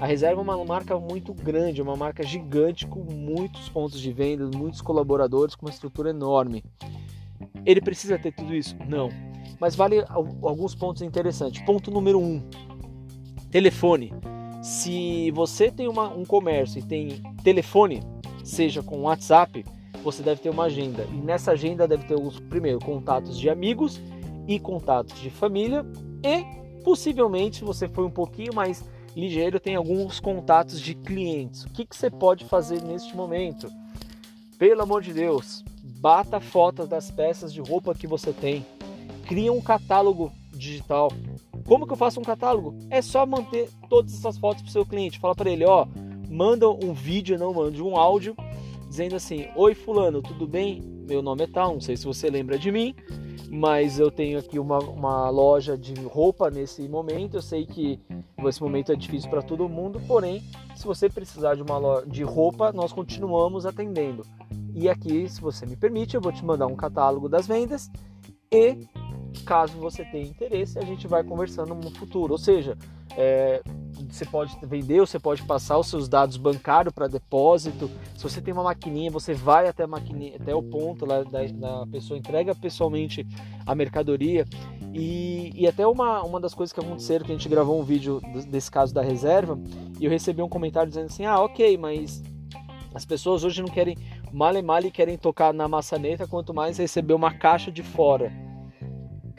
a 0.02 0.08
reserva 0.08 0.41
é 0.41 0.43
uma 0.43 0.66
marca 0.66 0.99
muito 0.99 1.32
grande, 1.32 1.80
uma 1.80 1.95
marca 1.95 2.24
gigante 2.24 2.88
com 2.88 3.02
muitos 3.02 3.70
pontos 3.70 4.02
de 4.02 4.12
venda, 4.12 4.49
muitos 4.58 4.82
colaboradores, 4.82 5.54
com 5.54 5.68
uma 5.68 5.72
estrutura 5.72 6.10
enorme. 6.10 6.64
Ele 7.64 7.80
precisa 7.80 8.18
ter 8.18 8.32
tudo 8.32 8.52
isso? 8.56 8.76
Não. 8.89 9.10
Mas 9.60 9.76
vale 9.76 10.04
alguns 10.10 10.74
pontos 10.74 11.04
interessantes. 11.04 11.62
Ponto 11.62 11.91
número 11.91 12.20
um: 12.20 12.41
telefone. 13.52 14.12
Se 14.64 15.30
você 15.30 15.70
tem 15.70 15.88
uma, 15.88 16.10
um 16.10 16.26
comércio 16.26 16.80
e 16.80 16.84
tem 16.84 17.22
telefone, 17.43 18.02
seja 18.43 18.82
com 18.82 19.02
WhatsApp, 19.02 19.64
você 20.04 20.24
deve 20.24 20.41
ter 20.41 20.49
uma 20.49 20.64
agenda. 20.64 21.06
E 21.14 21.18
nessa 21.18 21.52
agenda 21.52 21.88
deve 21.88 22.06
ter 22.08 22.16
os 22.16 22.39
primeiro 22.39 22.80
contatos 22.80 23.38
de 23.38 23.52
amigos 23.52 24.02
e 24.47 24.60
contatos 24.60 25.22
de 25.22 25.30
família 25.30 25.86
e 26.24 26.43
possivelmente, 26.84 27.63
você 27.63 27.88
for 27.88 28.05
um 28.05 28.11
pouquinho 28.11 28.53
mais 28.53 28.84
ligeiro 29.15 29.59
tem 29.59 29.76
alguns 29.76 30.19
contatos 30.19 30.80
de 30.80 30.95
clientes. 30.95 31.63
O 31.63 31.69
que, 31.69 31.86
que 31.86 31.95
você 31.95 32.09
pode 32.09 32.45
fazer 32.45 32.82
neste 32.82 33.15
momento? 33.15 33.69
Pelo 34.57 34.82
amor 34.82 35.01
de 35.01 35.13
Deus, 35.13 35.63
bata 35.84 36.39
fotos 36.39 36.88
das 36.88 37.11
peças 37.11 37.51
de 37.51 37.61
roupa 37.61 37.95
que 37.95 38.07
você 38.07 38.32
tem. 38.32 38.65
Cria 39.28 39.51
um 39.51 39.61
catálogo 39.61 40.32
digital. 40.53 41.11
Como 41.65 41.86
que 41.86 41.93
eu 41.93 41.97
faço 41.97 42.19
um 42.19 42.24
catálogo? 42.24 42.78
É 42.89 43.01
só 43.01 43.26
manter 43.26 43.69
todas 43.89 44.13
essas 44.13 44.38
fotos 44.38 44.61
para 44.61 44.69
o 44.69 44.72
seu 44.72 44.86
cliente. 44.86 45.19
Fala 45.19 45.36
para 45.36 45.49
ele, 45.49 45.65
ó, 45.65 45.88
manda 46.30 46.69
um 46.69 46.93
vídeo, 46.93 47.38
não 47.38 47.53
mande 47.53 47.82
um 47.82 47.97
áudio, 47.97 48.36
dizendo 48.88 49.15
assim: 49.15 49.47
Oi, 49.55 49.74
Fulano, 49.74 50.22
tudo 50.22 50.47
bem? 50.47 50.82
Meu 51.07 51.22
nome 51.22 51.43
é 51.43 51.47
tal, 51.47 51.74
não 51.74 51.82
sei 51.82 51.97
se 51.97 52.05
você 52.05 52.30
lembra 52.30 52.57
de 52.57 52.72
mim 52.72 52.95
mas 53.52 53.99
eu 53.99 54.10
tenho 54.10 54.39
aqui 54.39 54.58
uma, 54.58 54.80
uma 54.80 55.30
loja 55.30 55.78
de 55.78 55.93
roupa 56.06 56.49
nesse 56.49 56.88
momento. 56.88 57.36
Eu 57.36 57.41
sei 57.41 57.66
que 57.66 57.99
esse 58.47 58.62
momento 58.62 58.93
é 58.93 58.95
difícil 58.95 59.30
para 59.30 59.41
todo 59.41 59.68
mundo, 59.68 60.02
porém, 60.08 60.41
se 60.74 60.86
você 60.86 61.10
precisar 61.10 61.56
de 61.56 61.62
uma 61.62 61.78
loja 61.78 62.08
de 62.08 62.24
roupa, 62.24 62.72
nós 62.72 62.93
continuamos 62.93 63.66
atendendo. 63.66 64.26
E 64.74 64.88
aqui, 64.88 65.28
se 65.28 65.41
você 65.41 65.66
me 65.66 65.76
permite, 65.76 66.16
eu 66.16 66.22
vou 66.22 66.32
te 66.32 66.45
mandar 66.45 66.66
um 66.66 66.78
catálogo 66.78 67.28
das 67.28 67.45
vendas 67.45 67.91
e 68.49 68.88
caso 69.45 69.77
você 69.77 70.03
tenha 70.05 70.25
interesse, 70.25 70.77
a 70.77 70.84
gente 70.84 71.07
vai 71.07 71.23
conversando 71.23 71.73
no 71.73 71.91
futuro. 71.91 72.34
Ou 72.34 72.38
seja, 72.38 72.77
é, 73.17 73.61
você 74.09 74.25
pode 74.25 74.57
vender, 74.63 74.99
você 74.99 75.19
pode 75.19 75.43
passar 75.43 75.77
os 75.77 75.88
seus 75.88 76.07
dados 76.07 76.38
bancários 76.38 76.93
para 76.93 77.07
depósito. 77.07 77.89
Se 78.15 78.23
você 78.23 78.41
tem 78.41 78.53
uma 78.53 78.63
maquininha, 78.63 79.11
você 79.11 79.34
vai 79.34 79.67
até 79.67 79.86
maquininha, 79.86 80.38
até 80.39 80.53
o 80.53 80.61
ponto 80.61 81.05
lá 81.05 81.23
da, 81.23 81.43
da 81.45 81.88
pessoa, 81.88 82.17
entrega 82.17 82.53
pessoalmente 82.55 83.25
a 83.65 83.75
mercadoria. 83.75 84.45
E, 84.93 85.51
e, 85.55 85.67
até 85.67 85.88
uma, 85.88 86.21
uma 86.23 86.39
das 86.39 86.53
coisas 86.53 86.73
que 86.73 86.79
aconteceram, 86.79 87.25
que 87.25 87.32
a 87.32 87.36
gente 87.36 87.47
gravou 87.47 87.79
um 87.79 87.84
vídeo 87.84 88.21
desse 88.49 88.69
caso 88.69 88.93
da 88.93 89.01
reserva, 89.01 89.57
e 89.99 90.05
eu 90.05 90.11
recebi 90.11 90.41
um 90.41 90.49
comentário 90.49 90.89
dizendo 90.89 91.05
assim: 91.05 91.25
ah, 91.25 91.39
ok, 91.39 91.77
mas 91.77 92.21
as 92.93 93.05
pessoas 93.05 93.43
hoje 93.45 93.61
não 93.61 93.69
querem 93.69 93.97
male 94.34 94.61
male 94.61 94.91
querem 94.91 95.17
tocar 95.17 95.53
na 95.53 95.67
maçaneta, 95.67 96.27
quanto 96.27 96.53
mais 96.53 96.77
receber 96.77 97.13
uma 97.13 97.34
caixa 97.34 97.71
de 97.71 97.84
fora. 97.84 98.32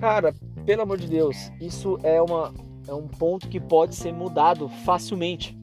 Cara, 0.02 0.34
pelo 0.66 0.82
amor 0.82 0.98
de 0.98 1.06
Deus, 1.06 1.52
isso 1.60 1.96
é 2.02 2.20
uma, 2.20 2.52
é 2.88 2.92
um 2.92 3.06
ponto 3.06 3.48
que 3.48 3.60
pode 3.60 3.94
ser 3.94 4.12
mudado 4.12 4.68
facilmente. 4.84 5.56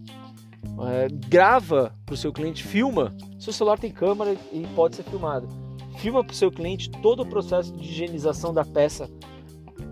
É, 0.88 1.10
grava 1.28 1.94
para 2.06 2.14
o 2.14 2.18
seu 2.18 2.32
cliente, 2.32 2.64
filma. 2.64 3.14
Seu 3.38 3.52
celular 3.52 3.78
tem 3.78 3.92
câmera 3.92 4.38
e 4.54 4.66
pode 4.78 4.96
ser 4.96 5.04
filmado. 5.04 5.50
Filma 5.98 6.24
para 6.24 6.32
o 6.32 6.36
seu 6.36 6.50
cliente 6.50 6.90
todo 6.90 7.24
o 7.24 7.26
processo 7.26 7.74
de 7.74 7.84
higienização 7.84 8.54
da 8.54 8.64
peça 8.64 9.10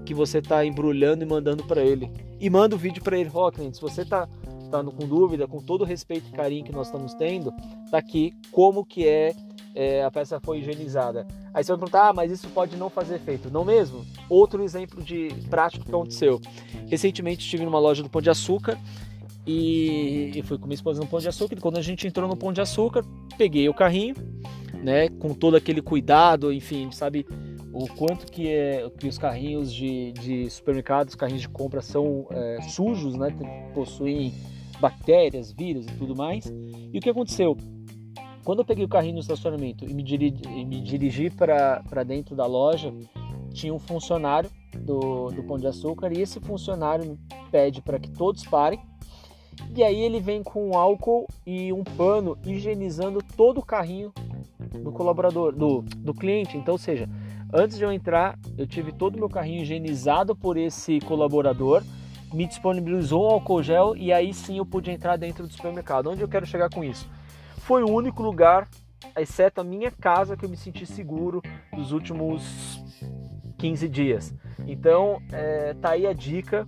que 0.05 0.13
você 0.13 0.37
está 0.37 0.63
embrulhando 0.63 1.25
e 1.25 1.27
mandando 1.27 1.65
para 1.65 1.81
ele. 1.81 2.09
E 2.39 2.49
manda 2.49 2.73
o 2.73 2.79
vídeo 2.79 3.03
para 3.03 3.19
ele. 3.19 3.29
Ó, 3.33 3.49
oh, 3.49 3.51
cliente, 3.51 3.75
se 3.75 3.81
você 3.81 4.03
está 4.03 4.29
tá 4.71 4.81
com 4.81 5.05
dúvida, 5.05 5.45
com 5.45 5.59
todo 5.59 5.81
o 5.81 5.85
respeito 5.85 6.29
e 6.29 6.31
carinho 6.31 6.63
que 6.63 6.71
nós 6.71 6.87
estamos 6.87 7.13
tendo, 7.15 7.51
tá 7.91 7.97
aqui 7.97 8.33
como 8.49 8.85
que 8.85 9.05
é, 9.05 9.35
é 9.78 10.03
a 10.03 10.09
peça 10.09 10.39
foi 10.39 10.57
higienizada. 10.57 11.28
Aí 11.53 11.63
você 11.63 11.71
vai 11.71 11.78
perguntar, 11.78 12.09
ah, 12.09 12.13
mas 12.13 12.32
isso 12.32 12.49
pode 12.49 12.75
não 12.75 12.89
fazer 12.89 13.15
efeito. 13.15 13.51
Não 13.51 13.63
mesmo? 13.63 14.03
Outro 14.28 14.63
exemplo 14.63 15.03
de 15.03 15.30
prático 15.51 15.86
que 15.86 15.91
aconteceu. 15.91 16.41
Recentemente 16.88 17.45
estive 17.45 17.63
numa 17.63 17.78
loja 17.78 18.01
do 18.01 18.09
Pão 18.09 18.19
de 18.19 18.30
Açúcar 18.32 18.75
e, 19.45 20.32
e 20.36 20.41
fui 20.41 20.57
com 20.57 20.65
minha 20.65 20.73
esposa 20.73 20.99
no 20.99 21.05
Pão 21.05 21.19
de 21.19 21.30
Açúcar. 21.30 21.55
E 21.55 21.61
quando 21.61 21.78
a 21.78 21.82
gente 21.84 22.07
entrou 22.07 22.28
no 22.28 22.36
Pão 22.36 22.51
de 22.51 22.59
Açúcar, 22.59 23.05
peguei 23.38 23.69
o 23.69 23.73
carrinho, 23.73 24.15
né, 24.82 25.09
com 25.09 25.32
todo 25.36 25.55
aquele 25.55 25.82
cuidado, 25.82 26.51
enfim, 26.51 26.89
sabe 26.91 27.28
o 27.71 27.88
quanto 27.88 28.25
que, 28.32 28.47
é, 28.47 28.89
que 28.97 29.07
os 29.07 29.19
carrinhos 29.19 29.71
de, 29.71 30.11
de 30.13 30.49
supermercados, 30.49 31.13
carrinhos 31.13 31.43
de 31.43 31.49
compra 31.49 31.84
são 31.84 32.25
é, 32.32 32.63
sujos, 32.63 33.15
né, 33.15 33.30
possuem 33.75 34.34
bactérias, 34.80 35.51
vírus 35.51 35.86
e 35.86 35.91
tudo 35.91 36.15
mais. 36.15 36.51
E 36.91 36.97
o 36.97 37.01
que 37.01 37.09
aconteceu? 37.11 37.55
Quando 38.47 38.59
eu 38.59 38.65
peguei 38.65 38.85
o 38.85 38.87
carrinho 38.87 39.15
no 39.15 39.19
estacionamento 39.19 39.83
e 39.83 39.93
me 39.93 40.01
dirigi, 40.01 40.41
me 40.63 40.79
dirigi 40.79 41.29
para 41.29 42.01
dentro 42.05 42.33
da 42.33 42.45
loja, 42.45 42.93
tinha 43.51 43.73
um 43.73 43.77
funcionário 43.77 44.49
do, 44.73 45.29
do 45.31 45.43
Pão 45.43 45.57
de 45.57 45.67
Açúcar 45.67 46.13
e 46.13 46.21
esse 46.21 46.39
funcionário 46.39 47.19
pede 47.51 47.81
para 47.81 47.99
que 47.99 48.09
todos 48.09 48.45
parem. 48.45 48.79
E 49.75 49.83
aí 49.83 49.99
ele 49.99 50.21
vem 50.21 50.43
com 50.43 50.77
álcool 50.77 51.27
e 51.45 51.73
um 51.73 51.83
pano 51.83 52.37
higienizando 52.45 53.19
todo 53.35 53.57
o 53.57 53.65
carrinho 53.65 54.13
do 54.81 54.93
colaborador, 54.93 55.53
do, 55.53 55.81
do 55.81 56.13
cliente. 56.13 56.55
Então, 56.55 56.75
ou 56.75 56.79
seja, 56.79 57.09
antes 57.53 57.77
de 57.77 57.83
eu 57.83 57.91
entrar, 57.91 58.39
eu 58.57 58.65
tive 58.65 58.93
todo 58.93 59.17
o 59.17 59.19
meu 59.19 59.29
carrinho 59.29 59.63
higienizado 59.63 60.33
por 60.33 60.55
esse 60.55 61.01
colaborador, 61.01 61.83
me 62.33 62.47
disponibilizou 62.47 63.25
um 63.25 63.29
álcool 63.29 63.61
gel 63.61 63.93
e 63.93 64.13
aí 64.13 64.33
sim 64.33 64.57
eu 64.57 64.65
pude 64.65 64.89
entrar 64.89 65.17
dentro 65.17 65.45
do 65.45 65.51
supermercado. 65.51 66.09
Onde 66.09 66.21
eu 66.21 66.29
quero 66.29 66.45
chegar 66.45 66.69
com 66.69 66.81
isso? 66.81 67.09
Foi 67.68 67.83
o 67.83 67.89
único 67.89 68.24
lugar, 68.24 68.66
exceto 69.17 69.59
a 69.59 69.63
minha 69.63 69.91
casa, 69.91 70.37
que 70.37 70.46
eu 70.46 70.50
me 70.50 70.55
senti 70.55 70.86
seguro 70.86 71.41
nos 71.74 71.91
últimos 71.91 72.82
15 73.58 73.89
dias. 73.89 74.33
Então, 74.66 75.21
é, 75.33 75.74
tá 75.74 75.89
aí 75.89 76.08
a 76.08 76.13
dica 76.13 76.66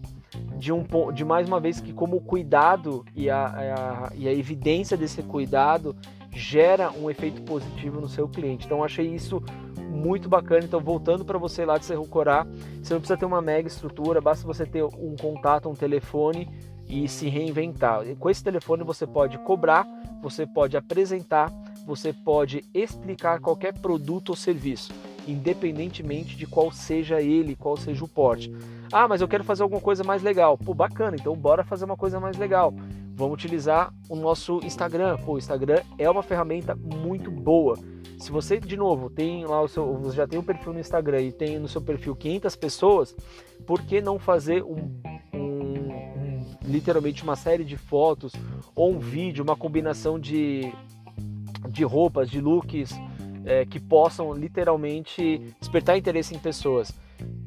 de, 0.58 0.74
um, 0.74 0.84
de 1.14 1.24
mais 1.24 1.48
uma 1.48 1.58
vez 1.58 1.80
que 1.80 1.94
como 1.94 2.18
o 2.18 2.22
cuidado 2.22 3.06
e 3.16 3.30
a, 3.30 3.46
a, 3.46 4.14
e 4.14 4.28
a 4.28 4.34
evidência 4.34 4.98
desse 4.98 5.24
cuidado 5.24 5.96
gera 6.34 6.92
um 6.92 7.10
efeito 7.10 7.44
positivo 7.44 8.02
no 8.02 8.10
seu 8.10 8.28
cliente. 8.28 8.66
Então, 8.66 8.84
achei 8.84 9.08
isso 9.08 9.42
muito 9.90 10.28
bacana. 10.28 10.66
Então, 10.66 10.82
voltando 10.82 11.24
para 11.24 11.38
você 11.38 11.64
lá 11.64 11.78
de 11.78 11.86
Cerro 11.86 12.06
Corá, 12.10 12.46
você 12.84 12.94
não 12.94 13.00
precisa 13.00 13.18
ter 13.18 13.26
uma 13.26 13.42
mega 13.42 13.70
estrutura, 13.70 14.20
basta 14.20 14.46
você 14.46 14.66
ter 14.66 14.84
um 14.84 15.16
contato, 15.16 15.70
um 15.70 15.74
telefone 15.74 16.46
e 16.90 17.08
se 17.08 17.30
reinventar. 17.30 18.04
Com 18.18 18.30
esse 18.30 18.44
telefone 18.44 18.84
você 18.84 19.06
pode 19.06 19.38
cobrar, 19.40 19.88
você 20.22 20.46
pode 20.46 20.76
apresentar, 20.76 21.52
você 21.86 22.12
pode 22.12 22.64
explicar 22.74 23.40
qualquer 23.40 23.74
produto 23.80 24.30
ou 24.30 24.36
serviço 24.36 24.92
independentemente 25.30 26.36
de 26.36 26.46
qual 26.48 26.72
seja 26.72 27.22
ele, 27.22 27.56
qual 27.56 27.78
seja 27.78 28.04
o 28.04 28.08
porte. 28.08 28.52
Ah, 28.92 29.08
mas 29.08 29.22
eu 29.22 29.28
quero 29.28 29.44
fazer 29.44 29.64
alguma 29.64 29.82
coisa 29.82 30.04
mais 30.04 30.24
legal. 30.24 30.58
Pô, 30.58 30.74
bacana, 30.74 31.16
então 31.16 31.36
bora 31.36 31.64
fazer 31.64 31.86
uma 31.86 31.96
coisa 31.96 32.20
mais 32.20 32.38
legal. 32.38 32.74
Vamos 33.16 33.34
utilizar 33.34 33.94
o 34.10 34.16
nosso 34.16 34.60
Instagram. 34.64 35.18
Pô, 35.18 35.34
o 35.34 35.38
Instagram 35.38 35.82
é 35.98 36.10
uma 36.10 36.24
ferramenta 36.24 36.76
muito 36.76 37.30
boa. 37.30 37.78
Se 38.18 38.32
você, 38.32 38.60
de 38.60 38.76
novo, 38.76 39.10
tem 39.10 39.46
lá 39.46 39.62
o 39.62 39.68
seu, 39.68 39.94
você 39.98 40.18
já 40.18 40.28
tem 40.28 40.40
um 40.40 40.44
perfil 40.44 40.74
no 40.74 40.80
Instagram 40.80 41.22
e 41.22 41.32
tem 41.32 41.60
no 41.60 41.68
seu 41.68 41.82
perfil 41.82 42.16
500 42.16 42.56
pessoas, 42.56 43.16
por 43.66 43.82
que 43.84 44.02
não 44.02 44.18
fazer 44.18 44.64
um, 44.64 44.90
literalmente 46.70 47.24
uma 47.24 47.36
série 47.36 47.66
de 47.66 47.76
fotos 47.76 48.32
ou 48.76 48.94
um 48.94 49.00
vídeo, 49.00 49.44
uma 49.44 49.56
combinação 49.56 50.20
de, 50.20 50.72
de 51.68 51.84
roupas, 51.84 52.30
de 52.30 52.40
looks, 52.40 52.92
é, 53.46 53.66
que 53.66 53.80
possam 53.80 54.32
literalmente 54.34 55.54
despertar 55.60 55.98
interesse 55.98 56.36
em 56.36 56.40
pessoas. 56.40 56.94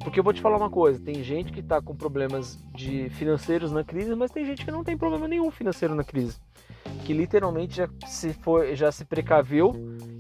Porque 0.01 0.19
eu 0.19 0.25
vou 0.25 0.33
te 0.33 0.41
falar 0.41 0.57
uma 0.57 0.69
coisa, 0.69 0.99
tem 0.99 1.23
gente 1.23 1.53
que 1.53 1.61
está 1.61 1.81
com 1.81 1.95
problemas 1.95 2.59
de 2.75 3.09
financeiros 3.11 3.71
na 3.73 3.85
crise, 3.85 4.15
mas 4.15 4.31
tem 4.31 4.45
gente 4.45 4.65
que 4.65 4.71
não 4.71 4.83
tem 4.83 4.99
problema 4.99 5.29
nenhum 5.29 5.51
financeiro 5.51 5.95
na 5.95 6.05
crise. 6.05 6.39
Que 7.05 7.13
literalmente 7.13 7.77
já 7.77 7.89
se, 8.07 8.33
foi, 8.35 8.75
já 8.75 8.91
se 8.91 9.05
precaveu 9.05 9.75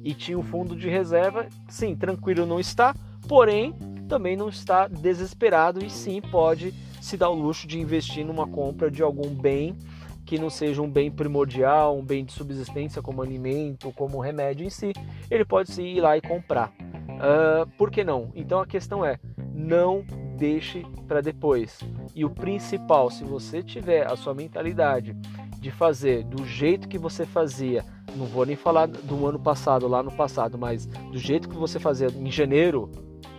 e 0.04 0.14
tinha 0.14 0.38
um 0.38 0.42
fundo 0.42 0.76
de 0.76 0.88
reserva. 0.88 1.48
Sim, 1.68 1.96
tranquilo 1.96 2.46
não 2.46 2.60
está, 2.60 2.94
porém 3.28 3.74
também 4.08 4.36
não 4.36 4.48
está 4.48 4.88
desesperado 4.88 5.84
e 5.84 5.90
sim 5.90 6.20
pode 6.20 6.72
se 7.02 7.16
dar 7.16 7.30
o 7.30 7.34
luxo 7.34 7.66
de 7.66 7.80
investir 7.80 8.24
numa 8.24 8.46
compra 8.46 8.88
de 8.88 9.02
algum 9.02 9.28
bem 9.28 9.76
que 10.24 10.38
não 10.38 10.48
seja 10.48 10.80
um 10.80 10.88
bem 10.88 11.10
primordial, 11.10 11.98
um 11.98 12.04
bem 12.04 12.24
de 12.24 12.32
subsistência 12.32 13.02
como 13.02 13.20
alimento, 13.20 13.92
como 13.92 14.20
remédio 14.20 14.64
em 14.64 14.70
si, 14.70 14.92
ele 15.28 15.44
pode 15.44 15.72
se 15.72 15.82
ir 15.82 16.00
lá 16.00 16.16
e 16.16 16.20
comprar. 16.20 16.72
Uh, 17.08 17.68
por 17.76 17.90
que 17.90 18.04
não? 18.04 18.30
Então 18.36 18.60
a 18.60 18.66
questão 18.66 19.04
é, 19.04 19.18
não 19.52 20.04
deixe 20.38 20.86
para 21.08 21.20
depois. 21.20 21.80
E 22.14 22.24
o 22.24 22.30
principal, 22.30 23.10
se 23.10 23.24
você 23.24 23.64
tiver 23.64 24.10
a 24.10 24.16
sua 24.16 24.32
mentalidade 24.32 25.16
de 25.58 25.72
fazer 25.72 26.22
do 26.22 26.46
jeito 26.46 26.88
que 26.88 26.98
você 26.98 27.26
fazia, 27.26 27.84
não 28.16 28.26
vou 28.26 28.46
nem 28.46 28.56
falar 28.56 28.86
do 28.86 29.26
ano 29.26 29.40
passado, 29.40 29.88
lá 29.88 30.04
no 30.04 30.12
passado, 30.12 30.56
mas 30.56 30.86
do 30.86 31.18
jeito 31.18 31.48
que 31.48 31.56
você 31.56 31.80
fazia 31.80 32.06
em 32.08 32.30
janeiro, 32.30 32.90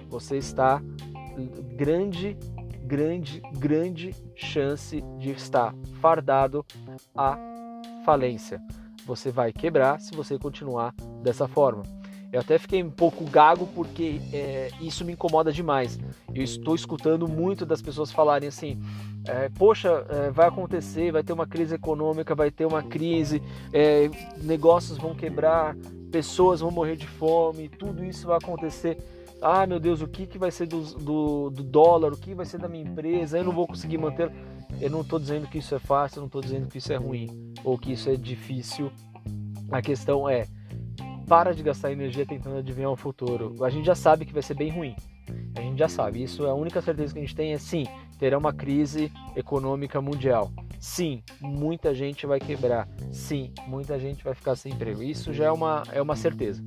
você 0.09 0.37
está 0.37 0.81
grande, 1.75 2.37
grande, 2.83 3.41
grande 3.57 4.15
chance 4.35 5.01
de 5.17 5.31
estar 5.31 5.73
fardado 6.01 6.65
à 7.15 7.37
falência. 8.05 8.61
Você 9.05 9.31
vai 9.31 9.51
quebrar 9.51 9.99
se 9.99 10.15
você 10.15 10.37
continuar 10.37 10.93
dessa 11.21 11.47
forma. 11.47 11.83
Eu 12.31 12.39
até 12.39 12.57
fiquei 12.57 12.81
um 12.81 12.89
pouco 12.89 13.23
gago 13.25 13.67
porque 13.75 14.19
é, 14.33 14.71
isso 14.81 15.05
me 15.05 15.13
incomoda 15.13 15.51
demais. 15.51 15.99
Eu 16.33 16.43
estou 16.43 16.73
escutando 16.73 17.27
muito 17.27 17.63
das 17.63 17.79
pessoas 17.79 18.11
falarem 18.11 18.49
assim: 18.49 18.81
é, 19.25 19.49
poxa, 19.49 20.03
é, 20.09 20.31
vai 20.31 20.47
acontecer, 20.47 21.11
vai 21.11 21.23
ter 21.23 21.31
uma 21.31 21.45
crise 21.45 21.75
econômica, 21.75 22.33
vai 22.33 22.49
ter 22.49 22.65
uma 22.65 22.81
crise, 22.81 23.39
é, 23.71 24.09
negócios 24.41 24.97
vão 24.97 25.13
quebrar, 25.13 25.75
pessoas 26.11 26.61
vão 26.61 26.71
morrer 26.71 26.95
de 26.95 27.05
fome, 27.05 27.69
tudo 27.69 28.03
isso 28.03 28.25
vai 28.25 28.37
acontecer. 28.37 28.97
Ah, 29.45 29.67
meu 29.67 29.77
Deus, 29.77 30.01
o 30.01 30.07
que, 30.07 30.25
que 30.25 30.37
vai 30.37 30.49
ser 30.51 30.67
do, 30.67 30.81
do, 30.81 31.49
do 31.49 31.63
dólar? 31.63 32.13
O 32.13 32.17
que 32.17 32.33
vai 32.33 32.45
ser 32.45 32.57
da 32.59 32.69
minha 32.69 32.85
empresa? 32.85 33.37
Eu 33.37 33.43
não 33.43 33.51
vou 33.51 33.67
conseguir 33.67 33.97
manter. 33.97 34.31
Eu 34.79 34.89
não 34.89 35.01
estou 35.01 35.19
dizendo 35.19 35.47
que 35.47 35.57
isso 35.57 35.75
é 35.75 35.79
fácil, 35.79 36.17
eu 36.17 36.21
não 36.21 36.27
estou 36.27 36.41
dizendo 36.41 36.69
que 36.69 36.77
isso 36.77 36.93
é 36.93 36.95
ruim 36.95 37.53
ou 37.61 37.77
que 37.77 37.91
isso 37.91 38.09
é 38.09 38.15
difícil. 38.15 38.89
A 39.69 39.81
questão 39.81 40.29
é 40.29 40.47
para 41.27 41.53
de 41.53 41.61
gastar 41.61 41.91
energia 41.91 42.25
tentando 42.25 42.57
adivinhar 42.57 42.89
o 42.89 42.95
futuro. 42.95 43.61
A 43.65 43.69
gente 43.69 43.85
já 43.85 43.95
sabe 43.95 44.25
que 44.25 44.31
vai 44.31 44.41
ser 44.41 44.53
bem 44.53 44.71
ruim. 44.71 44.95
A 45.57 45.61
gente 45.61 45.77
já 45.77 45.89
sabe. 45.89 46.23
Isso 46.23 46.45
é 46.45 46.49
a 46.49 46.53
única 46.53 46.81
certeza 46.81 47.11
que 47.11 47.19
a 47.19 47.21
gente 47.21 47.35
tem 47.35 47.51
é 47.51 47.57
sim, 47.57 47.85
terá 48.17 48.37
uma 48.37 48.53
crise 48.53 49.11
econômica 49.35 50.01
mundial. 50.01 50.51
Sim, 50.79 51.21
muita 51.41 51.93
gente 51.93 52.25
vai 52.25 52.39
quebrar. 52.39 52.87
Sim, 53.11 53.51
muita 53.67 53.99
gente 53.99 54.23
vai 54.23 54.33
ficar 54.33 54.55
sem 54.55 54.71
emprego. 54.71 55.03
Isso 55.03 55.33
já 55.33 55.45
é 55.45 55.51
uma, 55.51 55.83
é 55.91 56.01
uma 56.01 56.15
certeza. 56.15 56.63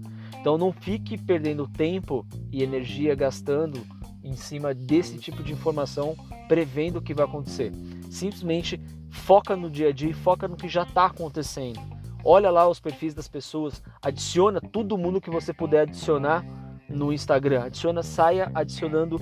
Então 0.47 0.56
não 0.56 0.70
fique 0.70 1.18
perdendo 1.18 1.66
tempo 1.66 2.24
e 2.52 2.62
energia 2.62 3.16
gastando 3.16 3.85
em 4.23 4.36
cima 4.36 4.73
desse 4.73 5.18
tipo 5.18 5.43
de 5.43 5.52
informação, 5.52 6.14
prevendo 6.47 7.01
o 7.01 7.02
que 7.02 7.12
vai 7.12 7.24
acontecer. 7.24 7.73
Simplesmente 8.09 8.81
foca 9.10 9.56
no 9.56 9.68
dia 9.68 9.89
a 9.89 9.93
dia, 9.93 10.14
foca 10.14 10.47
no 10.47 10.55
que 10.56 10.68
já 10.68 10.85
está 10.85 11.06
acontecendo 11.06 11.81
olha 12.27 12.51
lá 12.51 12.68
os 12.68 12.81
perfis 12.81 13.14
das 13.14 13.28
pessoas, 13.28 13.81
adiciona 14.02 14.60
todo 14.60 14.98
mundo 14.98 15.20
que 15.20 15.31
você 15.31 15.52
puder 15.52 15.82
adicionar 15.82 16.44
no 16.89 17.12
Instagram. 17.12 17.62
Adiciona, 17.62 18.02
saia 18.02 18.51
adicionando 18.52 19.16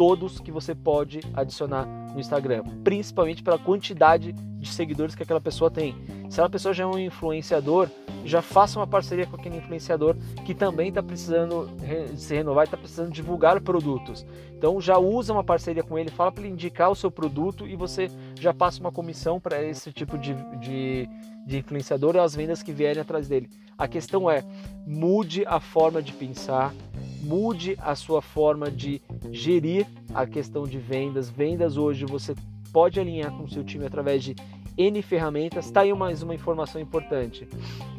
todos 0.00 0.40
que 0.40 0.50
você 0.50 0.74
pode 0.74 1.20
adicionar 1.34 1.84
no 1.84 2.18
Instagram, 2.18 2.64
principalmente 2.82 3.42
pela 3.42 3.58
quantidade 3.58 4.32
de 4.32 4.66
seguidores 4.66 5.14
que 5.14 5.22
aquela 5.22 5.42
pessoa 5.42 5.70
tem. 5.70 5.94
Se 6.30 6.40
a 6.40 6.48
pessoa 6.48 6.72
já 6.72 6.84
é 6.84 6.86
um 6.86 6.98
influenciador, 6.98 7.86
já 8.24 8.40
faça 8.40 8.78
uma 8.78 8.86
parceria 8.86 9.26
com 9.26 9.36
aquele 9.36 9.58
influenciador 9.58 10.16
que 10.46 10.54
também 10.54 10.88
está 10.88 11.02
precisando 11.02 11.68
se 12.16 12.34
renovar 12.34 12.64
está 12.64 12.78
precisando 12.78 13.10
divulgar 13.10 13.60
produtos. 13.60 14.24
Então 14.56 14.80
já 14.80 14.96
usa 14.96 15.34
uma 15.34 15.44
parceria 15.44 15.82
com 15.82 15.98
ele, 15.98 16.10
fala 16.10 16.32
para 16.32 16.44
ele 16.44 16.54
indicar 16.54 16.90
o 16.90 16.96
seu 16.96 17.10
produto 17.10 17.66
e 17.66 17.76
você 17.76 18.10
já 18.40 18.54
passa 18.54 18.80
uma 18.80 18.90
comissão 18.90 19.38
para 19.38 19.62
esse 19.62 19.92
tipo 19.92 20.16
de, 20.16 20.34
de, 20.60 21.10
de 21.46 21.58
influenciador 21.58 22.14
e 22.14 22.20
as 22.20 22.34
vendas 22.34 22.62
que 22.62 22.72
vierem 22.72 23.02
atrás 23.02 23.28
dele. 23.28 23.50
A 23.80 23.88
questão 23.88 24.30
é 24.30 24.44
mude 24.86 25.42
a 25.46 25.58
forma 25.58 26.02
de 26.02 26.12
pensar, 26.12 26.74
mude 27.22 27.78
a 27.80 27.94
sua 27.94 28.20
forma 28.20 28.70
de 28.70 29.00
gerir 29.32 29.86
a 30.12 30.26
questão 30.26 30.64
de 30.64 30.76
vendas. 30.76 31.30
Vendas 31.30 31.78
hoje 31.78 32.04
você 32.04 32.34
pode 32.74 33.00
alinhar 33.00 33.32
com 33.32 33.44
o 33.44 33.48
seu 33.48 33.64
time 33.64 33.86
através 33.86 34.22
de 34.22 34.36
N 34.76 35.00
ferramentas. 35.00 35.64
Está 35.64 35.80
aí 35.80 35.94
mais 35.94 36.22
uma 36.22 36.34
informação 36.34 36.78
importante. 36.78 37.48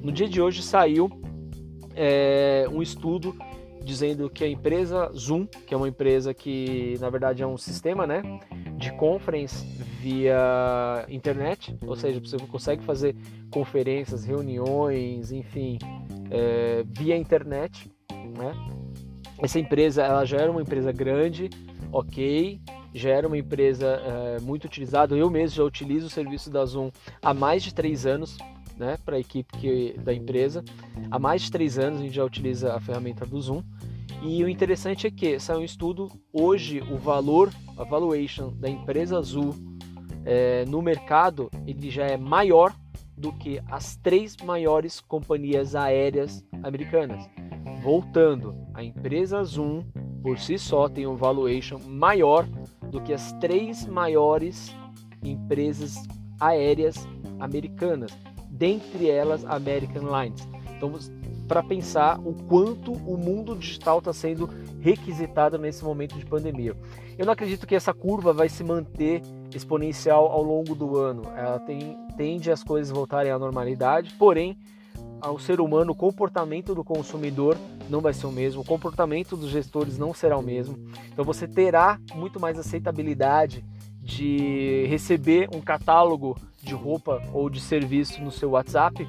No 0.03 0.11
dia 0.11 0.29
de 0.29 0.39
hoje 0.39 0.61
saiu 0.61 1.09
é, 1.95 2.67
um 2.71 2.83
estudo 2.83 3.35
dizendo 3.83 4.29
que 4.29 4.43
a 4.43 4.47
empresa 4.47 5.11
Zoom, 5.13 5.45
que 5.45 5.73
é 5.73 5.77
uma 5.77 5.87
empresa 5.87 6.33
que 6.33 6.95
na 6.99 7.09
verdade 7.09 7.41
é 7.41 7.47
um 7.47 7.57
sistema 7.57 8.05
né, 8.05 8.21
de 8.77 8.91
conference 8.93 9.65
via 9.99 11.05
internet, 11.09 11.77
ou 11.85 11.95
seja, 11.95 12.19
você 12.19 12.37
consegue 12.37 12.83
fazer 12.83 13.15
conferências, 13.51 14.23
reuniões, 14.23 15.31
enfim, 15.31 15.77
é, 16.29 16.83
via 16.87 17.15
internet. 17.17 17.91
Né? 18.37 18.53
Essa 19.39 19.59
empresa 19.59 20.03
ela 20.03 20.25
já 20.25 20.37
era 20.37 20.51
uma 20.51 20.61
empresa 20.61 20.91
grande, 20.91 21.49
ok, 21.91 22.59
já 22.93 23.09
era 23.09 23.27
uma 23.27 23.37
empresa 23.37 23.87
é, 23.87 24.39
muito 24.41 24.65
utilizada. 24.65 25.15
Eu 25.15 25.29
mesmo 25.29 25.57
já 25.57 25.63
utilizo 25.63 26.07
o 26.07 26.09
serviço 26.09 26.49
da 26.49 26.65
Zoom 26.65 26.91
há 27.21 27.33
mais 27.33 27.63
de 27.63 27.73
três 27.73 28.05
anos, 28.05 28.37
né, 28.81 28.97
para 29.05 29.15
a 29.15 29.19
equipe 29.19 29.55
que, 29.59 29.95
da 29.99 30.11
empresa. 30.11 30.63
Há 31.11 31.19
mais 31.19 31.43
de 31.43 31.51
três 31.51 31.77
anos 31.77 31.99
a 31.99 32.03
gente 32.03 32.15
já 32.15 32.25
utiliza 32.25 32.73
a 32.73 32.81
ferramenta 32.81 33.27
do 33.27 33.39
Zoom. 33.39 33.61
E 34.23 34.43
o 34.43 34.49
interessante 34.49 35.05
é 35.05 35.11
que 35.11 35.39
saiu 35.39 35.59
um 35.59 35.63
estudo 35.63 36.11
hoje 36.33 36.81
o 36.81 36.97
valor, 36.97 37.51
a 37.77 37.83
valuation 37.83 38.51
da 38.53 38.67
empresa 38.67 39.19
Azul 39.19 39.55
é, 40.25 40.65
no 40.65 40.81
mercado 40.81 41.49
ele 41.65 41.89
já 41.89 42.05
é 42.05 42.17
maior 42.17 42.73
do 43.15 43.31
que 43.31 43.61
as 43.67 43.95
três 43.97 44.35
maiores 44.37 44.99
companhias 44.99 45.75
aéreas 45.75 46.43
americanas. 46.63 47.29
Voltando, 47.83 48.55
a 48.73 48.83
empresa 48.83 49.43
Zoom 49.43 49.83
por 50.23 50.39
si 50.39 50.57
só 50.57 50.89
tem 50.89 51.05
um 51.05 51.15
valuation 51.15 51.79
maior 51.87 52.47
do 52.89 52.99
que 53.01 53.13
as 53.13 53.31
três 53.33 53.85
maiores 53.85 54.75
empresas 55.23 55.95
aéreas 56.39 57.07
americanas, 57.39 58.11
dentre 58.61 59.09
elas 59.09 59.43
American 59.43 60.03
Airlines. 60.03 60.47
Então, 60.77 60.93
para 61.47 61.63
pensar 61.63 62.19
o 62.19 62.31
quanto 62.47 62.93
o 62.93 63.17
mundo 63.17 63.55
digital 63.55 63.97
está 63.97 64.13
sendo 64.13 64.47
requisitado 64.79 65.57
nesse 65.57 65.83
momento 65.83 66.15
de 66.15 66.23
pandemia. 66.27 66.77
Eu 67.17 67.25
não 67.25 67.33
acredito 67.33 67.65
que 67.65 67.73
essa 67.73 67.91
curva 67.91 68.31
vai 68.31 68.49
se 68.49 68.63
manter 68.63 69.23
exponencial 69.51 70.27
ao 70.27 70.43
longo 70.43 70.75
do 70.75 70.95
ano. 70.95 71.23
Ela 71.35 71.57
tem, 71.57 71.97
tende 72.15 72.51
as 72.51 72.63
coisas 72.63 72.95
voltarem 72.95 73.31
à 73.31 73.39
normalidade, 73.39 74.13
porém 74.19 74.55
ao 75.19 75.39
ser 75.39 75.59
humano, 75.59 75.93
o 75.93 75.95
comportamento 75.95 76.75
do 76.75 76.83
consumidor 76.83 77.57
não 77.89 77.99
vai 77.99 78.13
ser 78.13 78.27
o 78.27 78.31
mesmo, 78.31 78.61
o 78.61 78.65
comportamento 78.65 79.35
dos 79.35 79.49
gestores 79.49 79.97
não 79.97 80.13
será 80.13 80.37
o 80.37 80.41
mesmo. 80.43 80.77
Então 81.11 81.25
você 81.25 81.47
terá 81.47 81.99
muito 82.13 82.39
mais 82.39 82.59
aceitabilidade 82.59 83.65
de 84.01 84.85
receber 84.87 85.49
um 85.53 85.61
catálogo 85.61 86.35
de 86.61 86.73
roupa 86.73 87.21
ou 87.33 87.49
de 87.49 87.59
serviço 87.59 88.21
no 88.21 88.31
seu 88.31 88.51
WhatsApp 88.51 89.07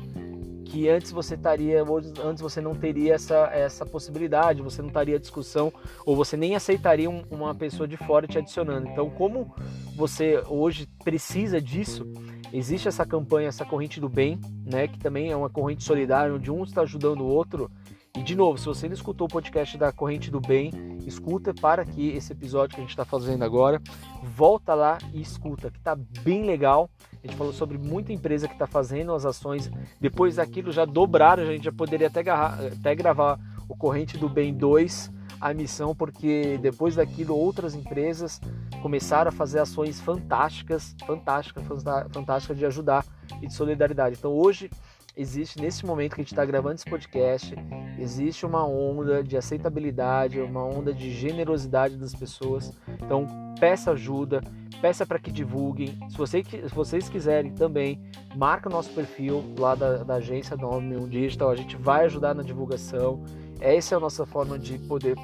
que 0.73 0.89
antes 0.89 1.13
você 1.13 1.35
estaria 1.35 1.85
antes 2.25 2.41
você 2.41 2.59
não 2.59 2.75
teria 2.75 3.15
essa, 3.15 3.51
essa 3.53 3.85
possibilidade, 3.85 4.63
você 4.63 4.81
não 4.81 4.89
estaria 4.89 5.21
discussão 5.21 5.71
ou 6.07 6.17
você 6.17 6.35
nem 6.35 6.57
aceitaria 6.57 7.11
um, 7.11 7.23
uma 7.31 7.55
pessoa 7.55 7.87
de 7.87 7.99
fora 7.99 8.27
te 8.27 8.39
adicionando. 8.39 8.89
Então, 8.89 9.11
como 9.11 9.55
você 9.95 10.43
hoje 10.49 10.89
precisa 11.05 11.61
disso, 11.61 12.11
existe 12.51 12.89
essa 12.89 13.05
campanha, 13.05 13.49
essa 13.49 13.67
corrente 13.67 14.01
do 14.01 14.09
bem, 14.09 14.41
né, 14.65 14.89
que 14.89 14.99
também 14.99 15.31
é 15.31 15.37
uma 15.37 15.51
corrente 15.51 15.85
solidária 15.85 16.35
onde 16.35 16.51
um 16.51 16.65
está 16.65 16.81
ajudando 16.81 17.21
o 17.21 17.27
outro. 17.27 17.71
E 18.17 18.23
de 18.23 18.35
novo, 18.35 18.57
se 18.59 18.65
você 18.65 18.87
não 18.87 18.95
escutou 18.95 19.27
o 19.27 19.31
podcast 19.31 19.77
da 19.77 19.93
Corrente 19.93 20.31
do 20.31 20.41
Bem, 20.41 20.71
escuta 21.07 21.53
para 21.53 21.83
aqui 21.83 22.09
esse 22.11 22.33
episódio 22.33 22.75
que 22.75 22.81
a 22.81 22.85
gente 22.85 22.91
está 22.91 23.05
fazendo 23.07 23.43
agora. 23.43 23.81
Volta 24.23 24.75
lá 24.75 24.99
e 25.15 25.21
escuta, 25.21 25.71
que 25.71 25.81
tá 25.81 25.97
bem 25.97 26.45
legal. 26.45 26.91
A 27.23 27.27
gente 27.27 27.37
falou 27.37 27.53
sobre 27.53 27.79
muita 27.79 28.13
empresa 28.13 28.49
que 28.49 28.55
está 28.55 28.67
fazendo 28.67 29.15
as 29.15 29.25
ações. 29.25 29.71
Depois 30.01 30.37
daquilo 30.37 30.73
já 30.73 30.85
dobraram, 30.85 31.45
a 31.45 31.47
gente 31.47 31.65
já 31.65 31.73
poderia 31.73 32.09
até, 32.09 32.29
até 32.29 32.95
gravar 32.97 33.39
o 33.69 33.77
Corrente 33.77 34.19
do 34.19 34.29
Bem 34.29 34.53
2, 34.53 35.13
a 35.41 35.55
missão, 35.55 35.95
porque 35.95 36.59
depois 36.61 36.97
daquilo 36.97 37.37
outras 37.37 37.75
empresas 37.75 38.41
começaram 38.83 39.29
a 39.29 39.33
fazer 39.33 39.61
ações 39.61 40.01
fantásticas, 40.01 40.97
fantásticas, 41.07 41.65
fantásticas 42.11 42.59
de 42.59 42.67
ajudar 42.67 43.07
e 43.41 43.47
de 43.47 43.55
solidariedade. 43.55 44.17
Então 44.19 44.33
hoje 44.33 44.69
existe 45.17 45.61
nesse 45.61 45.85
momento 45.85 46.15
que 46.15 46.21
a 46.21 46.25
gente 46.25 46.33
está 46.33 46.45
gravando 46.45 46.75
esse 46.75 46.89
podcast, 46.89 47.55
existe 47.99 48.47
uma 48.47 48.67
onda 48.67 49.23
de 49.23 49.37
aceitabilidade, 49.37 50.41
uma 50.41 50.65
onda 50.65 50.93
de 50.93 51.11
generosidade 51.11 51.97
das 51.97 52.15
pessoas. 52.15 52.73
Então 53.03 53.27
peça 53.61 53.93
ajuda, 53.93 54.41
peça 54.81 55.05
para 55.07 55.19
que 55.19 55.31
divulguem. 55.31 55.99
Se, 56.09 56.17
você, 56.17 56.43
se, 56.43 56.75
vocês 56.75 57.09
quiserem 57.09 57.53
também, 57.53 58.01
marca 58.35 58.69
o 58.69 58.73
nosso 58.73 58.91
perfil 58.91 59.55
lá 59.59 59.75
da, 59.75 60.03
da 60.03 60.15
agência 60.15 60.57
do 60.57 60.67
Omnium 60.67 61.09
Digital, 61.09 61.51
a 61.51 61.57
gente 61.57 61.77
vai 61.77 62.07
ajudar 62.07 62.35
na 62.35 62.43
divulgação. 62.43 63.23
Essa 63.61 63.95
é 63.95 63.97
a 63.97 64.01
nossa 64.01 64.27
forma 64.27 64.59
de 64.59 64.79
poder 64.81 65.17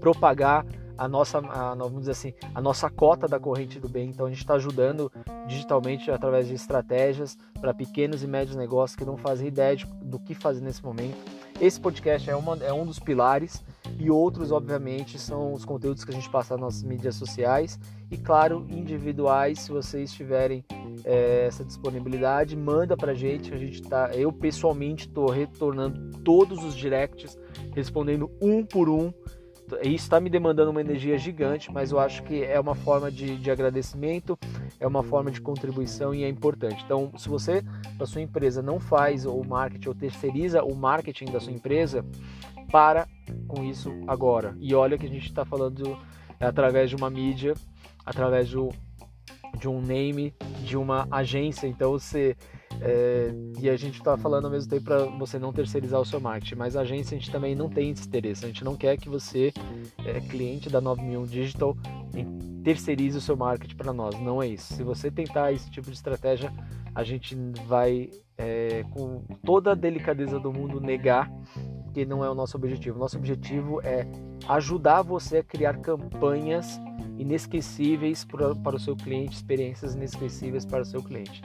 propagar 0.00 0.64
a 1.00 1.08
nossa, 1.08 1.38
a, 1.38 1.74
vamos 1.74 2.00
dizer 2.00 2.10
assim, 2.10 2.34
a 2.54 2.60
nossa 2.60 2.90
cota 2.90 3.26
da 3.26 3.40
corrente 3.40 3.80
do 3.80 3.88
bem. 3.88 4.10
Então 4.10 4.26
a 4.26 4.28
gente 4.28 4.40
está 4.40 4.54
ajudando 4.54 5.10
digitalmente 5.46 6.10
através 6.10 6.46
de 6.46 6.52
estratégias 6.52 7.38
para 7.58 7.72
pequenos 7.72 8.22
e 8.22 8.26
médios 8.26 8.54
negócios 8.54 8.96
que 8.96 9.04
não 9.04 9.16
fazem 9.16 9.48
ideia 9.48 9.74
de, 9.74 9.86
do 9.86 10.18
que 10.18 10.34
fazer 10.34 10.60
nesse 10.60 10.84
momento. 10.84 11.16
Esse 11.58 11.80
podcast 11.80 12.28
é, 12.28 12.36
uma, 12.36 12.54
é 12.62 12.70
um 12.70 12.84
dos 12.84 12.98
pilares 12.98 13.64
e 13.98 14.10
outros, 14.10 14.52
obviamente, 14.52 15.18
são 15.18 15.54
os 15.54 15.64
conteúdos 15.64 16.04
que 16.04 16.10
a 16.10 16.14
gente 16.14 16.28
passa 16.28 16.52
nas 16.54 16.60
nossas 16.60 16.82
mídias 16.82 17.14
sociais 17.14 17.80
e, 18.10 18.18
claro, 18.18 18.66
individuais. 18.68 19.60
Se 19.60 19.72
vocês 19.72 20.12
tiverem 20.12 20.62
é, 21.04 21.46
essa 21.46 21.64
disponibilidade, 21.64 22.54
manda 22.56 22.94
para 22.94 23.14
gente. 23.14 23.54
A 23.54 23.56
gente 23.56 23.80
tá, 23.82 24.10
eu 24.12 24.30
pessoalmente 24.30 25.08
estou 25.08 25.30
retornando 25.30 26.18
todos 26.18 26.62
os 26.62 26.74
directs, 26.74 27.38
respondendo 27.74 28.30
um 28.40 28.64
por 28.64 28.90
um 28.90 29.10
isso 29.82 30.04
está 30.04 30.20
me 30.20 30.30
demandando 30.30 30.70
uma 30.70 30.80
energia 30.80 31.16
gigante, 31.18 31.72
mas 31.72 31.92
eu 31.92 31.98
acho 31.98 32.22
que 32.22 32.42
é 32.42 32.58
uma 32.58 32.74
forma 32.74 33.10
de, 33.10 33.36
de, 33.36 33.50
agradecimento, 33.50 34.38
é 34.78 34.86
uma 34.86 35.02
forma 35.02 35.30
de 35.30 35.40
contribuição 35.40 36.14
e 36.14 36.24
é 36.24 36.28
importante. 36.28 36.82
Então, 36.84 37.12
se 37.16 37.28
você, 37.28 37.62
da 37.96 38.06
sua 38.06 38.20
empresa, 38.20 38.62
não 38.62 38.80
faz 38.80 39.26
o 39.26 39.42
marketing 39.42 39.88
ou 39.88 39.94
terceiriza 39.94 40.62
o 40.62 40.74
marketing 40.74 41.26
da 41.26 41.40
sua 41.40 41.52
empresa, 41.52 42.04
para 42.70 43.06
com 43.48 43.64
isso 43.64 43.92
agora. 44.06 44.56
E 44.60 44.74
olha 44.74 44.96
que 44.96 45.06
a 45.06 45.08
gente 45.08 45.26
está 45.26 45.44
falando 45.44 45.98
é, 46.38 46.46
através 46.46 46.90
de 46.90 46.96
uma 46.96 47.10
mídia, 47.10 47.54
através 48.04 48.48
de 48.48 48.58
um 49.68 49.80
name, 49.80 50.34
de 50.64 50.76
uma 50.76 51.06
agência. 51.10 51.66
Então, 51.66 51.92
você 51.92 52.36
é, 52.80 53.32
e 53.60 53.68
a 53.68 53.76
gente 53.76 53.98
está 53.98 54.16
falando 54.16 54.46
ao 54.46 54.50
mesmo 54.50 54.70
tempo 54.70 54.84
para 54.84 55.04
você 55.04 55.38
não 55.38 55.52
terceirizar 55.52 56.00
o 56.00 56.04
seu 56.04 56.20
marketing, 56.20 56.54
mas 56.54 56.76
a 56.76 56.80
agência 56.80 57.16
a 57.16 57.18
gente 57.18 57.30
também 57.30 57.54
não 57.54 57.68
tem 57.68 57.90
esse 57.90 58.06
interesse. 58.06 58.44
A 58.44 58.48
gente 58.48 58.64
não 58.64 58.76
quer 58.76 58.96
que 58.96 59.08
você, 59.08 59.52
é, 60.04 60.20
cliente 60.20 60.70
da 60.70 60.80
9001 60.80 61.24
Digital, 61.26 61.76
terceirize 62.64 63.18
o 63.18 63.20
seu 63.20 63.36
marketing 63.36 63.76
para 63.76 63.92
nós. 63.92 64.18
Não 64.20 64.42
é 64.42 64.48
isso. 64.48 64.74
Se 64.74 64.82
você 64.82 65.10
tentar 65.10 65.52
esse 65.52 65.70
tipo 65.70 65.88
de 65.88 65.96
estratégia, 65.96 66.52
a 66.94 67.04
gente 67.04 67.36
vai, 67.66 68.10
é, 68.38 68.84
com 68.90 69.22
toda 69.44 69.72
a 69.72 69.74
delicadeza 69.74 70.38
do 70.38 70.52
mundo, 70.52 70.80
negar 70.80 71.30
que 71.92 72.04
não 72.06 72.24
é 72.24 72.30
o 72.30 72.34
nosso 72.34 72.56
objetivo. 72.56 72.98
Nosso 72.98 73.16
objetivo 73.16 73.80
é 73.82 74.06
ajudar 74.48 75.02
você 75.02 75.38
a 75.38 75.42
criar 75.42 75.78
campanhas 75.78 76.80
inesquecíveis 77.18 78.24
para, 78.24 78.54
para 78.54 78.76
o 78.76 78.80
seu 78.80 78.96
cliente, 78.96 79.36
experiências 79.36 79.94
inesquecíveis 79.94 80.64
para 80.64 80.82
o 80.82 80.84
seu 80.84 81.02
cliente. 81.02 81.42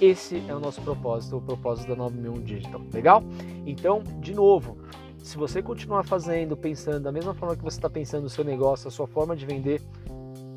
Esse 0.00 0.42
é 0.48 0.54
o 0.54 0.60
nosso 0.60 0.80
propósito, 0.82 1.36
o 1.36 1.40
propósito 1.40 1.88
da 1.88 1.96
9001 1.96 2.42
Digital. 2.42 2.80
Legal? 2.92 3.22
Então, 3.66 4.02
de 4.20 4.34
novo, 4.34 4.78
se 5.18 5.36
você 5.36 5.62
continuar 5.62 6.04
fazendo, 6.04 6.56
pensando 6.56 7.00
da 7.00 7.12
mesma 7.12 7.32
forma 7.32 7.56
que 7.56 7.62
você 7.62 7.78
está 7.78 7.88
pensando 7.88 8.24
no 8.24 8.30
seu 8.30 8.44
negócio, 8.44 8.88
a 8.88 8.90
sua 8.90 9.06
forma 9.06 9.34
de 9.36 9.46
vender, 9.46 9.80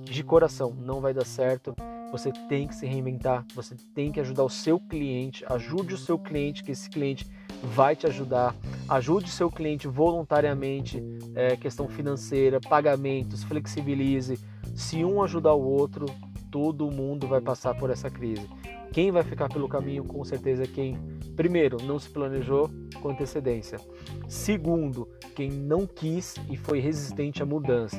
de 0.03 0.23
coração, 0.23 0.73
não 0.77 0.99
vai 0.99 1.13
dar 1.13 1.25
certo. 1.25 1.75
Você 2.11 2.31
tem 2.49 2.67
que 2.67 2.75
se 2.75 2.85
reinventar, 2.85 3.45
você 3.53 3.75
tem 3.93 4.11
que 4.11 4.19
ajudar 4.19 4.43
o 4.43 4.49
seu 4.49 4.79
cliente, 4.79 5.45
ajude 5.49 5.93
o 5.93 5.97
seu 5.97 6.17
cliente, 6.17 6.63
que 6.63 6.71
esse 6.71 6.89
cliente 6.89 7.27
vai 7.61 7.95
te 7.95 8.07
ajudar. 8.07 8.55
Ajude 8.87 9.25
o 9.25 9.29
seu 9.33 9.51
cliente 9.51 9.87
voluntariamente, 9.87 11.03
é, 11.35 11.55
questão 11.55 11.87
financeira, 11.87 12.59
pagamentos, 12.59 13.43
flexibilize. 13.43 14.39
Se 14.75 15.03
um 15.03 15.21
ajudar 15.21 15.53
o 15.53 15.63
outro, 15.63 16.05
todo 16.49 16.89
mundo 16.89 17.27
vai 17.27 17.41
passar 17.41 17.75
por 17.75 17.89
essa 17.89 18.09
crise. 18.09 18.47
Quem 18.91 19.11
vai 19.11 19.23
ficar 19.23 19.49
pelo 19.49 19.67
caminho, 19.67 20.03
com 20.03 20.23
certeza, 20.23 20.63
é 20.63 20.67
quem, 20.67 20.97
primeiro, 21.35 21.77
não 21.83 21.99
se 21.99 22.09
planejou 22.09 22.69
com 23.01 23.09
antecedência. 23.09 23.79
Segundo, 24.27 25.07
quem 25.35 25.51
não 25.51 25.85
quis 25.85 26.35
e 26.49 26.57
foi 26.57 26.79
resistente 26.79 27.43
à 27.43 27.45
mudança. 27.45 27.97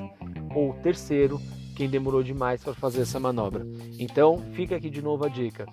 Ou 0.55 0.73
terceiro, 0.75 1.41
quem 1.77 1.89
demorou 1.89 2.23
demais 2.23 2.63
para 2.63 2.75
fazer 2.75 3.03
essa 3.03 3.21
manobra. 3.21 3.67
Então, 3.99 4.39
fica 4.53 4.77
aqui 4.77 4.91
de 4.91 5.01
novo 5.01 5.25
a 5.25 5.29
dica. 5.29 5.67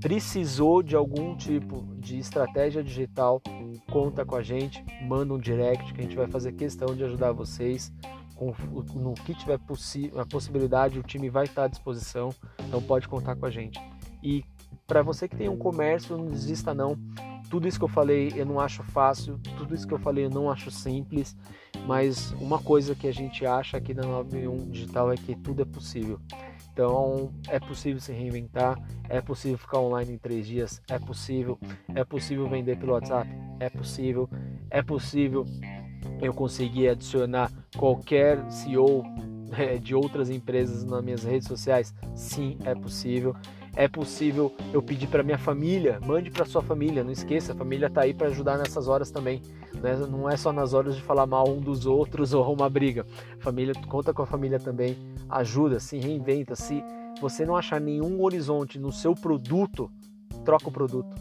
Precisou 0.00 0.82
de 0.82 0.96
algum 0.96 1.36
tipo 1.36 1.84
de 1.98 2.18
estratégia 2.18 2.82
digital? 2.82 3.42
Conta 3.90 4.24
com 4.24 4.36
a 4.36 4.42
gente, 4.42 4.84
manda 5.02 5.34
um 5.34 5.38
direct 5.38 5.92
que 5.92 6.00
a 6.00 6.04
gente 6.04 6.16
vai 6.16 6.26
fazer 6.26 6.52
questão 6.52 6.94
de 6.94 7.04
ajudar 7.04 7.32
vocês 7.32 7.92
com, 8.34 8.52
no 8.94 9.14
que 9.14 9.34
tiver 9.34 9.58
a 10.16 10.26
possibilidade, 10.26 10.98
o 10.98 11.02
time 11.02 11.30
vai 11.30 11.44
estar 11.44 11.64
à 11.64 11.68
disposição, 11.68 12.34
então 12.66 12.82
pode 12.82 13.08
contar 13.08 13.36
com 13.36 13.46
a 13.46 13.50
gente. 13.50 13.80
E 14.24 14.42
para 14.86 15.02
você 15.02 15.28
que 15.28 15.36
tem 15.36 15.50
um 15.50 15.56
comércio, 15.56 16.16
não 16.16 16.26
desista 16.26 16.72
não. 16.72 16.96
Tudo 17.50 17.68
isso 17.68 17.78
que 17.78 17.84
eu 17.84 17.88
falei 17.88 18.32
eu 18.34 18.46
não 18.46 18.58
acho 18.58 18.82
fácil, 18.82 19.38
tudo 19.58 19.74
isso 19.74 19.86
que 19.86 19.92
eu 19.92 19.98
falei 19.98 20.24
eu 20.24 20.30
não 20.30 20.50
acho 20.50 20.70
simples, 20.70 21.36
mas 21.86 22.32
uma 22.40 22.58
coisa 22.58 22.94
que 22.94 23.06
a 23.06 23.12
gente 23.12 23.44
acha 23.44 23.76
aqui 23.76 23.92
na 23.92 24.02
91 24.02 24.70
Digital 24.70 25.12
é 25.12 25.16
que 25.16 25.36
tudo 25.36 25.60
é 25.60 25.64
possível. 25.64 26.18
Então 26.72 27.30
é 27.48 27.60
possível 27.60 28.00
se 28.00 28.12
reinventar, 28.12 28.76
é 29.08 29.20
possível 29.20 29.58
ficar 29.58 29.78
online 29.78 30.14
em 30.14 30.18
três 30.18 30.46
dias, 30.46 30.82
é 30.88 30.98
possível, 30.98 31.58
é 31.94 32.02
possível 32.02 32.48
vender 32.48 32.78
pelo 32.78 32.94
WhatsApp, 32.94 33.30
é 33.60 33.68
possível, 33.68 34.28
é 34.70 34.82
possível 34.82 35.44
eu 36.20 36.32
conseguir 36.32 36.88
adicionar 36.88 37.52
qualquer 37.76 38.50
CEO 38.50 39.04
de 39.80 39.94
outras 39.94 40.30
empresas 40.30 40.82
nas 40.82 41.04
minhas 41.04 41.22
redes 41.22 41.46
sociais, 41.46 41.94
sim, 42.16 42.58
é 42.64 42.74
possível 42.74 43.36
é 43.76 43.88
possível 43.88 44.54
eu 44.72 44.82
pedir 44.82 45.06
para 45.08 45.22
minha 45.22 45.38
família, 45.38 45.98
mande 46.06 46.30
para 46.30 46.44
sua 46.44 46.62
família, 46.62 47.02
não 47.02 47.10
esqueça, 47.10 47.52
a 47.52 47.56
família 47.56 47.86
está 47.86 48.02
aí 48.02 48.14
para 48.14 48.28
ajudar 48.28 48.58
nessas 48.58 48.88
horas 48.88 49.10
também. 49.10 49.42
Né? 49.74 49.96
Não 50.08 50.28
é 50.28 50.36
só 50.36 50.52
nas 50.52 50.72
horas 50.72 50.94
de 50.94 51.02
falar 51.02 51.26
mal 51.26 51.48
um 51.48 51.60
dos 51.60 51.86
outros 51.86 52.32
ou 52.34 52.52
uma 52.52 52.70
briga. 52.70 53.04
Família, 53.40 53.74
conta 53.88 54.12
com 54.12 54.22
a 54.22 54.26
família 54.26 54.58
também, 54.58 54.96
ajuda, 55.28 55.80
se 55.80 55.98
reinventa. 55.98 56.54
Se 56.54 56.82
você 57.20 57.44
não 57.44 57.56
achar 57.56 57.80
nenhum 57.80 58.22
horizonte 58.22 58.78
no 58.78 58.92
seu 58.92 59.14
produto, 59.14 59.90
troca 60.44 60.68
o 60.68 60.72
produto, 60.72 61.16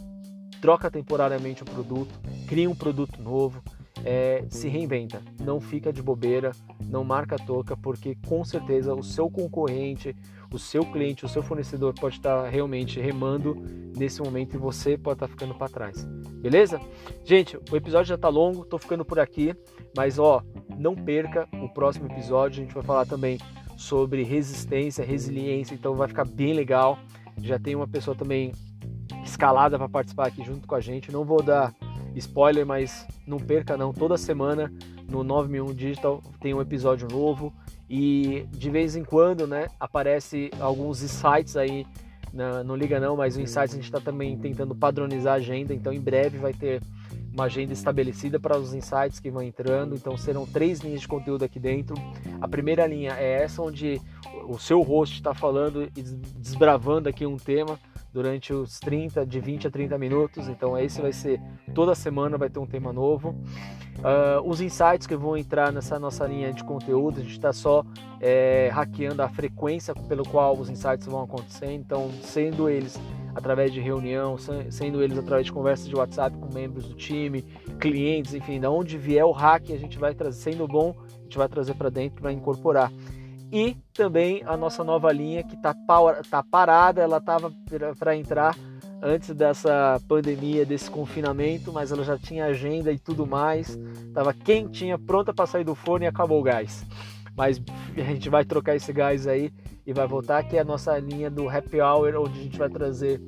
troca 0.62 0.92
temporariamente 0.92 1.64
o 1.64 1.66
produto, 1.66 2.14
cria 2.48 2.70
um 2.70 2.76
produto 2.76 3.22
novo 3.22 3.62
é, 4.04 4.46
se 4.50 4.68
reinventa, 4.68 5.22
não 5.40 5.60
fica 5.60 5.92
de 5.92 6.02
bobeira, 6.02 6.52
não 6.86 7.04
marca 7.04 7.38
toca, 7.38 7.76
porque 7.76 8.18
com 8.28 8.44
certeza 8.44 8.94
o 8.94 9.04
seu 9.04 9.30
concorrente, 9.30 10.16
o 10.54 10.60
seu 10.60 10.86
cliente, 10.86 11.26
o 11.26 11.30
seu 11.30 11.42
fornecedor 11.42 11.94
pode 11.94 12.18
estar 12.18 12.48
realmente 12.48 13.00
remando 13.00 13.56
nesse 13.98 14.22
momento 14.22 14.54
e 14.54 14.58
você 14.58 14.96
pode 14.98 15.16
estar 15.16 15.28
ficando 15.28 15.56
para 15.56 15.68
trás. 15.68 16.06
Beleza? 16.42 16.80
Gente, 17.26 17.58
o 17.72 17.76
episódio 17.76 18.10
já 18.10 18.16
está 18.16 18.30
longo, 18.30 18.62
estou 18.62 18.78
ficando 18.78 19.04
por 19.04 19.20
aqui, 19.20 19.56
mas 19.98 20.20
ó, 20.20 20.44
não 20.78 20.96
perca 20.96 21.48
o 21.54 21.68
próximo 21.70 22.06
episódio, 22.06 22.62
a 22.62 22.66
gente 22.66 22.74
vai 22.76 22.84
falar 22.84 23.06
também 23.06 23.40
sobre 23.76 24.24
resistência, 24.24 25.04
resiliência, 25.04 25.74
então 25.74 25.96
vai 25.96 26.08
ficar 26.08 26.26
bem 26.26 26.54
legal. 26.54 27.00
Já 27.42 27.58
tem 27.58 27.76
uma 27.76 27.88
pessoa 27.88 28.16
também 28.16 28.52
escalada 29.26 29.78
para 29.78 29.90
participar 29.90 30.28
aqui 30.28 30.44
junto 30.44 30.68
com 30.68 30.76
a 30.76 30.80
gente. 30.80 31.12
Não 31.12 31.26
vou 31.26 31.42
dar 31.42 31.74
Spoiler, 32.16 32.66
mas 32.66 33.08
não 33.26 33.38
perca 33.38 33.76
não, 33.76 33.92
toda 33.92 34.18
semana 34.18 34.72
no 35.10 35.24
91 35.24 35.74
Digital 35.74 36.22
tem 36.40 36.54
um 36.54 36.62
episódio 36.62 37.08
novo 37.08 37.54
e 37.90 38.48
de 38.52 38.70
vez 38.70 38.96
em 38.96 39.04
quando, 39.04 39.46
né, 39.46 39.68
aparece 39.80 40.50
alguns 40.60 41.04
insights 41.04 41.56
aí, 41.56 41.86
na, 42.34 42.64
não 42.64 42.76
liga 42.76 43.00
não, 43.00 43.16
mas 43.16 43.38
o 43.38 43.42
Insights 43.42 43.74
a 43.74 43.76
gente 43.76 43.86
está 43.86 44.00
também 44.00 44.36
tentando 44.38 44.74
padronizar 44.74 45.34
a 45.34 45.38
agenda, 45.38 45.74
então 45.74 45.94
em 45.94 46.00
breve 46.00 46.40
vai 46.40 46.54
ter 46.54 46.82
uma 47.34 47.46
agenda 47.46 47.74
estabelecida 47.74 48.40
para 48.40 48.58
os 48.58 48.74
insights 48.74 49.20
que 49.20 49.30
vão 49.30 49.42
entrando. 49.42 49.96
Então 49.96 50.16
serão 50.16 50.46
três 50.46 50.80
linhas 50.80 51.02
de 51.02 51.08
conteúdo 51.08 51.44
aqui 51.44 51.60
dentro. 51.60 51.96
A 52.40 52.48
primeira 52.48 52.86
linha 52.86 53.14
é 53.14 53.44
essa 53.44 53.62
onde 53.62 54.00
o 54.48 54.60
seu 54.60 54.82
host 54.82 55.16
está 55.16 55.34
falando 55.34 55.84
e 55.84 56.02
desbravando 56.02 57.10
aqui 57.10 57.26
um 57.26 57.38
tema 57.38 57.80
durante 58.14 58.54
os 58.54 58.80
30, 58.80 59.26
de 59.26 59.40
20 59.40 59.68
a 59.68 59.72
30 59.72 59.98
minutos. 59.98 60.48
Então 60.48 60.78
esse 60.78 61.02
vai 61.02 61.12
ser 61.12 61.42
toda 61.74 61.96
semana 61.96 62.38
vai 62.38 62.50
ter 62.50 62.60
um 62.60 62.68
tema 62.68 62.94
novo. 62.94 63.30
Uh, 64.00 64.48
os 64.48 64.62
insights 64.62 65.08
que 65.08 65.16
vão 65.16 65.36
entrar 65.36 65.72
nessa 65.72 66.00
nossa 66.00 66.26
linha 66.26 66.54
de 66.54 66.64
conteúdo, 66.64 67.20
a 67.20 67.24
gente 67.24 67.34
está 67.34 67.52
só 67.52 67.84
é, 68.20 68.70
hackeando 68.72 69.22
a 69.22 69.30
frequência 69.30 69.94
pelo 69.96 70.24
qual 70.24 70.58
os 70.58 70.70
insights 70.70 71.08
vão 71.08 71.24
acontecer. 71.24 71.72
Então, 71.72 72.12
sendo 72.22 72.70
eles 72.70 73.00
através 73.36 73.74
de 73.74 73.80
reunião, 73.80 74.38
sendo 74.70 75.02
eles 75.02 75.18
através 75.18 75.46
de 75.46 75.52
conversas 75.52 75.88
de 75.88 75.96
WhatsApp 75.96 76.38
com 76.38 76.54
membros 76.54 76.88
do 76.88 76.94
time, 76.94 77.42
clientes, 77.80 78.34
enfim, 78.36 78.60
da 78.60 78.70
onde 78.70 78.96
vier 78.96 79.26
o 79.26 79.32
hack, 79.32 79.72
a 79.72 79.78
gente 79.78 79.98
vai 79.98 80.14
trazer, 80.14 80.52
sendo 80.52 80.68
bom, 80.68 80.96
a 81.00 81.24
gente 81.24 81.38
vai 81.38 81.48
trazer 81.48 81.74
para 81.74 81.90
dentro 81.90 82.22
para 82.22 82.32
incorporar 82.32 82.92
e 83.54 83.78
também 83.94 84.42
a 84.48 84.58
nossa 84.58 84.84
nova 84.84 85.12
linha 85.12 85.44
que 85.44 85.54
está 85.54 85.76
tá 86.28 86.42
parada, 86.42 87.04
ela 87.04 87.18
estava 87.18 87.54
para 88.00 88.18
entrar 88.18 88.58
antes 89.00 89.30
dessa 89.36 90.02
pandemia, 90.08 90.66
desse 90.66 90.90
confinamento, 90.90 91.72
mas 91.72 91.92
ela 91.92 92.04
já 92.04 92.18
tinha 92.18 92.46
agenda 92.46 92.92
e 92.92 92.98
tudo 92.98 93.28
mais, 93.28 93.78
estava 94.08 94.34
quentinha, 94.34 94.98
pronta 94.98 95.32
para 95.32 95.46
sair 95.46 95.64
do 95.64 95.76
forno 95.76 96.04
e 96.04 96.08
acabou 96.08 96.40
o 96.40 96.44
gás. 96.44 96.84
Mas 97.38 97.62
a 97.96 98.02
gente 98.02 98.28
vai 98.28 98.44
trocar 98.44 98.76
esse 98.76 98.92
gás 98.92 99.28
aí 99.28 99.54
e 99.86 99.94
vai 99.94 100.08
voltar, 100.08 100.42
que 100.44 100.58
é 100.58 100.62
a 100.62 100.66
nossa 100.66 100.98
linha 100.98 101.30
do 101.30 101.48
Happy 101.48 101.80
Hour, 101.80 102.16
onde 102.16 102.40
a 102.40 102.44
gente 102.44 102.58
vai 102.58 102.70
trazer 102.70 103.22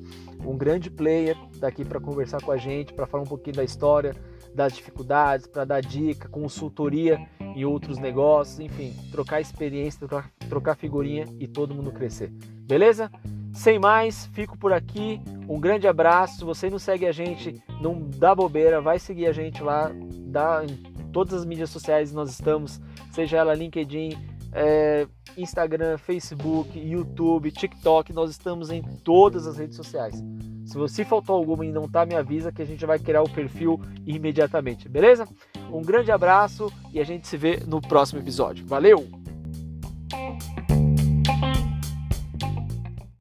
um 0.44 0.56
grande 0.56 0.90
player 0.90 1.36
daqui 1.60 1.84
para 1.84 2.00
conversar 2.00 2.42
com 2.42 2.50
a 2.50 2.56
gente, 2.56 2.92
para 2.92 3.06
falar 3.06 3.22
um 3.22 3.28
pouquinho 3.28 3.54
da 3.54 3.64
história, 3.64 4.12
das 4.56 4.72
dificuldades, 4.72 5.46
para 5.46 5.64
dar 5.64 5.80
dica, 5.80 6.28
consultoria 6.28 7.24
em 7.38 7.64
outros 7.64 7.98
negócios, 7.98 8.58
enfim, 8.58 8.92
trocar 9.12 9.40
experiência, 9.40 10.00
trocar, 10.00 10.30
trocar 10.48 10.74
figurinha 10.74 11.26
e 11.38 11.46
todo 11.46 11.74
mundo 11.74 11.92
crescer. 11.92 12.30
Beleza? 12.66 13.10
Sem 13.52 13.78
mais, 13.78 14.26
fico 14.32 14.58
por 14.58 14.72
aqui. 14.72 15.20
Um 15.48 15.60
grande 15.60 15.86
abraço. 15.86 16.38
Se 16.38 16.44
você 16.44 16.68
não 16.68 16.78
segue 16.78 17.06
a 17.06 17.12
gente, 17.12 17.62
não 17.80 18.08
dá 18.16 18.34
bobeira, 18.34 18.80
vai 18.80 18.98
seguir 18.98 19.26
a 19.26 19.32
gente 19.32 19.62
lá, 19.62 19.92
dá 20.26 20.64
em 20.64 20.96
todas 21.12 21.34
as 21.34 21.44
mídias 21.44 21.70
sociais 21.70 22.12
nós 22.12 22.30
estamos, 22.30 22.80
seja 23.12 23.38
ela 23.38 23.54
LinkedIn, 23.54 24.18
é, 24.52 25.06
Instagram, 25.36 25.98
Facebook, 25.98 26.78
YouTube, 26.78 27.50
TikTok, 27.50 28.12
nós 28.12 28.30
estamos 28.30 28.70
em 28.70 28.82
todas 28.82 29.46
as 29.46 29.56
redes 29.56 29.76
sociais. 29.76 30.22
Se 30.64 30.76
você 30.76 31.04
faltou 31.04 31.36
alguma 31.36 31.64
e 31.64 31.70
não 31.70 31.88
tá, 31.88 32.04
me 32.04 32.14
avisa 32.14 32.50
que 32.50 32.60
a 32.60 32.66
gente 32.66 32.84
vai 32.84 32.98
criar 32.98 33.22
o 33.22 33.30
perfil 33.30 33.80
imediatamente, 34.04 34.88
beleza? 34.88 35.28
Um 35.70 35.82
grande 35.82 36.10
abraço 36.10 36.72
e 36.92 37.00
a 37.00 37.04
gente 37.04 37.28
se 37.28 37.36
vê 37.36 37.62
no 37.66 37.80
próximo 37.80 38.20
episódio. 38.20 38.66
Valeu! 38.66 39.15